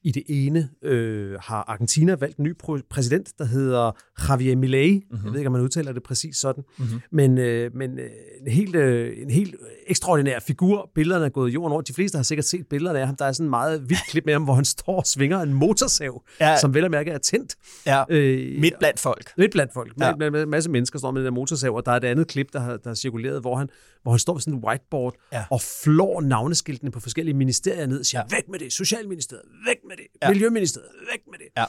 I 0.07 0.11
det 0.11 0.23
ene 0.29 0.69
øh, 0.83 1.39
har 1.41 1.65
Argentina 1.69 2.15
valgt 2.15 2.37
en 2.37 2.45
ny 2.45 2.57
præsident, 2.91 3.33
der 3.39 3.45
hedder 3.45 3.93
Javier 4.29 4.57
Milei. 4.57 4.95
Mm-hmm. 4.95 5.25
Jeg 5.25 5.33
ved 5.33 5.41
ikke, 5.41 5.47
om 5.47 5.53
man 5.53 5.63
udtaler 5.63 5.93
det 5.93 6.03
præcis 6.03 6.37
sådan. 6.37 6.65
Mm-hmm. 6.79 7.01
Men, 7.13 7.39
øh, 7.39 7.71
men 7.75 7.99
øh, 7.99 8.11
en, 8.41 8.53
helt, 8.53 8.77
øh, 8.77 9.13
en 9.23 9.31
helt 9.31 9.55
ekstraordinær 9.87 10.39
figur. 10.41 10.91
Billederne 10.95 11.25
er 11.25 11.29
gået 11.29 11.55
jorden 11.55 11.73
over. 11.73 11.83
De 11.83 11.93
fleste 11.93 12.17
har 12.17 12.23
sikkert 12.23 12.45
set 12.45 12.67
billederne 12.67 13.01
af 13.01 13.07
ham. 13.07 13.17
Der 13.17 13.25
er 13.25 13.33
sådan 13.33 13.47
en 13.47 13.51
meget 13.51 13.89
vildt 13.89 14.07
klip 14.09 14.25
med 14.27 14.33
ham, 14.33 14.45
hvor 14.45 14.55
han 14.55 14.65
står 14.65 14.97
og 14.97 15.07
svinger 15.07 15.41
en 15.41 15.53
motorsav, 15.53 16.23
ja. 16.41 16.57
Som 16.59 16.75
vel 16.75 16.85
og 16.85 16.91
mærke 16.91 17.11
er 17.11 17.19
tændt. 17.19 17.57
Ja, 17.87 18.05
Øh, 18.09 18.61
midt 18.61 18.75
blandt 18.79 19.01
folk. 19.01 19.33
Lidt 19.37 19.53
blandt 19.53 19.73
folk. 19.73 19.93
Ja. 20.01 20.15
Med, 20.31 20.47
masse 20.47 20.71
mennesker 20.71 20.99
står 20.99 21.11
med 21.11 21.21
den 21.21 21.27
der 21.27 21.33
motorsav, 21.33 21.77
og 21.77 21.87
der 21.87 21.93
er 21.93 21.97
et 21.97 22.05
andet 22.05 22.29
klip, 22.29 22.53
der 22.53 22.61
har, 22.61 22.77
der 22.77 22.91
har 22.91 22.95
cirkuleret, 22.95 23.41
hvor 23.41 23.57
han, 23.57 23.69
hvor 24.07 24.13
han 24.13 24.19
står 24.19 24.35
ved 24.35 24.41
sådan 24.41 24.55
en 24.55 24.65
whiteboard 24.65 25.15
ja. 25.33 25.45
Og 25.51 25.61
flår 25.85 26.21
navneskiltene 26.21 26.91
på 26.91 27.01
forskellige 27.01 27.35
ministerier 27.35 27.87
ned 27.87 28.01
og 28.01 28.07
siger, 28.07 28.23
ja. 28.31 28.37
Væk 28.37 28.49
med 28.49 28.59
det, 28.59 28.73
Socialministeriet, 28.73 29.45
væk 29.67 29.77
med 29.89 29.97
det, 29.97 30.07
ja. 30.23 30.29
Miljøministeriet, 30.29 30.91
væk 31.13 31.21
med 31.31 31.39
det. 31.39 31.47
Ja. 31.57 31.65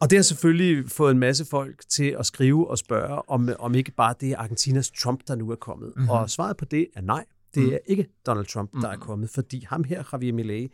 Og 0.00 0.10
det 0.10 0.18
har 0.18 0.22
selvfølgelig 0.22 0.90
fået 0.90 1.10
en 1.10 1.18
masse 1.18 1.44
folk 1.44 1.88
til 1.88 2.16
at 2.18 2.26
skrive 2.26 2.70
og 2.70 2.78
spørge, 2.78 3.30
om, 3.30 3.48
om 3.58 3.74
ikke 3.74 3.90
bare 3.90 4.14
det 4.20 4.30
er 4.30 4.38
Argentinas 4.38 4.90
Trump, 4.90 5.20
der 5.28 5.34
nu 5.34 5.50
er 5.50 5.56
kommet. 5.56 5.88
Mhm. 5.88 5.98
Mm-hmm. 5.98 6.10
Og 6.10 6.30
svaret 6.30 6.56
på 6.56 6.64
det 6.64 6.86
er 6.96 7.00
nej, 7.00 7.24
det 7.54 7.74
er 7.74 7.78
ikke 7.86 8.06
Donald 8.26 8.46
Trump, 8.46 8.72
der 8.82 8.88
er 8.88 8.96
kommet, 8.96 9.30
fordi 9.30 9.64
ham 9.68 9.84
her, 9.84 10.02
Javier 10.12 10.32
Milei, 10.32 10.68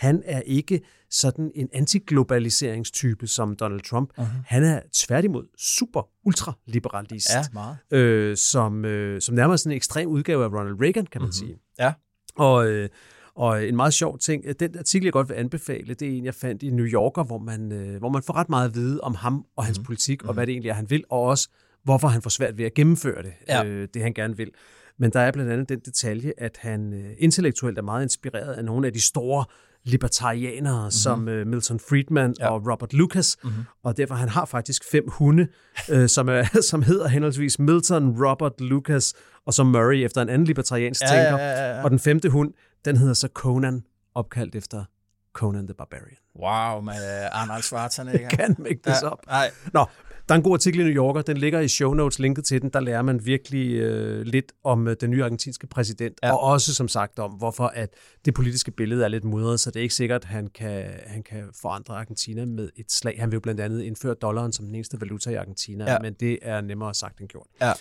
han 0.00 0.22
er 0.24 0.40
ikke 0.40 0.80
sådan 1.10 1.50
en 1.54 1.68
antiglobaliseringstype 1.72 3.26
som 3.26 3.56
Donald 3.56 3.80
Trump. 3.80 4.10
Uh-huh. 4.18 4.24
Han 4.46 4.64
er 4.64 4.80
tværtimod 4.92 5.44
super 5.58 6.08
ultraliberalist. 6.24 7.30
Ja, 7.34 7.44
meget. 7.52 7.76
Øh, 7.90 8.36
som, 8.36 8.84
øh, 8.84 9.20
som 9.20 9.34
nærmest 9.34 9.62
sådan 9.62 9.72
en 9.72 9.76
ekstrem 9.76 10.08
udgave 10.08 10.44
af 10.44 10.48
Ronald 10.48 10.82
Reagan, 10.82 11.06
kan 11.06 11.20
man 11.20 11.26
mm-hmm. 11.26 11.32
sige. 11.32 11.58
Ja. 11.78 11.92
Og, 12.36 12.68
øh, 12.68 12.88
og 13.34 13.68
en 13.68 13.76
meget 13.76 13.94
sjov 13.94 14.18
ting, 14.18 14.44
øh, 14.46 14.54
den 14.60 14.78
artikel, 14.78 15.04
jeg 15.06 15.12
godt 15.12 15.28
vil 15.28 15.34
anbefale, 15.34 15.94
det 15.94 16.08
er 16.08 16.12
en, 16.18 16.24
jeg 16.24 16.34
fandt 16.34 16.62
i 16.62 16.70
New 16.70 16.86
Yorker, 16.86 17.24
hvor 17.24 17.38
man, 17.38 17.72
øh, 17.72 17.98
hvor 17.98 18.08
man 18.08 18.22
får 18.22 18.34
ret 18.34 18.48
meget 18.48 18.68
at 18.68 18.74
vide 18.74 19.00
om 19.00 19.14
ham 19.14 19.44
og 19.56 19.64
hans 19.64 19.78
mm-hmm. 19.78 19.84
politik, 19.86 20.24
og 20.24 20.34
hvad 20.34 20.46
det 20.46 20.52
egentlig 20.52 20.70
er, 20.70 20.74
han 20.74 20.90
vil, 20.90 21.04
og 21.10 21.20
også 21.20 21.48
hvorfor 21.84 22.08
han 22.08 22.22
får 22.22 22.30
svært 22.30 22.58
ved 22.58 22.64
at 22.64 22.74
gennemføre 22.74 23.22
det, 23.22 23.32
Ja. 23.48 23.64
øh, 23.64 23.88
det 23.94 24.02
han 24.02 24.14
gerne 24.14 24.36
vil. 24.36 24.50
Men 24.98 25.10
der 25.12 25.20
er 25.20 25.32
blandt 25.32 25.52
andet 25.52 25.68
den 25.68 25.78
detalje, 25.78 26.32
at 26.38 26.58
han 26.60 26.92
øh, 26.92 27.12
intellektuelt 27.18 27.78
er 27.78 27.82
meget 27.82 28.02
inspireret 28.02 28.52
af 28.52 28.64
nogle 28.64 28.86
af 28.86 28.92
de 28.92 29.00
store 29.00 29.44
libertarianere, 29.84 30.78
mm-hmm. 30.78 30.90
som 30.90 31.28
øh, 31.28 31.46
Milton 31.46 31.80
Friedman 31.80 32.34
ja. 32.38 32.44
Ja. 32.44 32.50
og 32.50 32.66
Robert 32.72 32.92
Lucas, 32.92 33.36
mm-hmm. 33.44 33.64
og 33.82 33.96
derfor 33.96 34.14
han 34.14 34.28
har 34.28 34.44
faktisk 34.44 34.84
fem 34.90 35.04
hunde, 35.08 35.48
øh, 35.88 36.08
som, 36.08 36.28
er, 36.28 36.44
som 36.70 36.82
hedder 36.82 37.08
henholdsvis 37.08 37.58
Milton, 37.58 38.24
Robert, 38.26 38.60
Lucas 38.60 39.14
og 39.46 39.54
så 39.54 39.64
Murray 39.64 40.04
efter 40.04 40.22
en 40.22 40.28
anden 40.28 40.46
libertariansk 40.46 41.02
Ja, 41.02 41.14
ja, 41.14 41.22
tænker. 41.22 41.44
ja, 41.44 41.76
ja. 41.76 41.84
Og 41.84 41.90
den 41.90 41.98
femte 41.98 42.28
hund, 42.28 42.52
den 42.84 42.96
hedder 42.96 43.14
så 43.14 43.28
Conan, 43.34 43.82
opkaldt 44.14 44.54
efter 44.54 44.84
Conan 45.32 45.66
the 45.66 45.74
Barbarian. 45.74 46.16
Wow, 46.36 46.80
med 46.80 47.28
Arnold 47.32 47.62
Schwarzenegger. 47.62 48.28
Kan 48.36 48.56
make 48.58 48.80
this 48.86 49.02
ja, 49.02 49.12
up. 49.12 49.18
Nej, 49.26 49.50
Nå, 49.72 49.86
der 50.30 50.34
er 50.34 50.36
en 50.38 50.42
god 50.42 50.52
artikel 50.54 50.80
i 50.80 50.84
New 50.84 50.92
Yorker, 50.92 51.22
den 51.22 51.36
ligger 51.36 51.60
i 51.60 51.68
show 51.68 51.94
notes, 51.94 52.18
linket 52.18 52.44
til 52.44 52.62
den, 52.62 52.70
der 52.70 52.80
lærer 52.80 53.02
man 53.02 53.26
virkelig 53.26 53.72
øh, 53.72 54.22
lidt 54.22 54.52
om 54.64 54.88
øh, 54.88 54.96
den 55.00 55.10
nye 55.10 55.24
argentinske 55.24 55.66
præsident, 55.66 56.18
ja. 56.22 56.32
Og 56.32 56.40
også 56.40 56.74
som 56.74 56.88
sagt 56.88 57.18
om, 57.18 57.30
hvorfor 57.30 57.64
at 57.64 57.94
det 58.24 58.34
politiske 58.34 58.70
billede 58.70 59.04
er 59.04 59.08
lidt 59.08 59.24
mudret, 59.24 59.60
så 59.60 59.70
det 59.70 59.76
er 59.76 59.82
ikke 59.82 59.94
sikkert, 59.94 60.20
at 60.22 60.28
han 60.28 60.46
kan, 60.46 60.90
han 61.06 61.22
kan 61.22 61.44
forandre 61.60 61.94
Argentina 61.94 62.44
med 62.44 62.68
et 62.76 62.92
slag. 62.92 63.16
Han 63.18 63.30
vil 63.30 63.36
jo 63.36 63.40
blandt 63.40 63.60
andet 63.60 63.82
indføre 63.82 64.14
dollaren 64.14 64.52
som 64.52 64.64
den 64.66 64.74
eneste 64.74 65.00
valuta 65.00 65.30
i 65.30 65.34
Argentina, 65.34 65.92
ja. 65.92 65.98
Men 65.98 66.12
det 66.20 66.38
er 66.42 66.60
nemmere 66.60 66.94
sagt 66.94 67.20
end 67.20 67.28
gjort. 67.28 67.46
Ja. 67.60 67.72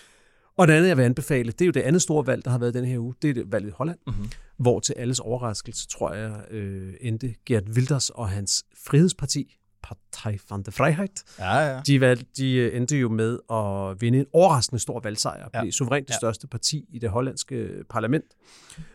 Og 0.57 0.67
det 0.67 0.73
andet, 0.73 0.89
jeg 0.89 0.97
vil 0.97 1.03
anbefale, 1.03 1.51
det 1.51 1.61
er 1.61 1.65
jo 1.65 1.71
det 1.71 1.81
andet 1.81 2.01
store 2.01 2.27
valg, 2.27 2.45
der 2.45 2.51
har 2.51 2.57
været 2.57 2.73
den 2.73 2.85
her 2.85 2.99
uge, 2.99 3.13
det 3.21 3.29
er 3.29 3.33
det 3.33 3.51
valget 3.51 3.69
i 3.69 3.73
Holland, 3.75 3.97
Mhm. 4.07 4.15
mm-hmm. 4.15 4.31
hvor 4.57 4.79
til 4.79 4.93
alles 4.97 5.19
overraskelse, 5.19 5.87
tror 5.87 6.13
jeg, 6.13 6.51
øh, 6.51 6.93
endte 7.01 7.35
Geert 7.45 7.63
Wilders 7.75 8.09
og 8.09 8.29
hans 8.29 8.63
frihedsparti, 8.85 9.55
Partei 9.83 10.37
van 10.49 10.63
der 10.63 10.71
Freiheit, 10.71 11.23
ja, 11.39 11.57
ja. 11.75 11.81
de, 11.87 11.99
valg, 12.01 12.25
de 12.37 12.55
øh, 12.55 12.77
endte 12.77 12.97
jo 12.97 13.09
med 13.09 13.39
at 13.51 14.01
vinde 14.01 14.19
en 14.19 14.25
overraskende 14.33 14.79
stor 14.79 14.99
valgsejr 14.99 15.45
og 15.45 15.51
Ja. 15.53 15.61
blive 15.61 15.71
suverænt 15.71 16.07
det 16.07 16.13
Ja. 16.13 16.17
største 16.17 16.47
parti 16.47 16.85
i 16.89 16.99
det 16.99 17.09
hollandske 17.09 17.83
parlament, 17.89 18.25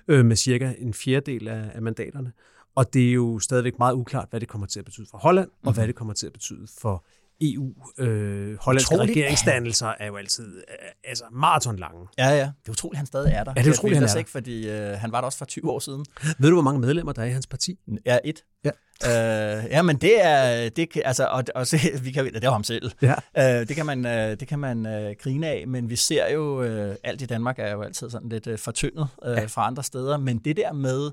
øh, 0.09 0.25
med 0.25 0.37
cirka 0.37 0.73
en 0.79 0.95
fjerdedel 0.95 1.49
af, 1.49 1.71
af 1.75 1.83
mandaterne. 1.83 2.33
Og 2.75 2.95
det 2.95 3.09
er 3.09 3.13
jo 3.13 3.39
stadigvæk 3.39 3.79
meget 3.79 3.95
uklart, 3.95 4.27
hvad 4.31 4.41
det 4.41 4.49
kommer 4.49 4.67
til 4.67 4.79
at 4.79 4.85
betyde 4.85 5.07
for 5.11 5.19
Holland, 5.19 5.49
mm-hmm. 5.49 5.69
og 5.69 5.75
hvad 5.75 5.87
det 5.87 5.95
kommer 5.95 6.15
til 6.15 6.27
at 6.27 6.33
betyde 6.33 6.67
for 6.81 7.05
EU. 7.41 7.73
Øh, 7.99 8.59
hollandske 8.61 8.95
Utroligt. 8.95 9.17
regeringsdannelser 9.17 9.93
er 9.99 10.07
jo 10.07 10.17
altid 10.17 10.57
øh, 10.57 10.89
altså 11.05 11.25
maratonlange. 11.33 12.09
Ja, 12.19 12.29
ja. 12.29 12.41
Det 12.41 12.69
er 12.69 12.71
utroligt, 12.71 12.99
han 12.99 13.07
stadig 13.07 13.33
er 13.33 13.45
der. 13.45 13.53
Ja, 13.57 13.63
det 13.63 13.69
er 13.69 13.73
utroligt, 13.73 13.97
han 13.97 14.09
er 14.09 14.13
der. 14.13 14.19
ikke, 14.19 14.31
fordi 14.31 14.69
øh, 14.69 14.99
han 14.99 15.13
var 15.13 15.21
der 15.21 15.27
også 15.27 15.39
for 15.39 15.45
20 15.45 15.71
år 15.71 15.79
siden. 15.79 16.07
Ved 16.39 16.49
du, 16.49 16.55
hvor 16.55 16.63
mange 16.63 16.81
medlemmer 16.81 17.13
der 17.13 17.23
er 17.23 17.27
i 17.27 17.31
hans 17.31 17.47
parti? 17.47 17.79
Ja, 18.07 18.19
et. 18.25 18.45
Ja. 18.65 18.71
Øh, 19.05 19.65
ja, 19.71 19.83
men 19.83 19.97
det 19.97 20.25
er, 20.25 20.69
det, 20.69 20.89
altså, 21.05 21.27
og, 21.27 21.45
og 21.55 21.67
se, 21.67 21.79
vi 22.05 22.13
kan, 22.13 22.25
det 22.25 22.45
er 22.45 22.51
ham 22.51 22.65
selv. 22.65 22.91
Ja. 23.03 23.15
Øh, 23.39 23.69
det 23.69 23.77
kan 23.77 23.87
man, 23.87 24.07
øh, 24.07 24.41
det 24.41 24.49
kan 24.49 24.59
man 24.59 24.87
øh, 24.87 25.15
grine 25.23 25.49
af, 25.49 25.65
men 25.69 25.91
vi 25.91 25.97
ser 25.97 26.33
jo, 26.33 26.63
øh, 26.63 26.97
alt 27.05 27.23
i 27.23 27.27
Danmark 27.27 27.59
er 27.59 27.73
jo 27.73 27.83
altid 27.83 28.11
sådan 28.11 28.29
lidt 28.29 28.47
øh, 28.47 28.59
fortyndet 28.59 29.09
øh, 29.25 29.37
ja. 29.37 29.45
fra 29.45 29.67
andre 29.67 29.83
steder, 29.83 30.17
men 30.17 30.39
det 30.39 30.57
der 30.57 30.73
med, 30.73 31.11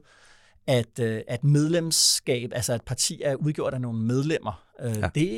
at, 0.68 1.00
øh, 1.00 1.22
at 1.28 1.44
medlemskab, 1.44 2.52
altså 2.54 2.74
at 2.74 2.82
parti 2.82 3.22
er 3.24 3.36
udgjort 3.36 3.74
af 3.74 3.82
nogle 3.82 4.00
medlemmer, 4.00 4.64
øh, 4.84 4.92
Ja. 4.92 5.00
ja. 5.00 5.10
det, 5.16 5.30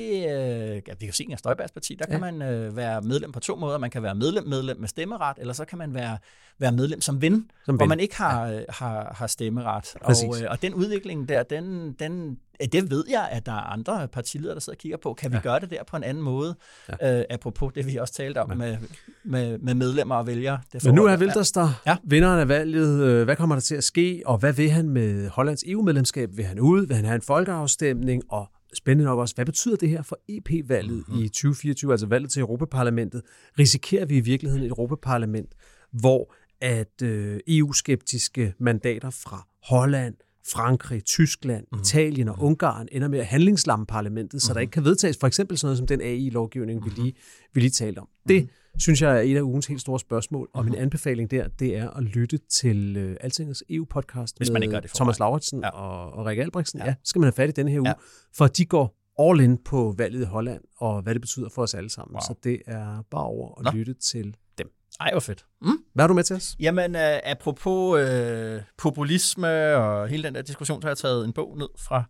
øh, 0.71 0.81
ja, 0.87 0.93
vi 0.99 1.05
kan 1.05 1.13
se, 1.13 1.27
at 1.31 1.39
Støjbergs 1.39 1.71
parti, 1.71 1.95
der 1.99 2.05
kan 2.05 2.13
Ja. 2.23 2.31
man 2.31 2.41
øh, 2.41 2.75
være 2.75 3.01
medlem 3.01 3.31
på 3.31 3.39
to 3.39 3.55
måder. 3.55 3.77
Man 3.77 3.89
kan 3.89 4.03
være 4.03 4.15
medlem, 4.15 4.47
medlem 4.47 4.79
med 4.79 4.87
stemmeret, 4.87 5.37
eller 5.39 5.53
så 5.53 5.65
kan 5.65 5.77
man 5.77 5.93
være, 5.93 6.17
være 6.59 6.71
medlem 6.71 7.01
som 7.01 7.21
ven, 7.21 7.49
Som 7.65 7.75
hvor 7.75 7.83
ven. 7.85 7.89
man 7.89 7.99
ikke 7.99 8.15
har, 8.17 8.47
ja. 8.47 8.61
har, 8.69 9.13
har 9.17 9.27
stemmeret. 9.27 9.93
Præcis. 10.03 10.23
Og, 10.29 10.41
øh, 10.41 10.47
og 10.49 10.61
den 10.61 10.73
udvikling 10.73 11.29
der, 11.29 11.43
den, 11.43 11.93
den, 11.99 12.37
øh, 12.61 12.67
det 12.71 12.91
ved 12.91 13.03
jeg, 13.09 13.27
at 13.31 13.45
der 13.45 13.51
er 13.51 13.55
andre 13.71 14.07
partiledere, 14.07 14.53
der 14.53 14.59
sidder 14.61 14.75
og 14.75 14.79
kigger 14.79 14.97
på. 15.03 15.13
Kan 15.13 15.31
vi 15.31 15.35
Ja. 15.35 15.41
gøre 15.41 15.59
det 15.59 15.69
der 15.69 15.83
på 15.87 15.97
en 15.97 16.03
anden 16.03 16.23
måde? 16.23 16.55
Ja. 16.89 16.93
Ja. 17.09 17.19
Øh, 17.19 17.25
apropos 17.29 17.73
det, 17.75 17.87
vi 17.87 17.95
også 17.95 18.13
talte 18.13 18.41
om 18.41 18.57
med, 18.57 18.77
med, 19.23 19.57
med 19.57 19.73
medlemmer 19.73 20.15
og 20.15 20.27
vælgere. 20.27 20.59
Det 20.73 20.85
Men 20.85 20.95
nu 20.95 21.05
er 21.05 21.17
Wilders 21.17 21.51
der, 21.51 21.81
Ja. 21.87 21.95
vinderen 22.03 22.39
af 22.39 22.47
valget. 22.47 23.01
Øh, 23.03 23.23
Hvad 23.23 23.35
kommer 23.35 23.55
der 23.55 23.61
til 23.61 23.75
at 23.75 23.83
ske, 23.83 24.21
og 24.25 24.37
hvad 24.37 24.53
vil 24.53 24.69
han 24.69 24.89
med 24.89 25.29
Hollands 25.29 25.63
EU-medlemskab? 25.67 26.29
Vil 26.37 26.45
han 26.45 26.59
ud? 26.59 26.87
Vil 26.87 26.95
han 26.95 27.05
have 27.05 27.15
en 27.15 27.21
folkeafstemning? 27.21 28.23
Og 28.29 28.47
spændende 28.73 29.05
nok 29.05 29.19
også, 29.19 29.35
hvad 29.35 29.45
betyder 29.45 29.75
det 29.75 29.89
her 29.89 30.01
for 30.01 30.19
EP-valget 30.29 30.91
Mhm. 30.97 31.05
mm-hmm. 31.07 31.23
i 31.23 31.27
2024, 31.27 31.91
altså 31.91 32.05
valget 32.07 32.31
til 32.31 32.39
Europaparlamentet? 32.39 33.21
Risikerer 33.59 34.05
vi 34.05 34.17
i 34.17 34.19
virkeligheden 34.19 34.63
et 34.65 34.69
Europaparlament, 34.69 35.49
hvor 35.91 36.33
at 36.61 37.01
øh, 37.03 37.39
EU-skeptiske 37.47 38.53
mandater 38.59 39.09
fra 39.09 39.47
Holland, 39.63 40.15
Frankrig, 40.51 41.03
Tyskland, 41.05 41.65
Mhm. 41.71 41.77
mm. 41.77 41.81
Italien 41.81 42.27
og 42.27 42.35
Ungarn 42.39 42.87
ender 42.91 43.07
med 43.07 43.19
at 43.19 43.25
handlingslamme 43.25 43.85
parlamentet, 43.85 44.41
så 44.41 44.53
der 44.53 44.59
ikke 44.59 44.71
kan 44.71 44.83
vedtages 44.85 45.17
for 45.17 45.27
eksempel 45.27 45.57
sådan 45.57 45.67
noget 45.67 45.77
som 45.77 45.87
den 45.87 46.01
AI-lovgivning, 46.01 46.85
vi 46.85 46.89
Mhm. 46.89 47.03
lige, 47.03 47.13
vi 47.53 47.59
lige 47.61 47.71
talte 47.71 47.99
om. 47.99 48.07
Det 48.27 48.49
synes 48.79 49.01
jeg 49.01 49.17
er 49.17 49.21
et 49.21 49.37
af 49.37 49.41
ugens 49.41 49.67
helt 49.67 49.81
store 49.81 49.99
spørgsmål, 49.99 50.49
og 50.53 50.65
min 50.65 50.75
anbefaling 50.75 51.31
der, 51.31 51.47
det 51.47 51.77
er 51.77 51.89
at 51.89 52.03
lytte 52.03 52.37
til 52.37 52.97
øh, 52.97 53.17
Altingets 53.21 53.63
EU-podcast 53.69 54.37
Hvis 54.37 54.49
med 54.49 54.53
man 54.53 54.63
ikke 54.63 54.73
gør 54.73 54.79
det 54.79 54.91
Thomas. 54.95 55.19
Lauritsen 55.19 55.61
ja. 55.63 55.69
Og, 55.69 56.13
og 56.13 56.25
Rikke 56.25 56.43
Albrechtsen. 56.43 56.79
Ja. 56.79 56.85
Ja. 56.85 56.95
skal 57.03 57.19
man 57.19 57.25
have 57.25 57.33
fat 57.33 57.49
i 57.49 57.51
denne 57.51 57.71
her 57.71 57.79
uge, 57.79 57.89
Ja. 57.89 57.93
for 58.35 58.47
de 58.47 58.65
går 58.65 58.95
all 59.19 59.39
in 59.39 59.57
på 59.57 59.95
valget 59.97 60.21
i 60.21 60.25
Holland, 60.25 60.61
og 60.77 61.01
hvad 61.01 61.13
det 61.13 61.21
betyder 61.21 61.49
for 61.49 61.61
os 61.63 61.73
alle 61.73 61.89
sammen. 61.89 62.13
Wow. 62.15 62.21
Så 62.27 62.35
det 62.43 62.61
er 62.67 63.03
bare 63.11 63.23
over 63.23 63.59
at 63.59 63.63
Nå. 63.63 63.71
lytte 63.79 63.93
til 63.93 64.35
dem. 64.57 64.67
Ej, 64.99 65.11
hvor 65.11 65.19
fedt. 65.19 65.45
Mm? 65.61 65.67
Hvad 65.93 66.05
er 66.05 66.07
du 66.07 66.13
med 66.13 66.23
til 66.23 66.35
os? 66.35 66.55
Jamen, 66.59 66.95
øh, 66.95 67.19
apropos 67.23 67.99
øh, 67.99 68.61
populisme 68.77 69.75
og 69.75 70.07
hele 70.07 70.23
den 70.23 70.35
der 70.35 70.41
diskussion, 70.41 70.81
så 70.81 70.85
har 70.85 70.89
jeg 70.91 70.97
taget 70.97 71.25
en 71.25 71.33
bog 71.33 71.57
ned 71.57 71.67
fra, 71.79 72.03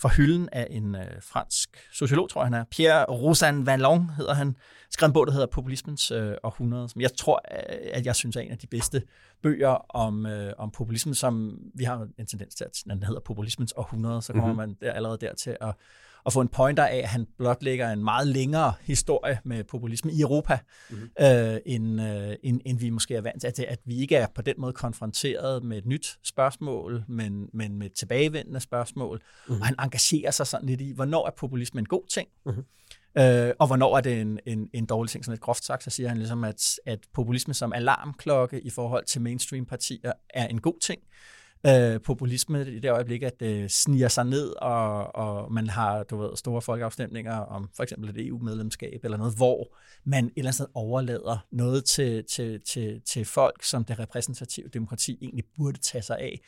fra 0.00 0.08
hylden 0.16 0.48
af 0.52 0.66
en 0.70 0.94
øh, 0.94 1.06
fransk 1.22 1.76
sociolog, 1.92 2.30
tror 2.30 2.40
jeg 2.40 2.46
han 2.46 2.54
er. 2.54 2.64
Pierre 2.70 3.04
Rosan 3.04 3.66
Vallon 3.66 4.10
hedder 4.16 4.34
han. 4.34 4.56
Skrev 4.98 5.06
en 5.06 5.12
bog, 5.12 5.26
der 5.26 5.32
hedder 5.32 5.46
Populismens 5.46 6.10
øh, 6.10 6.34
århundrede, 6.42 6.88
som 6.88 7.00
jeg 7.00 7.12
tror, 7.12 7.40
øh, 7.52 7.90
at 7.92 8.06
jeg 8.06 8.16
synes 8.16 8.36
er 8.36 8.40
en 8.40 8.50
af 8.50 8.58
de 8.58 8.66
bedste 8.66 9.02
bøger 9.42 9.96
om, 9.96 10.26
øh, 10.26 10.52
om 10.58 10.70
populismen, 10.70 11.14
som 11.14 11.58
vi 11.74 11.84
har 11.84 12.08
en 12.18 12.26
tendens 12.26 12.54
til, 12.54 12.64
at 12.64 12.82
den 12.90 13.02
hedder 13.02 13.20
Populismens 13.20 13.72
århundrede, 13.76 14.22
så 14.22 14.32
kommer 14.32 14.46
mm-hmm. 14.46 14.56
man 14.56 14.76
der, 14.80 14.92
allerede 14.92 15.18
der 15.20 15.34
til 15.34 15.56
at 15.60 15.74
at 16.26 16.32
få 16.32 16.40
en 16.40 16.48
pointer 16.48 16.84
af, 16.84 16.96
at 16.96 17.08
han 17.08 17.26
blotlægger 17.38 17.92
en 17.92 18.04
meget 18.04 18.26
længere 18.26 18.72
historie 18.80 19.38
med 19.44 19.64
populisme 19.64 20.12
i 20.12 20.20
Europa, 20.20 20.58
mm-hmm. 20.90 21.10
øh, 21.20 21.58
end, 21.66 22.02
øh, 22.02 22.36
end, 22.42 22.60
end 22.64 22.78
vi 22.78 22.90
måske 22.90 23.14
er 23.14 23.20
vant 23.20 23.40
til. 23.40 23.48
At, 23.48 23.58
at 23.58 23.78
vi 23.84 23.96
ikke 23.96 24.16
er 24.16 24.26
på 24.34 24.42
den 24.42 24.54
måde 24.58 24.72
konfronteret 24.72 25.64
med 25.64 25.78
et 25.78 25.86
nyt 25.86 26.18
spørgsmål, 26.24 27.04
men, 27.08 27.48
men 27.52 27.76
med 27.76 27.86
et 27.86 27.92
tilbagevendende 27.92 28.60
spørgsmål. 28.60 29.22
Mm-hmm. 29.48 29.60
Og 29.60 29.66
han 29.66 29.74
engagerer 29.78 30.30
sig 30.30 30.46
sådan 30.46 30.66
lidt 30.66 30.80
i, 30.80 30.92
hvornår 30.92 31.26
er 31.26 31.30
populisme 31.30 31.78
en 31.78 31.86
god 31.86 32.02
ting, 32.10 32.28
mm-hmm. 32.46 32.64
Øh, 33.18 33.52
og 33.58 33.66
hvornår 33.66 33.96
er 33.96 34.00
det 34.00 34.20
en, 34.20 34.38
en, 34.46 34.70
en 34.72 34.86
dårlig 34.86 35.10
ting? 35.10 35.24
Sådan 35.24 35.34
et 35.34 35.40
groft 35.40 35.64
sagt, 35.64 35.84
så 35.84 35.90
siger 35.90 36.08
han 36.08 36.18
ligesom, 36.18 36.44
at, 36.44 36.74
at 36.86 36.98
populisme 37.14 37.54
som 37.54 37.72
alarmklokke 37.72 38.60
i 38.60 38.70
forhold 38.70 39.04
til 39.04 39.20
mainstream-partier 39.20 40.12
er 40.30 40.46
en 40.46 40.60
god 40.60 40.80
ting 40.80 41.00
øh, 41.66 42.00
populisme 42.00 42.72
i 42.72 42.78
det 42.78 42.90
øjeblik, 42.90 43.22
at 43.22 43.40
det 43.40 43.70
sniger 43.70 44.08
sig 44.08 44.24
ned, 44.24 44.48
og, 44.62 45.16
og 45.16 45.52
man 45.52 45.68
har 45.68 46.02
du 46.02 46.16
ved, 46.16 46.36
store 46.36 46.62
folkeafstemninger 46.62 47.34
om 47.34 47.70
for 47.76 47.82
eksempel 47.82 48.10
et 48.10 48.26
EU-medlemskab 48.26 49.00
eller 49.04 49.16
noget, 49.16 49.36
hvor 49.36 49.76
man 50.04 50.24
et 50.24 50.32
eller 50.36 50.48
andet 50.48 50.54
sted 50.54 50.66
overlader 50.74 51.46
noget 51.50 51.84
til, 51.84 52.24
til, 52.24 52.60
til, 52.60 53.00
til 53.06 53.24
folk, 53.24 53.64
som 53.64 53.84
det 53.84 53.98
repræsentative 53.98 54.68
demokrati 54.68 55.18
egentlig 55.22 55.44
burde 55.56 55.78
tage 55.78 56.02
sig 56.02 56.18
af 56.18 56.40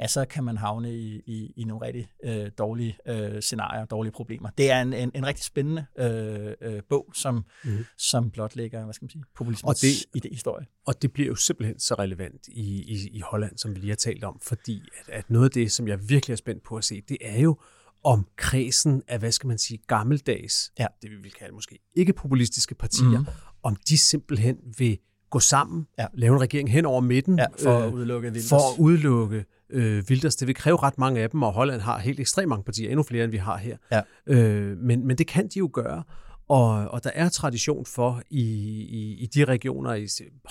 ja, 0.00 0.06
så 0.06 0.24
kan 0.24 0.44
man 0.44 0.56
havne 0.56 0.94
i, 0.94 1.22
i, 1.26 1.52
i 1.56 1.64
nogle 1.64 1.86
rigtig 1.86 2.08
øh, 2.24 2.50
dårlige 2.58 2.98
øh, 3.06 3.42
scenarier, 3.42 3.84
dårlige 3.84 4.12
problemer. 4.12 4.50
Det 4.58 4.70
er 4.70 4.82
en, 4.82 4.92
en, 4.92 5.10
en 5.14 5.26
rigtig 5.26 5.44
spændende 5.44 5.86
øh, 5.98 6.54
øh, 6.60 6.82
bog, 6.88 7.12
som, 7.14 7.44
mm. 7.64 7.84
som 7.98 8.30
blotlægger, 8.30 8.84
hvad 8.84 8.94
skal 8.94 9.04
man 9.04 9.10
sige, 9.10 9.24
populismens 9.36 9.82
og 10.14 10.22
det, 10.22 10.30
historie. 10.32 10.66
Og 10.86 11.02
det 11.02 11.12
bliver 11.12 11.28
jo 11.28 11.34
simpelthen 11.34 11.78
så 11.78 11.94
relevant 11.94 12.48
i, 12.48 12.82
i, 12.82 13.08
i 13.12 13.20
Holland, 13.20 13.58
som 13.58 13.74
vi 13.74 13.80
lige 13.80 13.90
har 13.90 13.96
talt 13.96 14.24
om, 14.24 14.40
fordi 14.42 14.82
at, 15.00 15.14
at 15.14 15.30
noget 15.30 15.44
af 15.44 15.50
det, 15.50 15.72
som 15.72 15.88
jeg 15.88 16.08
virkelig 16.08 16.32
er 16.32 16.36
spændt 16.36 16.62
på 16.62 16.76
at 16.76 16.84
se, 16.84 17.02
det 17.08 17.16
er 17.20 17.40
jo, 17.40 17.58
om 18.04 18.26
kredsen 18.36 19.02
af, 19.08 19.18
hvad 19.18 19.32
skal 19.32 19.46
man 19.46 19.58
sige, 19.58 19.78
gammeldags, 19.86 20.72
ja. 20.78 20.86
det 21.02 21.10
vi 21.10 21.16
vil 21.16 21.32
kalde 21.32 21.54
måske 21.54 21.78
ikke 21.94 22.12
populistiske 22.12 22.74
partier, 22.74 23.18
mm. 23.18 23.26
om 23.62 23.76
de 23.88 23.98
simpelthen 23.98 24.56
vil 24.78 24.98
gå 25.30 25.40
sammen, 25.40 25.86
ja. 25.98 26.06
lave 26.14 26.34
en 26.34 26.40
regering 26.40 26.72
hen 26.72 26.86
over 26.86 27.00
midten, 27.00 27.38
ja, 27.38 27.46
for, 27.62 27.78
øh, 27.78 27.86
at 27.86 27.92
udelukke 27.92 28.32
for 28.48 28.72
at 28.72 28.78
udelukke 28.78 29.44
øh, 29.70 30.04
Wilders. 30.10 30.36
Det 30.36 30.48
vil 30.48 30.54
kræve 30.54 30.76
ret 30.82 30.98
mange 30.98 31.20
af 31.20 31.30
dem, 31.30 31.42
og 31.42 31.52
Holland 31.52 31.80
har 31.80 31.98
helt 31.98 32.20
ekstremt 32.20 32.48
mange 32.48 32.64
partier, 32.64 32.90
endnu 32.90 33.02
flere 33.02 33.24
end 33.24 33.30
vi 33.30 33.36
har 33.36 33.56
her. 33.56 33.76
Ja. 33.92 34.00
Øh, 34.26 34.78
men, 34.78 35.06
men 35.06 35.18
det 35.18 35.26
kan 35.26 35.48
de 35.48 35.58
jo 35.58 35.70
gøre. 35.72 36.02
Og, 36.48 36.88
og 36.88 37.04
der 37.04 37.10
er 37.14 37.28
tradition 37.28 37.86
for 37.86 38.22
i, 38.30 38.42
i, 38.82 39.16
i 39.22 39.26
de 39.26 39.44
regioner, 39.44 39.94
i 39.94 40.08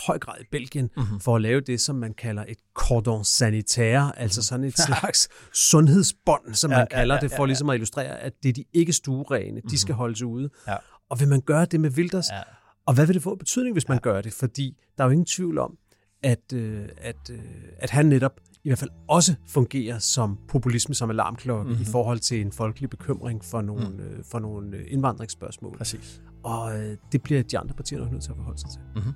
høj 0.08 0.20
grad 0.20 0.36
i 0.42 0.44
Belgien, 0.52 0.90
mm-hmm. 0.98 1.20
for 1.20 1.36
at 1.36 1.42
lave 1.42 1.62
det, 1.62 1.82
som 1.82 1.96
man 1.96 2.14
kalder 2.14 2.46
et 2.48 2.58
cordon 2.74 3.24
sanitaire, 3.24 4.04
mm-hmm. 4.04 4.24
altså 4.24 4.44
sådan 4.44 4.66
et 4.66 4.80
slags 4.88 5.30
sundhedsbånd, 5.54 6.54
som 6.54 6.72
ja, 6.72 6.78
man 6.78 6.88
kalder 6.92 7.16
ja, 7.16 7.20
ja, 7.24 7.28
det, 7.28 7.36
for 7.36 7.46
ligesom 7.46 7.70
at 7.70 7.74
illustrere, 7.74 8.20
at 8.20 8.34
det 8.44 8.50
er 8.50 8.54
de 8.54 8.64
ikke 8.74 8.94
stuerene, 8.94 9.52
mm-hmm. 9.52 9.70
de 9.70 9.78
skal 9.78 9.94
mhm. 9.94 9.98
holdes 9.98 10.22
ude. 10.22 10.50
Ja. 10.68 10.76
Og 11.10 11.20
vil 11.20 11.28
man 11.28 11.42
gøre 11.42 11.66
det 11.66 11.80
med 11.80 11.90
Wilders, 11.90 12.30
ja. 12.32 12.42
og 12.86 12.94
hvad 12.94 13.06
vil 13.06 13.16
det 13.16 13.24
få 13.24 13.36
betydning, 13.36 13.74
hvis 13.74 13.88
man 13.88 14.00
gør 14.00 14.22
det? 14.22 14.34
Fordi 14.34 14.78
der 14.98 15.04
er 15.04 15.08
jo 15.08 15.12
ingen 15.12 15.26
tvivl 15.26 15.58
om, 15.58 15.78
at, 16.24 16.54
øh, 16.54 16.90
at, 16.98 17.30
øh, 17.32 17.40
at 17.80 17.90
han 17.90 18.06
netop 18.06 18.40
i 18.64 18.70
hvert 18.70 18.80
fald 18.80 18.90
også 19.08 19.36
fungerer 19.48 20.00
som 20.00 20.38
populisme 20.48 20.96
som 20.96 21.10
alarmklokke 21.10 21.70
mm-hmm. 21.70 21.82
i 21.82 21.86
forhold 21.86 22.20
til 22.20 22.42
en 22.42 22.52
folkelig 22.52 22.90
bekymring 22.90 23.46
for 23.46 23.62
nogle, 23.62 23.90
mm. 23.90 24.00
øh, 24.00 24.24
for 24.32 24.40
nogle 24.40 24.88
indvandringsspørgsmål. 24.88 25.78
Præcis. 25.78 26.22
Og 26.44 26.80
øh, 26.80 26.98
det 27.12 27.24
bliver 27.24 27.44
de 27.44 27.58
andre 27.58 27.76
partier 27.76 28.00
nok 28.00 28.12
nødt 28.12 28.24
til 28.24 28.32
at 28.32 28.38
forholde 28.38 28.60
sig 28.60 28.70
til. 28.70 28.82
Mm-hmm. 28.96 29.14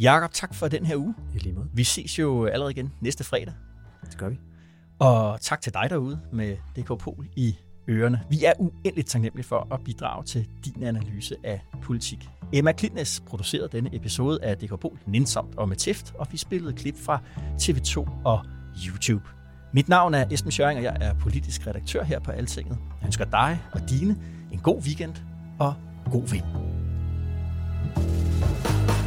Jakob, 0.00 0.32
tak 0.32 0.54
for 0.54 0.68
den 0.68 0.86
her 0.86 0.96
uge. 0.96 1.14
I 1.34 1.38
lige 1.38 1.52
måde. 1.54 1.68
Vi 1.74 1.84
ses 1.84 2.18
jo 2.18 2.44
allerede 2.44 2.70
igen 2.70 2.92
næste 3.00 3.24
fredag. 3.24 3.54
Det 4.04 4.18
gør 4.18 4.28
vi. 4.28 4.38
Og 4.98 5.40
tak 5.40 5.60
til 5.60 5.74
dig 5.74 5.86
derude 5.90 6.20
med 6.32 6.56
DK 6.76 6.98
Pol 6.98 7.26
i 7.36 7.56
ørerne. 7.88 8.20
Vi 8.30 8.44
er 8.44 8.52
uendeligt 8.58 9.08
taknemmelige 9.08 9.46
for 9.46 9.68
at 9.70 9.80
bidrage 9.84 10.24
til 10.24 10.48
din 10.64 10.82
analyse 10.82 11.36
af 11.44 11.60
politik. 11.82 12.28
Emma 12.52 12.72
Klitnes 12.72 13.22
producerede 13.26 13.68
denne 13.72 13.96
episode 13.96 14.38
af 14.42 14.56
Dekopol 14.56 14.98
Nindsomt 15.06 15.54
og 15.56 15.68
med 15.68 15.76
Tift, 15.76 16.14
og 16.14 16.26
vi 16.30 16.36
spillede 16.36 16.72
klip 16.72 16.96
fra 16.96 17.20
TV2 17.62 18.10
og 18.24 18.44
YouTube. 18.86 19.24
Mit 19.72 19.88
navn 19.88 20.14
er 20.14 20.26
Esben 20.30 20.50
Schøring, 20.52 20.78
og 20.78 20.84
jeg 20.84 20.96
er 21.00 21.14
politisk 21.14 21.66
redaktør 21.66 22.02
her 22.02 22.20
på 22.20 22.30
Altinget. 22.30 22.78
Jeg 23.00 23.06
ønsker 23.06 23.24
dig 23.24 23.60
og 23.72 23.80
dine 23.90 24.16
en 24.52 24.58
god 24.58 24.82
weekend 24.82 25.14
og 25.58 25.74
god 26.10 26.28
vind. 26.28 26.44
thank 28.64 28.90
you 28.90 28.97